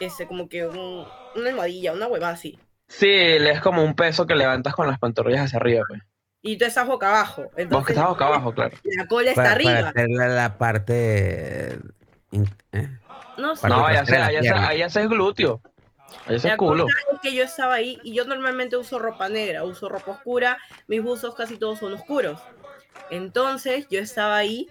Ese, 0.00 0.26
como 0.26 0.48
que 0.48 0.66
un- 0.66 1.06
una 1.34 1.48
almohadilla, 1.50 1.92
una 1.92 2.06
hueva 2.06 2.28
así. 2.30 2.58
Sí, 2.88 3.08
es 3.10 3.60
como 3.60 3.82
un 3.82 3.94
peso 3.96 4.26
que 4.26 4.34
levantas 4.34 4.74
con 4.74 4.86
las 4.86 4.98
pantorrillas 4.98 5.46
hacia 5.46 5.58
arriba, 5.58 5.84
pues. 5.88 6.02
Y 6.42 6.56
tú 6.58 6.64
estás 6.66 6.86
boca 6.86 7.08
abajo. 7.08 7.42
Entonces, 7.56 7.70
Vos 7.70 7.86
que 7.86 7.92
estás 7.94 8.06
boca 8.06 8.26
abajo, 8.26 8.54
claro. 8.54 8.76
La 8.84 9.06
cola 9.06 9.30
está 9.30 9.42
Para, 9.42 9.52
arriba. 9.54 9.70
para 9.72 9.88
hacer 9.88 10.08
la, 10.10 10.28
la 10.28 10.58
parte. 10.58 11.72
eh, 11.72 11.78
¿eh? 12.72 12.88
No 13.36 13.56
sé. 13.56 13.68
No, 13.68 13.80
la 13.80 13.88
ahí 13.88 13.96
haces, 13.96 14.16
pierna. 14.40 14.68
ahí 14.68 14.82
haces 14.82 15.08
glúteo. 15.08 15.60
Ahí 16.26 16.36
haces 16.36 16.50
La 16.52 16.56
culo. 16.56 16.86
es 17.12 17.20
que 17.20 17.34
yo 17.34 17.42
estaba 17.44 17.74
ahí 17.74 17.98
y 18.02 18.14
yo 18.14 18.24
normalmente 18.24 18.76
uso 18.76 18.98
ropa 18.98 19.28
negra, 19.28 19.64
uso 19.64 19.88
ropa 19.88 20.12
oscura, 20.12 20.58
mis 20.86 21.02
buzos 21.02 21.34
casi 21.34 21.56
todos 21.58 21.78
son 21.80 21.92
oscuros. 21.94 22.40
Entonces 23.10 23.86
yo 23.90 24.00
estaba 24.00 24.36
ahí 24.36 24.68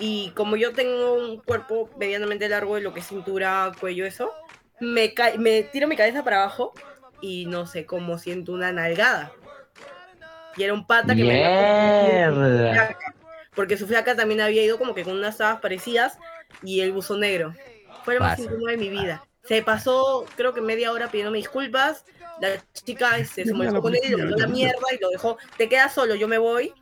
y 0.00 0.30
como 0.30 0.56
yo 0.56 0.72
tengo 0.72 1.14
un 1.14 1.38
cuerpo 1.38 1.90
medianamente 1.98 2.48
largo 2.48 2.74
de 2.76 2.80
lo 2.82 2.92
que 2.94 3.00
es 3.00 3.06
cintura, 3.06 3.72
cuello, 3.80 4.04
eso, 4.06 4.30
me, 4.80 5.12
me 5.38 5.62
tiro 5.62 5.88
mi 5.88 5.96
cabeza 5.96 6.22
para 6.24 6.42
abajo 6.42 6.72
y 7.20 7.46
no 7.46 7.66
sé 7.66 7.84
cómo 7.86 8.18
siento 8.18 8.52
una 8.52 8.72
nalgada. 8.72 9.32
Y 10.56 10.64
era 10.64 10.72
un 10.74 10.86
pata 10.86 11.14
que 11.14 11.22
me 11.22 11.34
Mierda. 11.34 12.72
flaca, 12.72 13.14
porque 13.54 13.76
su 13.76 13.86
flaca 13.86 14.16
también 14.16 14.40
había 14.40 14.62
ido 14.64 14.78
como 14.78 14.94
que 14.94 15.04
con 15.04 15.16
unas 15.16 15.36
sábanas 15.36 15.60
parecidas 15.60 16.18
y 16.62 16.80
el 16.80 16.92
buzo 16.92 17.16
negro. 17.16 17.54
Fue 18.08 18.14
lo 18.14 18.20
más 18.20 18.38
incómodo 18.38 18.68
de 18.68 18.78
mi 18.78 18.88
vida. 18.88 19.22
Se 19.44 19.60
pasó, 19.62 20.24
creo 20.34 20.54
que 20.54 20.62
media 20.62 20.92
hora 20.92 21.10
pidiéndome 21.10 21.36
disculpas. 21.36 22.06
La 22.40 22.48
chica 22.72 23.18
este, 23.18 23.44
se 23.44 23.52
molestó 23.52 23.82
con 23.82 23.94
él 23.94 24.00
y 24.02 24.08
lo 24.08 24.16
mandó 24.16 24.36
a 24.36 24.38
la 24.38 24.46
mierda 24.46 24.80
y 24.96 24.98
lo 24.98 25.10
dejó. 25.10 25.36
Te 25.58 25.68
quedas 25.68 25.92
solo, 25.92 26.14
yo 26.14 26.26
me 26.26 26.38
voy. 26.38 26.72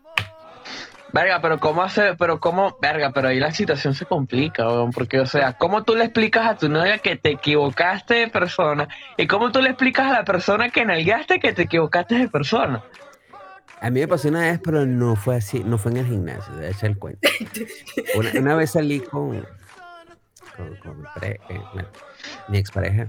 Verga, 1.13 1.41
pero 1.43 1.59
cómo 1.59 1.83
hace, 1.83 2.15
pero 2.15 2.39
cómo, 2.39 2.79
verga, 2.81 3.11
pero 3.11 3.27
ahí 3.27 3.41
la 3.41 3.51
situación 3.51 3.95
se 3.95 4.07
complica, 4.07 4.69
weón, 4.69 4.93
porque, 4.93 5.19
o 5.19 5.27
sea, 5.27 5.55
¿cómo 5.55 5.83
tú 5.83 5.97
le 5.97 6.05
explicas 6.05 6.47
a 6.47 6.57
tu 6.57 6.69
novia 6.69 6.99
que 6.99 7.17
te 7.17 7.31
equivocaste 7.31 8.15
de 8.15 8.29
persona? 8.29 8.87
¿Y 9.17 9.27
cómo 9.27 9.51
tú 9.51 9.61
le 9.61 9.71
explicas 9.71 10.07
a 10.07 10.13
la 10.13 10.25
persona 10.25 10.71
que 10.71 10.85
nalgaste 10.85 11.41
que 11.41 11.53
te 11.53 11.63
equivocaste 11.63 12.15
de 12.15 12.29
persona? 12.29 12.85
A 13.81 13.91
mí 13.91 13.99
me 13.99 14.07
pasó 14.07 14.29
una 14.29 14.43
vez, 14.43 14.61
pero 14.63 14.87
no 14.87 15.17
fue 15.17 15.35
así, 15.39 15.65
no 15.65 15.77
fue 15.77 15.91
en 15.91 15.97
el 15.97 16.07
gimnasio, 16.07 16.55
de 16.55 16.71
echar 16.71 16.91
el 16.91 16.99
cuento. 16.99 17.29
Una, 18.15 18.31
una 18.39 18.55
vez 18.55 18.71
salí 18.71 19.01
con, 19.01 19.45
con, 20.57 20.77
con 20.77 21.01
mi, 21.01 21.07
pare- 21.15 21.41
eh, 21.49 21.61
bueno, 21.73 21.89
mi 22.49 22.59
expareja 22.59 23.09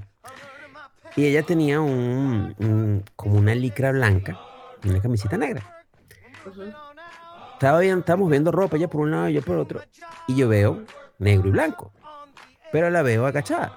y 1.16 1.26
ella 1.26 1.44
tenía 1.44 1.80
un, 1.82 2.54
un- 2.60 3.04
como 3.16 3.36
una 3.38 3.56
licra 3.56 3.92
blanca 3.92 4.38
y 4.84 4.90
una 4.90 5.02
camiseta 5.02 5.38
negra. 5.38 5.64
Estaba 7.54 7.80
bien, 7.80 8.00
estábamos 8.00 8.30
viendo 8.30 8.52
ropa, 8.52 8.78
ella 8.78 8.88
por 8.88 9.02
un 9.02 9.12
lado 9.12 9.30
y 9.30 9.34
yo 9.34 9.42
por 9.42 9.58
otro, 9.58 9.82
y 10.28 10.36
yo 10.36 10.48
veo 10.48 10.84
negro 11.18 11.48
y 11.50 11.52
blanco, 11.52 11.92
pero 12.72 12.90
la 12.90 13.02
veo 13.02 13.26
agachada. 13.26 13.74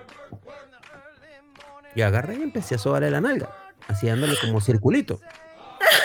Yo 1.97 2.07
agarré 2.07 2.37
y 2.37 2.43
empecé 2.43 2.75
a 2.75 2.79
sobarle 2.79 3.11
la 3.11 3.21
nalga, 3.21 3.49
así 3.89 4.07
dándole 4.07 4.35
como 4.41 4.61
circulito. 4.61 5.21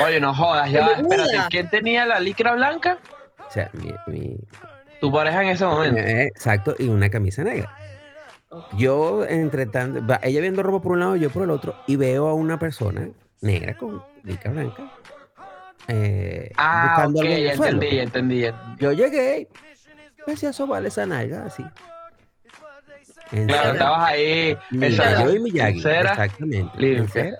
Oye, 0.03 0.19
no 0.19 0.33
jodas, 0.33 0.71
ya, 0.71 0.87
espérate. 0.93 1.37
¿quién 1.49 1.69
tenía 1.69 2.05
la 2.05 2.19
licra 2.19 2.53
blanca? 2.55 2.97
O 3.47 3.51
sea, 3.51 3.69
mi, 3.73 3.93
mi- 4.07 4.37
Tu 4.99 5.11
pareja 5.11 5.43
en 5.43 5.49
ese 5.49 5.65
momento. 5.65 5.99
eh, 5.99 6.23
exacto, 6.27 6.75
y 6.79 6.87
una 6.87 7.09
camisa 7.09 7.43
negra. 7.43 7.75
Yo, 8.77 9.25
entre 9.25 9.65
tanto, 9.65 10.05
va- 10.05 10.19
ella 10.23 10.39
viendo 10.41 10.63
ropa 10.63 10.81
por 10.81 10.93
un 10.93 10.99
lado, 11.01 11.15
yo 11.17 11.29
por 11.29 11.43
el 11.43 11.49
otro, 11.49 11.75
y 11.87 11.95
veo 11.97 12.27
a 12.29 12.33
una 12.33 12.57
persona 12.57 13.09
negra 13.41 13.75
con 13.77 14.01
licra 14.23 14.51
blanca 14.51 14.91
eh, 15.87 16.51
Ah, 16.57 16.87
buscando 16.87 17.23
ya 17.23 17.29
entendí, 17.29 17.43
ya 17.43 18.03
entendí. 18.03 18.41
ya 18.41 18.49
entendí. 18.49 18.79
Yo 18.79 18.91
llegué, 18.93 19.47
empecé 20.19 20.47
a 20.47 20.53
sobarle 20.53 20.87
esa 20.87 21.05
nalga 21.05 21.45
así. 21.45 21.63
En 23.31 23.47
Claro, 23.47 23.61
cera. 23.63 23.73
estabas 23.73 24.09
ahí. 24.09 24.57
Mira, 24.71 25.23
yo 25.23 25.35
y 25.35 25.39
Miyagi, 25.39 25.81
cera 25.81 26.11
exactamente. 26.11 26.77
limpia. 26.79 27.07
cera. 27.11 27.37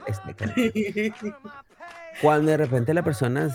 Cuando 2.22 2.51
de 2.51 2.58
repente 2.58 2.93
la 2.93 3.03
persona 3.03 3.49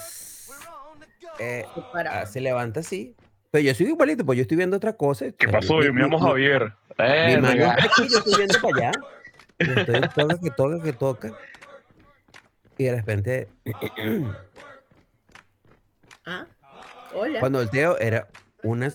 eh, 1.38 1.66
ah, 2.09 2.26
se 2.26 2.40
levanta 2.40 2.80
así, 2.80 3.14
pero 3.51 3.64
yo 3.64 3.74
soy 3.74 3.86
igualito, 3.86 4.24
pues 4.24 4.36
yo 4.36 4.42
estoy 4.42 4.57
viendo 4.57 4.76
otra 4.76 4.92
cosa. 4.94 5.26
¿Qué 5.32 5.46
sea, 5.46 5.61
pasó? 5.61 5.82
Yo 5.82 5.92
me 5.92 6.03
llamo 6.03 6.18
Javier. 6.20 6.72
Mi 6.98 7.36
mano 7.36 7.48
Verga. 7.48 7.74
está 7.74 7.84
aquí, 7.86 8.09
yo 8.12 8.18
estoy 8.18 8.34
viendo 8.36 8.61
para 8.61 8.76
allá. 8.88 8.92
Estoy 9.61 10.01
toca, 10.14 10.38
que 10.40 10.51
toca, 10.51 10.82
que 10.82 10.92
toca. 10.94 11.32
Y 12.78 12.84
de 12.84 12.96
repente, 12.96 13.48
Ah, 16.26 16.46
hola. 17.14 17.40
cuando 17.40 17.59
volteo, 17.59 17.98
era 17.98 18.28
una 18.62 18.90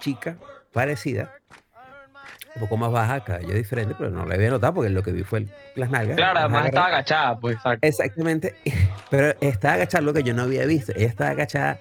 chica 0.00 0.36
parecida, 0.72 1.32
un 2.54 2.60
poco 2.60 2.76
más 2.76 2.90
baja, 2.92 3.24
cabello 3.24 3.54
diferente, 3.54 3.94
pero 3.98 4.10
no 4.10 4.24
la 4.26 4.34
había 4.34 4.50
notado 4.50 4.74
porque 4.74 4.90
lo 4.90 5.02
que 5.02 5.12
vi 5.12 5.24
fue 5.24 5.40
el- 5.40 5.50
las 5.74 5.90
nalgas. 5.90 6.16
Claro, 6.16 6.34
las 6.34 6.44
además 6.44 6.66
estaba 6.66 6.86
agachada, 6.86 7.38
pues, 7.38 7.56
exacto. 7.56 7.86
Exactamente. 7.86 8.54
Pero 9.10 9.34
estaba 9.40 9.74
agachada 9.74 10.02
lo 10.02 10.12
que 10.12 10.22
yo 10.22 10.34
no 10.34 10.42
había 10.42 10.64
visto. 10.66 10.92
Ella 10.96 11.06
estaba 11.06 11.30
agachada 11.30 11.78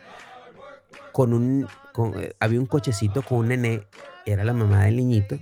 con 1.16 1.32
un. 1.32 1.66
Con, 1.94 2.22
eh, 2.22 2.36
había 2.42 2.60
un 2.60 2.66
cochecito 2.66 3.22
con 3.22 3.38
un 3.38 3.48
nené. 3.48 3.88
Era 4.26 4.44
la 4.44 4.52
mamá 4.52 4.84
del 4.84 4.98
niñito. 4.98 5.40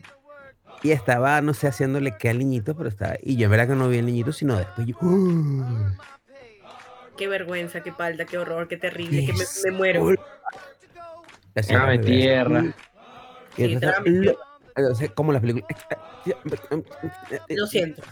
Y 0.84 0.92
estaba, 0.92 1.42
no 1.42 1.56
sé, 1.56 1.68
haciéndole 1.68 2.16
qué 2.20 2.30
al 2.30 2.38
niñito, 2.38 2.78
pero 2.78 2.90
estaba. 2.90 3.16
Y 3.24 3.38
yo 3.38 3.46
en 3.46 3.52
verdad 3.52 3.70
que 3.70 3.76
no 3.76 3.90
vi 3.90 3.98
el 3.98 4.06
niñito, 4.06 4.32
sino 4.32 4.56
después 4.56 4.86
yo. 4.86 4.96
¡uh! 5.02 5.66
Qué 7.18 7.28
vergüenza, 7.28 7.82
qué 7.82 7.92
palda, 7.92 8.26
qué 8.26 8.38
horror, 8.38 8.68
qué 8.68 8.78
terrible, 8.78 9.26
que 9.26 9.34
me, 9.34 9.46
me 9.64 9.72
muero. 9.72 10.14
La 11.56 12.00
tierra. 12.00 12.66
Y 13.58 13.66
Sí, 13.66 13.74
entonces, 13.74 14.36
entonces, 14.76 15.12
como 15.12 15.34
la 15.34 15.42
película. 15.42 15.66
Lo 17.50 17.66
siento. 17.66 18.04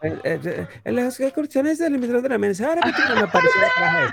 En 0.00 0.96
las 0.96 1.20
excursiones 1.20 1.78
del 1.78 1.96
emisor 1.96 2.22
de 2.22 2.28
la 2.30 2.38
mesa, 2.38 2.68
ahora 2.68 2.80
me 3.14 3.20
apareció. 3.20 3.60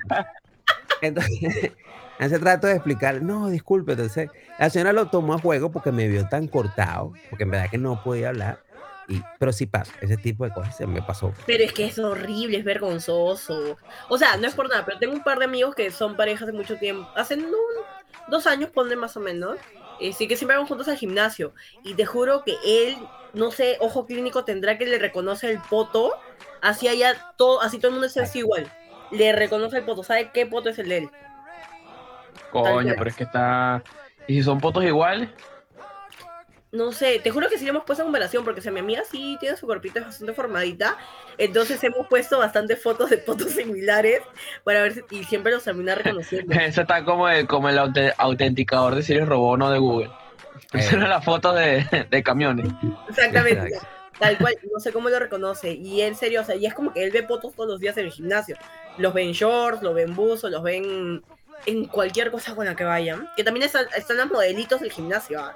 Entonces, 1.01 1.71
hace 2.19 2.39
trato 2.39 2.67
de 2.67 2.73
explicar, 2.73 3.21
no, 3.21 3.49
disculpe, 3.49 3.93
entonces, 3.93 4.29
la 4.57 4.69
señora 4.69 4.93
lo 4.93 5.09
tomó 5.09 5.33
a 5.35 5.39
juego 5.39 5.71
porque 5.71 5.91
me 5.91 6.07
vio 6.07 6.27
tan 6.27 6.47
cortado, 6.47 7.13
porque 7.29 7.43
en 7.43 7.51
verdad 7.51 7.69
que 7.69 7.77
no 7.77 8.01
podía 8.03 8.29
hablar, 8.29 8.61
y, 9.07 9.21
pero 9.39 9.51
sí 9.51 9.65
pasa, 9.65 9.91
ese 10.01 10.17
tipo 10.17 10.43
de 10.45 10.51
cosas 10.51 10.75
se 10.77 10.85
me 10.85 11.01
pasó. 11.01 11.33
Pero 11.47 11.63
es 11.63 11.73
que 11.73 11.85
es 11.85 11.97
horrible, 11.97 12.57
es 12.59 12.63
vergonzoso. 12.63 13.77
O 14.07 14.17
sea, 14.17 14.37
no 14.37 14.47
es 14.47 14.53
por 14.53 14.69
nada, 14.69 14.85
pero 14.85 14.99
tengo 14.99 15.13
un 15.13 15.23
par 15.23 15.39
de 15.39 15.45
amigos 15.45 15.73
que 15.73 15.89
son 15.91 16.15
parejas 16.15 16.45
de 16.47 16.53
mucho 16.53 16.77
tiempo. 16.77 17.09
Hacen 17.15 17.43
un- 17.45 17.53
dos 18.27 18.45
años, 18.45 18.69
ponle 18.69 18.95
más 18.95 19.17
o 19.17 19.19
menos. 19.19 19.57
Eh, 19.99 20.13
sí 20.13 20.27
que 20.27 20.35
siempre 20.37 20.57
van 20.57 20.67
juntos 20.67 20.87
al 20.87 20.97
gimnasio. 20.97 21.53
Y 21.83 21.95
te 21.95 22.05
juro 22.05 22.43
que 22.45 22.55
él, 22.63 22.97
no 23.33 23.49
sé, 23.51 23.77
ojo 23.79 24.05
clínico 24.05 24.45
tendrá 24.45 24.77
que 24.77 24.85
le 24.85 24.99
reconoce 24.99 25.49
el 25.49 25.59
poto. 25.59 26.13
Así 26.61 26.87
allá 26.87 27.15
todo, 27.35 27.61
así 27.61 27.77
todo 27.79 27.87
el 27.87 27.93
mundo 27.93 28.07
es 28.07 28.17
así 28.17 28.39
igual. 28.39 28.71
Le 29.09 29.31
reconoce 29.33 29.77
el 29.77 29.85
poto, 29.85 30.03
sabe 30.03 30.29
qué 30.31 30.45
poto 30.45 30.69
es 30.69 30.77
el 30.77 30.89
de 30.89 30.97
él. 30.99 31.09
Coño, 32.51 32.93
pero 32.97 33.09
es 33.09 33.15
que 33.15 33.23
está. 33.23 33.83
¿Y 34.27 34.35
si 34.35 34.43
son 34.43 34.59
potos 34.59 34.83
iguales? 34.83 35.29
No 36.71 36.91
sé, 36.91 37.19
te 37.19 37.31
juro 37.31 37.49
que 37.49 37.57
sí 37.57 37.63
le 37.63 37.71
hemos 37.71 37.83
puesto 37.83 38.03
en 38.03 38.07
comparación, 38.07 38.43
porque 38.43 38.61
si 38.61 38.69
mi 38.69 38.79
amiga 38.79 39.01
sí 39.09 39.37
tiene 39.39 39.57
su 39.57 39.65
cuerpito 39.65 40.01
bastante 40.01 40.33
formadita, 40.33 40.97
entonces 41.39 41.83
hemos 41.83 42.05
puesto 42.05 42.37
bastantes 42.37 42.79
fotos 42.81 43.09
de 43.09 43.17
fotos 43.17 43.51
similares 43.53 44.21
para 44.63 44.83
ver 44.83 44.93
si, 44.93 45.01
y 45.09 45.23
siempre 45.23 45.51
los 45.51 45.63
termina 45.63 45.95
reconociendo. 45.95 46.53
Ese 46.59 46.81
está 46.81 47.03
como 47.03 47.27
el, 47.27 47.47
como 47.47 47.69
el 47.69 47.79
aute- 47.79 48.13
autenticador 48.19 48.93
de 48.93 49.01
Sirius 49.01 49.27
Robot, 49.27 49.57
no 49.57 49.71
de 49.71 49.79
Google. 49.79 50.11
Esa 50.73 50.95
era 50.97 51.07
la 51.07 51.21
foto 51.21 51.53
de, 51.53 51.87
de 52.07 52.23
camiones. 52.23 52.67
Exactamente. 53.09 53.67
Exacto. 53.69 53.87
Tal 54.19 54.37
cual, 54.37 54.53
no 54.71 54.79
sé 54.81 54.91
cómo 54.91 55.09
lo 55.09 55.17
reconoce. 55.17 55.71
Y 55.71 56.01
en 56.01 56.13
serio, 56.13 56.41
o 56.41 56.43
sea, 56.43 56.55
y 56.55 56.65
es 56.67 56.73
como 56.75 56.93
que 56.93 57.03
él 57.03 57.09
ve 57.11 57.23
fotos 57.25 57.55
todos 57.55 57.69
los 57.69 57.79
días 57.79 57.97
en 57.97 58.05
el 58.05 58.11
gimnasio. 58.11 58.57
Los 58.97 59.13
ve 59.13 59.23
en 59.23 59.31
shorts, 59.31 59.81
los 59.81 59.95
ve 59.95 60.03
en 60.03 60.13
buzo, 60.13 60.49
los 60.49 60.61
ven 60.61 60.83
en 60.83 61.23
cualquier 61.91 62.31
cosa 62.31 62.55
con 62.55 62.65
la 62.65 62.75
que 62.75 62.83
vayan. 62.83 63.27
Que 63.35 63.43
también 63.43 63.65
están, 63.65 63.85
están 63.95 64.17
los 64.17 64.27
modelitos 64.29 64.81
del 64.81 64.91
gimnasio. 64.91 65.39
¿ah? 65.41 65.55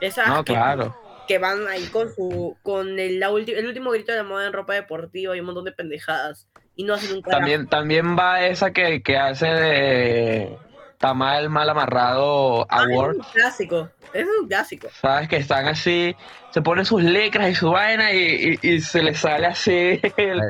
Esas 0.00 0.28
No, 0.28 0.44
que, 0.44 0.52
claro. 0.52 0.96
que 1.26 1.38
van 1.38 1.66
ahí 1.68 1.84
con 1.86 2.12
su 2.14 2.56
con 2.62 2.98
el, 2.98 3.18
la 3.18 3.30
ulti- 3.30 3.54
el 3.56 3.66
último 3.66 3.90
grito 3.90 4.12
de 4.12 4.18
la 4.18 4.24
moda 4.24 4.46
en 4.46 4.52
ropa 4.52 4.74
deportiva 4.74 5.36
y 5.36 5.40
un 5.40 5.46
montón 5.46 5.64
de 5.64 5.72
pendejadas. 5.72 6.46
Y 6.76 6.84
no 6.84 6.94
hacen 6.94 7.14
un 7.16 7.22
carajo. 7.22 7.38
También, 7.40 7.66
también 7.68 8.16
va 8.18 8.42
esa 8.44 8.70
que, 8.72 9.02
que 9.02 9.16
hace 9.16 9.46
de 9.46 10.58
Tamal 10.98 11.48
mal 11.48 11.68
amarrado 11.70 12.66
Ah, 12.68 12.82
Award. 12.82 13.12
Es 13.12 13.16
un 13.26 13.32
clásico. 13.32 13.90
Es 14.12 14.26
un 14.40 14.46
clásico. 14.48 14.88
¿Sabes? 15.00 15.28
Que 15.28 15.36
están 15.36 15.66
así, 15.66 16.14
se 16.50 16.60
ponen 16.62 16.84
sus 16.84 17.02
lecras 17.02 17.50
y 17.50 17.54
su 17.54 17.70
vaina 17.70 18.12
y, 18.12 18.58
y- 18.62 18.68
y 18.74 18.80
se 18.80 19.02
les 19.02 19.18
sale 19.18 19.46
así 19.46 20.00
el- 20.18 20.40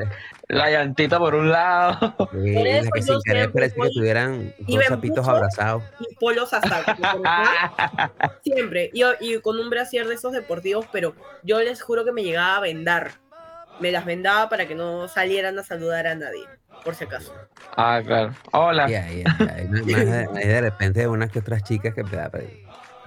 la 0.49 0.71
llantita 0.71 1.19
por 1.19 1.35
un 1.35 1.49
lado. 1.51 2.15
Sí, 2.31 2.53
Por 2.53 2.67
eso 2.67 2.89
que 2.93 3.01
yo 3.01 3.13
sin 3.13 3.21
querer 3.23 3.51
que 3.51 3.89
tuvieran 3.89 4.53
dos 5.15 5.25
buzo. 5.25 5.31
abrazados. 5.31 5.83
Y 5.99 6.15
polos 6.15 6.53
hasta. 6.53 6.83
Siempre. 8.43 8.89
Y, 8.93 9.03
y 9.19 9.39
con 9.41 9.59
un 9.59 9.69
brasier 9.69 10.07
de 10.07 10.15
esos 10.15 10.31
deportivos, 10.31 10.85
pero 10.91 11.13
yo 11.43 11.59
les 11.61 11.81
juro 11.81 12.05
que 12.05 12.11
me 12.11 12.23
llegaba 12.23 12.57
a 12.57 12.59
vendar. 12.61 13.11
Me 13.79 13.91
las 13.91 14.05
vendaba 14.05 14.49
para 14.49 14.67
que 14.67 14.73
no 14.75 15.07
salieran 15.07 15.59
a 15.59 15.63
saludar 15.63 16.07
a 16.07 16.15
nadie, 16.15 16.45
por 16.83 16.95
si 16.95 17.03
acaso. 17.03 17.31
ah, 17.75 18.01
claro. 18.03 18.33
Hola. 18.51 18.89
Y 18.89 18.95
ahí, 18.95 19.23
ahí, 19.39 19.47
ahí, 19.55 19.67
más 19.67 19.85
de, 19.85 20.27
ahí 20.35 20.47
de 20.47 20.61
repente 20.61 21.07
unas 21.07 21.29
que 21.31 21.39
otras 21.39 21.61
chicas 21.63 21.93
que 21.93 22.03
me 22.03 22.09
da- 22.17 22.31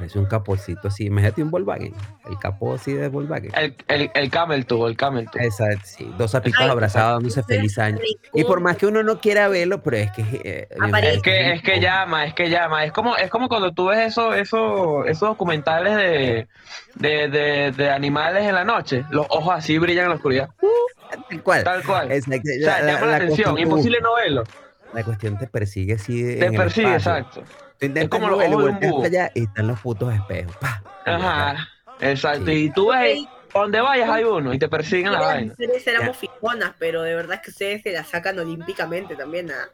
parece 0.01 0.19
un 0.19 0.25
capocito 0.25 0.89
así. 0.89 1.07
Imagínate 1.07 1.43
un 1.43 1.51
Volkswagen, 1.51 1.93
el 2.29 2.39
capó 2.39 2.75
así 2.75 2.95
de 2.95 3.09
Volkswagen. 3.09 3.53
El, 3.55 3.77
el, 3.89 4.11
el 4.15 4.31
camel 4.31 4.65
tubo, 4.65 4.89
el 4.89 4.97
camel 4.97 5.29
tubo. 5.31 5.43
Exacto, 5.43 5.83
sí. 5.85 6.11
Dos 6.17 6.31
sapitos 6.31 6.61
Ay, 6.61 6.71
abrazados 6.71 7.19
dándose 7.19 7.43
feliz 7.43 7.79
año. 7.79 7.99
Y 8.33 8.45
por 8.45 8.61
más 8.61 8.79
que 8.79 8.87
uno 8.87 9.03
no 9.03 9.21
quiera 9.21 9.49
verlo, 9.49 9.83
pero 9.83 9.99
es 9.99 10.11
que... 10.13 10.23
eh. 10.23 10.69
Es 11.03 11.23
que, 11.23 11.53
es 11.53 11.63
que 11.63 11.81
llama, 11.81 12.25
es 12.25 12.35
que 12.35 12.49
llama. 12.49 12.85
Es 12.85 12.93
como, 12.93 13.17
es 13.17 13.29
como 13.31 13.49
cuando 13.49 13.73
tú 13.73 13.89
ves 13.89 13.99
eso, 13.99 14.33
eso, 14.33 15.05
esos 15.05 15.29
documentales 15.29 15.97
de, 15.97 16.49
de, 16.95 17.29
de, 17.29 17.73
de 17.73 17.91
animales 17.91 18.45
en 18.45 18.55
la 18.55 18.65
noche. 18.65 19.05
Los 19.11 19.27
ojos 19.29 19.55
así 19.55 19.77
brillan 19.79 20.05
en 20.05 20.11
la 20.11 20.17
oscuridad. 20.17 20.51
Tal 21.29 21.43
cual. 21.43 21.65
Tal 21.65 21.85
cual. 21.85 22.11
Exacto. 22.11 22.49
O 22.49 22.65
sea, 22.65 22.87
llama 22.87 23.07
la, 23.07 23.17
atención. 23.17 23.59
Imposible 23.59 23.99
no 24.01 24.15
verlo. 24.15 24.45
La 24.95 25.05
cuestión 25.05 25.39
te 25.39 25.47
persigue 25.47 25.95
así. 25.95 26.23
Te 26.39 26.47
en 26.47 26.57
persigue, 26.57 26.95
exacto. 26.95 27.45
Tú 27.81 27.87
intentas 27.87 28.21
como 28.21 28.37
volteas 28.37 28.81
búho. 28.81 28.97
para 29.03 29.09
allá 29.09 29.31
y 29.35 29.45
están 29.45 29.67
los 29.67 29.81
putos 29.81 30.15
espejos. 30.15 30.55
¡Pah! 30.59 30.83
Ajá. 31.07 31.69
Exacto. 32.01 32.47
Sí. 32.47 32.53
Y 32.53 32.71
tú 32.71 32.91
ves, 32.91 33.21
donde 33.55 33.81
vayas 33.81 34.09
hay 34.11 34.25
uno 34.25 34.53
y 34.55 34.59
te 34.59 34.69
persiguen 34.69 35.13
la 35.13 35.21
vaina. 35.21 35.55
éramos 35.87 36.17
fijonas, 36.17 36.73
pero 36.79 37.03
de 37.03 37.15
verdad 37.15 37.41
que 37.43 37.51
ustedes 37.51 37.83
se 37.83 37.93
la 37.93 38.05
sacan 38.05 38.39
olímpicamente 38.39 39.17
también. 39.17 39.51
¿ah? 39.51 39.69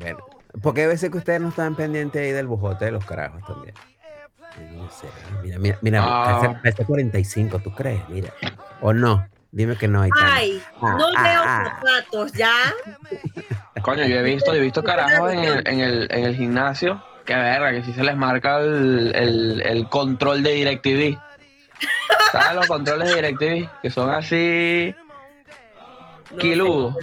Bueno, 0.00 0.18
porque 0.62 0.82
hay 0.82 0.86
veces 0.88 1.10
que 1.10 1.18
ustedes 1.18 1.40
no 1.40 1.48
estaban 1.48 1.74
pendientes 1.74 2.22
ahí 2.22 2.30
del 2.32 2.46
bujote 2.46 2.84
de 2.86 2.90
los 2.92 3.04
carajos 3.04 3.42
también. 3.46 3.74
No 4.74 4.90
sé, 4.90 5.06
mira, 5.42 5.58
mira, 5.58 5.78
mira, 5.82 6.00
Ah. 6.02 6.38
parece- 6.40 6.58
parece 6.62 6.84
45, 6.84 7.58
¿tú 7.58 7.74
crees? 7.74 8.00
Mira. 8.08 8.30
¿O 8.80 8.92
no? 8.92 9.26
Dime 9.50 9.76
que 9.76 9.88
no 9.88 10.02
hay 10.02 10.10
tanto. 10.10 10.30
Ay, 10.32 10.62
Ah, 10.80 10.96
no 10.98 11.06
ah, 11.16 11.22
veo 11.22 11.40
ah. 11.44 11.80
zapatos, 11.80 12.32
¿ya? 12.32 12.52
Coño, 13.82 14.04
yo 14.06 14.16
he 14.18 14.22
visto, 14.22 14.52
yo 14.54 14.60
he 14.60 14.64
visto 14.64 14.82
carajos 14.82 15.32
en 15.32 15.38
el, 15.40 15.68
en 15.68 15.80
el, 15.80 16.08
en 16.10 16.24
el 16.24 16.36
gimnasio. 16.36 17.02
Que 17.26 17.34
verga, 17.34 17.72
que 17.72 17.82
si 17.82 17.92
se 17.92 18.04
les 18.04 18.16
marca 18.16 18.58
el, 18.60 19.12
el, 19.14 19.62
el 19.62 19.88
control 19.88 20.42
de 20.42 20.52
DirecTV. 20.52 21.18
¿Sabes 22.32 22.54
los 22.54 22.66
controles 22.68 23.08
de 23.08 23.14
DirecTV? 23.16 23.80
Que 23.82 23.90
son 23.90 24.10
así. 24.10 24.94
No. 26.56 26.96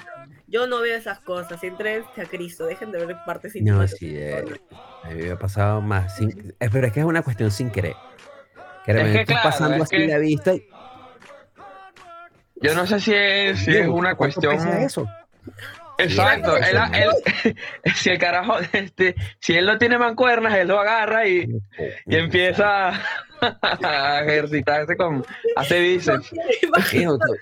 Yo 0.47 0.67
no 0.67 0.81
veo 0.81 0.95
esas 0.97 1.19
cosas. 1.19 1.59
Siempre 1.59 2.03
a 2.17 2.25
Cristo. 2.25 2.65
Dejen 2.67 2.91
de 2.91 3.05
ver 3.05 3.17
partes 3.25 3.53
No, 3.55 3.59
íntimas. 3.59 3.91
sí, 3.91 4.13
eh, 4.15 4.43
a 5.03 5.09
mí 5.09 5.23
me 5.23 5.31
ha 5.31 5.37
pasado 5.39 5.81
más 5.81 6.15
sin... 6.15 6.53
eh, 6.59 6.69
Pero 6.71 6.87
es 6.87 6.93
que 6.93 6.99
es 7.01 7.05
una 7.05 7.21
cuestión 7.23 7.51
sin 7.51 7.69
querer. 7.71 7.95
Que 8.85 8.91
Es 8.91 8.97
que 8.97 9.09
estás 9.21 9.25
claro, 9.25 9.43
pasando 9.49 9.75
es 9.77 9.81
así 9.83 9.97
que- 9.97 10.07
la 10.07 10.17
vista 10.19 10.53
y... 10.53 10.67
Yo 12.61 12.73
no 12.75 12.85
sé 12.87 12.99
si 13.01 13.13
es, 13.13 13.59
si 13.59 13.75
es 13.75 13.87
una 13.87 14.15
¿cuánto 14.15 14.39
cuestión. 14.39 14.55
pesa 14.55 14.81
eso? 14.83 15.05
Exacto. 16.03 16.55
Sí, 16.57 16.63
él- 16.71 16.79
sí, 17.43 17.49
él- 17.49 17.55
si 17.95 18.09
el 18.09 18.17
carajo, 18.19 18.55
este, 18.73 19.15
si 19.39 19.53
él 19.55 19.65
no 19.65 19.77
tiene 19.77 19.97
mancuernas, 19.97 20.53
él 20.55 20.67
lo 20.67 20.79
agarra 20.79 21.27
y, 21.27 21.47
y 22.05 22.15
empieza 22.15 22.89
a 23.41 24.21
ejercitarse 24.23 24.95
con. 24.95 25.25
hace 25.55 25.79
bíceps. 25.81 26.31
Hijo, 26.93 27.17
tú, 27.17 27.35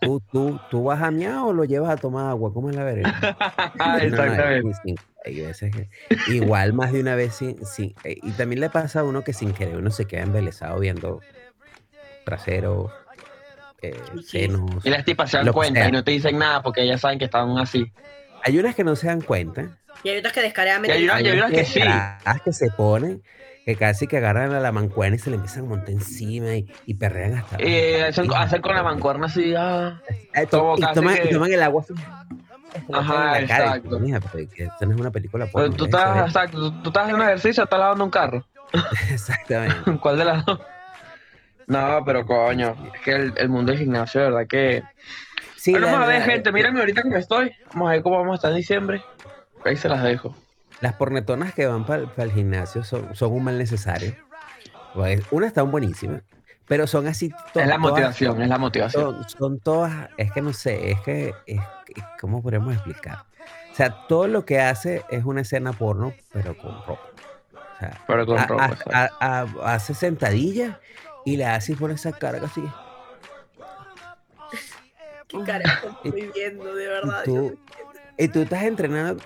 tú, 0.00 0.22
tú, 0.32 0.60
tú 0.70 0.84
vas 0.84 1.00
a 1.02 1.10
miar 1.10 1.38
o 1.38 1.52
lo 1.52 1.64
llevas 1.64 1.90
a 1.90 1.96
tomar 1.96 2.28
agua, 2.30 2.52
¿cómo 2.52 2.70
es 2.70 2.76
la 2.76 2.84
verga? 2.84 3.36
No, 3.78 3.86
no, 3.92 3.98
Exactamente. 3.98 4.74
sí, 4.84 4.94
sí, 4.94 4.94
hay 5.24 5.40
veces 5.40 5.72
que- 5.74 5.88
igual 6.32 6.72
más 6.74 6.92
de 6.92 7.00
una 7.00 7.14
vez 7.14 7.34
sin, 7.36 7.64
sin- 7.64 7.94
eh, 8.04 8.16
y 8.22 8.32
también 8.32 8.60
le 8.60 8.68
pasa 8.70 9.00
a 9.00 9.04
uno 9.04 9.22
que 9.24 9.32
sin 9.32 9.52
querer 9.52 9.76
uno 9.76 9.90
se 9.90 10.06
queda 10.06 10.22
embelesado 10.22 10.78
viendo 10.80 11.20
trasero, 12.24 12.90
eh, 13.82 14.00
Sí. 14.16 14.40
senos. 14.40 14.70
Y 14.84 14.90
las 14.90 15.04
tipas 15.04 15.30
se 15.30 15.36
dan 15.38 15.46
que 15.46 15.52
cuenta 15.52 15.88
y 15.88 15.92
no 15.92 16.02
te 16.04 16.10
dicen 16.12 16.38
nada 16.38 16.62
porque 16.62 16.82
ellas 16.82 17.00
saben 17.00 17.18
que 17.18 17.24
están 17.26 17.56
así. 17.58 17.92
Hay 18.44 18.58
unas 18.58 18.74
que 18.74 18.84
no 18.84 18.96
se 18.96 19.06
dan 19.08 19.20
cuenta. 19.20 19.78
Y 20.04 20.08
hay 20.10 20.18
otras 20.18 20.32
que 20.32 20.42
descaradamente. 20.42 20.96
Y 20.96 20.98
hay 21.00 21.04
una- 21.04 21.14
Hay 21.16 21.30
unas 21.30 21.50
que 21.50 21.64
sí. 21.64 21.80
carajas 21.80 22.40
que 22.42 22.52
se 22.52 22.70
ponen, 22.70 23.22
que 23.64 23.76
casi 23.76 24.06
que 24.08 24.16
agarran 24.16 24.52
a 24.52 24.58
la 24.60 24.72
mancuerna 24.72 25.16
y 25.16 25.18
se 25.20 25.30
le 25.30 25.36
empiezan 25.36 25.66
a 25.66 25.68
montar 25.68 25.90
encima 25.90 26.54
y, 26.56 26.66
y 26.86 26.94
perrean 26.94 27.34
hasta. 27.34 27.62
Y 27.62 27.66
Eh, 27.66 28.04
hacen, 28.04 28.28
hacen 28.34 28.60
con 28.62 28.74
la 28.74 28.82
mancuerna 28.82 29.26
así. 29.26 29.54
ah. 29.56 30.00
Eh, 30.34 30.46
to- 30.46 30.74
y, 30.76 30.80
casi 30.80 30.94
toman, 30.94 31.14
y 31.16 31.20
que- 31.20 31.28
toman 31.28 31.52
el 31.52 31.62
agua 31.62 31.82
así. 31.82 31.94
Ajá, 32.92 33.38
en 33.38 33.42
la 33.42 33.48
cara, 33.48 33.64
y 33.64 33.68
exacto. 33.68 33.88
tú, 33.90 34.00
"Mija, 34.00 34.18
pero 34.32 34.48
que 34.50 34.64
esto 34.64 34.86
no 34.86 34.94
es 34.94 35.00
una 35.00 35.10
película 35.10 35.46
porno, 35.46 35.76
tú 35.76 35.84
estás, 35.84 36.14
ver". 36.14 36.24
exacto, 36.24 36.58
tú, 36.58 36.82
tú 36.82 36.88
estás 36.88 37.02
haciendo 37.04 37.24
ejercicio 37.24 37.62
o 37.62 37.64
estás 37.64 37.78
lavando 37.78 38.02
un 38.04 38.10
carro. 38.10 38.46
Exactamente. 39.10 39.74
¿Cuál 40.00 40.18
de 40.18 40.24
las 40.24 40.44
dos? 40.46 40.58
No, 41.72 42.04
pero 42.04 42.26
coño, 42.26 42.76
es 42.94 43.00
que 43.00 43.12
el, 43.12 43.34
el 43.36 43.48
mundo 43.48 43.72
del 43.72 43.80
gimnasio, 43.80 44.20
de 44.20 44.30
verdad 44.30 44.46
que. 44.46 44.82
Sí, 45.56 45.70
bueno, 45.72 45.86
vamos 45.86 46.02
a 46.02 46.06
ver, 46.08 46.22
gente, 46.22 46.50
mírenme 46.52 46.80
ahorita 46.80 47.02
cómo 47.02 47.16
estoy. 47.16 47.52
Vamos 47.72 47.88
a 47.88 47.92
ver 47.92 48.02
cómo 48.02 48.18
vamos 48.18 48.32
a 48.32 48.34
estar 48.36 48.50
en 48.50 48.56
diciembre. 48.58 49.02
Ahí 49.64 49.76
se 49.76 49.88
las 49.88 50.02
dejo. 50.02 50.34
Las 50.80 50.94
pornetonas 50.94 51.54
que 51.54 51.66
van 51.66 51.84
para 51.86 52.02
el 52.18 52.32
gimnasio 52.32 52.82
son, 52.82 53.14
son 53.14 53.32
un 53.32 53.44
mal 53.44 53.56
necesario. 53.58 54.16
Pues, 54.94 55.22
una 55.30 55.46
están 55.46 55.70
buenísimas, 55.70 56.22
pero 56.66 56.86
son 56.88 57.06
así 57.06 57.30
to- 57.30 57.60
Es 57.60 57.66
la 57.68 57.76
todas- 57.76 57.78
motivación, 57.78 58.42
es 58.42 58.48
la 58.48 58.58
motivación. 58.58 59.02
Son, 59.04 59.28
son 59.28 59.60
todas, 59.60 60.10
es 60.16 60.32
que 60.32 60.42
no 60.42 60.52
sé, 60.52 60.90
es 60.90 61.00
que, 61.02 61.32
es, 61.46 61.60
¿cómo 62.20 62.42
podemos 62.42 62.74
explicar? 62.74 63.18
O 63.70 63.74
sea, 63.74 63.90
todo 64.08 64.26
lo 64.26 64.44
que 64.44 64.60
hace 64.60 65.02
es 65.08 65.24
una 65.24 65.42
escena 65.42 65.72
porno, 65.72 66.12
pero 66.32 66.58
con 66.58 66.72
ropa. 66.84 67.00
O 67.54 67.78
sea, 67.78 68.00
Pero 68.06 68.26
con 68.26 68.38
a- 68.38 68.46
ropa, 68.46 68.70
a- 68.92 69.10
a- 69.20 69.74
hace 69.74 69.94
sentadillas 69.94 70.76
y 71.24 71.36
le 71.36 71.44
hace 71.46 71.74
por 71.76 71.90
esa 71.90 72.12
cara 72.12 72.40
así. 72.44 72.62
¿Qué 75.28 75.38
carajo 75.44 75.98
estoy 76.04 76.30
viendo, 76.34 76.74
de 76.74 76.86
verdad? 76.88 77.22
Y 77.22 77.24
tú, 77.24 77.58
y 78.18 78.42
estás 78.42 78.62
entrenando, 78.64 79.22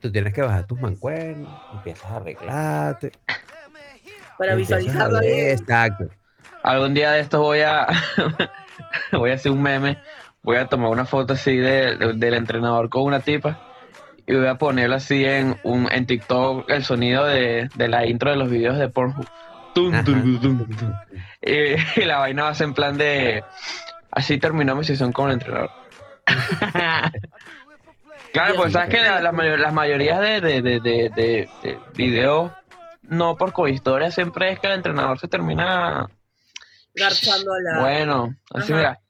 tú 0.00 0.10
tienes 0.10 0.34
que 0.34 0.42
bajar 0.42 0.66
tus 0.66 0.80
mancuernas, 0.80 1.48
empiezas 1.72 2.10
a 2.10 2.16
arreglarte. 2.16 3.12
Para 4.38 4.54
visualizarlo 4.54 5.20
bien. 5.20 5.50
Exacto. 5.58 6.08
Algún 6.62 6.92
día 6.94 7.12
de 7.12 7.20
estos 7.20 7.40
voy 7.40 7.60
a. 7.60 7.86
voy 9.12 9.30
a 9.30 9.34
hacer 9.34 9.52
un 9.52 9.62
meme. 9.62 9.98
Voy 10.42 10.56
a 10.56 10.66
tomar 10.66 10.90
una 10.90 11.04
foto 11.06 11.32
así 11.34 11.56
de- 11.56 11.96
de- 11.96 12.12
del 12.14 12.34
entrenador 12.34 12.88
con 12.90 13.02
una 13.04 13.20
tipa. 13.20 13.58
Y 14.26 14.34
voy 14.34 14.46
a 14.48 14.56
ponerlo 14.56 14.96
así 14.96 15.24
en, 15.24 15.58
un, 15.62 15.90
en 15.92 16.04
TikTok, 16.06 16.68
el 16.68 16.84
sonido 16.84 17.24
de, 17.24 17.68
de 17.76 17.88
la 17.88 18.04
intro 18.06 18.30
de 18.30 18.36
los 18.36 18.50
videos 18.50 18.76
de 18.76 18.88
Pornhub. 18.88 19.26
Tum, 19.76 19.92
Ajá. 19.92 20.04
tum, 20.04 20.40
tum, 20.40 20.66
tum. 20.76 20.92
Y, 21.42 22.00
y 22.00 22.04
la 22.06 22.16
vaina 22.18 22.44
va 22.44 22.48
a 22.48 22.54
ser 22.54 22.68
en 22.68 22.72
plan 22.74 22.96
de. 22.96 23.44
Así 24.10 24.38
terminó 24.38 24.74
mi 24.74 24.84
sesión 24.84 25.12
con 25.12 25.26
el 25.28 25.34
entrenador. 25.34 25.70
claro, 28.32 28.54
pues 28.56 28.72
sabes 28.72 28.88
que 28.90 29.02
la- 29.02 29.20
la 29.20 29.32
mayor- 29.32 29.58
las 29.60 29.72
mayorías 29.72 30.20
de, 30.20 30.40
de, 30.40 30.62
de, 30.62 30.80
de, 30.80 31.10
de- 31.14 31.48
de 31.62 31.78
videos, 31.94 32.52
no 33.02 33.36
por 33.36 33.52
cohistoria, 33.52 34.10
siempre 34.10 34.50
es 34.52 34.58
que 34.60 34.66
el 34.68 34.72
entrenador 34.74 35.18
se 35.18 35.28
termina. 35.28 36.06
Garchando 36.94 37.52
a 37.52 37.60
la. 37.60 37.80
Bueno, 37.80 38.34
así 38.54 38.72
Ajá. 38.72 38.76
mira. 38.78 39.00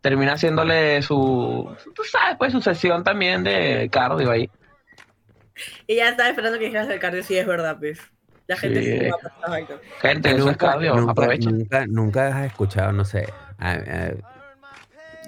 Termina 0.00 0.32
haciéndole 0.32 1.00
su. 1.02 1.74
Tú 1.94 2.02
sabes, 2.04 2.36
pues 2.38 2.52
su 2.52 2.60
sesión 2.60 3.04
también 3.04 3.42
de 3.44 3.88
cardio 3.90 4.30
ahí. 4.32 4.50
Y 5.86 5.96
ya 5.96 6.08
estaba 6.08 6.28
esperando 6.28 6.58
que 6.58 6.64
dijeras 6.66 6.88
el 6.88 6.98
cardio, 6.98 7.22
sí, 7.22 7.38
es 7.38 7.46
verdad, 7.46 7.76
pues. 7.78 8.00
La 8.46 8.56
gente 8.56 8.82
Sí. 8.82 8.98
sí, 8.98 9.08
va 9.10 9.16
a 9.16 9.18
pasar 9.18 9.54
alto. 9.54 9.80
Gente, 10.00 10.30
eso 10.30 10.50
es 10.50 10.56
cardio, 10.56 10.94
nunca, 10.96 11.12
aprovecha. 11.12 11.50
nunca, 11.50 11.86
nunca 11.86 12.26
has 12.38 12.46
escuchado, 12.46 12.92
no 12.92 13.04
sé. 13.04 13.26
a- 13.58 13.70
a- 13.72 14.10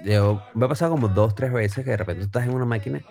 yo 0.05 0.43
me 0.53 0.65
ha 0.65 0.69
pasado 0.69 0.91
como 0.91 1.07
dos, 1.07 1.33
tres 1.33 1.51
veces 1.51 1.83
que 1.83 1.91
de 1.91 1.97
repente 1.97 2.23
estás 2.23 2.43
en 2.43 2.53
una 2.53 2.65
máquina 2.65 3.01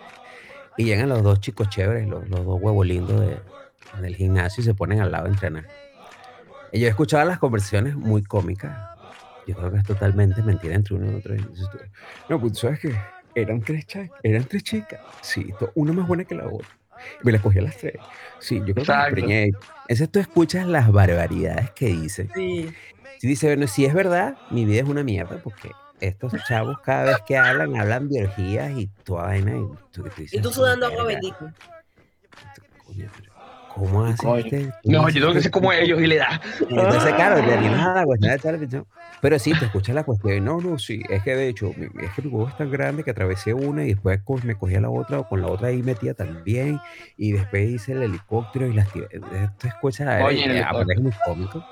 y 0.77 0.85
llegan 0.85 1.09
los 1.09 1.21
dos 1.23 1.39
chicos 1.41 1.69
chéveres, 1.69 2.07
los, 2.07 2.29
los 2.29 2.45
dos 2.45 2.61
huevos 2.61 2.85
lindos 2.85 3.19
de- 3.19 3.39
del 4.01 4.15
gimnasio 4.15 4.61
y 4.61 4.65
se 4.65 4.73
ponen 4.73 5.01
al 5.01 5.11
lado 5.11 5.25
a 5.25 5.29
entrenar. 5.29 5.65
Y 6.71 6.79
yo 6.79 6.87
he 6.87 6.89
escuchado 6.89 7.25
las 7.27 7.39
conversaciones 7.39 7.95
muy 7.95 8.23
cómicas. 8.23 8.77
Yo 9.47 9.55
creo 9.55 9.71
que 9.71 9.77
es 9.79 9.83
totalmente 9.85 10.41
mentira 10.43 10.75
entre 10.75 10.95
uno 10.95 11.11
y 11.11 11.15
otro. 11.15 11.35
No, 12.29 12.39
pues 12.39 12.53
tú 12.53 12.59
sabes 12.59 12.79
que 12.79 12.95
eran 13.35 13.61
tres, 13.61 13.85
eran 14.23 14.43
tres 14.45 14.63
chicas. 14.63 14.99
Sí, 15.21 15.53
to- 15.59 15.71
una 15.75 15.91
más 15.93 16.07
buena 16.07 16.23
que 16.25 16.35
la 16.35 16.45
otra. 16.47 16.67
Me 17.23 17.31
las 17.31 17.41
cogí 17.41 17.59
a 17.59 17.63
las 17.63 17.77
tres. 17.77 17.95
Sí, 18.39 18.55
yo 18.59 18.73
creo 18.73 18.75
que 18.75 18.81
Exacto. 18.81 19.11
preñé. 19.15 19.51
Entonces 19.83 20.09
tú 20.11 20.19
escuchas 20.19 20.67
las 20.67 20.91
barbaridades 20.91 21.71
que 21.71 21.87
dicen. 21.87 22.29
Sí. 22.35 22.73
Si 23.19 23.27
dice, 23.27 23.47
bueno, 23.47 23.67
si 23.67 23.85
es 23.85 23.93
verdad, 23.93 24.37
mi 24.51 24.65
vida 24.65 24.81
es 24.81 24.87
una 24.87 25.03
mierda 25.03 25.39
porque 25.43 25.71
estos 25.99 26.31
chavos 26.47 26.77
cada 26.83 27.05
vez 27.05 27.17
que 27.27 27.37
hablan, 27.37 27.75
hablan 27.75 28.09
de 28.09 28.23
orgías 28.25 28.71
y 28.77 28.87
toda 29.03 29.23
vaina. 29.23 29.57
Y 29.57 29.61
tú, 29.91 30.03
tú 30.03 30.03
dices, 30.17 30.33
Y 30.33 30.41
tú 30.41 30.51
sudando 30.51 30.85
agua 30.85 31.03
"Verga, 31.03 31.19
bendita. 31.21 31.53
¿Cómo 33.77 34.11
Coño. 34.17 34.37
este? 34.37 34.73
No, 34.85 34.99
¿Cómo 34.99 35.09
yo 35.09 35.21
tengo 35.21 35.33
que 35.33 35.41
ser 35.41 35.51
como 35.51 35.71
ellos 35.71 36.01
y 36.01 36.07
le 36.07 36.17
da. 36.17 36.41
Entonces, 36.67 37.13
claro, 37.13 37.45
te 37.45 37.53
animas 37.53 37.85
a 37.85 37.93
la 37.93 38.05
cuestión 38.05 38.31
de 38.31 38.37
echarle 38.37 38.59
pichón. 38.59 38.87
Pero 39.21 39.39
sí, 39.39 39.53
te 39.57 39.65
escuchas 39.65 39.93
la 39.93 40.03
cuestión. 40.03 40.43
No, 40.43 40.59
no, 40.59 40.79
sí. 40.79 41.01
Es 41.09 41.23
que 41.23 41.35
de 41.35 41.47
hecho, 41.47 41.69
es 41.69 42.11
que 42.15 42.21
mi 42.23 42.29
huevo 42.29 42.47
es 42.47 42.57
tan 42.57 42.71
grande 42.71 43.03
que 43.03 43.11
atravesé 43.11 43.53
una 43.53 43.83
y 43.83 43.93
después 43.93 44.19
me 44.43 44.55
cogía 44.55 44.81
la 44.81 44.89
otra, 44.89 45.19
o 45.19 45.27
con 45.27 45.41
la 45.41 45.47
otra 45.47 45.67
ahí 45.67 45.83
metía 45.83 46.13
también. 46.13 46.79
Y 47.17 47.33
después 47.33 47.69
hice 47.69 47.91
el 47.93 48.03
helicóptero 48.03 48.65
y 48.67 48.73
las 48.73 48.91
tiré. 48.91 49.07
Esto 49.11 49.67
escuchas 49.67 50.23
Oye, 50.23 50.59
es 50.59 51.01
muy 51.01 51.11
cómico. 51.25 51.63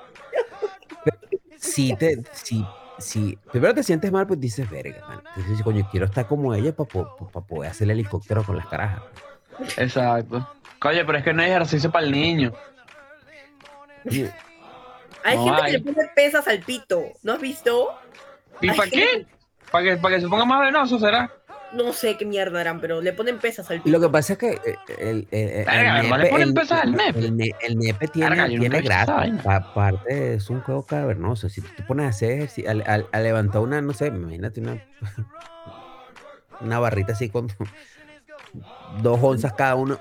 Sí, 1.58 1.95
te, 1.97 2.22
sí, 2.34 2.64
sí. 2.99 3.38
Primero 3.51 3.74
te 3.74 3.82
sientes 3.82 4.12
mal, 4.12 4.28
pues 4.28 4.39
dices, 4.39 4.70
verga, 4.70 5.01
man. 5.08 5.22
Entonces, 5.36 5.64
coño, 5.64 5.88
quiero 5.89 6.06
estar 6.06 6.28
como 6.28 6.53
ella 6.53 6.76
para 6.76 6.88
poder 6.88 7.72
hacer 7.72 7.86
el 7.86 7.91
helicóptero 7.91 8.43
con 8.43 8.58
las 8.58 8.68
carajas. 8.68 9.01
Exacto. 9.78 10.47
Coño, 10.80 11.03
pero 11.06 11.18
es 11.18 11.24
que 11.24 11.34
no 11.34 11.41
hay 11.41 11.51
ejercicio 11.51 11.91
para 11.91 12.06
el 12.06 12.12
niño. 12.12 12.51
Hay 15.24 15.38
No 15.38 15.45
gente 15.45 15.62
hay. 15.64 15.72
que 15.72 15.78
le 15.80 15.93
pone 15.93 16.08
pesas 16.16 16.47
al 16.47 16.60
pito. 16.60 17.01
¿No 17.24 17.34
has 17.34 17.41
visto? 17.41 17.89
¿Y 18.62 18.70
para 18.72 18.89
qué? 18.89 19.26
¿Para 19.72 19.84
que, 19.84 19.97
¿Para 19.97 20.16
que 20.16 20.22
se 20.22 20.28
ponga 20.28 20.45
más 20.45 20.62
venoso 20.62 20.99
será? 20.99 21.32
No 21.74 21.91
sé 21.91 22.16
qué 22.16 22.26
mierda 22.26 22.62
harán, 22.62 22.80
pero 22.80 23.01
le 23.01 23.12
ponen 23.12 23.39
pesas 23.39 23.70
al 23.72 23.78
Y 23.78 23.80
pito. 23.82 23.97
lo 23.97 24.06
que 24.08 24.12
pasa 24.12 24.34
es 24.34 24.39
que 24.39 24.49
eh, 24.51 24.76
el, 24.99 25.28
el, 25.32 25.49
el, 25.49 25.68
el 25.68 26.10
¿no 26.10 26.18
le 26.18 26.28
ponen 26.30 26.47
el- 26.49 26.53
pesas 26.53 26.82
al 26.84 26.91
nepe? 26.93 27.20
el 27.20 27.36
ne- 27.36 27.51
el 27.62 27.78
nepe 27.78 28.08
tiene, 28.08 28.47
tiene 28.60 28.82
grasa. 28.82 29.24
Aparte, 29.45 30.36
es 30.36 30.49
un 30.49 30.62
juego 30.62 30.86
cavernoso. 30.86 31.49
Si 31.49 31.62
tú 31.62 31.68
te 31.76 31.84
pones 31.84 32.06
a 32.06 32.10
hacer 32.10 32.32
ejercicio, 32.32 32.70
al- 32.70 32.84
al- 32.86 33.08
a, 33.12 33.20
levantar 33.20 33.62
una, 33.62 33.82
no 33.82 33.93
sé, 33.93 34.08
imagínate 34.08 34.62
una, 34.62 34.82
una 36.62 36.80
barrita 36.80 37.14
así 37.14 37.30
con 37.30 37.47
dos 39.01 39.20
onzas 39.22 39.53
cada 39.53 39.76
uno. 39.76 39.99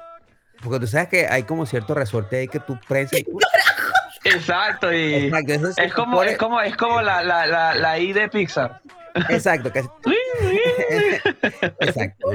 Porque 0.62 0.80
tú 0.80 0.86
sabes 0.86 1.08
que 1.08 1.26
hay 1.26 1.42
como 1.42 1.66
cierto 1.66 1.94
resorte 1.94 2.36
ahí 2.38 2.48
que 2.48 2.60
tú 2.60 2.78
prensas. 2.88 3.20
y- 3.20 3.26
Exacto, 4.26 4.90
y 4.90 5.26
Exacto, 5.26 5.52
eso 5.52 5.72
se 5.72 5.84
es 5.84 5.92
como, 5.92 6.22
es 6.22 6.38
como, 6.38 6.58
es 6.62 6.74
como 6.76 7.02
la, 7.02 7.22
la, 7.22 7.46
la, 7.46 7.74
la 7.74 7.98
I 7.98 8.12
de 8.14 8.28
Pixar. 8.30 8.80
Exacto, 9.28 9.70
que- 9.70 9.80
exacto. 11.80 12.28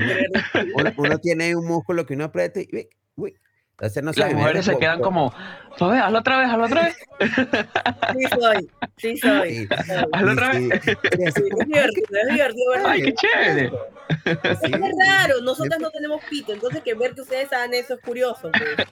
Uno, 0.97 1.17
tiene 1.17 1.55
un 1.55 1.65
músculo 1.65 2.05
que 2.05 2.13
uno 2.13 2.26
aprieta 2.26 2.59
y 2.61 2.67
uy, 3.15 3.36
Entonces, 3.80 4.03
no 4.03 4.11
sé, 4.11 4.19
Las 4.19 4.34
mujeres 4.34 4.65
se 4.65 4.77
quedan 4.77 4.99
como, 4.99 5.34
Fabe, 5.77 5.99
hazlo 5.99 6.19
otra 6.19 6.39
vez, 6.39 6.49
hazlo 6.49 6.65
otra 6.65 6.84
vez. 6.84 6.97
Sí 8.13 8.23
soy, 8.38 8.69
sí 8.97 9.17
soy. 9.17 9.55
Sí. 9.55 9.67
Hazlo 10.11 10.34
otra 10.34 10.53
sí, 10.53 10.67
vez. 10.67 10.82
sí, 10.84 10.91
Es 11.19 11.34
divertido, 11.65 12.19
es 12.21 12.34
divertido, 12.34 12.71
¿verdad? 12.71 12.89
Ay, 12.89 13.01
qué 13.03 13.13
chévere. 13.13 13.71
sí. 14.61 14.71
Es 14.73 15.07
raro, 15.07 15.41
nosotras 15.43 15.80
no 15.80 15.89
tenemos 15.91 16.21
pito, 16.30 16.51
entonces 16.51 16.82
que 16.84 16.93
ver 16.93 17.15
que 17.15 17.21
ustedes 17.21 17.53
hagan 17.53 17.73
eso 17.73 17.93
es 17.93 18.01
curioso. 18.01 18.51
pues. 18.51 18.88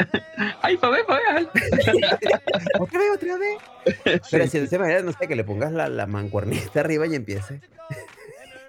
Ay, 0.62 0.78
Fabe, 0.78 1.00
hazlo. 1.30 1.50
Otra 2.80 3.00
vez, 3.00 3.10
otra 3.16 3.38
vez. 3.38 4.22
Pero 4.32 4.48
si 4.48 4.60
de 4.60 4.66
esa 4.66 4.80
manera, 4.80 5.02
no 5.02 5.12
sé, 5.12 5.28
que 5.28 5.36
le 5.36 5.44
pongas 5.44 5.74
la, 5.74 5.90
la 5.90 6.06
mancuernita 6.08 6.80
arriba 6.80 7.06
y 7.08 7.16
empiece. 7.16 7.60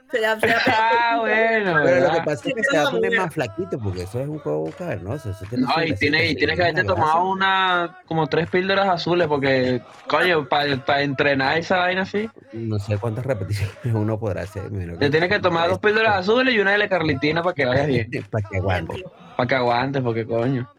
Será, 0.13 0.41
será 0.41 0.63
Ah, 0.67 1.19
bueno, 1.21 1.81
Pero 1.85 2.01
lo 2.07 2.13
que 2.15 2.21
pasa 2.23 2.49
es 2.49 2.55
que 2.55 2.63
se 2.65 2.77
va 2.79 2.89
a 2.89 2.91
poner 2.91 3.17
más 3.17 3.35
flaquito, 3.35 3.79
porque 3.79 4.03
eso 4.03 4.21
es 4.21 4.29
un 4.29 4.39
juego 4.39 4.71
cavernoso. 4.77 5.31
Eso 5.31 5.45
tiene 5.49 5.65
No, 5.67 5.73
su 5.73 5.81
y 5.81 5.87
grasita, 5.89 5.99
tiene, 5.99 6.35
tienes 6.35 6.57
que 6.57 6.63
haberte 6.63 6.85
tomado 6.85 7.31
una, 7.31 7.99
como 8.07 8.27
tres 8.27 8.49
píldoras 8.49 8.89
azules, 8.89 9.27
porque, 9.29 9.83
coño, 10.09 10.49
para 10.49 11.03
entrenar 11.03 11.59
esa 11.59 11.79
vaina 11.79 12.03
así, 12.03 12.29
No 12.53 12.79
sé 12.79 12.97
cuántas 12.99 13.27
repeticiones 13.27 13.75
uno 13.85 14.19
podrá 14.19 14.43
hacer. 14.43 14.71
te 14.99 15.11
tienes 15.11 15.29
que 15.29 15.41
tomar 15.41 15.69
dos 15.69 15.79
píldoras 15.79 16.17
azules 16.17 16.55
y 16.55 16.59
una 16.61 16.73
de 16.73 16.79
la 16.79 16.89
carlitina 16.89 17.43
para 17.43 17.55
que 17.55 17.67
vayas 17.67 17.87
bien, 17.87 18.09
Para 18.31 18.49
que 18.49 18.57
aguante. 18.59 19.05
para 19.37 19.47
que 19.47 19.55
aguantes, 19.55 20.03
porque, 20.03 20.27
coño, 20.27 20.71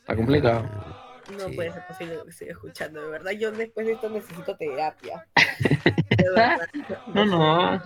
está 0.00 0.14
complicado. 0.16 0.62
No 1.36 1.48
Sí. 1.48 1.54
puede 1.54 1.72
ser 1.72 1.86
posible 1.86 2.14
lo 2.16 2.24
que 2.24 2.30
estoy 2.30 2.48
escuchando, 2.48 3.00
de 3.02 3.08
verdad. 3.10 3.30
Yo 3.32 3.52
después 3.52 3.86
de 3.86 3.92
esto 3.92 4.08
necesito 4.10 4.56
terapia. 4.56 5.24
De 6.16 6.28
verdad. 6.28 6.58
No, 7.14 7.24
no. 7.24 7.82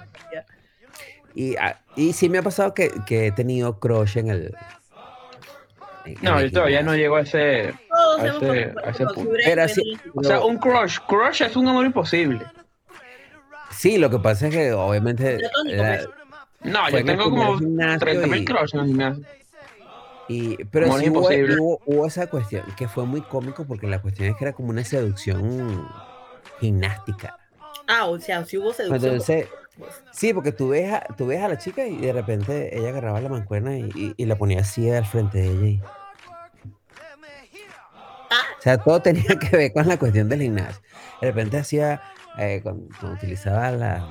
Y, 1.34 1.56
ah, 1.56 1.80
y 1.96 2.12
sí 2.12 2.28
me 2.28 2.38
ha 2.38 2.42
pasado 2.42 2.74
que, 2.74 2.90
que 3.06 3.26
he 3.28 3.32
tenido 3.32 3.78
crush 3.80 4.18
en 4.18 4.28
el. 4.30 4.54
en- 6.04 6.16
No, 6.22 6.38
el 6.38 6.50
yo 6.50 6.54
todavía 6.58 6.82
no 6.82 6.94
llego 6.94 7.16
a 7.16 7.22
ese... 7.22 7.74
Todos 7.88 8.20
A 8.20 8.26
hemos 8.26 8.42
ese- 8.42 8.74
a 8.84 8.90
ese 8.90 9.04
punto. 9.04 9.20
octubre, 9.20 9.42
Pero 9.44 9.62
pero 9.62 9.68
sí- 9.74 9.96
O 10.14 10.22
sea, 10.22 10.40
un 10.44 10.58
crush, 10.58 10.98
crush 11.08 11.42
es 11.42 11.56
un 11.56 11.66
amor 11.68 11.86
imposible. 11.86 12.40
Sí, 13.70 13.98
lo 13.98 14.08
que 14.10 14.18
pasa 14.18 14.46
es 14.48 14.54
que 14.54 14.72
obviamente. 14.72 15.38
La-. 15.64 16.00
No, 16.62 16.88
yo 16.88 17.04
tengo 17.04 17.24
como 17.24 17.58
gimnasio 17.58 17.98
30 17.98 18.26
mil 18.28 18.42
y- 18.42 18.44
crush 18.44 18.74
en 18.74 18.80
el 18.80 18.86
gimnasio. 18.86 19.24
Y, 20.28 20.64
pero 20.66 20.86
sí 20.98 21.10
hubo, 21.10 21.20
hubo, 21.28 21.80
hubo 21.84 22.06
esa 22.06 22.28
cuestión 22.28 22.64
que 22.78 22.88
fue 22.88 23.04
muy 23.04 23.20
cómico 23.20 23.66
porque 23.66 23.86
la 23.86 24.00
cuestión 24.00 24.30
es 24.30 24.36
que 24.36 24.44
era 24.44 24.52
como 24.54 24.70
una 24.70 24.82
seducción 24.84 25.86
gimnástica. 26.60 27.36
Ah, 27.86 28.06
o 28.06 28.18
sea, 28.18 28.42
si 28.46 28.56
hubo 28.56 28.72
seducción. 28.72 29.12
Entonces, 29.12 29.48
sí, 30.12 30.32
porque 30.32 30.52
tú 30.52 30.68
ves, 30.68 30.92
a, 30.92 31.00
tú 31.16 31.26
ves 31.26 31.40
a 31.42 31.48
la 31.48 31.58
chica 31.58 31.86
y 31.86 31.98
de 31.98 32.12
repente 32.12 32.76
ella 32.78 32.90
agarraba 32.90 33.20
la 33.20 33.28
mancuerna 33.28 33.78
y, 33.78 33.90
y- 33.94 34.14
y 34.16 34.26
la 34.26 34.36
ponía 34.36 34.60
así 34.60 34.88
al 34.90 35.04
frente 35.06 35.38
de 35.38 35.46
ella. 35.50 35.66
y-. 35.68 35.80
O 38.58 38.62
sea, 38.62 38.78
todo 38.78 39.00
tenía 39.02 39.24
que 39.38 39.56
ver 39.56 39.72
con 39.72 39.86
la 39.86 39.98
cuestión 39.98 40.28
del 40.28 40.42
gimnasio. 40.42 40.82
De 41.20 41.26
repente 41.28 41.58
hacía, 41.58 42.00
eh, 42.38 42.60
cuando, 42.62 42.86
cuando 42.98 43.16
utilizaba 43.16 43.70
la, 43.72 44.06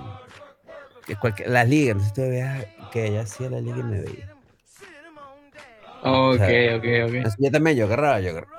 las 1.47 1.67
ligas, 1.69 1.91
entonces 1.93 2.13
tú 2.13 2.21
veías 2.21 2.65
que 2.91 3.07
ella 3.07 3.21
hacía 3.21 3.49
la 3.49 3.59
liga 3.61 3.79
y 3.79 3.83
me 3.83 3.99
veía. 4.01 4.29
Ok, 6.01 6.37
sea, 6.37 6.75
ok, 6.77 6.85
ok. 7.07 7.33
Yo 7.39 7.51
también, 7.51 7.77
yo 7.77 7.85
agarraba, 7.85 8.19
yo 8.19 8.31
agarraba. 8.31 8.53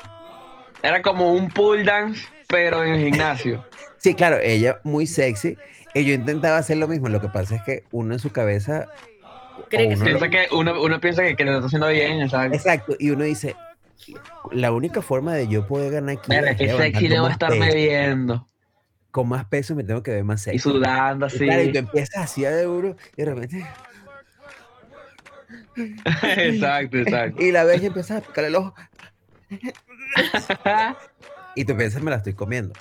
Era 0.83 1.03
como 1.03 1.33
un 1.33 1.49
pull 1.51 1.85
dance, 1.85 2.27
pero 2.49 2.83
en 2.85 2.95
el 2.95 3.05
gimnasio. 3.05 3.65
Sí, 3.99 4.15
claro, 4.15 4.37
ella 4.39 4.81
muy 4.85 5.07
sexy. 5.07 5.57
Y 5.95 6.05
yo 6.05 6.15
intentaba 6.15 6.59
hacer 6.59 6.77
lo 6.79 6.89
mismo. 6.89 7.09
Lo 7.09 7.21
que 7.21 7.29
pasa 7.29 7.57
es 7.57 7.63
que 7.63 7.85
uno 7.93 8.15
en 8.15 8.19
su 8.21 8.31
cabeza. 8.31 8.87
Cree 9.71 9.89
que 9.89 9.95
uno- 9.95 10.05
Piensa 10.05 10.29
que 10.29 10.47
uno, 10.53 10.83
uno 10.83 11.01
piensa 11.01 11.23
que, 11.23 11.37
que 11.37 11.45
lo 11.45 11.53
está 11.55 11.67
haciendo 11.67 11.89
bien, 11.89 12.21
exacto. 12.21 12.57
Exacto. 12.57 12.97
Y 12.99 13.11
uno 13.11 13.25
dice: 13.25 13.55
La 14.51 14.73
única 14.73 15.01
forma 15.03 15.35
de 15.35 15.47
yo 15.49 15.67
poder 15.67 15.93
ganar 15.93 16.17
aquí. 16.19 16.29
Mira, 16.31 16.51
es 16.51 16.57
que 16.59 16.77
sexy 16.77 17.09
debo 17.09 17.25
más 17.25 17.33
estarme 17.33 17.59
peso. 17.67 17.77
viendo. 17.77 18.47
Con 19.13 19.29
más 19.29 19.45
peso 19.45 19.77
me 19.77 19.85
tengo 19.85 20.03
que 20.03 20.11
ver 20.11 20.25
más 20.25 20.41
Y 20.43 20.45
sexy. 20.45 20.59
sudando 20.59 21.27
Y 21.27 21.29
así. 21.29 21.39
claro, 21.39 21.63
y 21.63 21.73
tú 21.73 21.79
empiezas 21.79 22.25
así 22.25 22.45
a 22.45 22.51
de 22.51 22.65
duro 22.65 22.97
y 23.17 23.23
de 23.23 23.25
repente. 23.33 23.67
exacto, 26.37 26.99
exacto. 26.99 27.43
Y 27.43 27.53
la 27.53 27.65
ves 27.65 27.83
y 27.83 27.87
empiezas 27.87 28.19
a 28.23 28.27
picarle 28.27 28.49
el 28.49 28.57
ojo. 28.57 28.75
Y 31.57 31.65
tú 31.65 31.77
piensas, 31.77 32.03
me 32.03 32.11
la 32.11 32.17
estoy 32.17 32.35
comiendo. 32.35 32.73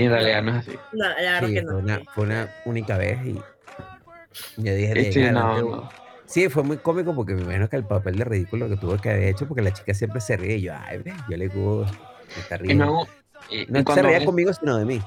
Y 0.00 0.04
en 0.04 0.10
realidad 0.10 0.42
no 0.42 0.50
es 0.52 0.56
así. 0.68 0.78
No, 0.92 1.08
la 1.08 1.14
verdad 1.16 1.46
Sí, 1.46 1.54
que 1.54 1.62
fue, 1.62 1.72
no. 1.72 1.78
una, 1.78 2.00
fue 2.14 2.24
una 2.24 2.54
única 2.64 2.96
vez 2.98 3.18
y. 3.26 3.34
Yo 4.56 4.74
dije, 4.74 5.12
sí, 5.12 5.20
no. 5.30 5.88
Sí, 6.26 6.48
fue 6.50 6.62
muy 6.62 6.76
cómico 6.76 7.14
porque 7.14 7.34
me 7.34 7.42
imagino 7.42 7.68
que 7.68 7.76
el 7.76 7.84
papel 7.84 8.16
de 8.18 8.24
ridículo 8.24 8.68
que 8.68 8.76
tuve 8.76 8.98
que 8.98 9.10
haber 9.10 9.24
hecho, 9.24 9.48
porque 9.48 9.62
la 9.62 9.72
chica 9.72 9.94
siempre 9.94 10.20
se 10.20 10.36
ríe 10.36 10.56
y 10.56 10.62
yo, 10.62 10.74
ay, 10.78 10.98
ve, 10.98 11.14
yo 11.28 11.36
le 11.38 11.48
gusto, 11.48 11.90
me 12.36 12.42
está 12.42 12.56
Y 12.56 12.58
riendo. 12.58 12.84
no, 12.84 13.08
y- 13.50 13.62
y 13.62 13.66
no 13.68 13.82
se 13.94 14.02
reía 14.02 14.18
ves- 14.18 14.26
conmigo, 14.26 14.52
sino 14.52 14.76
de 14.76 14.84
mí. 14.84 15.02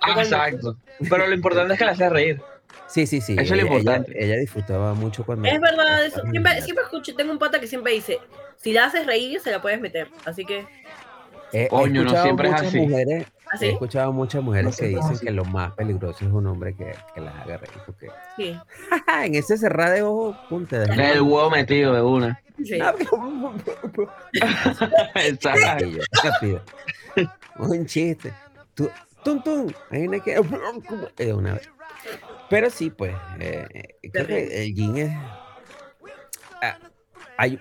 Ah, 0.00 0.14
exacto. 0.22 0.76
Pero 1.10 1.26
lo 1.26 1.34
importante 1.34 1.72
es 1.74 1.78
que 1.78 1.84
la 1.84 1.92
haces 1.92 2.10
reír. 2.10 2.40
Sí, 2.86 3.06
sí, 3.06 3.20
sí. 3.20 3.32
Eso 3.38 3.42
es 3.42 3.50
lo 3.50 3.54
ella, 3.56 3.62
ella- 3.64 3.78
importante. 3.78 4.24
Ella, 4.24 4.36
disfrutaba 4.36 4.94
mucho 4.94 5.24
cuando. 5.24 5.48
Es 5.48 5.60
verdad, 5.60 6.06
eso. 6.06 6.22
Siempre, 6.30 6.62
siempre 6.62 6.84
escucho, 6.84 7.14
tengo 7.16 7.32
un 7.32 7.38
pata 7.38 7.58
que 7.60 7.66
siempre 7.66 7.92
dice, 7.92 8.18
si 8.56 8.72
la 8.72 8.84
haces 8.86 9.06
reír, 9.06 9.40
se 9.40 9.50
la 9.50 9.60
puedes 9.60 9.80
meter. 9.80 10.08
Así 10.24 10.44
que, 10.44 10.64
he 11.52 11.68
Coño, 11.68 12.04
no 12.04 12.22
siempre 12.22 12.48
es 12.48 12.54
así. 12.54 12.78
Mujeres, 12.78 13.26
así, 13.52 13.66
He 13.66 13.72
escuchado 13.72 14.12
muchas 14.12 14.42
mujeres 14.42 14.72
No 14.72 14.76
que 14.76 14.88
dicen 14.88 15.18
que 15.18 15.30
lo 15.30 15.44
más 15.44 15.72
peligroso 15.72 16.24
es 16.24 16.32
un 16.32 16.46
hombre 16.46 16.74
que, 16.74 16.94
que 17.14 17.20
las 17.20 17.34
haga 17.36 17.58
reír. 17.58 17.78
Porque 17.86 18.08
sí. 18.36 18.58
en 19.24 19.34
ese 19.34 19.58
cerrar 19.58 19.90
de 19.90 20.02
ojos, 20.02 20.36
punta 20.48 20.78
de 20.78 21.12
El 21.12 21.22
huevo 21.22 21.50
metido 21.50 21.94
de 21.94 22.02
una. 22.02 22.40
sí. 22.64 22.78
Exacto. 25.14 25.86
Un 27.58 27.86
chiste. 27.86 28.32
Tú, 28.74 28.90
tum, 29.24 29.42
tum. 29.42 29.72
Hay 29.90 30.06
una 30.06 30.20
que. 30.20 30.40
De 31.16 31.34
una 31.34 31.54
vez. 31.54 31.68
Pero 32.48 32.70
sí, 32.70 32.90
pues. 32.90 33.14
eh, 33.38 33.66
eh, 34.02 34.10
creo 34.10 34.26
que 34.26 34.64
el 34.64 34.74
gym 34.74 34.96
es. 34.96 35.10
ah, 36.62 36.78
hay, 37.36 37.60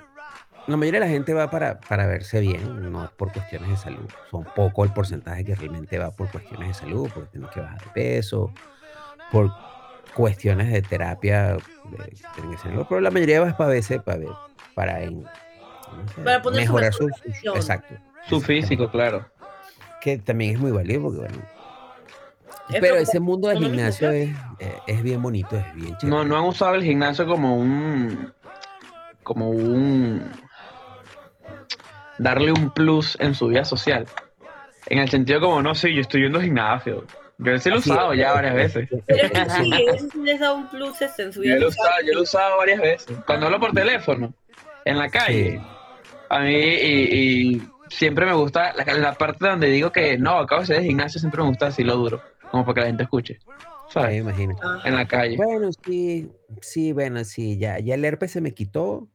la 0.70 0.78
mayoría 0.78 1.00
de 1.00 1.06
la 1.08 1.12
gente 1.12 1.34
va 1.34 1.50
para, 1.50 1.80
para 1.80 2.06
verse 2.08 2.40
bien, 2.40 2.92
no 2.92 3.04
es 3.06 3.10
por 3.12 3.32
cuestiones 3.32 3.70
de 3.70 3.78
salud. 3.78 4.08
Son 4.30 4.44
poco 4.56 4.84
el 4.84 4.94
porcentaje 4.94 5.44
que 5.44 5.56
realmente 5.56 5.98
va 5.98 6.12
por 6.12 6.30
cuestiones 6.32 6.68
de 6.70 6.74
salud, 6.74 7.10
porque 7.14 7.30
tienes 7.32 7.50
que 7.52 7.60
bajar 7.62 7.80
de 7.82 7.88
peso, 7.94 8.54
por 9.32 9.52
cuestiones 10.14 10.72
de 10.72 10.82
terapia. 10.82 11.54
de- 11.54 11.98
que 11.98 12.16
tienen 12.36 12.52
que 12.52 12.58
hacerlo, 12.58 12.86
pero 12.88 13.02
la 13.02 13.10
mayoría 13.10 13.42
va 13.42 13.58
para 13.58 13.72
verse, 13.72 14.00
para 14.00 14.18
ver, 14.20 14.30
para, 14.76 15.02
en- 15.02 15.22
no 15.24 16.08
sé, 16.16 16.22
Para 16.24 16.42
poner 16.42 16.62
mejorar 16.62 16.94
su, 16.94 17.08
exacto 17.56 17.96
Su 18.28 18.40
físico, 18.42 18.90
claro. 18.92 19.26
que 20.02 20.18
también 20.20 20.54
es 20.56 20.60
muy 20.60 20.72
válido 20.72 21.02
porque 21.02 21.20
bueno 21.20 21.42
pero 22.80 22.98
ese 22.98 23.20
mundo 23.20 23.48
del 23.48 23.58
gimnasio 23.60 24.12
es, 24.12 24.30
eh, 24.60 24.80
es 24.86 25.02
bien 25.02 25.22
bonito 25.22 25.58
es 25.58 25.74
bien 25.74 25.98
chévere 25.98 26.16
No, 26.18 26.24
no 26.24 26.38
han 26.38 26.44
usado 26.46 26.76
el 26.76 26.84
gimnasio 26.84 27.26
como 27.26 27.58
un. 27.58 28.32
como 29.24 29.50
un. 29.50 30.32
Darle 32.20 32.52
un 32.52 32.70
plus 32.72 33.18
en 33.20 33.34
su 33.34 33.48
vida 33.48 33.66
social. 33.66 34.06
En 34.88 35.00
el 35.00 35.10
sentido 35.10 35.40
como, 35.42 35.62
no 35.62 35.74
sé, 35.76 35.94
yo 35.94 36.02
estoy 36.02 36.22
yendo 36.24 36.38
al 36.40 36.46
gimnasio. 36.46 37.06
Yo 37.40 37.58
sí 37.58 37.70
lo 37.70 37.76
he 37.78 37.80
usado 37.80 38.14
ya 38.14 38.34
varias 38.34 38.54
veces. 38.56 38.90
Pero 39.06 39.24
es 39.24 39.32
que 39.32 39.50
sí, 39.50 39.86
eso 39.88 40.08
sí 40.12 40.20
les 40.24 40.40
da 40.40 40.54
un 40.54 40.68
plus 40.70 41.02
en 41.02 41.32
su 41.34 41.40
Yo 41.40 41.44
vida. 41.44 41.56
lo 41.58 41.66
he 41.66 41.70
usado, 41.70 41.92
yo 42.06 42.14
lo 42.14 42.20
he 42.20 42.24
usado 42.24 42.58
varias 42.58 42.82
veces. 42.82 43.18
Cuando 43.26 43.46
hablo 43.48 43.60
por 43.60 43.72
teléfono, 43.72 44.34
en 44.86 44.98
la 44.98 45.10
calle, 45.10 45.62
a 46.30 46.40
mí 46.42 46.54
y, 46.54 47.54
y 47.56 47.62
siempre 47.90 48.26
me 48.26 48.34
gusta 48.34 48.74
la, 48.74 48.84
la 48.94 49.14
parte 49.14 49.48
donde 49.48 49.68
digo 49.68 49.92
que 49.92 50.18
no, 50.18 50.38
acabo 50.40 50.62
de 50.62 50.68
ser 50.68 50.78
de 50.82 50.86
gimnasio, 50.88 51.20
siempre 51.20 51.42
me 51.42 51.50
gusta 51.50 51.68
decirlo 51.68 51.96
duro, 51.96 52.22
como 52.52 52.66
para 52.66 52.74
que 52.76 52.82
la 52.82 52.88
gente 52.88 53.04
escuche. 53.04 53.40
¿Sabes? 53.90 54.18
imagino 54.20 54.56
En 54.86 54.96
la 54.96 55.08
calle. 55.08 55.36
bueno 55.38 55.70
sí 55.84 56.30
sí 56.62 56.92
bueno 56.94 57.24
sí 57.24 57.58
ya 57.58 57.80
ya 57.80 57.96
el 57.96 58.06
herpes 58.06 58.30
se 58.32 58.40
me 58.42 58.54
quitó 58.54 59.08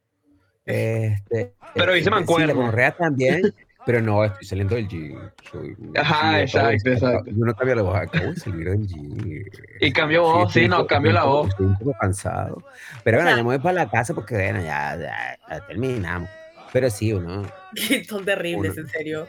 este 0.66 1.54
Pero 1.74 1.94
hice 1.96 2.04
sí, 2.04 2.10
mancuerna. 2.10 2.46
la 2.48 2.52
gonorrea 2.54 2.90
también 2.92 3.42
pero 3.86 4.00
no 4.00 4.24
estoy 4.24 4.46
saliendo 4.46 4.76
del 4.76 4.88
gym 4.88 5.18
soy, 5.50 5.76
Ajá, 5.94 6.36
sí, 6.38 6.42
exacto, 6.44 6.88
exacto. 6.90 7.30
yo 7.30 7.44
no 7.44 7.54
cambio 7.54 7.74
la 7.74 7.82
voz 7.82 7.96
acabo 7.96 8.30
de 8.32 8.36
salir 8.40 8.70
del 8.70 8.86
gym 8.86 9.44
Y 9.80 9.92
cambio 9.92 10.22
voz, 10.22 10.52
sí, 10.52 10.60
estoy 10.60 10.68
no, 10.68 10.86
cambio 10.86 11.12
la 11.12 11.24
voz. 11.24 11.48
Estoy 11.50 11.66
un 11.66 11.76
poco 11.76 11.92
cansado. 12.00 12.62
Pero 13.02 13.18
bueno, 13.18 13.30
ya 13.30 13.36
me 13.36 13.42
voy 13.42 13.58
para 13.58 13.74
la 13.74 13.90
casa 13.90 14.14
porque 14.14 14.34
bueno, 14.36 14.60
ya, 14.62 14.96
ya- 14.96 15.38
ya 15.50 15.66
terminamos. 15.66 16.30
Pero 16.72 16.88
sí, 16.88 17.12
uno. 17.12 17.42
son 18.08 18.24
terribles, 18.24 18.72
Uno. 18.72 18.80
en 18.80 18.88
serio. 18.88 19.26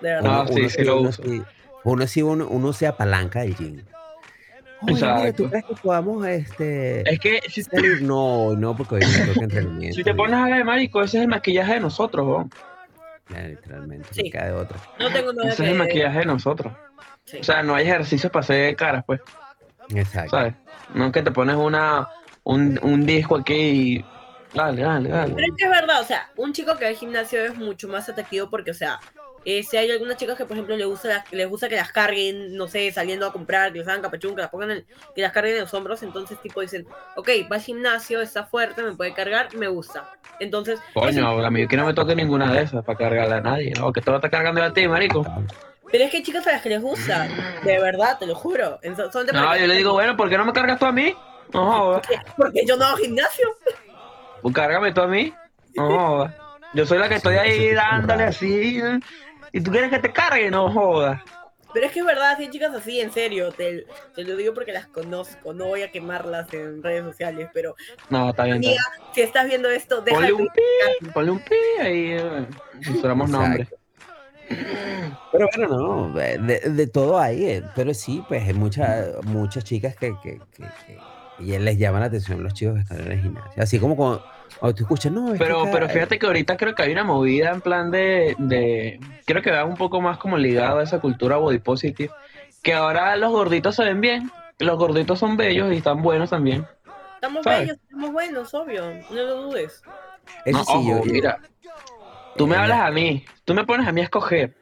De 0.00 0.08
verdad. 0.08 0.22
No, 0.22 0.42
uno, 0.42 0.48
sí, 0.52 0.60
uno 0.60 0.68
sí 0.70 0.84
lo 0.84 1.00
uno 1.00 1.08
uso. 1.10 1.22
sí- 1.22 1.42
uno 1.84 2.06
sí, 2.06 2.22
uno, 2.22 2.48
uno 2.48 2.72
se 2.72 2.86
apalanca 2.86 3.40
del 3.42 3.54
gym. 3.56 3.82
Oye, 4.84 4.94
mira. 4.94 5.32
¿tú 5.32 5.48
crees 5.48 5.64
que 5.64 5.74
podamos 5.76 6.26
este, 6.26 7.08
Es 7.10 7.18
que 7.20 7.40
si, 7.48 7.62
salir? 7.62 8.02
No, 8.02 8.54
no, 8.54 8.76
porque 8.76 8.96
hoy 8.96 9.00
me 9.00 9.26
toca 9.26 9.40
entrenamiento. 9.44 9.96
si 9.96 10.04
te 10.04 10.14
pones 10.14 10.34
a 10.34 10.44
ver, 10.46 10.64
marico, 10.64 11.02
ese 11.02 11.18
es 11.18 11.22
el 11.22 11.28
maquillaje 11.28 11.74
de 11.74 11.80
nosotros, 11.80 12.26
¿no? 12.26 12.50
Ya, 13.28 13.42
literalmente, 13.42 14.08
Sí. 14.12 14.30
queda 14.30 14.46
de 14.46 14.52
otra. 14.52 14.78
No 14.98 15.10
tengo 15.12 15.32
nada 15.32 15.48
Ese 15.48 15.62
que 15.62 15.68
es 15.68 15.72
el 15.72 15.78
maquillaje 15.78 16.18
de 16.20 16.26
nosotros. 16.26 16.72
sí. 17.24 17.38
O 17.40 17.44
sea, 17.44 17.62
no 17.62 17.74
hay 17.74 17.84
ejercicios 17.86 18.30
para 18.32 18.42
hacer 18.42 18.76
caras, 18.76 19.04
pues, 19.06 19.20
Exacto. 19.94 20.30
¿sabes? 20.30 20.54
No 20.94 21.06
es 21.06 21.12
que 21.12 21.22
te 21.22 21.30
pones 21.30 21.56
una, 21.56 22.08
un, 22.44 22.78
un 22.82 23.06
disco 23.06 23.36
aquí 23.36 23.54
y 23.54 24.04
Dale, 24.54 24.82
dale, 24.82 25.08
dale. 25.08 25.34
Pero 25.34 25.46
es 25.46 25.54
que 25.56 25.64
es 25.64 25.70
verdad, 25.70 26.02
o 26.02 26.04
sea, 26.04 26.30
un 26.36 26.52
chico 26.52 26.76
que 26.76 26.84
va 26.84 26.90
al 26.90 26.96
gimnasio 26.96 27.42
es 27.42 27.56
mucho 27.56 27.88
más 27.88 28.06
atractivo 28.10 28.50
porque, 28.50 28.70
o 28.72 28.74
sea, 28.74 29.00
eh, 29.44 29.62
si 29.62 29.76
hay 29.76 29.90
algunas 29.90 30.16
chicas 30.16 30.36
que, 30.36 30.44
por 30.44 30.52
ejemplo, 30.56 30.76
les 30.76 30.86
gusta, 30.86 31.08
las- 31.08 31.32
les 31.32 31.48
gusta 31.48 31.68
que 31.68 31.76
las 31.76 31.90
carguen, 31.92 32.56
no 32.56 32.68
sé, 32.68 32.90
saliendo 32.92 33.26
a 33.26 33.32
comprar, 33.32 33.72
que 33.72 33.78
les 33.80 33.88
hagan 33.88 34.02
capachún, 34.02 34.34
que 34.34 34.42
las 34.42 34.50
pongan, 34.50 34.70
en- 34.70 34.86
que 35.14 35.22
las 35.22 35.32
carguen 35.32 35.54
en 35.54 35.60
los 35.62 35.74
hombros, 35.74 36.02
entonces, 36.02 36.40
tipo, 36.40 36.60
dicen, 36.60 36.86
ok, 37.16 37.28
va 37.50 37.56
al 37.56 37.62
gimnasio, 37.62 38.20
está 38.20 38.44
fuerte, 38.44 38.82
me 38.82 38.92
puede 38.92 39.12
cargar, 39.14 39.54
me 39.54 39.68
gusta. 39.68 40.08
Entonces, 40.40 40.80
Coño, 40.94 41.28
a 41.44 41.50
mí 41.50 41.66
que 41.68 41.76
no 41.76 41.86
me 41.86 41.94
toque 41.94 42.14
ninguna 42.14 42.52
de 42.52 42.62
esas 42.62 42.84
para 42.84 42.98
cargarle 42.98 43.34
a 43.36 43.40
nadie, 43.40 43.72
¿no? 43.78 43.92
Que 43.92 44.00
todo 44.00 44.16
está 44.16 44.28
cargando 44.30 44.62
a 44.62 44.72
ti, 44.72 44.86
marico. 44.88 45.24
pero 45.90 46.04
es 46.04 46.10
que 46.10 46.16
hay 46.18 46.22
chicas 46.22 46.46
a 46.46 46.52
las 46.52 46.62
que 46.62 46.70
les 46.70 46.80
gusta, 46.80 47.28
de 47.64 47.78
verdad, 47.78 48.18
te 48.18 48.26
lo 48.26 48.34
juro. 48.34 48.78
En- 48.82 48.96
solamente 48.96 49.32
No, 49.34 49.54
yo 49.58 49.66
le 49.66 49.76
digo, 49.76 49.92
bueno, 49.92 50.16
¿por 50.16 50.30
qué 50.30 50.38
no 50.38 50.44
me 50.46 50.52
cargas 50.54 50.78
tú 50.78 50.86
a 50.86 50.92
mí? 50.92 51.14
No. 51.52 52.00
Porque 52.36 52.64
yo 52.66 52.76
no 52.78 52.86
hago 52.86 52.96
gimnasio. 52.96 53.46
Pues 54.40 54.54
cárgame 54.54 54.92
tú 54.92 55.02
a 55.02 55.06
mí. 55.06 55.34
No. 55.74 56.32
Yo 56.74 56.86
soy 56.86 56.98
la 56.98 57.08
que 57.10 57.16
estoy 57.16 57.36
ahí 57.36 57.74
dándole 57.74 58.24
así. 58.24 58.80
¿Eh? 59.52 59.58
Y 59.58 59.60
tú 59.62 59.70
quieres 59.70 59.90
que 59.90 59.98
te 59.98 60.12
cargue, 60.12 60.50
no 60.50 60.70
jodas. 60.72 61.20
Pero 61.72 61.86
es 61.86 61.92
que 61.92 62.00
es 62.00 62.06
verdad, 62.06 62.36
si 62.36 62.44
hay 62.44 62.50
chicas 62.50 62.74
así, 62.74 63.00
en 63.00 63.10
serio, 63.12 63.50
te, 63.50 63.86
te 64.14 64.24
lo 64.24 64.36
digo 64.36 64.52
porque 64.52 64.72
las 64.72 64.88
conozco, 64.88 65.54
no 65.54 65.66
voy 65.66 65.82
a 65.82 65.90
quemarlas 65.90 66.52
en 66.52 66.82
redes 66.82 67.02
sociales, 67.04 67.48
pero 67.54 67.74
No, 68.10 68.28
está 68.30 68.44
bien. 68.44 68.56
amiga, 68.58 68.82
si 69.14 69.22
estás 69.22 69.46
viendo 69.46 69.70
esto, 69.70 70.02
deja 70.02 70.16
Ponle 70.18 70.32
un 70.34 70.46
pi, 70.48 71.06
ponle 71.12 71.30
un 71.30 71.38
pi 71.38 71.54
ahí. 71.80 72.12
eh, 72.12 72.46
Censuramos 72.82 73.30
nombres. 73.30 73.68
Pero 75.30 75.48
bueno, 75.56 75.68
no, 76.08 76.12
de, 76.12 76.38
de 76.60 76.86
todo 76.86 77.18
hay, 77.18 77.44
eh, 77.46 77.62
pero 77.74 77.94
sí, 77.94 78.22
pues 78.28 78.42
hay 78.46 78.52
muchas 78.54 79.08
muchas 79.24 79.64
chicas 79.64 79.96
que, 79.96 80.12
que, 80.22 80.38
que, 80.52 80.64
que- 80.86 81.02
y 81.38 81.58
les 81.58 81.78
llama 81.78 81.98
la 82.00 82.06
atención 82.06 82.42
los 82.42 82.52
chicos 82.54 82.74
que 82.74 82.80
están 82.80 83.00
en 83.00 83.12
el 83.12 83.20
gimnasio. 83.20 83.62
Así 83.62 83.80
como 83.80 83.96
cuando, 83.96 84.28
no, 85.10 85.32
es 85.32 85.38
Pero, 85.38 85.68
pero 85.72 85.88
fíjate 85.88 86.18
que 86.18 86.26
ahorita 86.26 86.56
creo 86.56 86.74
que 86.74 86.82
hay 86.82 86.92
una 86.92 87.04
movida 87.04 87.50
en 87.50 87.60
plan 87.60 87.90
de, 87.90 88.34
de 88.38 89.00
creo 89.24 89.42
que 89.42 89.50
va 89.50 89.64
un 89.64 89.76
poco 89.76 90.00
más 90.00 90.18
como 90.18 90.36
ligado 90.36 90.78
a 90.78 90.82
esa 90.82 91.00
cultura 91.00 91.36
body 91.36 91.58
positive, 91.58 92.12
que 92.62 92.74
ahora 92.74 93.16
los 93.16 93.30
gorditos 93.32 93.76
se 93.76 93.84
ven 93.84 94.00
bien, 94.00 94.30
los 94.58 94.78
gorditos 94.78 95.18
son 95.18 95.36
bellos 95.36 95.72
y 95.72 95.76
están 95.78 96.02
buenos 96.02 96.30
también. 96.30 96.66
Estamos 97.14 97.44
¿sabes? 97.44 97.60
bellos, 97.60 97.78
estamos 97.82 98.12
buenos, 98.12 98.54
obvio, 98.54 98.84
no 99.10 99.16
lo 99.16 99.42
dudes. 99.42 99.82
Eso 100.44 100.58
No, 100.58 100.64
sí, 100.64 100.72
ojo, 100.74 100.82
yo- 100.82 101.04
yo- 101.04 101.12
mira, 101.12 101.38
tú 102.36 102.46
me 102.46 102.56
hablas 102.56 102.80
a 102.80 102.90
mí, 102.90 103.24
tú 103.44 103.54
me 103.54 103.64
pones 103.64 103.86
a 103.86 103.92
mí 103.92 104.00
a 104.00 104.04
escoger. 104.04 104.56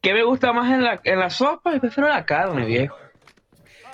¿Qué 0.00 0.14
me 0.14 0.22
gusta 0.22 0.52
más 0.52 0.72
en 0.72 0.84
la, 0.84 1.00
en 1.02 1.18
la 1.18 1.28
sopa? 1.28 1.72
Yo 1.72 1.80
prefiero 1.80 2.08
la 2.08 2.24
carne, 2.24 2.64
viejo. 2.64 2.96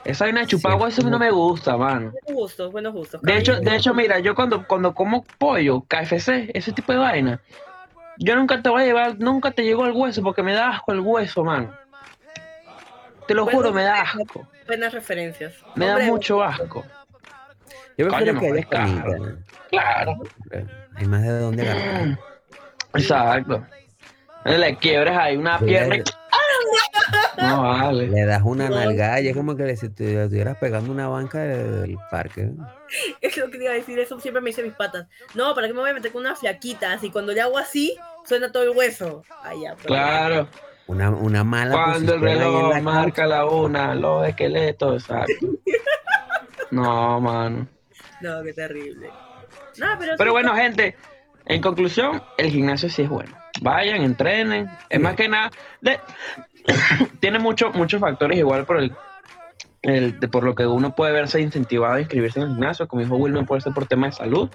Esa 0.05 0.25
vaina 0.27 0.41
de 0.41 0.47
chupar 0.47 0.73
Sí, 0.73 0.77
es 0.77 0.83
hueso 0.83 1.01
a 1.01 1.05
mí 1.05 1.11
no 1.11 1.19
me 1.19 1.31
gusta, 1.31 1.77
mano. 1.77 2.11
Buenos 2.13 2.43
gustos, 2.43 2.73
buenos 2.73 2.93
gustos. 2.93 3.23
De 3.23 3.37
hecho, 3.39 3.59
de 3.59 3.77
hecho, 3.77 3.95
mira, 3.95 4.19
yo 4.19 4.35
cuando, 4.35 4.67
cuando 4.67 4.95
como 4.95 5.25
pollo, 5.39 5.81
KFC, 5.89 6.51
ese 6.53 6.73
tipo 6.73 6.93
de 6.93 6.99
vaina, 6.99 7.41
yo 8.19 8.37
nunca 8.37 8.61
te 8.61 8.69
voy 8.69 8.83
a 8.83 8.85
llevar, 8.87 9.19
nunca 9.19 9.51
te 9.51 9.63
llego 9.65 9.85
al 9.85 9.93
hueso 9.93 10.23
porque 10.23 10.43
me 10.43 10.53
da 10.53 10.69
asco 10.71 10.93
el 10.93 11.01
hueso, 11.01 11.43
mano. 11.43 11.75
Te 13.27 13.33
lo 13.35 13.45
Bueno, 13.45 13.59
juro, 13.59 13.73
me 13.73 13.83
da 13.85 14.03
asco. 14.03 14.47
buenas 14.67 14.93
referencias. 14.93 15.55
Me 15.75 15.87
da 15.87 15.99
mucho 16.01 16.43
asco. 16.43 16.85
yo 17.97 18.09
prefiero 18.09 18.39
que 18.41 18.47
haya 18.47 18.65
caro. 18.69 19.37
Claro. 19.71 20.23
Hay 20.97 21.07
más 21.07 21.23
de 21.23 21.39
dónde 21.39 21.63
agarrar. 21.69 22.19
Exacto. 22.95 23.67
Le 24.45 24.77
quiebras 24.77 25.17
ahí 25.17 25.37
una 25.39 25.59
pierna. 25.59 26.05
No 27.39 27.63
vale. 27.63 28.07
Le 28.09 28.25
das 28.27 28.43
una 28.45 28.69
No. 28.69 28.77
nalgada 28.77 29.21
y 29.21 29.29
es 29.29 29.37
como 29.37 29.57
que 29.57 29.77
si 29.77 29.89
te 29.91 30.23
estuvieras 30.25 30.57
pegando 30.59 30.91
una 30.93 31.09
banca 31.09 31.39
de- 31.41 31.71
del 31.81 31.97
parque. 32.11 32.51
Es 33.21 33.37
lo 33.37 33.51
que 33.51 33.59
te 33.59 33.65
iba 33.65 33.73
a 33.73 33.77
decir, 33.77 33.99
eso 33.99 34.19
siempre 34.21 34.41
me 34.41 34.51
dicen 34.51 34.65
mis 34.65 34.75
patas. 34.75 35.07
No, 35.35 35.55
¿para 35.55 35.67
qué 35.67 35.75
me 35.75 35.81
voy 35.81 35.91
a 35.91 35.95
meter 35.95 36.13
con 36.13 36.21
una 36.23 36.37
flaquita? 36.37 36.93
Así 36.93 37.11
cuando 37.11 37.33
le 37.33 37.41
hago 37.41 37.59
así, 37.59 37.97
suena 38.25 38.51
todo 38.53 38.63
el 38.63 38.71
hueso. 38.71 39.23
Ay, 39.43 39.63
ya, 39.63 39.75
pero- 39.77 39.87
Claro. 39.89 40.49
Una, 40.87 41.11
una 41.11 41.45
mala 41.45 41.73
Cuando 41.73 42.15
el 42.15 42.21
reloj 42.21 42.75
la 42.75 42.81
marca 42.83 43.27
la 43.27 43.47
una, 43.47 43.95
los 43.95 44.29
esqueletos, 44.29 45.03
exacto. 45.03 45.33
No, 46.71 47.21
mano. 47.21 47.67
No, 48.21 48.43
qué 48.43 48.53
terrible. 48.53 49.09
No, 49.79 49.87
pero, 49.99 50.13
Pero 50.17 50.31
sí, 50.31 50.33
bueno, 50.33 50.55
gente, 50.55 50.97
en 51.47 51.61
conclusión, 51.61 52.23
el 52.39 52.51
gimnasio 52.51 52.89
sí 52.91 53.03
es 53.03 53.09
bueno. 53.09 53.35
Vayan, 53.61 54.03
entrenen. 54.03 54.69
Es 54.91 55.01
más 55.01 55.15
que 55.15 55.29
nada, 55.29 55.51
de- 55.81 56.01
tiene 57.21 57.39
mucho- 57.39 57.71
muchos 57.73 58.01
factores 58.01 58.39
igual 58.39 58.65
por 58.65 58.79
el, 58.79 58.93
el- 59.83 60.19
de- 60.21 60.29
por 60.29 60.45
lo 60.45 60.55
que 60.55 60.67
uno 60.67 60.95
puede 60.95 61.13
verse 61.13 61.41
incentivado 61.41 61.95
a 61.95 62.01
inscribirse 62.01 62.41
en 62.41 62.47
el 62.47 62.53
gimnasio. 62.53 62.89
Como 62.89 63.03
dijo 63.03 63.17
Wilmer, 63.17 63.45
puede 63.47 63.61
ser 63.61 63.73
por 63.73 63.87
tema 63.87 64.07
de 64.07 64.13
salud. 64.13 64.51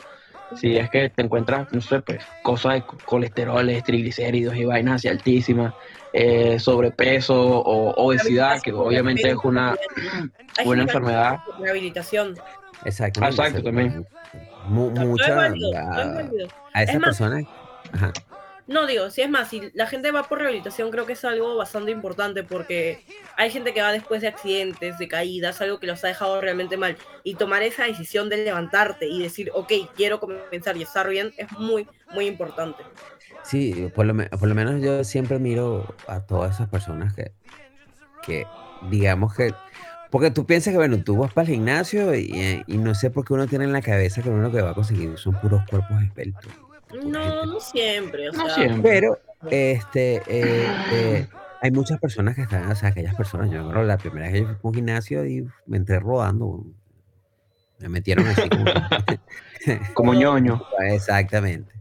Si 0.56 0.78
es 0.78 0.89
que 0.89 1.10
te 1.10 1.22
encuentras, 1.22 1.72
no 1.72 1.80
sé, 1.80 2.02
pues, 2.02 2.24
cosas 2.41 2.74
de 2.74 2.82
co- 2.82 2.97
colesteroles, 3.06 3.84
triglicéridos 3.84 4.56
y 4.56 4.66
vainas 4.66 4.95
así 4.95 5.08
altísimas, 5.08 5.76
eh, 6.12 6.58
sobrepeso 6.60 7.39
o 7.39 7.93
obesidad, 8.04 8.60
que 8.60 8.74
obviamente 8.74 9.30
es 9.30 9.36
una, 9.43 9.76
una 10.66 10.82
enfermedad. 10.82 11.38
Rehabilitación. 11.60 12.36
Exactamente. 12.84 13.36
Exacto, 13.36 13.64
también. 13.64 14.08
Mucha, 14.68 15.39
a, 15.39 15.45
a 15.45 15.52
esas 15.52 16.95
Es 16.95 17.00
más- 17.00 17.04
personas. 17.04 17.43
Ajá. 17.93 18.12
No, 18.70 18.86
digo, 18.86 19.09
si 19.09 19.24
es 19.24 19.30
más, 19.32 19.49
si 19.49 19.72
la 19.74 19.88
gente 19.88 20.11
va 20.11 20.22
por 20.22 20.38
rehabilitación, 20.38 20.91
creo 20.91 21.07
que 21.07 21.13
es 21.13 21.26
algo 21.26 21.55
bastante 21.57 21.89
importante 21.89 22.43
porque 22.43 23.03
hay 23.36 23.49
gente 23.49 23.74
que 23.74 23.82
va 23.82 23.91
después 23.91 24.22
de 24.22 24.28
accidentes, 24.28 24.99
de 24.99 25.07
caídas, 25.07 25.59
algo 25.59 25.80
que 25.80 25.88
los 25.88 26.03
ha 26.03 26.07
dejado 26.07 26.39
realmente 26.39 26.78
mal. 26.78 26.95
Y 27.24 27.34
tomar 27.34 27.63
esa 27.63 27.86
decisión 27.86 28.30
de 28.30 28.38
levantarte 28.38 29.07
y 29.07 29.24
decir, 29.24 29.49
ok, 29.55 29.74
quiero 29.95 30.20
comenzar 30.20 30.78
y 30.78 30.84
estar 30.84 31.09
bien, 31.09 31.34
es 31.38 31.51
muy, 31.53 31.88
muy 32.13 32.28
importante. 32.28 32.84
Sí, 33.41 33.89
por 33.95 34.05
lo, 34.05 34.13
menos 34.13 34.84
yo 34.84 35.03
siempre 35.03 35.39
miro 35.39 35.95
a 36.05 36.22
todas 36.28 36.53
esas 36.53 36.70
personas 36.70 37.15
que, 37.15 37.32
que 38.22 38.45
digamos 38.91 39.36
que, 39.36 39.51
porque 40.11 40.30
tú 40.30 40.45
piensas 40.45 40.74
que, 40.74 40.78
bueno, 40.78 41.03
tú 41.03 41.17
vas 41.17 41.34
para 41.34 41.47
el 41.47 41.55
gimnasio 41.55 42.13
y, 42.13 42.63
no 42.67 42.93
sé 42.93 43.09
por 43.09 43.26
qué 43.26 43.34
uno 43.34 43.47
tiene 43.47 43.65
en 43.65 43.74
la 43.74 43.82
cabeza 43.82 44.22
que 44.22 44.30
uno 44.30 44.43
lo 44.43 44.51
que 44.51 44.61
va 44.61 44.72
a 44.72 44.76
conseguir 44.76 45.17
son 45.17 45.34
puros 45.41 45.63
cuerpos 45.67 46.03
esbeltos. 46.03 46.68
No, 46.94 47.46
no 47.46 47.60
siempre. 47.60 48.30
O 48.30 48.34
No 48.34 48.46
sea, 48.46 48.56
siempre. 48.56 48.82
Pero, 48.92 49.20
este, 49.50 50.18
eh, 50.28 50.68
eh, 50.92 51.28
hay 51.62 51.72
muchas 51.72 52.00
personas 52.00 52.36
que 52.36 52.42
están, 52.44 52.72
o 52.72 52.76
sea, 52.76 52.90
aquellas 52.90 53.16
personas, 53.16 53.50
yo 53.52 53.70
creo 53.70 53.84
la 53.84 53.98
primera 53.98 54.26
vez 54.28 54.34
que 54.34 54.40
yo 54.42 54.48
fui 54.48 54.56
a 54.56 54.68
un 54.70 54.74
gimnasio 54.74 55.26
y 55.26 55.48
me 55.66 55.78
entré 55.78 56.00
rodando, 56.00 56.66
me 57.80 57.90
metieron 57.90 58.28
así 58.28 58.50
como... 58.50 58.66
Como 59.94 60.14
ñoño. 60.14 60.62
Exactamente. 60.88 61.74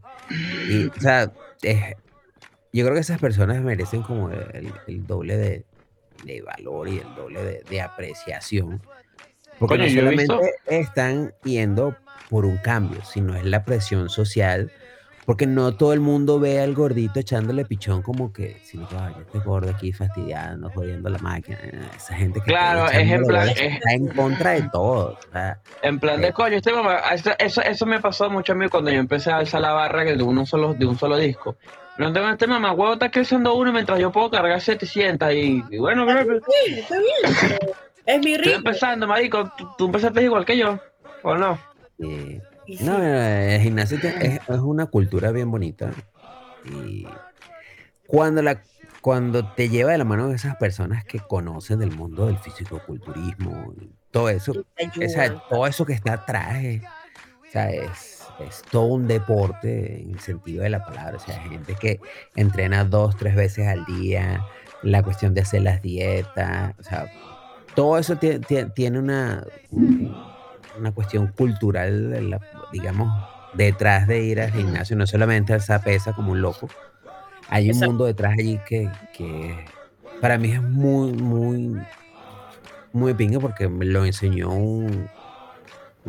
Y, 0.69 0.87
o 0.89 1.01
sea, 1.01 1.33
es- 1.63 1.95
yo 2.73 2.85
creo 2.85 2.95
que 2.95 3.01
esas 3.01 3.21
personas 3.21 3.63
merecen 3.63 4.03
como 4.03 4.31
el, 4.31 4.73
el 4.87 5.07
doble 5.07 5.37
de, 5.37 5.65
de 6.25 6.43
valor 6.43 6.89
y 6.89 6.99
el 6.99 7.15
doble 7.15 7.43
de, 7.43 7.63
de 7.71 7.81
apreciación. 7.81 8.83
Porque 9.59 9.77
Coño, 9.77 9.87
no 9.87 9.91
solamente 10.01 10.55
están 10.67 11.33
yendo 11.45 11.97
por 12.29 12.45
un 12.45 12.59
cambio, 12.59 13.03
sino 13.05 13.35
es 13.37 13.45
la 13.45 13.65
presión 13.65 14.09
social. 14.11 14.71
Porque 15.29 15.47
no 15.47 15.75
todo 15.75 15.93
el 15.93 16.01
mundo 16.01 16.41
ve 16.41 16.59
al 16.59 16.73
gordito 16.75 17.21
echándole 17.21 17.67
pichón 17.67 18.01
como 18.01 18.33
que, 18.33 18.57
si 18.65 18.79
no, 18.79 18.89
"Ay, 18.99 19.13
este 19.21 19.41
gordo 19.41 19.69
aquí 19.71 19.93
fastidiando, 19.93 20.71
jodiendo 20.71 21.11
la 21.11 21.19
máquina. 21.19 21.59
Esa 21.95 22.15
gente 22.15 22.41
que 22.41 22.47
Claro, 22.47 22.87
está 22.87 22.93
es 22.97 23.03
en 23.03 23.09
echándole 23.09 23.29
plan- 23.29 23.47
bolas 23.49 23.61
es- 23.61 23.73
está 23.75 23.93
en 23.93 24.07
contra 24.09 24.51
de 24.53 24.63
todo. 24.73 25.19
o 25.29 25.33
sea, 25.33 25.61
En 25.83 25.99
plan 26.01 26.23
de 26.23 26.33
coño, 26.33 26.57
este 26.57 26.73
mamá, 26.73 27.01
eso, 27.13 27.31
eso, 27.39 27.61
eso 27.61 27.85
me 27.85 28.01
pasó 28.01 28.31
mucho 28.31 28.53
a 28.55 28.57
mí 28.57 28.71
cuando 28.71 28.91
yo 28.91 28.99
empecé 28.99 29.31
a 29.31 29.37
alzar 29.37 29.61
la 29.61 29.73
barra 29.73 30.03
de 30.05 30.23
uno 30.23 30.47
solo, 30.47 30.73
de 30.73 30.87
un 30.87 30.97
solo 30.99 31.19
disco. 31.19 31.57
No 31.99 32.11
tengo 32.11 32.27
este 32.31 32.47
mamá, 32.47 32.73
huevo 32.73 32.95
está 32.95 33.11
creciendo 33.11 33.55
uno 33.55 33.71
mientras 33.71 33.99
yo 34.01 34.11
puedo 34.11 34.31
cargar 34.31 34.59
700 34.63 35.31
y, 35.35 35.63
y 35.71 35.77
bueno, 35.79 36.07
creo 36.07 36.27
que 36.27 36.41
Sí, 36.67 36.79
está 36.81 36.95
bien. 36.99 37.37
pero 37.43 37.73
Es 38.07 38.19
mi 38.25 38.33
estoy 38.33 38.37
ritmo. 38.53 38.57
empezando, 38.71 39.07
marico, 39.07 39.53
tú, 39.59 39.69
tú 39.77 39.85
empezaste 39.87 40.23
igual 40.23 40.47
que 40.47 40.57
yo, 40.57 40.79
¿o 41.23 41.35
no? 41.37 41.59
eh, 41.99 42.41
sí, 42.41 42.41
No, 42.81 43.03
el 43.03 43.61
gimnasio 43.61 43.99
es, 43.99 44.41
es 44.47 44.59
una 44.59 44.87
cultura 44.87 45.31
bien 45.33 45.51
bonita. 45.51 45.91
Y 46.65 47.07
cuando, 48.07 48.43
la, 48.43 48.63
cuando 49.01 49.53
te 49.55 49.69
lleva 49.69 49.93
de 49.93 49.99
la 49.99 50.05
mano 50.05 50.31
esas 50.33 50.57
personas 50.57 51.05
que 51.05 51.19
conocen 51.21 51.79
del 51.79 51.93
mundo 51.93 52.27
del 52.27 52.39
fisicoculturismo, 52.39 53.75
todo 54.11 54.29
eso, 54.29 54.53
o 54.53 55.09
sea, 55.09 55.39
todo 55.49 55.67
eso 55.67 55.85
que 55.87 55.93
está 55.95 56.15
atrás, 56.15 56.57
eh, 56.63 56.83
o 57.49 57.51
sea, 57.53 57.71
es, 57.71 58.25
es 58.47 58.63
todo 58.71 58.85
un 58.87 59.07
deporte 59.09 60.03
en 60.03 60.11
el 60.13 60.21
sentido 60.21 60.63
de 60.63 60.71
la 60.71 60.85
palabra. 60.85 61.17
O 61.17 61.21
sea, 61.21 61.41
gente 61.43 61.75
que 61.75 62.01
entrena 62.37 62.85
dos, 62.85 63.17
tres 63.17 63.35
veces 63.35 63.67
al 63.67 63.85
día, 63.87 64.45
la 64.83 65.03
cuestión 65.03 65.33
de 65.35 65.41
hacer 65.43 65.63
las 65.63 65.81
dietas, 65.83 66.75
o 66.79 66.83
sea, 66.83 67.11
todo 67.75 67.99
eso 67.99 68.17
tie- 68.17 68.41
tie- 68.47 68.73
tiene 68.75 68.99
una, 68.99 69.45
una 70.79 70.93
cuestión 70.93 71.29
cultural, 71.33 72.31
la- 72.31 72.43
digamos, 72.69 73.15
detrás 73.53 74.07
de 74.09 74.23
ir 74.25 74.41
al 74.41 74.53
gimnasio, 74.53 74.97
no 74.97 75.07
solamente 75.07 75.53
alzar 75.55 75.83
pesa 75.83 76.15
como 76.15 76.33
un 76.33 76.43
loco. 76.43 76.75
Hay 77.49 77.71
un 77.73 77.81
mundo 77.81 78.07
detrás 78.07 78.35
allí 78.39 78.63
que, 78.63 78.99
que 79.13 79.75
para 80.21 80.39
mí 80.39 80.53
es 80.53 80.63
muy, 80.63 81.13
muy, 81.15 81.89
muy 82.93 83.15
pingue 83.15 83.39
porque 83.41 83.69
me 83.69 83.85
lo 83.85 84.05
enseñó 84.05 84.53
un, 84.55 85.11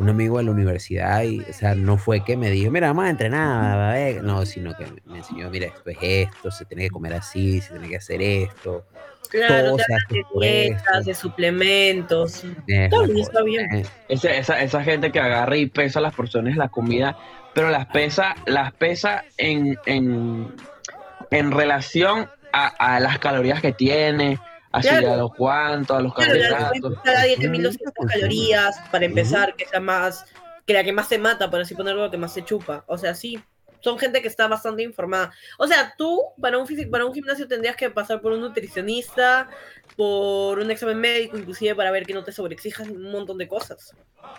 un 0.00 0.08
amigo 0.08 0.38
de 0.38 0.44
la 0.44 0.50
universidad 0.50 1.22
y, 1.24 1.40
o 1.40 1.52
sea, 1.52 1.74
no 1.74 1.98
fue 1.98 2.24
que 2.24 2.34
me 2.36 2.48
dijo, 2.50 2.70
mira, 2.70 2.86
vamos 2.88 3.04
a 3.04 3.10
entrenar, 3.10 3.78
a 3.78 3.92
ver", 3.92 4.22
no, 4.24 4.46
sino 4.46 4.74
que 4.74 4.86
me- 5.04 5.18
enseñó, 5.18 5.50
mira, 5.50 5.66
esto 5.66 5.90
es 5.90 5.98
esto, 6.00 6.50
se 6.50 6.64
tiene 6.64 6.84
que 6.84 6.90
comer 6.90 7.12
así, 7.12 7.60
se 7.60 7.72
tiene 7.72 7.88
que 7.88 7.96
hacer 7.96 8.22
esto. 8.22 8.86
Claro, 9.28 9.76
todo 9.76 10.40
de 10.40 10.64
dietas, 10.68 11.04
de 11.04 11.14
suplementos. 11.14 12.42
es 12.44 12.44
Está 12.44 12.56
bien, 12.66 12.90
cosa, 12.90 13.20
está 13.20 13.42
bien. 13.42 13.86
Ese- 14.08 14.38
esa, 14.38 14.62
esa 14.62 14.82
gente 14.82 15.12
que 15.12 15.20
agarra 15.20 15.56
y 15.56 15.66
pesa 15.66 16.00
las 16.00 16.14
porciones 16.14 16.54
de 16.54 16.58
la 16.58 16.68
comida, 16.68 17.16
pero 17.54 17.68
las 17.68 17.84
pesa, 17.86 18.34
las 18.46 18.72
pesa 18.72 19.24
en, 19.36 19.78
en, 19.84 20.50
en 21.30 21.50
relación 21.52 22.26
a, 22.52 22.68
a 22.68 23.00
las 23.00 23.18
calorías 23.18 23.60
que 23.60 23.72
tiene, 23.72 24.38
así 24.72 24.88
Claro. 24.88 25.12
a 25.12 25.16
los 25.16 25.34
cuantos, 25.34 25.96
a 25.96 26.00
los 26.00 26.14
Claro, 26.14 26.34
la 26.34 26.48
carbohidratos. 26.48 27.02
cada 27.04 27.22
dieta 27.24 27.36
Consume, 27.42 27.58
1200 27.58 27.94
consume. 27.94 28.20
calorías 28.20 28.80
para 28.90 29.04
empezar, 29.04 29.54
que 29.56 29.66
sea 29.66 29.80
más, 29.80 30.24
que 30.66 30.74
la 30.74 30.84
que 30.84 30.92
más 30.92 31.08
se 31.08 31.18
mata, 31.18 31.50
por 31.50 31.60
así 31.60 31.74
ponerlo, 31.74 32.10
que 32.10 32.16
más 32.18 32.32
se 32.32 32.44
chupa. 32.44 32.84
O 32.86 32.96
sea, 32.98 33.14
sí, 33.14 33.42
son 33.80 33.98
gente 33.98 34.22
que 34.22 34.28
está 34.28 34.48
bastante 34.48 34.82
informada. 34.82 35.32
O 35.58 35.66
sea, 35.66 35.94
tú 35.96 36.20
para 36.40 36.58
un 36.58 36.66
físico, 36.66 36.90
para 36.90 37.06
un 37.06 37.14
gimnasio 37.14 37.46
tendrías 37.48 37.76
que 37.76 37.90
pasar 37.90 38.20
por 38.20 38.32
un 38.32 38.40
nutricionista, 38.40 39.48
por 39.96 40.58
un 40.58 40.70
examen 40.70 40.98
médico, 40.98 41.36
inclusive 41.36 41.74
para 41.74 41.90
ver 41.90 42.06
que 42.06 42.14
no 42.14 42.24
te 42.24 42.32
sobreexijas 42.32 42.88
un 42.88 43.10
montón 43.10 43.38
de 43.38 43.48
cosas. 43.48 43.94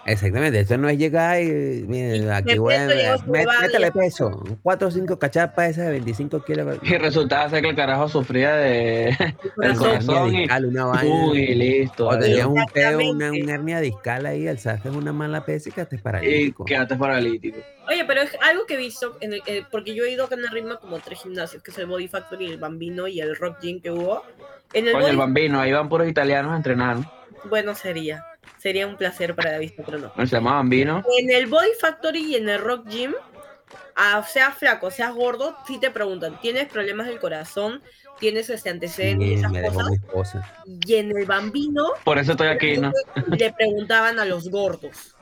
Exactamente, 0.05 0.59
esto 0.59 0.77
no 0.77 0.89
es 0.89 0.97
llegar 0.97 1.41
y, 1.41 1.85
Y 1.89 2.27
aquí 2.29 2.57
voy 2.57 2.73
a, 2.75 3.17
métele 3.27 3.91
peso, 3.91 4.43
4 4.63 4.87
o 4.87 4.91
5 4.91 5.19
cachapas 5.19 5.71
esas 5.71 5.85
de 5.85 5.91
25 5.91 6.43
kilos. 6.43 6.79
Y 6.83 6.97
resultaba 6.97 7.49
ser 7.49 7.61
que 7.61 7.69
el 7.69 7.75
carajo 7.75 8.07
sufría 8.09 8.55
de 8.55 9.09
El 9.61 9.75
corazón, 9.75 10.33
y, 10.33 10.39
discal, 10.39 10.65
una 10.65 10.85
vaina. 10.85 11.25
uy, 11.25 11.55
listo. 11.55 12.07
O 12.07 12.17
tenías 12.17 12.45
un 12.45 12.63
peo, 12.73 13.11
una, 13.11 13.27
hernia 13.53 13.79
discal 13.79 14.25
ahí, 14.25 14.47
alzaste 14.47 14.89
una 14.89 15.13
mala 15.13 15.45
pesa 15.45 15.69
y 15.69 15.71
quedaste 15.71 15.95
Y 15.95 15.99
paralítico. 15.99 16.65
quedaste 16.65 16.95
paralítico. 16.95 17.59
Oye, 17.88 18.05
pero 18.05 18.21
es 18.21 18.32
algo 18.41 18.65
que 18.65 18.75
he 18.75 18.77
visto, 18.77 19.17
en 19.21 19.34
el- 19.34 19.43
eh, 19.45 19.65
porque 19.69 19.93
yo 19.95 20.03
he 20.05 20.11
ido 20.11 20.25
acá 20.25 20.36
en 20.36 20.47
Ritmo 20.51 20.79
como 20.79 20.99
tres 20.99 21.21
gimnasios, 21.21 21.61
que 21.63 21.71
es 21.71 21.77
el 21.77 21.88
Body 21.88 22.07
Factory, 22.07 22.45
el 22.47 22.57
Bambino 22.57 23.07
y 23.07 23.19
el 23.21 23.36
Rock 23.36 23.59
Gym 23.61 23.82
que 23.82 23.91
hubo. 23.91 24.23
En 24.73 24.88
el 24.88 24.93
Coño, 24.93 25.07
el 25.07 25.17
bambino, 25.17 25.59
ahí 25.59 25.71
van 25.71 25.89
puros 25.89 26.07
italianos 26.07 26.53
a 26.53 26.57
entrenar. 26.57 26.97
¿no? 26.97 27.11
bueno, 27.45 27.73
sería, 27.75 28.23
sería 28.59 28.86
un 28.88 28.95
placer 28.97 29.36
para 29.36 29.51
David, 29.53 29.71
pero 29.84 29.97
no. 29.97 30.13
Se 30.15 30.27
llama 30.27 30.53
bambino. 30.53 31.03
En 31.19 31.32
el 31.32 31.47
Body 31.47 31.71
Factory 31.79 32.19
y 32.32 32.36
en 32.36 32.47
el 32.49 32.59
Rock 32.59 32.88
Gym, 32.88 33.13
seas 34.27 34.55
flaco, 34.57 34.91
seas 34.91 35.13
gordo, 35.13 35.57
sí 35.67 35.79
te 35.79 35.91
preguntan, 35.91 36.39
¿tienes 36.41 36.67
problemas 36.67 37.07
del 37.07 37.19
corazón? 37.19 37.82
¿Tienes 38.19 38.49
este 38.51 38.69
antecedente 38.69 39.25
y 39.25 39.27
Sí, 39.29 39.34
esas 39.36 39.51
me 39.51 39.61
dejó 39.61 39.75
cosas? 39.75 39.89
mi 39.89 39.95
esposa. 39.95 40.53
Y 40.86 40.95
en 40.95 41.17
el 41.17 41.25
Bambino 41.25 41.86
Por 42.03 42.19
eso 42.19 42.34
estoy 42.34 42.49
aquí, 42.49 42.77
¿no? 42.77 42.91
le 43.27 43.51
preguntaban 43.53 44.19
a 44.19 44.25
los 44.25 44.49
gordos. 44.49 45.15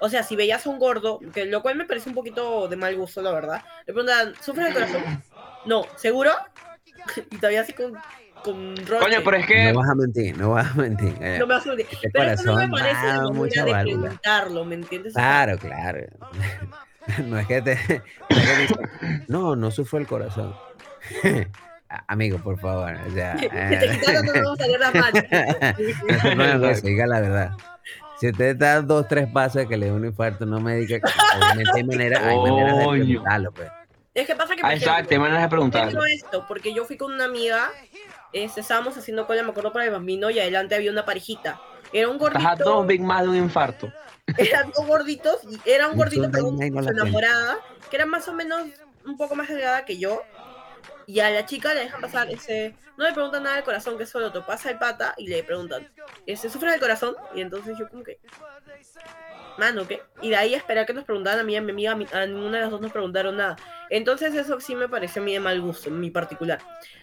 O 0.00 0.08
sea, 0.08 0.22
si 0.22 0.36
veías 0.36 0.66
a 0.66 0.70
un 0.70 0.78
gordo, 0.78 1.20
que 1.32 1.44
lo 1.46 1.62
cual 1.62 1.76
me 1.76 1.84
parece 1.84 2.08
un 2.08 2.14
poquito 2.14 2.68
de 2.68 2.76
mal 2.76 2.94
gusto, 2.96 3.22
la 3.22 3.32
verdad, 3.32 3.62
le 3.86 3.92
preguntaban, 3.92 4.34
¿sufres 4.40 4.66
del 4.66 4.74
corazón? 4.74 5.22
No, 5.66 5.84
¿seguro? 5.96 6.32
Y 7.30 7.36
todavía 7.36 7.60
así 7.62 7.72
con, 7.74 7.92
con 8.42 8.76
roche. 8.86 9.04
Coño, 9.04 9.18
pero 9.24 9.36
es 9.36 9.46
que 9.46 9.72
No 9.72 9.78
vas 9.80 9.90
a 9.90 9.94
mentir, 9.94 10.38
no 10.38 10.50
vas 10.50 10.70
a 10.70 10.74
mentir. 10.74 11.14
eh. 11.20 11.36
No 11.38 11.46
me 11.46 11.54
vas 11.54 11.64
a 11.66 11.68
mentir. 11.68 11.86
Este 11.90 12.10
Pero 12.12 12.30
eso 12.30 12.44
no 12.44 12.56
me 12.56 12.68
corazón 12.70 12.70
parece 12.70 13.06
la 13.06 13.12
manera 13.12 13.30
mucha 13.34 13.64
de 13.64 13.72
válvula. 13.72 14.00
preguntarlo, 14.00 14.64
¿me 14.64 14.74
entiendes? 14.76 15.12
Claro, 15.14 15.58
claro. 15.58 16.00
No 17.26 17.38
es 17.38 17.46
que 17.46 17.60
te. 17.60 17.76
no, 18.30 18.36
es 18.38 18.46
que 18.46 18.56
dice, 18.56 19.22
no, 19.28 19.54
no 19.56 19.70
sufro 19.70 19.98
el 19.98 20.06
corazón. 20.06 20.54
Amigo, 22.08 22.38
por 22.38 22.58
favor. 22.58 22.94
O 23.06 23.10
sea, 23.12 23.36
Si 23.38 23.46
te 23.48 23.54
eh, 23.54 23.98
quitaron, 24.00 24.24
no 24.26 24.32
me 24.32 24.40
vamos 24.40 24.58
a 24.58 24.62
salir 24.64 24.80
las 24.80 24.94
manos. 24.94 25.22
no 26.54 26.60
con 26.60 26.70
eso, 26.70 26.86
diga 26.86 27.06
la 27.06 27.20
verdad. 27.20 27.50
Si 28.20 28.28
usted 28.28 28.44
está 28.44 28.80
dos, 28.80 29.06
tres 29.08 29.28
pasos 29.32 29.54
de 29.62 29.68
que 29.68 29.76
le 29.76 29.86
dé 29.86 29.92
un 29.92 30.04
infarto, 30.04 30.46
no 30.46 30.60
me 30.60 30.76
diga 30.76 31.00
que 31.00 31.06
obviamente 31.36 31.70
hay 31.74 31.84
maneras, 31.84 32.22
hay 32.22 32.38
maneras 32.38 32.78
de 32.78 32.84
preguntarlo, 32.88 33.52
pues. 33.52 33.68
Es 34.14 34.26
que 34.26 34.36
pasa 34.36 34.54
que, 34.54 34.62
Ah, 34.64 34.74
exacto, 34.74 35.12
hay 35.12 35.18
maneras 35.18 35.42
de 35.42 35.46
yo 35.46 35.50
preguntarlo. 35.50 36.04
esto, 36.04 36.44
porque 36.46 36.72
yo 36.72 36.84
fui 36.84 36.96
con 36.96 37.12
una 37.12 37.24
amiga, 37.24 37.70
este, 38.32 38.60
estábamos 38.60 38.96
haciendo 38.96 39.26
cola, 39.26 39.42
me 39.42 39.50
acuerdo, 39.50 39.72
para 39.72 39.84
el 39.86 39.90
bambino, 39.90 40.30
y 40.30 40.38
adelante 40.38 40.76
había 40.76 40.92
una 40.92 41.04
parejita. 41.04 41.60
Era 41.92 42.08
un 42.08 42.16
Estás 42.16 42.44
a 42.44 42.54
dos 42.56 42.58
gordito, 42.58 42.84
Big 42.86 43.02
más 43.02 43.22
de 43.22 43.28
un 43.28 43.36
infarto. 43.36 43.92
eran 44.38 44.70
dos 44.70 44.86
gorditos, 44.86 45.38
y 45.50 45.68
era 45.68 45.88
un 45.88 45.96
gordito 45.96 46.28
no 46.28 46.82
su 46.82 46.88
enamorada, 46.88 47.58
que 47.90 47.96
era 47.96 48.06
más 48.06 48.28
o 48.28 48.32
menos 48.32 48.62
un 49.04 49.16
poco 49.16 49.34
más 49.34 49.48
delgada 49.48 49.84
que 49.84 49.98
yo. 49.98 50.22
Y 51.06 51.20
a 51.20 51.30
la 51.30 51.44
chica 51.46 51.74
le 51.74 51.80
dejan 51.80 52.00
pasar 52.00 52.30
ese. 52.30 52.74
No 52.96 53.04
le 53.06 53.12
preguntan 53.12 53.42
nada 53.42 53.56
del 53.56 53.64
corazón, 53.64 53.98
que 53.98 54.06
solo 54.06 54.32
te 54.32 54.40
pasa 54.40 54.70
el 54.70 54.78
pata 54.78 55.14
y 55.16 55.26
le 55.28 55.42
preguntan, 55.44 55.88
¿se 56.26 56.48
sufre 56.48 56.70
del 56.70 56.80
corazón? 56.80 57.14
Y 57.34 57.40
entonces 57.40 57.76
yo, 57.78 57.88
como 57.88 58.02
que. 58.04 58.18
Mano, 59.58 59.86
¿qué? 59.86 60.02
Y 60.20 60.30
de 60.30 60.36
ahí 60.36 60.54
esperar 60.54 60.84
que 60.84 60.92
nos 60.92 61.04
preguntaran 61.04 61.40
a 61.40 61.42
mí, 61.44 61.54
a 61.56 61.60
mi 61.60 61.70
amiga, 61.70 61.92
a, 61.92 61.94
mi- 61.94 62.08
a 62.12 62.26
ninguna 62.26 62.56
de 62.58 62.62
las 62.62 62.70
dos 62.72 62.80
nos 62.80 62.90
preguntaron 62.90 63.36
nada. 63.36 63.56
Entonces 63.88 64.34
eso 64.34 64.58
sí 64.60 64.74
me 64.74 64.88
pareció 64.88 65.22
a 65.22 65.24
mí 65.24 65.32
de 65.32 65.38
mal 65.40 65.60
gusto, 65.60 65.88
en 65.90 66.00
mi 66.00 66.10
particular. 66.10 66.58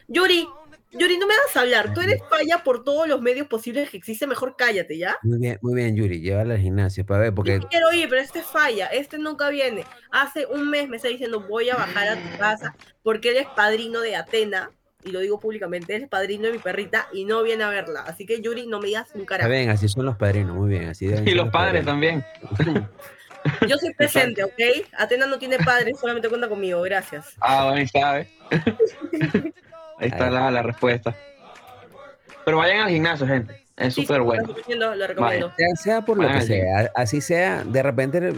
Yuri, 0.08 0.48
Yuri, 0.92 1.18
no 1.18 1.26
me 1.28 1.34
das 1.36 1.56
a 1.56 1.62
hablar. 1.62 1.94
Tú 1.94 2.02
eres 2.02 2.22
falla 2.30 2.64
por 2.64 2.84
todos 2.84 3.08
los 3.08 3.22
medios 3.22 3.48
posibles 3.48 3.90
que 3.90 3.98
existen. 3.98 4.28
Mejor 4.30 4.56
cállate, 4.58 4.98
¿ya? 4.98 5.18
Muy 5.24 5.40
bien, 5.40 5.58
muy 5.62 5.74
bien, 5.76 5.96
Yuri, 5.96 6.20
llévala 6.22 6.56
al 6.56 6.60
gimnasio 6.60 7.06
para 7.06 7.22
ver, 7.22 7.34
porque 7.34 7.60
Yo 7.62 7.68
quiero 7.70 7.92
ir, 7.94 8.10
pero 8.10 8.22
este 8.22 8.42
falla, 8.42 8.88
este 8.88 9.18
nunca 9.18 9.50
viene. 9.50 9.86
Hace 10.12 10.46
un 10.46 10.70
mes 10.70 10.90
me 10.90 10.98
está 10.98 11.08
diciendo 11.08 11.42
voy 11.48 11.70
a 11.70 11.76
bajar 11.76 12.10
a 12.10 12.16
tu 12.16 12.38
casa 12.38 12.76
porque 13.04 13.30
él 13.30 13.38
es 13.38 13.48
padrino 13.56 14.02
de 14.02 14.16
Atena, 14.16 14.72
y 15.04 15.12
lo 15.12 15.20
digo 15.22 15.40
públicamente, 15.40 15.96
él 15.96 16.04
es 16.04 16.10
padrino 16.10 16.48
de 16.48 16.52
mi 16.54 16.60
perrita 16.60 17.08
y 17.14 17.26
no 17.26 17.42
viene 17.42 17.64
a 17.64 17.70
verla. 17.70 18.02
Así 18.02 18.26
que 18.26 18.42
Yuri, 18.42 18.68
no 18.68 18.80
me 18.80 18.88
digas 18.88 19.08
un 19.16 19.22
está 19.22 19.38
carajo. 19.38 19.50
bien, 19.50 19.70
así 19.70 19.88
son 19.88 20.06
los 20.06 20.18
padrinos, 20.18 20.56
muy 20.56 20.70
bien, 20.70 20.90
así 20.90 21.08
deben 21.08 21.28
Y 21.28 21.32
los 21.34 21.50
padres 21.50 21.86
padrinos. 21.86 22.24
también. 22.58 22.88
Yo 23.68 23.78
soy 23.78 23.94
presente, 23.96 24.44
¿ok? 24.44 24.54
Atena 24.98 25.26
no 25.26 25.40
tiene 25.40 25.58
padre, 25.58 25.94
solamente 25.96 26.30
cuenta 26.30 26.48
conmigo, 26.48 26.82
gracias. 26.82 27.36
Ah, 27.40 27.70
bueno, 27.70 27.82
está, 27.82 28.20
¿eh? 28.20 28.28
Ahí 30.02 30.10
está 30.10 30.30
la, 30.30 30.52
la 30.52 30.62
respuesta. 30.64 31.16
Pero 32.44 32.58
vayan 32.58 32.82
al 32.82 32.90
gimnasio, 32.90 33.26
gente. 33.28 33.64
Es 33.78 33.94
súper 33.94 34.18
sí, 34.18 34.24
bueno. 34.24 34.48
Lo 34.48 34.54
recomiendo, 34.54 34.96
lo 34.96 35.08
recomiendo. 35.08 35.52
Sea, 35.56 35.68
sea 35.76 36.02
por 36.02 36.18
lo 36.22 36.28
que 36.28 36.42
sea, 36.42 36.92
así 36.96 37.22
sea, 37.22 37.64
de 37.64 37.82
repente 37.84 38.34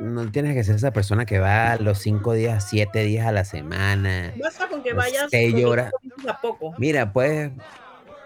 no 0.00 0.30
tienes 0.30 0.54
que 0.54 0.62
ser 0.64 0.74
esa 0.76 0.90
persona 0.92 1.24
que 1.24 1.38
va 1.38 1.76
los 1.76 1.98
cinco 1.98 2.32
días, 2.34 2.68
siete 2.68 3.00
días 3.04 3.26
a 3.26 3.32
la 3.32 3.44
semana. 3.44 4.32
Basta 4.42 4.68
con 4.68 4.82
que 4.82 4.92
vayas 4.92 5.26
seis 5.30 5.54
con 5.54 5.64
horas. 5.66 5.92
minutos 6.02 6.26
a 6.28 6.40
poco. 6.40 6.74
Mira, 6.78 7.12
puedes, 7.12 7.50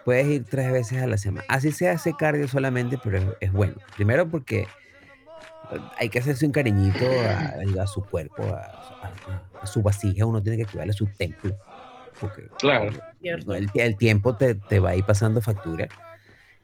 puedes 0.04 0.26
ir 0.26 0.44
tres 0.44 0.72
veces 0.72 1.02
a 1.02 1.06
la 1.06 1.16
semana. 1.18 1.44
Así 1.48 1.72
sea 1.72 1.92
ese 1.92 2.14
cardio 2.14 2.48
solamente, 2.48 2.98
pero 3.02 3.18
es, 3.18 3.24
es 3.40 3.52
bueno. 3.52 3.74
Primero 3.96 4.28
porque 4.28 4.66
hay 5.98 6.08
que 6.08 6.18
hacerse 6.18 6.44
un 6.46 6.52
cariñito 6.52 7.06
a, 7.06 7.82
a 7.82 7.86
su 7.86 8.02
cuerpo, 8.04 8.42
a, 8.44 8.60
a- 8.60 9.12
a 9.62 9.66
su 9.66 9.82
vasija. 9.82 10.24
Uno 10.24 10.42
tiene 10.42 10.56
que 10.58 10.64
cuidarle 10.66 10.92
su 10.92 11.06
templo. 11.06 11.56
Porque 12.20 12.48
Claro. 12.58 12.90
El, 13.22 13.70
el 13.74 13.96
tiempo 13.96 14.36
te, 14.36 14.54
te 14.54 14.80
va 14.80 14.90
a 14.90 14.96
ir 14.96 15.04
pasando 15.04 15.40
factura. 15.40 15.88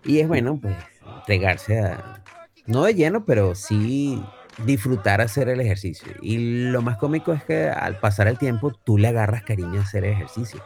Y 0.05 0.21
es 0.21 0.29
bueno, 0.29 0.59
pues, 0.61 0.77
entregarse 1.19 1.81
a, 1.81 2.23
no 2.67 2.85
de 2.85 2.95
lleno, 2.95 3.25
pero 3.25 3.55
sí 3.55 4.23
disfrutar 4.65 5.21
hacer 5.21 5.49
el 5.49 5.61
ejercicio. 5.61 6.13
Y 6.23 6.71
lo 6.71 6.83
más 6.83 6.97
cómico 6.99 7.33
es 7.33 7.43
que 7.45 7.69
al 7.69 7.99
pasar 7.99 8.29
el 8.29 8.39
tiempo, 8.39 8.73
tú 8.73 8.99
le 8.99 9.09
agarras 9.09 9.43
cariño 9.43 9.81
a 9.81 9.83
hacer 9.83 10.05
ejercicio. 10.05 10.63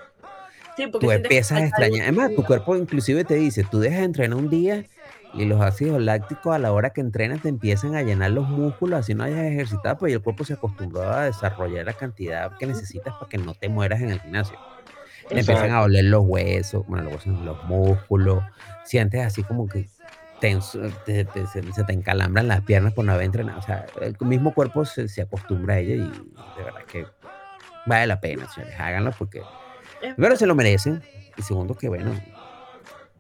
Sí, 0.77 0.87
porque 0.87 1.07
Tú 1.07 1.13
empiezas 1.13 1.59
a 1.59 1.65
extrañar. 1.65 2.03
Además, 2.03 2.31
tu 2.37 2.45
cuerpo 2.45 2.77
inclusive 2.77 3.25
te 3.25 3.35
dice, 3.35 3.65
tú 3.69 3.81
dejas 3.81 4.01
de 4.01 4.05
entrenar 4.05 4.39
un 4.39 4.49
día 4.49 4.85
y 5.35 5.45
los 5.45 5.61
ácidos 5.61 6.01
lácticos 6.01 6.55
a 6.55 6.59
la 6.59 6.73
hora 6.73 6.91
que 6.91 7.01
entrenas 7.01 7.43
te 7.43 7.49
empiezan 7.49 7.95
a 7.95 8.03
llenar 8.03 8.31
los 8.31 8.49
músculos, 8.49 9.01
así 9.01 9.15
no 9.15 9.25
hayas 9.25 9.45
ejercitado, 9.45 9.99
pues 9.99 10.11
y 10.11 10.15
el 10.15 10.23
cuerpo 10.23 10.45
se 10.45 10.55
acostumbró 10.55 11.03
a 11.03 11.25
desarrollar 11.25 11.85
la 11.85 11.93
cantidad 11.93 12.57
que 12.59 12.67
necesitas 12.67 13.15
para 13.15 13.29
que 13.29 13.39
no 13.39 13.55
te 13.55 13.69
mueras 13.69 14.01
en 14.01 14.11
el 14.11 14.21
gimnasio. 14.21 14.59
Le 15.31 15.41
empiezan 15.41 15.71
a 15.73 15.81
doler 15.81 16.05
los 16.05 16.23
huesos, 16.25 16.87
bueno, 16.87 17.05
los 17.05 17.15
huesos, 17.27 17.41
los 17.45 17.63
músculos, 17.65 18.43
sientes 18.85 19.25
así 19.25 19.43
como 19.45 19.69
que 19.69 19.89
tenso, 20.41 20.81
te- 21.05 21.25
te- 21.25 21.47
se, 21.47 21.63
se 21.73 21.85
te 21.85 21.93
encalambran 21.93 22.49
las 22.49 22.63
piernas 22.63 22.93
por 22.95 23.05
no 23.05 23.13
haber 23.13 23.27
entrenado. 23.27 23.59
O 23.59 23.63
sea, 23.63 23.85
el 24.01 24.17
mismo 24.21 24.55
cuerpo 24.55 24.85
se, 24.85 25.09
se 25.09 25.23
acostumbra 25.23 25.75
a 25.75 25.79
ello 25.81 25.95
y 25.95 26.09
de 26.57 26.63
verdad 26.65 26.85
que 26.87 27.07
vale 27.87 28.07
la 28.07 28.21
pena, 28.21 28.49
señores, 28.49 28.75
háganlo 28.79 29.11
porque 29.19 29.43
Es 30.03 30.15
primero 30.15 30.37
se 30.37 30.47
lo 30.47 30.55
merecen 30.55 31.03
y 31.37 31.43
segundo 31.43 31.75
que 31.75 31.89
bueno, 31.89 32.13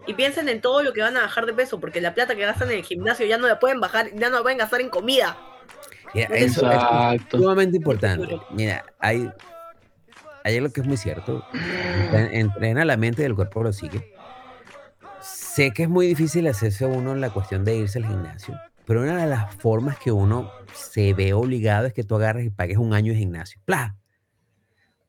Y 0.06 0.14
piensen 0.14 0.48
en 0.48 0.60
todo 0.60 0.82
lo 0.82 0.92
que 0.92 1.02
van 1.02 1.16
a 1.16 1.20
bajar 1.22 1.44
de 1.44 1.52
peso, 1.52 1.78
porque 1.80 2.00
la 2.00 2.14
plata 2.14 2.34
que 2.34 2.40
gastan 2.42 2.70
en 2.70 2.78
el 2.78 2.84
gimnasio 2.84 3.26
ya 3.26 3.36
no 3.36 3.46
la 3.48 3.58
pueden 3.58 3.80
bajar, 3.80 4.10
ya 4.14 4.30
no 4.30 4.36
la 4.36 4.42
pueden 4.42 4.58
gastar 4.58 4.80
en 4.80 4.88
comida. 4.88 5.36
mira, 6.14 6.28
eso 6.28 6.70
es 6.70 6.82
Exacto. 6.82 7.38
sumamente 7.38 7.76
importante. 7.76 8.38
Mira, 8.50 8.84
hay, 9.00 9.28
hay 10.48 10.56
algo 10.56 10.72
que 10.72 10.80
es 10.80 10.86
muy 10.86 10.96
cierto, 10.96 11.42
en- 12.12 12.34
entrena 12.34 12.84
la 12.84 12.96
mente 12.96 13.22
y 13.22 13.26
el 13.26 13.34
cuerpo 13.34 13.62
lo 13.62 13.72
sigue. 13.72 14.00
Sé 15.20 15.72
que 15.72 15.84
es 15.84 15.88
muy 15.88 16.06
difícil 16.06 16.46
hacerse 16.46 16.86
uno 16.86 17.12
en 17.12 17.20
la 17.20 17.30
cuestión 17.30 17.64
de 17.64 17.76
irse 17.76 17.98
al 17.98 18.06
gimnasio, 18.06 18.54
pero 18.86 19.02
una 19.02 19.20
de 19.20 19.26
las 19.28 19.54
formas 19.56 19.98
que 19.98 20.12
uno 20.12 20.48
se 20.74 21.12
ve 21.14 21.32
obligado 21.32 21.86
es 21.86 21.92
que 21.92 22.04
tú 22.04 22.14
agarres 22.16 22.46
y 22.46 22.50
pagues 22.50 22.78
un 22.78 22.94
año 22.94 23.12
de 23.12 23.18
gimnasio. 23.18 23.60
¡Pla! 23.64 23.96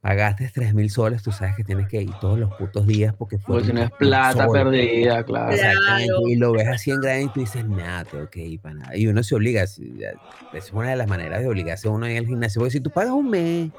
pagaste 0.02 0.50
3 0.54 0.74
mil 0.74 0.90
soles, 0.90 1.22
tú 1.22 1.34
sabes 1.34 1.58
que 1.58 1.64
tienes 1.66 1.90
que 1.90 2.02
ir 2.02 2.14
todos 2.22 2.40
los 2.40 2.56
putos 2.56 2.88
días 2.88 3.14
porque 3.18 3.38
Porque 3.38 3.46
fueron 3.46 3.66
si 3.66 3.74
no 3.74 3.82
es 3.82 3.90
3.000 3.98 4.10
plata 4.10 4.46
soles. 4.48 4.64
perdida, 4.64 5.24
claro. 5.26 5.26
Claro. 5.26 5.52
Exactamente, 5.54 6.14
y 6.30 6.36
lo 6.38 6.54
ves 6.54 6.68
así 6.70 6.92
en 6.92 7.02
grande 7.02 7.24
y 7.26 7.30
tú 7.30 7.40
dices, 7.42 7.66
nada, 7.66 8.06
tengo 8.06 8.28
que 8.30 8.40
ir 8.46 8.62
para 8.62 8.76
nada. 8.76 8.96
Y 8.96 9.08
uno 9.08 9.22
se 9.24 9.36
obliga, 9.36 9.64
es 9.64 10.72
una 10.72 10.92
de 10.92 10.96
las 10.96 11.08
maneras 11.10 11.42
de 11.42 11.50
obligarse 11.50 11.90
a 11.90 11.92
uno 11.92 12.06
en 12.06 12.16
el 12.16 12.26
gimnasio, 12.26 12.62
porque 12.62 12.72
si 12.72 12.80
tú 12.80 12.92
pagas 12.92 13.12
un 13.12 13.30
mes 13.30 13.72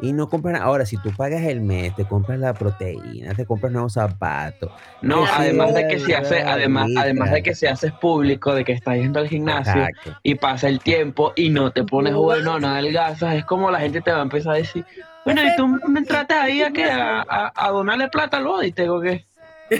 y 0.00 0.12
no 0.12 0.28
compras 0.28 0.54
nada, 0.54 0.64
ahora 0.66 0.84
si 0.86 0.96
tú 0.98 1.10
pagas 1.16 1.42
el 1.44 1.60
mes, 1.60 1.94
te 1.94 2.04
compras 2.04 2.38
la 2.38 2.52
proteína, 2.54 3.34
te 3.34 3.46
compras 3.46 3.72
nuevos 3.72 3.94
zapatos. 3.94 4.70
No, 5.00 5.24
además 5.26 5.74
de 5.74 5.88
que 5.88 5.98
si 6.00 6.12
hace, 6.12 6.42
además, 6.42 6.88
además 6.96 7.30
de 7.32 7.42
que 7.42 7.54
se 7.54 7.68
haces 7.68 7.92
público, 7.92 8.54
de 8.54 8.64
que 8.64 8.72
estás 8.72 8.96
yendo 8.96 9.20
al 9.20 9.28
gimnasio 9.28 9.72
Exacto. 9.72 10.16
y 10.22 10.34
pasa 10.34 10.68
el 10.68 10.80
tiempo 10.80 11.32
y 11.36 11.48
no 11.48 11.70
te 11.72 11.84
pones 11.84 12.12
No 12.12 12.22
bueno, 12.22 12.58
no 12.58 12.68
adelgazas, 12.68 13.34
es 13.34 13.44
como 13.44 13.70
la 13.70 13.80
gente 13.80 14.00
te 14.02 14.12
va 14.12 14.18
a 14.18 14.22
empezar 14.22 14.54
a 14.54 14.56
decir, 14.58 14.84
bueno, 15.24 15.42
y 15.42 15.56
tú 15.56 15.66
me 15.66 16.00
entraste 16.00 16.34
ahí 16.34 16.62
a 16.62 16.70
que 16.70 16.84
a, 16.84 17.22
a- 17.28 17.52
a 17.54 17.70
donarle 17.70 18.08
plata 18.08 18.36
al 18.36 18.44
body, 18.44 18.74
¿o 18.88 19.00
qué? 19.00 19.24
Sí, 19.70 19.78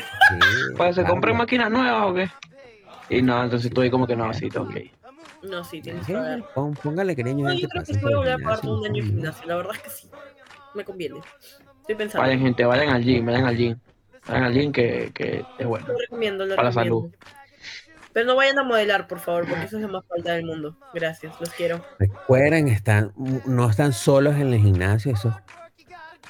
Para 0.77 0.91
que 0.91 0.95
se 0.97 1.05
compren 1.05 1.37
máquinas 1.37 1.71
nuevas 1.71 2.03
o 2.11 2.15
qué. 2.15 2.29
Y 3.09 3.23
no, 3.23 3.45
entonces 3.45 3.73
tú 3.73 3.83
ahí 3.83 3.91
como 3.91 4.07
que 4.07 4.17
no, 4.17 4.33
sí, 4.35 4.49
tengo 4.49 4.69
que 4.69 4.81
ir. 4.81 4.91
No, 5.51 5.65
sí, 5.65 5.81
tienes 5.81 6.07
que 6.07 6.43
Póngale 6.83 7.17
cariño 7.17 7.49
No, 7.49 7.55
yo 7.55 7.69
creo 7.69 7.85
que 7.85 7.93
voy 7.99 8.13
a 8.13 8.17
volver 8.17 8.33
a 8.33 8.39
pagar 8.39 8.61
un 8.65 8.87
año 8.87 8.87
en 8.87 8.93
coño. 8.93 9.05
gimnasio. 9.05 9.47
La 9.47 9.57
verdad 9.57 9.73
es 9.77 9.83
que 9.83 9.91
sí. 9.91 10.11
Me 10.75 10.85
conviene. 10.85 11.21
Estoy 11.81 11.95
pensando. 11.95 12.27
Vayan 12.27 12.41
gente, 12.41 12.65
vayan 12.65 12.89
al 12.91 13.03
gym, 13.03 13.27
vayan 13.27 13.45
al 13.45 13.57
gym. 13.57 13.79
Vayan 14.27 14.45
al 14.45 14.53
gym 14.55 14.73
que, 14.73 15.11
que 15.15 15.45
es 15.59 15.67
bueno. 15.67 15.87
Lo 15.89 15.99
recomiendo, 15.99 16.45
lo 16.47 16.57
Para 16.57 16.71
la 16.71 16.83
recomiendo. 16.83 17.17
Pero 18.13 18.27
no 18.29 18.37
vayan 18.37 18.59
a 18.59 18.63
modelar, 18.63 19.07
por 19.09 19.19
favor, 19.21 19.47
porque 19.47 19.65
eso 19.65 19.77
es 19.77 19.83
lo 19.83 19.89
más 19.89 20.03
falta 20.07 20.33
del 20.33 20.47
mundo. 20.47 20.75
Gracias, 20.95 21.39
los 21.39 21.51
quiero. 21.51 21.85
Recuerden, 21.99 22.69
están, 22.69 23.13
no 23.45 23.69
están 23.69 23.93
solos 23.93 24.37
en 24.37 24.55
el 24.55 24.59
gimnasio, 24.59 25.13
esos 25.13 25.35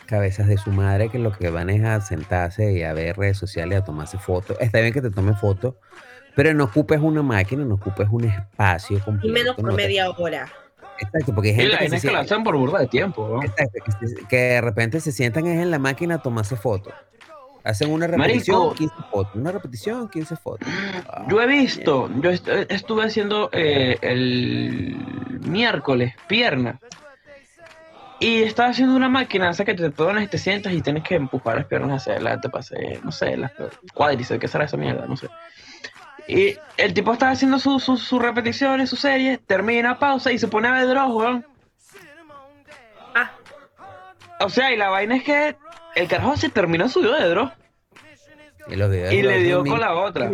cabezas 0.07 0.49
de 0.49 0.57
su 0.57 0.71
madre 0.73 1.11
que 1.11 1.21
lo 1.21 1.31
que 1.31 1.49
van 1.51 1.71
es 1.71 1.85
a 1.85 2.01
sentarse 2.01 2.73
y 2.73 2.83
a 2.83 2.93
ver 2.93 3.17
redes 3.17 3.39
sociales, 3.39 3.79
a 3.79 3.85
tomarse 3.85 4.19
fotos. 4.19 4.57
Está 4.59 4.81
bien 4.81 4.93
que 4.93 5.01
te 5.01 5.11
tomen 5.11 5.37
fotos, 5.37 5.77
pero 6.37 6.55
no 6.55 6.65
ocupes 6.65 7.01
una 7.01 7.23
máquina, 7.23 7.65
no 7.65 7.75
ocupes 7.75 8.07
un 8.11 8.25
espacio 8.27 8.99
Y 8.99 9.01
completo. 9.01 9.33
menos 9.35 9.57
por 9.57 9.65
no 9.65 9.71
te- 9.71 9.77
media 9.83 10.11
hora. 10.11 10.47
Exacto, 10.99 11.35
porque 11.35 11.49
hay 11.49 11.55
Y 11.55 11.59
gente 11.59 11.73
la 11.73 11.79
que, 11.79 11.89
se 12.01 12.07
que 12.07 12.13
la 12.13 12.45
por 12.45 12.57
burda 12.57 12.79
de 12.79 12.87
tiempo, 12.87 13.29
¿no? 13.29 13.43
exacto, 13.43 13.79
que 13.85 14.07
se- 14.07 14.27
que 14.29 14.37
de 14.37 14.61
repente 14.61 15.01
se 15.01 15.13
sientan 15.13 15.47
es 15.47 15.61
en 15.61 15.71
la 15.71 15.79
máquina 15.79 16.15
a 16.17 16.19
tomarse 16.23 16.57
fotos. 16.57 16.95
Hacen 17.65 17.91
una 17.91 18.07
repetición, 18.07 18.59
Marico. 18.59 18.75
15 18.77 18.95
fotos. 19.11 19.35
Una 19.35 19.51
repetición, 19.51 20.09
15 20.09 20.37
fotos. 20.37 20.69
Ah, 21.09 21.25
Yo 21.29 21.41
he 21.43 21.47
visto, 21.49 22.09
yo 22.21 22.31
est- 22.31 22.47
estuve 22.69 23.05
haciendo 23.05 23.49
eh, 23.53 23.99
el 24.03 24.97
miércoles 25.41 26.15
pierna 26.29 26.79
y 28.21 28.43
estaba 28.43 28.71
haciendo 28.71 28.95
una 28.97 29.09
máquina, 29.09 29.51
o 29.51 29.53
sea 29.53 29.65
que 29.67 29.75
te 29.75 29.91
pones 29.91 30.25
y 30.25 30.29
te 30.29 30.39
sientas 30.39 30.73
y 30.73 30.81
tienes 30.81 31.03
que 31.03 31.17
empujar 31.17 31.57
las 31.57 31.67
piernas 31.67 32.03
hacia 32.03 32.15
adelante 32.15 32.49
para 32.49 32.61
hacer, 32.61 33.05
no 33.05 33.13
sé, 33.13 33.37
las 33.37 33.53
cuádriceps, 33.93 34.41
¿qué 34.41 34.49
será 34.49 34.65
esa 34.65 34.77
mierda? 34.77 35.05
No 35.07 35.17
sé. 35.17 35.27
Y 36.29 36.57
el 36.77 36.93
tipo 36.93 37.13
estaba 37.13 37.33
haciendo 37.33 37.59
sus 37.59 37.85
su, 37.85 37.97
sus 37.97 38.21
repeticiones, 38.21 38.91
sus 38.91 39.01
series, 39.01 39.41
termina, 39.47 39.99
pausa 39.99 40.33
y 40.33 40.39
se 40.39 40.49
pone 40.49 40.69
a 40.69 40.73
ver 40.73 40.89
Dross, 40.89 41.13
weón. 41.13 41.47
Ah, 43.15 43.31
O 44.41 44.49
sea, 44.49 44.73
y 44.73 44.77
la 44.77 44.89
vaina 44.91 45.17
es 45.17 45.23
que 45.23 45.57
el 45.95 46.09
carajo 46.09 46.37
se 46.37 46.49
terminó 46.49 46.89
su 46.89 47.01
video 47.01 47.15
de 47.15 47.29
Dross. 47.29 47.53
y 48.69 48.77
los 48.77 48.91
videos 48.91 49.13
Y 49.15 49.23
le 49.23 49.39
dio 49.39 49.65
con 49.65 49.81
la 49.81 49.95
otra. 49.95 50.31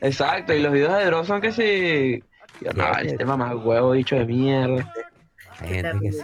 Exacto, 0.00 0.52
y 0.52 0.60
los 0.60 0.72
videos 0.72 0.98
de 0.98 1.04
Dross 1.06 1.26
son 1.26 1.40
que 1.40 1.52
si... 1.52 2.22
Yo, 2.60 2.70
no, 2.72 2.84
Ya, 2.84 3.00
este 3.00 3.24
mamá 3.24 3.54
huevo 3.56 3.92
dicho 3.94 4.16
de 4.16 4.26
mierda. 4.26 4.92
Hay 5.60 5.68
gente 5.68 5.98
que 6.00 6.12
sí. 6.12 6.22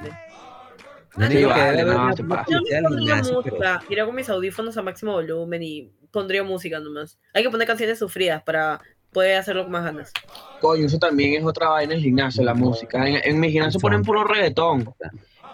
Sí, 1.16 1.38
que 1.38 1.44
vale, 1.46 1.84
no, 1.84 2.16
se 2.16 2.24
pasa. 2.24 2.46
Yo 2.50 2.58
pondría 2.58 2.80
gimnasio, 2.88 3.42
pero- 3.42 3.56
música, 3.56 3.82
iría 3.88 4.06
con 4.06 4.14
mis 4.14 4.28
audífonos 4.30 4.76
a 4.76 4.82
máximo 4.82 5.12
volumen 5.12 5.62
y 5.62 5.90
pondría 6.10 6.42
música 6.44 6.78
nomás. 6.80 7.18
Hay 7.34 7.42
que 7.42 7.50
poner 7.50 7.66
canciones 7.66 7.98
sufridas 7.98 8.42
para 8.42 8.80
poder 9.12 9.36
hacerlo 9.38 9.64
con 9.64 9.72
más 9.72 9.84
ganas. 9.84 10.12
Coño, 10.60 10.86
eso 10.86 10.98
también 10.98 11.34
es 11.40 11.44
otra 11.44 11.68
vaina 11.68 11.94
en 11.94 12.00
gimnasio, 12.00 12.44
la 12.44 12.54
música. 12.54 13.06
En, 13.08 13.20
en 13.24 13.40
mi 13.40 13.50
gimnasio 13.50 13.80
ponen 13.80 14.02
puro 14.02 14.22
reggaetón. 14.24 14.94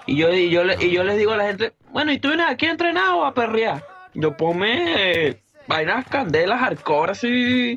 Y 0.06 0.16
yo, 0.18 0.30
y, 0.32 0.50
yo, 0.50 0.62
le- 0.62 0.76
y 0.84 0.90
yo 0.92 1.02
les 1.04 1.16
digo 1.16 1.32
a 1.32 1.36
la 1.38 1.46
gente, 1.46 1.72
bueno, 1.90 2.12
¿y 2.12 2.18
tú 2.18 2.28
vienes 2.28 2.46
aquí 2.48 2.66
a 2.66 2.70
entrenar 2.72 3.14
o 3.14 3.24
a 3.24 3.32
perrear? 3.34 3.82
Yo 4.14 4.36
ponme 4.36 5.26
eh, 5.28 5.40
vainas 5.66 6.06
candelas, 6.08 6.60
hardcore, 6.60 7.12
así, 7.12 7.76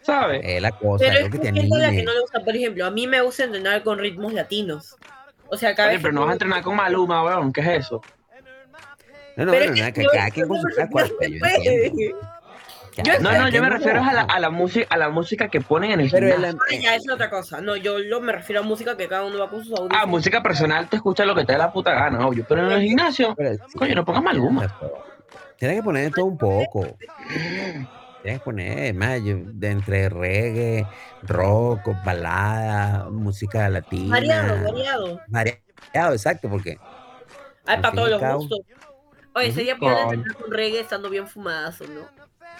¿sabes? 0.00 0.40
Es 0.44 0.60
la 0.62 0.72
cosa, 0.72 1.04
Pero 1.04 1.14
es 1.14 1.20
lo 1.20 1.26
es 1.26 1.32
que 1.32 1.38
que 1.38 1.52
que 1.52 2.02
no 2.02 2.12
le 2.14 2.20
gusta, 2.20 2.40
por 2.40 2.56
ejemplo, 2.56 2.84
a 2.86 2.90
mí 2.90 3.06
me 3.06 3.20
gusta 3.20 3.44
entrenar 3.44 3.82
con 3.82 3.98
ritmos 3.98 4.32
latinos. 4.32 4.96
O 5.52 5.56
sea, 5.58 5.74
cada 5.74 5.88
Oye, 5.88 5.98
vez 5.98 6.02
pero 6.02 6.12
que 6.12 6.14
no 6.14 6.20
vas 6.22 6.30
a 6.30 6.32
entrenar 6.32 6.62
con 6.62 6.76
Maluma, 6.76 7.22
weón, 7.24 7.52
¿qué 7.52 7.60
es 7.60 7.68
eso? 7.86 8.00
No, 9.36 9.44
no, 9.44 9.52
Pero 9.52 9.74
nada, 9.74 9.92
que 9.92 10.02
yo- 10.02 10.08
cada 10.10 10.30
quien 10.30 10.48
con 10.48 10.58
su 10.58 10.66
no 10.68 10.74
yo 11.64 13.04
Yo- 13.04 13.20
No, 13.20 13.32
no, 13.32 13.48
yo 13.48 13.62
me 13.62 13.68
refiero 13.70 14.02
a 14.02 14.12
la, 14.14 14.22
a 14.22 14.40
la 14.40 14.48
música, 14.50 14.86
a 14.88 14.96
la 14.96 15.10
música 15.10 15.48
que 15.48 15.60
ponen 15.60 15.90
en 15.92 16.00
el 16.00 16.10
Pero 16.10 16.30
gimnasio. 16.32 16.58
Ah, 16.70 16.74
ya, 16.74 16.94
es 16.94 17.08
otra 17.10 17.28
cosa. 17.28 17.60
No, 17.60 17.76
yo 17.76 17.98
lo, 17.98 18.20
me 18.22 18.32
refiero 18.32 18.60
a 18.62 18.64
música 18.64 18.96
que 18.96 19.08
cada 19.08 19.24
uno 19.24 19.38
va 19.38 19.50
con 19.50 19.60
sus 19.64 19.72
audífonos. 19.78 19.98
Ah, 20.02 20.06
música 20.06 20.42
personal, 20.42 20.88
te 20.88 20.96
escucha 20.96 21.24
lo 21.26 21.34
que 21.34 21.44
te 21.44 21.52
dé 21.52 21.58
la 21.58 21.70
puta 21.72 21.92
gana, 21.92 22.26
obvio. 22.26 22.44
Pero 22.48 22.66
en 22.66 22.72
el 22.72 22.82
gimnasio, 22.82 23.34
pero 23.34 23.54
sí, 23.54 23.78
coño, 23.78 23.94
no 23.94 24.04
pongas 24.06 24.22
Maluma. 24.22 24.78
Tienes 25.58 25.78
que 25.78 25.82
poner 25.82 26.04
de 26.04 26.10
todo 26.12 26.24
un 26.26 26.38
poco. 26.38 26.86
Tienes 28.22 28.40
que 28.40 28.44
poner 28.44 28.94
más 28.94 29.20
yo, 29.22 29.36
de 29.44 29.70
entre 29.70 30.08
reggae, 30.08 30.86
rock, 31.22 31.88
balada, 32.04 33.08
música 33.10 33.68
latina. 33.68 34.10
Variado, 34.16 34.64
variado. 34.64 35.20
Variado, 35.26 36.12
exacto, 36.12 36.48
porque 36.48 36.78
Hay 37.66 37.80
para 37.80 37.94
todos 37.94 38.10
los 38.10 38.20
cabo. 38.20 38.38
gustos. 38.38 38.60
Oye, 39.34 39.50
sería 39.52 39.76
Coño. 39.78 40.12
entrenar 40.12 40.34
con 40.36 40.50
reggae 40.52 40.80
estando 40.80 41.10
bien 41.10 41.26
fumadazo, 41.26 41.84
¿no? 41.88 42.02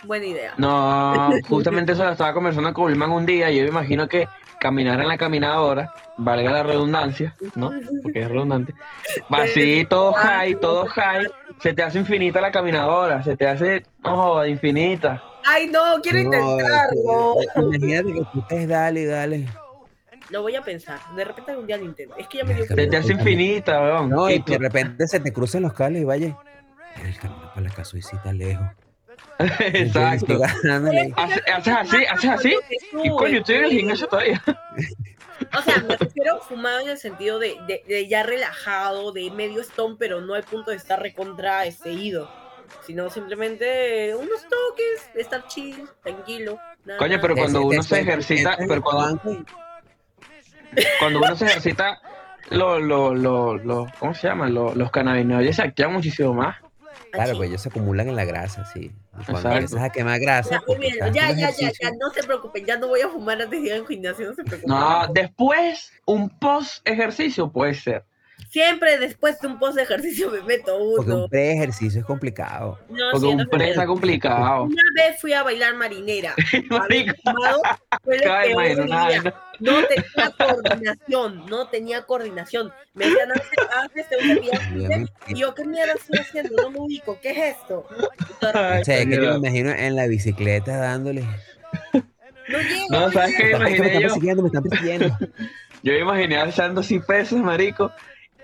Buena 0.04 0.26
idea. 0.26 0.54
No, 0.56 1.30
justamente 1.48 1.92
eso 1.92 2.04
lo 2.04 2.10
estaba 2.10 2.32
conversando 2.32 2.72
con 2.72 2.86
Wilman 2.86 3.10
un 3.10 3.26
día 3.26 3.50
y 3.50 3.58
yo 3.58 3.62
me 3.62 3.68
imagino 3.68 4.08
que 4.08 4.26
caminar 4.58 5.00
en 5.00 5.08
la 5.08 5.18
caminadora, 5.18 5.92
valga 6.16 6.50
la 6.50 6.62
redundancia, 6.62 7.36
¿no? 7.56 7.72
Porque 8.02 8.22
es 8.22 8.28
redundante. 8.28 8.74
Va 9.32 9.42
así, 9.42 9.84
todo 9.88 10.12
high, 10.12 10.54
todo 10.60 10.86
high, 10.86 11.26
se 11.60 11.72
te 11.72 11.82
hace 11.82 11.98
infinita 11.98 12.40
la 12.40 12.52
caminadora, 12.52 13.22
se 13.22 13.36
te 13.36 13.46
hace, 13.46 13.84
joda, 14.02 14.48
infinita. 14.48 15.22
Ay, 15.44 15.66
no, 15.66 16.00
quiero 16.02 16.18
No, 16.18 16.24
intentarlo. 16.24 17.36
Imagínate 17.56 18.12
que 18.12 18.22
tú 18.32 18.40
estés 18.40 18.68
dale 18.68 19.06
dale. 19.06 19.48
Lo 20.30 20.42
voy 20.42 20.56
a 20.56 20.62
pensar. 20.62 20.98
De 21.14 21.24
repente 21.24 21.50
algún 21.50 21.66
día 21.66 21.76
lo 21.76 21.84
intento. 21.84 22.16
Es 22.16 22.26
que 22.28 22.38
ya 22.38 22.44
me 22.44 22.54
dio 22.54 22.64
te 22.66 22.96
hace 22.96 23.12
infinita, 23.12 23.80
weón. 23.82 24.10
No, 24.10 24.30
Y 24.30 24.38
de 24.38 24.58
repente 24.58 25.06
se 25.06 25.20
te 25.20 25.32
cruzan 25.32 25.62
los 25.62 25.74
cables 25.74 26.02
y 26.02 26.04
vaya. 26.04 26.38
El 27.04 27.18
camino 27.18 27.50
para 27.54 27.60
la 27.60 27.70
casuicita 27.70 28.32
lejos. 28.32 28.66
Exacto. 29.60 30.40
Haces 31.16 31.42
así, 31.68 32.04
haces 32.06 32.30
así. 32.30 32.56
Y 33.02 33.10
coño, 33.10 33.38
estoy 33.38 33.56
en 33.56 33.64
el 33.64 33.70
gimnasio 33.70 34.06
todavía. 34.06 34.42
O 35.56 35.62
sea, 35.62 35.82
me 35.86 35.96
refiero 35.96 36.40
fumado 36.40 36.80
en 36.80 36.90
el 36.90 36.98
sentido 36.98 37.38
de, 37.38 37.56
de, 37.66 37.82
de 37.86 38.08
ya 38.08 38.22
relajado, 38.22 39.12
de 39.12 39.30
medio 39.32 39.60
stone, 39.60 39.96
pero 39.98 40.20
no 40.20 40.34
al 40.34 40.44
punto 40.44 40.70
de 40.70 40.76
estar 40.76 41.00
recontra 41.00 41.66
este, 41.66 41.92
ido. 41.92 42.30
Sino 42.86 43.08
simplemente 43.10 44.14
unos 44.14 44.42
toques, 44.48 45.10
estar 45.14 45.46
chill, 45.46 45.88
tranquilo. 46.02 46.58
nada 46.84 46.98
Coño, 46.98 47.18
pero 47.20 47.36
cuando 47.36 47.66
uno 47.66 47.82
se 47.82 48.00
ejercita, 48.00 48.56
pero 48.66 48.82
cuando, 48.82 49.44
cuando 50.98 51.18
uno 51.20 51.36
se 51.36 51.44
ejercita, 51.46 52.00
lo, 52.50 52.78
lo, 52.80 53.14
lo, 53.14 53.56
lo- 53.56 53.86
¿cómo 53.98 54.14
se 54.14 54.26
llama? 54.28 54.48
Lo- 54.48 54.74
los 54.74 54.90
cannabinoides 54.90 55.56
se 55.56 55.62
activan 55.62 55.92
muchísimo 55.92 56.34
más. 56.34 56.56
Claro, 57.10 57.36
pues 57.36 57.50
ellos 57.50 57.60
se 57.60 57.68
acumulan 57.68 58.08
en 58.08 58.16
la 58.16 58.24
grasa, 58.24 58.64
sí. 58.64 58.90
Y 59.20 59.24
cuando 59.30 59.50
empiezas 59.52 59.82
a 59.82 59.90
quemar 59.90 60.18
grasa, 60.18 60.62
Ya, 60.66 60.78
bien, 60.78 60.94
ya, 61.12 61.30
ya, 61.30 61.50
ya, 61.50 61.70
ya, 61.78 61.90
no 62.00 62.08
se 62.10 62.22
preocupen, 62.22 62.64
ya 62.64 62.78
no 62.78 62.88
voy 62.88 63.02
a 63.02 63.08
fumar 63.08 63.40
antes 63.40 63.60
de 63.60 63.66
ir 63.68 63.72
al 63.74 63.86
gimnasio, 63.86 64.26
no 64.28 64.34
se 64.34 64.42
preocupen. 64.42 64.74
No, 64.74 65.06
después, 65.12 65.92
un 66.06 66.30
post 66.38 66.80
ejercicio 66.88 67.52
puede 67.52 67.74
ser. 67.74 68.04
Siempre 68.50 68.98
después 68.98 69.40
de 69.40 69.48
un 69.48 69.58
post 69.58 69.76
de 69.76 69.82
ejercicio 69.82 70.30
me 70.30 70.42
meto 70.42 70.78
Porque 70.96 71.10
uno. 71.10 71.24
un 71.24 71.30
pre-ejercicio 71.30 72.00
es 72.00 72.06
complicado. 72.06 72.78
No, 72.88 72.96
Porque 73.12 73.26
sí, 73.26 73.34
un 73.34 73.46
pre 73.46 73.70
está 73.70 73.86
complicado. 73.86 74.64
Una 74.64 74.82
vez 74.96 75.20
fui 75.20 75.32
a 75.32 75.42
bailar 75.42 75.74
marinera. 75.74 76.34
No 79.60 79.74
tenía 79.86 80.30
coordinación, 80.36 81.46
no 81.46 81.68
tenía 81.68 82.02
coordinación. 82.02 82.72
Me 82.94 83.04
decían, 83.06 83.30
antes, 83.30 83.48
antes 83.80 84.08
te 84.08 84.16
voy 84.16 84.50
y 85.28 85.34
yo, 85.38 85.54
¿qué 85.54 85.64
mierda 85.64 85.92
estoy 85.92 86.18
haciendo? 86.18 86.62
No 86.62 86.70
me 86.70 86.80
ubico, 86.80 87.16
¿qué 87.22 87.30
es 87.30 87.56
esto? 87.56 87.86
O 88.40 88.50
sea, 88.52 88.80
es 88.80 89.06
que 89.06 89.14
yo 89.16 89.38
me 89.38 89.48
imagino 89.48 89.70
en 89.70 89.94
la 89.94 90.06
bicicleta 90.08 90.76
dándole. 90.78 91.22
No 92.48 92.58
llego. 92.58 92.86
No, 92.90 93.12
¿sabes 93.12 93.36
qué? 93.36 93.52
Es 93.52 93.52
que 93.52 93.58
me 93.58 93.70
están 93.70 93.92
yo? 93.92 94.00
persiguiendo, 94.08 94.42
me 94.42 94.48
están 94.48 94.62
persiguiendo. 94.64 95.08
Yo 95.84 95.92
me 95.94 95.98
imaginé 95.98 96.36
alzando 96.36 96.80
así 96.80 97.00
pesas, 97.00 97.40
marico, 97.40 97.90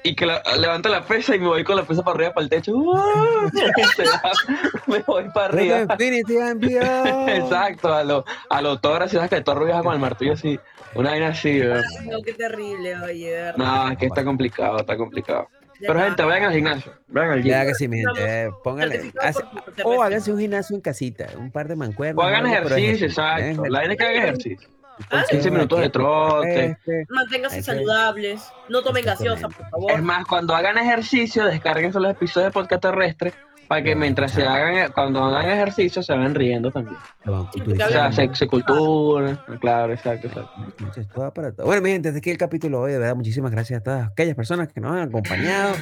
y 0.03 0.14
que 0.14 0.26
la, 0.26 0.42
levanto 0.59 0.88
la 0.88 1.05
pesa 1.05 1.34
y 1.34 1.38
me 1.40 1.46
voy 1.49 1.64
con 1.64 1.76
la 1.76 1.82
pesa 1.82 2.03
para 2.03 2.14
arriba, 2.16 2.32
para 2.34 2.44
el 2.44 2.51
techo. 2.51 2.72
¡Uah! 2.76 3.51
me 4.86 5.01
voy 5.01 5.24
para 5.34 5.46
arriba. 5.46 5.86
Exacto, 7.28 7.92
a 7.92 8.05
lo, 8.05 8.24
a 8.51 8.62
lo 8.62 8.78
sabes 8.80 9.30
que 9.30 9.40
Thor 9.40 9.64
viaja 9.64 9.82
con 9.82 9.94
el 9.94 10.01
martillo 10.01 10.32
así, 10.34 10.59
una 10.94 11.11
vaina 11.11 11.28
así, 11.28 11.61
weón. 11.61 11.82
No, 12.07 12.22
qué 12.22 12.32
terrible, 12.34 12.96
oye, 13.01 13.30
de 13.30 13.42
verdad. 13.42 13.57
No, 13.57 13.90
es 13.90 13.99
que 13.99 14.07
está 14.07 14.24
complicado, 14.24 14.78
está 14.78 14.96
complicado. 14.96 15.49
Pero 15.80 16.01
gente, 16.01 16.22
vayan 16.24 16.44
al 16.49 16.55
gimnasio. 16.55 16.92
Vayan 17.07 17.30
al 17.30 17.42
Ya 17.44 17.61
gym. 17.61 17.68
que 17.68 17.74
sí, 17.74 17.88
mi 17.88 17.99
gente. 17.99 18.44
eh, 18.46 18.51
póngale. 18.64 18.94
Certificado 18.96 19.28
hace- 19.28 19.42
por 19.82 19.96
o 19.96 20.03
háganse 20.03 20.32
un 20.32 20.40
gimnasio 20.40 20.74
en 20.74 20.82
casita, 20.82 21.28
un 21.38 21.53
par 21.53 21.68
de 21.68 21.76
mancuernas. 21.76 22.24
O 22.24 22.26
hagan 22.26 22.46
ejercicio, 22.46 23.07
exacto. 23.07 23.64
La 23.66 23.84
idea 23.84 23.92
es 23.92 23.99
que 23.99 24.05
hagan 24.05 24.16
ejercicio. 24.24 24.68
Ah, 25.11 25.24
15 25.30 25.51
minutos 25.51 25.80
de 25.80 25.90
trote. 25.90 26.64
Este, 26.66 27.07
Manténganse 27.09 27.57
Hay 27.57 27.62
que- 27.62 27.66
saludables. 27.66 28.42
No 28.68 28.82
tomen 28.82 29.05
gaseosa, 29.05 29.49
por 29.49 29.64
Es 29.64 29.70
favor. 29.70 30.03
más, 30.03 30.24
cuando 30.26 30.55
hagan 30.55 30.76
ejercicio, 30.78 31.44
descarguen 31.44 31.92
los 31.94 32.11
episodios 32.11 32.49
de 32.49 32.53
podcast 32.53 32.82
terrestre 32.82 33.32
para 33.68 33.82
que 33.82 33.94
mientras 33.94 34.32
se 34.32 34.44
hagan, 34.46 34.90
cuando 34.92 35.22
hagan 35.24 35.51
ejercicio, 35.51 36.03
se 36.03 36.12
van 36.14 36.34
riendo 36.34 36.70
también. 36.70 36.96
O 37.26 37.51
sea, 37.53 37.84
Hablamos. 37.86 38.14
sexicultura, 38.16 39.44
claro, 39.61 39.92
exacto, 39.92 40.26
exacto. 40.28 40.53
Entonces, 40.78 41.07
todo 41.14 41.32
para 41.34 41.53
todo. 41.53 41.66
Bueno, 41.66 41.82
mi 41.82 41.90
gente, 41.90 42.09
hasta 42.09 42.18
aquí 42.18 42.30
el 42.30 42.38
capítulo 42.38 42.78
de 42.78 42.84
hoy. 42.84 42.92
De 42.92 42.99
verdad, 42.99 43.14
muchísimas 43.14 43.51
gracias 43.51 43.80
a 43.80 43.82
todas 43.82 44.09
aquellas 44.11 44.34
personas 44.34 44.72
que 44.72 44.80
nos 44.80 44.92
han 44.92 45.09
acompañado 45.09 45.74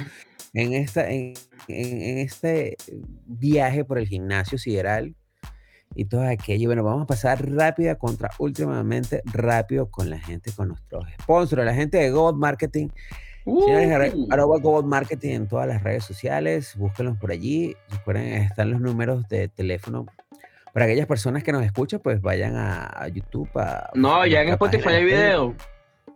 en, 0.52 0.72
esta, 0.72 1.08
en, 1.08 1.34
en- 1.68 2.02
en 2.02 2.18
este 2.18 2.76
viaje 3.26 3.84
por 3.84 3.98
el 3.98 4.06
gimnasio 4.08 4.58
sideral 4.58 5.14
y 5.96 6.04
todo 6.04 6.22
aquello. 6.28 6.68
Bueno, 6.68 6.84
vamos 6.84 7.02
a 7.02 7.06
pasar 7.06 7.50
rápida 7.50 7.96
contra 7.96 8.30
últimamente 8.38 9.22
rápido 9.24 9.90
con 9.90 10.10
la 10.10 10.18
gente, 10.18 10.52
con 10.52 10.68
nuestros 10.68 11.04
sponsors, 11.22 11.64
la 11.64 11.74
gente 11.74 11.98
de 11.98 12.10
God 12.10 12.34
Marketing. 12.34 12.88
Señores, 13.44 14.12
Uh, 14.14 14.26
arroba 14.32 14.58
God 14.58 14.84
Marketing 14.84 15.30
en 15.30 15.46
todas 15.46 15.68
las 15.68 15.82
redes 15.82 16.04
sociales, 16.04 16.74
búsquenlos 16.76 17.16
por 17.16 17.30
allí. 17.30 17.76
Recuerden, 17.90 18.42
están 18.42 18.72
los 18.72 18.80
números 18.80 19.28
de 19.28 19.46
teléfono. 19.48 20.06
Para 20.72 20.86
aquellas 20.86 21.06
personas 21.06 21.44
que 21.44 21.52
nos 21.52 21.64
escuchan, 21.64 22.00
pues 22.02 22.20
vayan 22.20 22.56
a, 22.56 22.86
a 22.86 23.08
YouTube. 23.08 23.48
A, 23.54 23.90
no, 23.94 24.22
a 24.22 24.26
ya 24.26 24.42
en 24.42 24.48
Spotify 24.48 24.88
hay 24.88 25.04
video. 25.04 25.54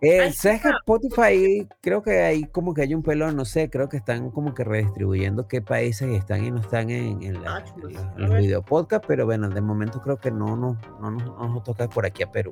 Eh, 0.03 0.33
¿Sabes 0.33 0.63
que. 0.63 0.69
Spotify 0.71 1.69
creo 1.81 2.03
que 2.03 2.23
hay 2.23 2.45
como 2.45 2.73
que 2.75 2.83
hay 2.83 2.95
un 2.95 3.03
pelón, 3.03 3.37
no 3.37 3.45
sé, 3.45 3.69
creo 3.69 3.89
que 3.89 3.99
están 3.99 4.31
como 4.31 4.55
que 4.55 4.65
redistribuyendo 4.65 5.47
qué 5.47 5.61
países 5.61 6.09
están 6.11 6.45
y 6.45 6.51
no 6.51 6.61
están 6.61 6.89
en, 6.91 7.23
en 7.23 7.43
la- 7.43 7.57
Ah, 7.57 7.65
en 7.77 7.83
los, 7.83 7.93
en 7.93 7.99
A 8.09 8.19
los 8.19 8.31
ver. 8.31 8.41
videopodcasts, 8.41 9.07
pero 9.07 9.27
bueno, 9.27 9.49
de 9.51 9.61
momento 9.61 10.01
creo 10.01 10.17
que 10.19 10.31
no, 10.31 10.57
no, 10.57 10.79
no, 11.01 11.11
nos- 11.11 11.25
no 11.25 11.49
nos 11.49 11.65
toca 11.65 11.89
por 11.89 12.07
aquí 12.07 12.23
a 12.23 12.31
Perú. 12.33 12.51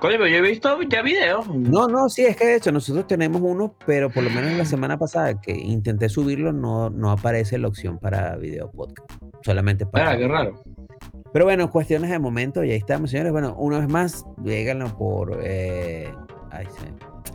Coño, 0.00 0.14
pero 0.18 0.26
yo 0.26 0.36
he 0.38 0.40
visto 0.40 0.82
ya 0.82 1.00
videos. 1.02 1.46
No, 1.48 1.86
no, 1.86 2.08
sí, 2.08 2.24
es 2.24 2.36
que 2.36 2.44
de 2.46 2.56
hecho 2.56 2.72
nosotros 2.72 3.06
tenemos 3.06 3.40
uno, 3.40 3.74
pero 3.86 4.10
por 4.10 4.24
lo 4.24 4.30
menos 4.30 4.52
la 4.54 4.64
semana 4.64 4.98
pasada 4.98 5.40
que 5.40 5.52
intenté 5.52 6.08
subirlo 6.08 6.52
no, 6.52 6.90
no 6.90 7.10
aparece 7.12 7.56
la 7.58 7.68
opción 7.68 7.98
para 7.98 8.34
video 8.36 8.68
podcast, 8.70 9.08
solamente 9.44 9.86
para... 9.86 10.10
Ah, 10.10 10.16
qué 10.18 10.26
raro. 10.26 10.60
Pero 11.32 11.44
bueno, 11.44 11.70
cuestiones 11.70 12.10
de 12.10 12.18
momento, 12.18 12.64
y 12.64 12.72
ahí 12.72 12.76
estamos, 12.78 13.10
señores. 13.10 13.30
Bueno, 13.32 13.54
una 13.56 13.78
vez 13.78 13.88
más, 13.88 14.24
véganlo 14.38 14.88
por 14.98 15.38
eh, 15.42 16.08
ahí 16.08 16.16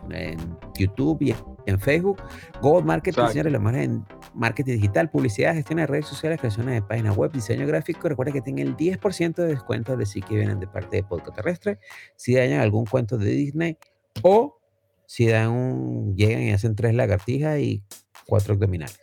en 0.09 0.57
YouTube 0.77 1.21
y 1.21 1.35
en 1.65 1.79
Facebook. 1.79 2.21
Gold 2.61 2.85
Marketing, 2.85 3.11
Exacto. 3.19 3.31
señores, 3.33 3.53
lo 3.53 3.59
más 3.59 3.75
en 3.75 4.05
marketing 4.33 4.73
digital, 4.75 5.09
publicidad, 5.09 5.53
gestión 5.53 5.77
de 5.79 5.87
redes 5.87 6.05
sociales, 6.05 6.39
creaciones 6.39 6.75
de 6.75 6.81
páginas 6.81 7.15
web, 7.17 7.31
diseño 7.31 7.67
gráfico. 7.67 8.07
Recuerda 8.07 8.31
que 8.33 8.41
tienen 8.41 8.67
el 8.67 8.77
10% 8.77 9.35
de 9.35 9.47
descuento 9.47 9.97
de 9.97 10.05
sí 10.05 10.21
que 10.21 10.35
vienen 10.35 10.59
de 10.59 10.67
parte 10.67 10.97
de 10.97 11.03
Podcast 11.03 11.35
Terrestre. 11.35 11.79
Si 12.15 12.35
dañan 12.35 12.61
algún 12.61 12.85
cuento 12.85 13.17
de 13.17 13.29
Disney 13.31 13.77
o 14.21 14.59
si 15.05 15.27
dan 15.27 15.49
un, 15.51 16.15
llegan 16.15 16.41
y 16.43 16.51
hacen 16.51 16.75
tres 16.75 16.93
lagartijas 16.93 17.59
y 17.59 17.83
cuatro 18.25 18.53
abdominales. 18.53 18.99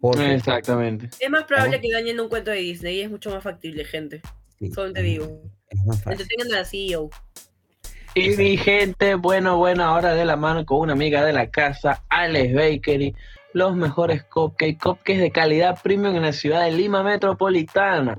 Porque, 0.00 0.34
Exactamente. 0.34 1.10
Es 1.18 1.28
más 1.30 1.44
probable 1.44 1.80
que 1.80 1.92
dañen 1.92 2.18
un 2.20 2.28
cuento 2.30 2.50
de 2.50 2.58
Disney 2.58 2.96
y 2.98 3.00
es 3.02 3.10
mucho 3.10 3.30
más 3.30 3.42
factible, 3.42 3.84
gente. 3.84 4.22
sí, 4.58 4.70
Solo 4.70 4.92
te 4.92 5.00
es- 5.00 5.06
digo. 5.06 5.42
Es 5.68 5.78
más 5.84 6.02
fácil. 6.02 6.12
Entretengan 6.20 6.52
a 6.54 6.56
la 6.60 6.64
CEO. 6.64 7.10
Y 8.14 8.30
mi 8.30 8.56
gente, 8.56 9.14
bueno, 9.14 9.56
bueno, 9.56 9.84
ahora 9.84 10.14
de 10.14 10.24
la 10.24 10.36
mano 10.36 10.64
con 10.64 10.80
una 10.80 10.94
amiga 10.94 11.24
de 11.24 11.32
la 11.32 11.48
casa, 11.48 12.02
Alex 12.08 12.54
Bakery, 12.54 13.14
los 13.52 13.76
mejores 13.76 14.24
cupcakes, 14.24 14.78
cupcakes 14.78 15.20
de 15.20 15.30
calidad 15.30 15.78
premium 15.80 16.16
en 16.16 16.22
la 16.22 16.32
ciudad 16.32 16.64
de 16.64 16.72
Lima 16.72 17.02
Metropolitana. 17.02 18.18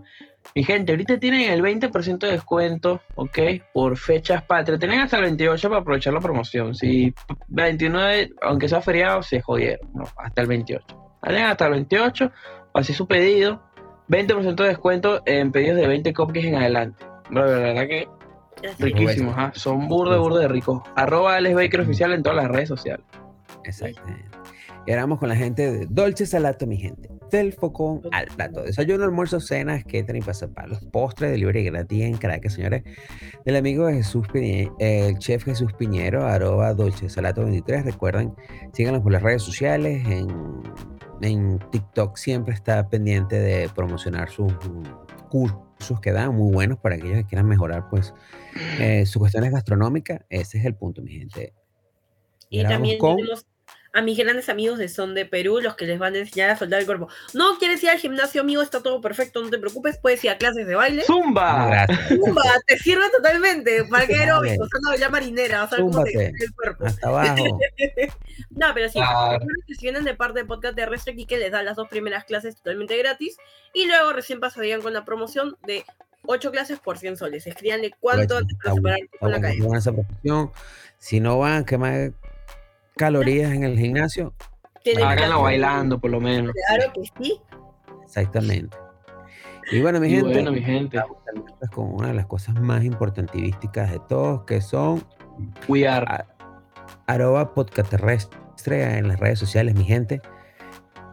Mi 0.55 0.63
gente, 0.63 0.91
ahorita 0.91 1.19
tienen 1.19 1.51
el 1.51 1.61
20% 1.61 2.19
de 2.19 2.31
descuento, 2.31 3.01
¿ok? 3.15 3.39
Por 3.73 3.97
fechas 3.97 4.43
patrias. 4.43 4.79
Tienen 4.79 4.99
hasta 4.99 5.17
el 5.17 5.23
28 5.23 5.69
para 5.69 5.81
aprovechar 5.81 6.13
la 6.13 6.19
promoción. 6.19 6.73
Si 6.73 7.13
29, 7.47 8.31
aunque 8.41 8.67
sea 8.67 8.81
feriado, 8.81 9.23
se 9.23 9.41
jodieron, 9.41 9.89
¿no? 9.93 10.03
Hasta 10.17 10.41
el 10.41 10.47
28. 10.47 10.85
Tienen 11.23 11.45
hasta 11.45 11.65
el 11.65 11.71
28, 11.71 12.31
así 12.73 12.93
su 12.93 13.07
pedido. 13.07 13.61
20% 14.09 14.55
de 14.55 14.67
descuento 14.67 15.21
en 15.25 15.51
pedidos 15.51 15.77
de 15.77 15.87
20 15.87 16.13
cupcakes 16.13 16.47
en 16.47 16.55
adelante. 16.55 17.05
Bro, 17.29 17.45
la 17.45 17.57
verdad 17.59 17.87
que. 17.87 18.07
Riquísimos, 18.79 19.33
¿ah? 19.37 19.51
son 19.55 19.87
burde, 19.87 20.17
burde 20.17 20.41
de 20.41 20.47
ricos. 20.47 20.81
Arroba 20.95 21.35
Alex 21.35 21.55
Baker 21.55 21.81
Oficial 21.81 22.13
en 22.13 22.23
todas 22.23 22.37
las 22.37 22.51
redes 22.51 22.69
sociales. 22.69 23.05
Exactamente. 23.63 24.25
Y 24.87 24.91
ahora 24.91 25.03
vamos 25.03 25.19
con 25.19 25.29
la 25.29 25.35
gente 25.35 25.71
de 25.71 25.85
Dolce 25.87 26.25
Salato, 26.25 26.65
mi 26.65 26.77
gente. 26.77 27.07
Del 27.29 27.53
focón 27.53 28.01
al 28.11 28.27
plato. 28.27 28.63
Desayuno, 28.63 29.03
almuerzo, 29.03 29.39
cenas, 29.39 29.83
catering, 29.83 30.23
pasapalos, 30.23 30.83
postre, 30.91 31.29
delivery 31.29 31.65
gratis 31.65 32.03
en 32.03 32.17
Caracas, 32.17 32.53
señores. 32.53 32.83
Del 33.45 33.55
amigo 33.57 33.87
Jesús 33.89 34.27
Piñero, 34.27 34.75
el 34.79 35.19
chef 35.19 35.43
Jesús 35.43 35.71
Piñero, 35.73 36.25
arroba 36.25 36.73
Dolce 36.73 37.09
Salato 37.09 37.43
23. 37.43 37.85
Recuerden, 37.85 38.33
síganos 38.73 39.01
por 39.01 39.11
las 39.11 39.21
redes 39.21 39.43
sociales. 39.43 40.03
En, 40.07 40.27
en 41.21 41.59
TikTok 41.71 42.17
siempre 42.17 42.55
está 42.55 42.89
pendiente 42.89 43.39
de 43.39 43.69
promocionar 43.69 44.31
sus 44.31 44.51
mm, 44.51 44.83
cursos 45.81 45.99
que 45.99 46.11
dan, 46.11 46.35
muy 46.35 46.53
buenos 46.53 46.77
para 46.79 46.95
aquellos 46.95 47.17
que 47.17 47.25
quieran 47.25 47.47
mejorar, 47.47 47.89
pues, 47.89 48.13
eh, 48.79 49.05
sus 49.05 49.19
cuestiones 49.19 49.51
gastronómicas. 49.51 50.21
Ese 50.29 50.59
es 50.59 50.65
el 50.65 50.75
punto, 50.75 51.01
mi 51.01 51.11
gente. 51.11 51.53
Y 52.49 52.59
Grabamos 52.59 52.77
también 52.79 52.99
con- 52.99 53.15
tenemos 53.17 53.45
a 53.93 54.01
mis 54.01 54.17
grandes 54.17 54.47
amigos 54.49 54.77
de 54.77 54.87
Son 54.87 55.13
de 55.13 55.25
Perú, 55.25 55.59
los 55.61 55.75
que 55.75 55.85
les 55.85 55.99
van 55.99 56.15
a 56.15 56.19
enseñar 56.19 56.49
a 56.49 56.57
soldar 56.57 56.79
el 56.79 56.85
cuerpo. 56.85 57.09
No 57.33 57.57
quieres 57.59 57.83
ir 57.83 57.89
al 57.89 57.97
gimnasio, 57.97 58.41
amigo, 58.41 58.61
está 58.61 58.81
todo 58.81 59.01
perfecto, 59.01 59.41
no 59.41 59.49
te 59.49 59.57
preocupes, 59.57 59.97
puedes 59.97 60.23
ir 60.23 60.29
a 60.29 60.37
clases 60.37 60.65
de 60.65 60.75
baile. 60.75 61.03
¡Zumba! 61.03 61.67
Gracias. 61.67 62.09
Zumba, 62.09 62.43
te 62.67 62.77
sirve 62.77 63.09
totalmente. 63.09 63.83
¿Para 63.89 64.07
qué 64.07 64.13
Dale. 64.13 64.31
aeróbico? 64.31 64.63
Vas 64.63 64.85
a 64.85 64.89
bailar 64.89 65.11
marinera, 65.11 65.61
vas 65.61 65.73
a 65.73 65.75
ver 65.77 65.85
cómo 65.85 66.05
el 66.05 66.53
cuerpo. 66.53 66.85
Hasta 66.85 67.07
abajo. 67.07 67.43
No, 68.49 68.67
pero 68.73 68.89
sí, 68.89 68.99
recuerden 68.99 69.47
que 69.65 69.75
si 69.75 69.81
vienen 69.81 70.03
de 70.03 70.13
parte 70.13 70.39
de 70.39 70.45
Podcast 70.45 70.75
Terrestre, 70.75 71.15
Kike 71.15 71.37
les 71.37 71.51
da 71.51 71.63
las 71.63 71.77
dos 71.77 71.87
primeras 71.87 72.25
clases 72.25 72.55
totalmente 72.57 72.97
gratis 72.97 73.37
y 73.73 73.85
luego 73.85 74.11
recién 74.13 74.39
pasarían 74.39 74.81
con 74.81 74.93
la 74.93 75.05
promoción 75.05 75.57
de 75.65 75.85
8 76.25 76.51
clases 76.51 76.79
por 76.79 76.97
100 76.97 77.17
soles. 77.17 77.47
Escríbanle 77.47 77.93
cuánto 77.99 78.37
antes 78.37 78.57
para 78.61 78.75
separar 78.75 78.99
con 79.19 79.31
la 79.31 79.41
calle. 79.41 79.63
Si 80.97 81.19
no 81.19 81.39
van 81.39 81.63
a 81.63 81.65
quemar 81.65 82.11
calorías 82.97 83.51
en 83.53 83.63
el 83.63 83.77
gimnasio, 83.77 84.33
Háganlo 85.03 85.43
bailando, 85.43 85.99
por 85.99 86.09
lo 86.11 86.19
menos. 86.19 86.53
Claro 86.67 86.91
que 86.93 87.03
sí. 87.23 87.39
exactamente. 88.03 88.75
Y 89.71 89.79
bueno, 89.81 89.99
mi 89.99 90.07
Y 90.07 90.11
gente, 90.15 90.33
bueno, 90.33 90.51
mi 90.51 90.61
gente, 90.61 90.99
terminar 91.25 91.69
con 91.73 91.93
una 91.93 92.07
de 92.09 92.13
las 92.15 92.25
cosas 92.25 92.55
más 92.59 92.83
importantivísticas 92.83 93.91
de 93.91 93.99
todos, 94.09 94.43
que 94.45 94.59
son 94.59 95.03
we 95.67 95.87
are. 95.87 96.05
a- 96.07 96.25
arroba 97.07 97.53
podcast 97.53 97.89
terrestre 97.91 98.97
en 98.97 99.07
las 99.07 99.19
redes 99.19 99.37
sociales, 99.39 99.75
mi 99.75 99.83
gente. 99.83 100.21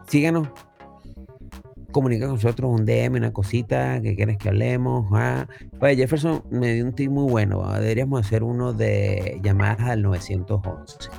Síganos. 0.07 0.47
Comunica 1.91 2.25
con 2.27 2.35
nosotros 2.35 2.69
un 2.71 2.85
DM, 2.85 3.15
una 3.17 3.33
cosita 3.33 3.99
que 4.01 4.15
quieres 4.15 4.37
que 4.37 4.49
hablemos. 4.49 5.07
ah. 5.13 5.47
Oye, 5.79 5.95
Jefferson 5.95 6.43
me 6.51 6.73
dio 6.73 6.85
un 6.85 6.93
tip 6.93 7.09
muy 7.11 7.29
bueno. 7.31 7.63
Deberíamos 7.73 8.25
hacer 8.25 8.43
uno 8.43 8.73
de 8.73 9.39
llamadas 9.43 9.81
al 9.81 10.01
911. 10.03 11.09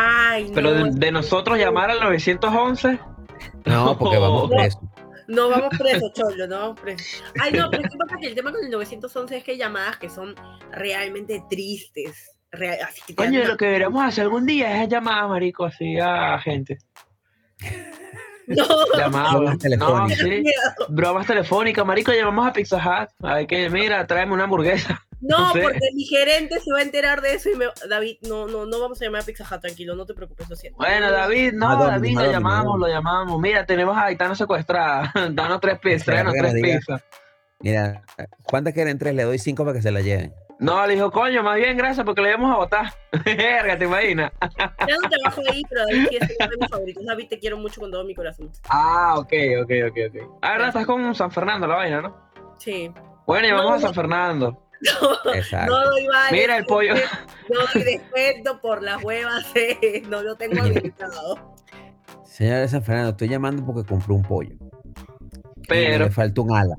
Ay, 0.00 0.50
Pero 0.54 0.70
no, 0.74 0.84
de, 0.84 0.90
de 0.92 1.12
nosotros 1.12 1.58
llamar 1.58 1.90
al 1.90 2.00
911, 2.00 2.98
No, 3.64 3.98
porque 3.98 4.18
vamos 4.18 4.48
No. 4.50 4.56
presos. 4.56 4.82
no 5.26 5.48
vamos 5.50 5.70
presos, 5.78 6.12
cholo, 6.14 6.46
no 6.46 6.58
vamos 6.60 6.80
presos. 6.80 7.22
Ay, 7.40 7.52
no, 7.52 7.68
pero 7.70 7.82
es 7.84 7.90
que 7.90 7.98
pasa 8.06 8.16
que 8.20 8.26
el 8.28 8.34
tema 8.34 8.52
con 8.52 8.64
el 8.64 8.70
911 8.70 9.36
es 9.36 9.44
que 9.44 9.50
hay 9.52 9.58
llamadas 9.58 9.96
que 9.96 10.08
son 10.08 10.34
realmente 10.70 11.42
tristes. 11.50 12.34
Real- 12.50 12.78
así 12.88 13.02
que 13.06 13.14
coño, 13.14 13.40
una- 13.40 13.48
lo 13.50 13.56
que 13.56 13.66
deberíamos 13.66 14.02
hacer 14.04 14.24
algún 14.24 14.46
día 14.46 14.82
es 14.82 14.88
llamar, 14.88 15.28
marico, 15.28 15.64
así 15.66 15.98
a 16.00 16.38
gente. 16.38 16.78
No, 18.48 18.64
Llamar, 18.96 19.32
Bromas 19.32 19.52
no, 19.54 19.58
telefónicas. 19.58 20.18
sí. 20.18 20.44
Bromas 20.88 21.26
telefónicas, 21.26 21.84
marico, 21.86 22.12
llamamos 22.12 22.46
a 22.48 22.52
Pizza 22.52 22.76
Hut. 22.76 23.10
A 23.22 23.34
ver 23.34 23.46
que, 23.46 23.68
mira, 23.70 24.06
tráeme 24.06 24.32
una 24.34 24.44
hamburguesa. 24.44 25.02
No, 25.20 25.38
No 25.48 25.52
sé. 25.52 25.60
porque 25.62 25.80
mi 25.94 26.04
gerente 26.04 26.60
se 26.60 26.72
va 26.72 26.78
a 26.78 26.82
enterar 26.82 27.20
de 27.20 27.34
eso 27.34 27.50
y 27.50 27.56
me... 27.56 27.66
David, 27.90 28.18
no, 28.28 28.46
no, 28.46 28.66
no 28.66 28.80
vamos 28.80 29.00
a 29.02 29.04
llamar 29.04 29.22
a 29.22 29.24
Pizza 29.24 29.44
Hut, 29.44 29.60
tranquilo, 29.60 29.96
no 29.96 30.06
te 30.06 30.14
preocupes, 30.14 30.48
lo 30.48 30.54
siento. 30.56 30.76
Bueno, 30.78 31.10
David, 31.10 31.52
no, 31.54 31.66
Madonna, 31.66 31.92
David, 31.94 32.14
lo 32.14 32.30
llamamos, 32.32 32.64
Madonna. 32.64 32.86
lo 32.86 32.92
llamamos. 32.94 33.40
Mira, 33.40 33.66
tenemos 33.66 33.96
a 33.96 34.04
Aitana 34.04 34.34
secuestrada. 34.34 35.12
Danos 35.32 35.60
tres 35.60 35.78
pizzas, 35.80 36.32
que 36.32 36.38
tres 36.38 36.54
pizzas. 36.62 37.02
Mira, 37.60 38.02
¿cuántas 38.44 38.72
quieren 38.72 38.96
tres? 38.98 39.14
Le 39.14 39.24
doy 39.24 39.38
cinco 39.40 39.64
para 39.64 39.76
que 39.76 39.82
se 39.82 39.90
la 39.90 40.00
lleven. 40.00 40.32
No, 40.60 40.84
le 40.86 40.94
dijo, 40.94 41.10
coño, 41.12 41.42
más 41.44 41.56
bien 41.56 41.76
gracias 41.76 42.04
porque 42.04 42.20
le 42.20 42.30
íbamos 42.30 42.52
a 42.52 42.56
votar. 42.56 42.92
Verga, 43.24 43.78
¿te 43.78 43.84
imaginas? 43.84 44.32
Ya 44.60 44.96
no 45.00 45.08
te 45.08 45.16
bajo 45.24 45.40
ahí, 45.50 45.62
pero 45.68 45.82
David 45.86 46.06
sí 46.10 46.16
es 46.20 46.36
uno 46.40 46.48
de 46.50 46.56
mis 46.58 46.68
favoritos. 46.68 47.04
David, 47.06 47.28
te 47.28 47.38
quiero 47.38 47.58
mucho 47.58 47.80
con 47.80 47.90
todo 47.92 48.04
mi 48.04 48.14
corazón. 48.14 48.50
Ah, 48.68 49.14
ok, 49.18 49.32
ok, 49.62 49.70
ok, 49.90 49.98
ok. 50.08 50.38
Ah, 50.42 50.52
verdad, 50.52 50.68
estás 50.68 50.86
con 50.86 51.14
San 51.14 51.30
Fernando 51.30 51.66
la 51.66 51.76
vaina, 51.76 52.00
¿no? 52.02 52.16
Sí. 52.58 52.90
Bueno, 53.26 53.46
y 53.46 53.50
No, 53.50 53.56
vamos 53.58 53.84
a. 53.84 53.86
San 53.86 53.94
Fernando. 53.94 54.64
No, 55.26 55.32
Exacto. 55.34 55.72
no 55.72 55.90
doy 55.90 56.06
vale. 56.06 56.40
Mira 56.40 56.56
el 56.56 56.64
pollo. 56.64 56.94
No 57.48 57.60
doy 57.74 57.82
descuento 57.82 58.60
por 58.60 58.82
las 58.82 59.02
huevas, 59.02 59.44
eh, 59.56 60.02
no 60.08 60.22
lo 60.22 60.36
tengo 60.36 60.60
habilitado. 60.62 61.56
Señor 62.24 62.58
de 62.60 62.68
San 62.68 62.82
Fernando, 62.84 63.10
estoy 63.10 63.28
llamando 63.28 63.64
porque 63.66 63.88
compré 63.88 64.12
un 64.14 64.22
pollo. 64.22 64.54
Y 64.54 65.66
Pero, 65.68 66.04
Le 66.04 66.10
falta 66.10 66.40
un 66.40 66.56
ala. 66.56 66.76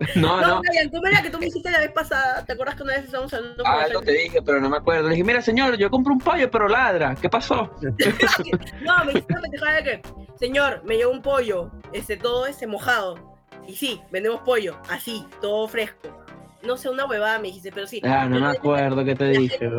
no, 0.16 0.40
No, 0.40 0.46
no. 0.46 0.60
Brian, 0.60 0.90
tú 0.90 1.00
me 1.00 1.10
la 1.10 1.22
que 1.22 1.30
tú 1.30 1.38
me 1.38 1.46
hiciste 1.46 1.70
la 1.70 1.80
vez 1.80 1.92
pasada. 1.92 2.44
¿Te 2.44 2.52
acuerdas 2.52 2.76
que 2.76 2.82
una 2.82 2.94
vez 2.94 3.04
estábamos 3.04 3.32
hablando? 3.34 3.62
Ah, 3.66 3.86
lo 3.92 4.00
te 4.00 4.12
dije, 4.12 4.42
pero 4.42 4.60
no 4.60 4.68
me 4.68 4.76
acuerdo. 4.76 5.04
Le 5.04 5.14
dije, 5.14 5.24
mira, 5.24 5.42
señor, 5.42 5.76
yo 5.76 5.90
compré 5.90 6.12
un 6.12 6.18
pollo, 6.18 6.50
pero 6.50 6.68
ladra. 6.68 7.14
¿Qué 7.20 7.28
pasó? 7.28 7.70
No, 8.82 9.04
me 9.04 9.12
hiciste 9.12 9.34
la 9.60 9.72
de 9.72 9.82
que, 9.82 10.02
señor, 10.38 10.82
me 10.84 10.96
llegó 10.96 11.10
un 11.10 11.22
pollo, 11.22 11.70
este, 11.92 12.16
todo 12.16 12.46
ese 12.46 12.66
mojado. 12.66 13.36
Y 13.66 13.76
sí, 13.76 14.00
vendemos 14.10 14.40
pollo, 14.40 14.80
así, 14.88 15.26
todo 15.40 15.68
fresco. 15.68 16.24
No 16.62 16.76
sé, 16.76 16.88
una 16.88 17.06
huevada 17.06 17.38
me 17.38 17.48
dijiste, 17.48 17.70
pero 17.70 17.86
sí. 17.86 18.00
Ah, 18.04 18.26
no 18.26 18.40
me 18.40 18.48
acuerdo 18.48 19.04
qué 19.04 19.14
te 19.14 19.24
la 19.24 19.30
dije, 19.38 19.70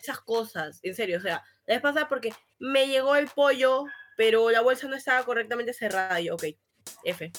esas 0.00 0.20
cosas, 0.20 0.80
en 0.82 0.94
serio, 0.94 1.18
o 1.18 1.20
sea, 1.20 1.42
la 1.66 1.74
vez 1.74 1.82
pasada 1.82 2.08
porque 2.08 2.32
me 2.58 2.86
llegó 2.86 3.16
el 3.16 3.26
pollo, 3.28 3.84
pero 4.16 4.50
la 4.50 4.60
bolsa 4.60 4.88
no 4.88 4.96
estaba 4.96 5.24
correctamente 5.24 5.72
cerrada. 5.72 6.20
Y 6.20 6.26
yo, 6.26 6.34
ok, 6.34 6.44
F. 7.04 7.32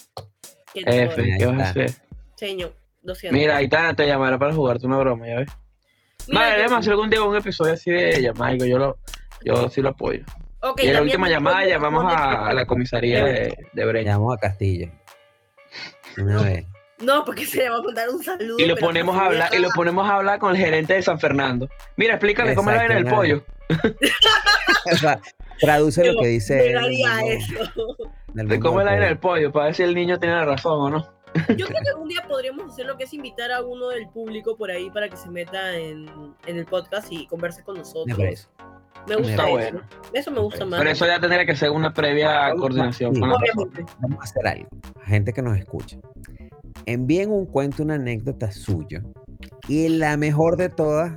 ¿Qué 0.73 0.83
te 0.83 1.07
puedo 1.07 1.21
F? 1.21 1.37
¿qué 1.37 1.45
vas 1.45 1.59
a 1.59 1.69
hacer? 1.69 1.91
Señor, 2.47 2.73
lo 3.03 3.15
siento. 3.15 3.37
Mira, 3.37 3.55
Aitana 3.55 3.95
te 3.95 4.05
llamará 4.05 4.37
para 4.37 4.53
jugarte 4.53 4.85
una 4.85 4.97
broma, 4.97 5.25
ya 5.25 5.37
ves. 5.37 5.49
Mira, 6.27 6.41
Vale, 6.41 6.55
debemos 6.57 6.79
hacer 6.79 6.91
algún 6.91 7.09
día 7.09 7.23
un 7.23 7.35
episodio 7.37 7.73
así 7.73 7.89
de 7.89 8.21
Jamaica. 8.21 8.65
Yo 8.65 8.77
lo, 8.77 8.97
yo 9.45 9.69
sí 9.69 9.81
lo 9.81 9.89
apoyo. 9.89 10.23
ok, 10.61 10.81
y 10.83 10.87
en 10.87 10.93
la 10.93 11.01
última 11.03 11.29
llamada 11.29 11.65
llamamos 11.65 12.03
con 12.03 12.11
a, 12.11 12.47
a 12.47 12.53
la 12.53 12.65
comisaría 12.65 13.23
de, 13.23 13.57
de 13.71 13.85
Breña. 13.85 14.11
Llamamos 14.11 14.35
a 14.35 14.39
Castillo. 14.41 14.91
Una 16.17 16.41
vez. 16.41 16.65
No, 16.99 17.23
porque 17.23 17.45
se 17.45 17.57
le 17.59 17.69
va 17.69 17.77
a 17.77 17.81
mandar 17.81 18.09
un 18.09 18.21
saludo. 18.21 18.59
Y 18.59 18.65
lo 18.65 18.75
ponemos 18.75 19.15
a 19.17 19.25
hablar, 19.25 19.49
y 19.53 19.59
lo 19.59 19.69
ponemos 19.69 20.09
a 20.09 20.15
hablar 20.15 20.39
con 20.39 20.51
el 20.51 20.57
gerente 20.61 20.95
de 20.95 21.01
San 21.01 21.19
Fernando. 21.19 21.69
Mira, 21.95 22.15
explícale 22.15 22.55
cómo 22.55 22.71
del 22.71 22.91
Exacto, 22.91 23.09
pollo. 23.09 23.45
O 24.91 24.97
sea, 24.97 25.21
traduce 25.61 26.03
lo 26.11 26.21
que 26.21 26.27
dice. 26.27 26.71
él 26.71 26.77
el 26.77 27.37
eso. 27.37 27.71
cómo 28.61 28.83
del 28.83 29.17
pollo. 29.17 29.19
pollo, 29.21 29.51
para 29.53 29.65
ver 29.67 29.75
si 29.75 29.83
el 29.83 29.95
niño 29.95 30.19
tiene 30.19 30.35
la 30.35 30.43
razón 30.45 30.73
o 30.81 30.89
no. 30.89 31.22
Yo 31.57 31.67
creo 31.67 31.81
que 31.81 31.89
algún 31.89 32.07
día 32.07 32.23
podríamos 32.27 32.71
hacer 32.71 32.85
lo 32.85 32.97
que 32.97 33.05
es 33.05 33.13
invitar 33.13 33.51
a 33.51 33.61
uno 33.61 33.89
del 33.89 34.07
público 34.09 34.55
por 34.55 34.71
ahí 34.71 34.89
para 34.89 35.09
que 35.09 35.17
se 35.17 35.29
meta 35.29 35.75
en, 35.75 36.07
en 36.45 36.57
el 36.57 36.65
podcast 36.65 37.11
y 37.11 37.27
converse 37.27 37.63
con 37.63 37.77
nosotros. 37.77 38.17
Me. 38.17 38.35
Me 39.07 39.15
gusta 39.17 39.31
Está 39.31 39.43
eso. 39.43 39.51
bueno. 39.51 39.81
Eso 40.13 40.31
me 40.31 40.39
gusta 40.39 40.65
más. 40.65 40.79
Pero 40.79 40.91
eso 40.91 41.05
ya 41.05 41.19
tendría 41.19 41.45
que 41.45 41.55
ser 41.55 41.71
una 41.71 41.93
previa 41.93 42.53
coordinación 42.55 43.13
sí. 43.13 43.19
con 43.19 43.29
la 43.29 43.37
persona. 43.37 43.63
Obviamente. 43.63 43.93
Vamos 43.99 44.19
a 44.19 44.23
hacer 44.23 44.47
algo. 44.47 44.67
Gente 45.03 45.33
que 45.33 45.41
nos 45.41 45.57
escucha. 45.57 45.97
Envíen 46.85 47.31
un 47.31 47.45
cuento, 47.45 47.83
una 47.83 47.95
anécdota 47.95 48.51
suyo. 48.51 49.01
Y 49.67 49.89
la 49.89 50.15
mejor 50.17 50.57
de 50.57 50.69
todas, 50.69 51.13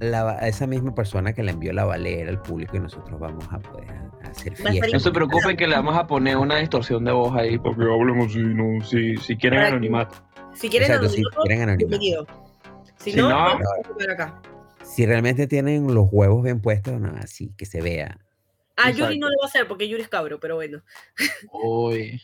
la 0.00 0.38
esa 0.38 0.66
misma 0.66 0.94
persona 0.94 1.32
que 1.32 1.42
le 1.42 1.52
envió 1.52 1.72
la 1.72 1.84
valera 1.84 2.30
al 2.30 2.40
público 2.40 2.76
y 2.76 2.80
nosotros 2.80 3.18
vamos 3.20 3.46
a 3.50 3.58
poder 3.58 4.13
hacer 4.30 4.56
fiesta. 4.56 4.86
No 4.92 5.00
se 5.00 5.10
preocupen 5.10 5.56
que 5.56 5.66
le 5.66 5.74
vamos 5.76 5.96
a 5.96 6.06
poner 6.06 6.36
una 6.36 6.56
distorsión 6.56 7.04
de 7.04 7.12
voz 7.12 7.34
ahí, 7.36 7.58
porque 7.58 7.82
hablemos 7.82 8.32
si, 8.32 8.38
no, 8.40 8.84
si, 8.84 9.16
si 9.16 9.36
quieren 9.36 9.58
Para 9.60 9.68
anonimato. 9.68 10.16
Si 10.54 10.68
quieren 10.68 10.90
Exacto, 10.90 11.08
si 11.08 11.16
anonimato, 11.20 11.42
quieren 11.42 11.62
anonimato. 11.62 11.88
bienvenido. 11.98 12.26
Si, 12.98 13.10
Si 13.12 13.16
no, 13.16 13.28
no- 13.28 13.34
vamos 13.36 13.62
a 13.66 13.98
ver 13.98 14.10
acá. 14.10 14.42
Si 14.82 15.06
realmente 15.06 15.46
tienen 15.46 15.92
los 15.94 16.06
huevos 16.12 16.42
bien 16.44 16.60
puestos, 16.60 17.00
no, 17.00 17.12
así 17.18 17.52
que 17.56 17.66
se 17.66 17.80
vea. 17.80 18.18
A 18.76 18.90
Exacto. 18.90 18.98
Yuri 19.06 19.18
no 19.18 19.28
lo 19.28 19.34
va 19.42 19.46
a 19.46 19.48
hacer 19.48 19.66
porque 19.66 19.88
Yuri 19.88 20.02
es 20.02 20.08
cabro, 20.08 20.38
pero 20.40 20.56
bueno. 20.56 20.82
Eh, 21.92 22.18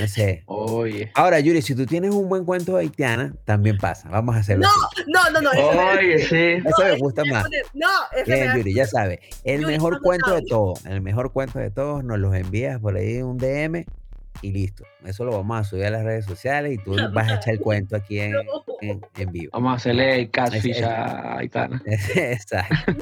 No 0.00 0.06
sé. 0.08 0.42
oye. 0.46 1.10
Ahora, 1.14 1.40
Yuri, 1.40 1.62
si 1.62 1.74
tú 1.74 1.86
tienes 1.86 2.10
un 2.12 2.28
buen 2.28 2.44
cuento 2.44 2.76
de 2.76 2.82
haitiana, 2.82 3.34
también 3.44 3.78
pasa. 3.78 4.08
Vamos 4.08 4.36
a 4.36 4.38
hacerlo. 4.40 4.66
así. 4.66 5.02
No, 5.08 5.30
no, 5.30 5.40
no. 5.40 5.52
eso 5.52 5.72
me- 5.72 5.98
Oye, 5.98 6.18
sí. 6.18 6.36
Eso 6.68 6.82
me 6.82 6.88
eso 6.94 6.98
gusta 6.98 7.22
más. 7.30 7.46
No, 7.74 7.88
Bien, 8.26 8.56
Yuri, 8.56 8.74
ya 8.74 8.86
sabes. 8.86 9.20
El 9.44 9.62
Yuri, 9.62 9.72
mejor 9.74 10.00
¿cuándo 10.02 10.26
cuento 10.26 10.34
de 10.34 10.48
todos, 10.48 10.86
el 10.86 11.00
mejor 11.00 11.32
cuento 11.32 11.58
de 11.58 11.70
todos, 11.70 12.04
nos 12.04 12.18
los 12.18 12.34
envías 12.34 12.78
por 12.80 12.96
ahí 12.96 13.16
en 13.16 13.24
un 13.26 13.38
DM 13.38 13.84
y 14.40 14.50
listo. 14.52 14.84
Eso 15.04 15.24
lo 15.24 15.32
vamos 15.32 15.60
a 15.60 15.64
subir 15.64 15.84
a 15.86 15.90
las 15.90 16.04
redes 16.04 16.24
sociales 16.24 16.72
y 16.74 16.78
tú 16.78 16.96
vas 17.12 17.30
a 17.30 17.34
echar 17.36 17.54
el 17.54 17.60
cuento 17.60 17.96
aquí 17.96 18.18
en, 18.18 18.34
en, 18.80 19.00
en 19.18 19.32
vivo. 19.32 19.50
Vamos 19.52 19.72
a 19.72 19.76
hacerle 19.76 20.20
el 20.20 20.30
catfish 20.30 20.82
a 20.82 21.38
Aitana. 21.38 21.80
Exacto. 22.14 22.92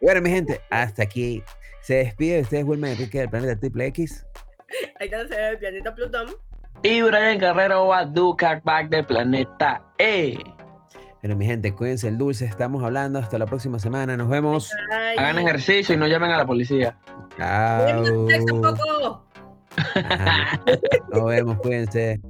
Y 0.00 0.04
bueno, 0.04 0.20
mi 0.22 0.30
gente, 0.30 0.60
hasta 0.70 1.02
aquí 1.02 1.42
se 1.82 1.94
despide 1.94 2.36
de 2.36 2.40
ustedes, 2.42 2.64
Wilmer 2.64 2.92
Enrique 2.92 3.18
del 3.20 3.28
Planeta 3.28 3.58
Triple 3.58 3.86
X. 3.86 4.24
Ahí 5.00 5.06
está 5.06 5.26
se 5.28 5.36
ve 5.36 5.48
el 5.50 5.58
planeta 5.58 5.94
Plutón. 5.94 6.28
Y 6.82 7.02
Brian 7.02 7.38
Guerrero 7.38 7.88
va 7.88 8.04
do 8.04 8.36
back 8.62 8.88
del 8.88 9.04
planeta 9.04 9.82
E. 9.98 10.38
Pero 11.20 11.34
mi 11.34 11.46
gente, 11.46 11.74
cuídense 11.74 12.06
el 12.06 12.16
dulce, 12.16 12.44
estamos 12.44 12.84
hablando. 12.84 13.18
Hasta 13.18 13.38
la 13.38 13.46
próxima 13.46 13.80
semana, 13.80 14.16
nos 14.16 14.28
vemos. 14.28 14.70
Ay, 14.92 15.16
Hagan 15.18 15.38
ejercicio 15.38 15.94
y 15.94 15.98
no 15.98 16.06
llamen 16.06 16.30
a 16.30 16.38
la 16.38 16.46
policía. 16.46 16.96
A 17.40 18.02
Chao. 18.04 19.22
Nos 21.12 21.24
vemos, 21.24 21.58
cuídense. 21.58 22.20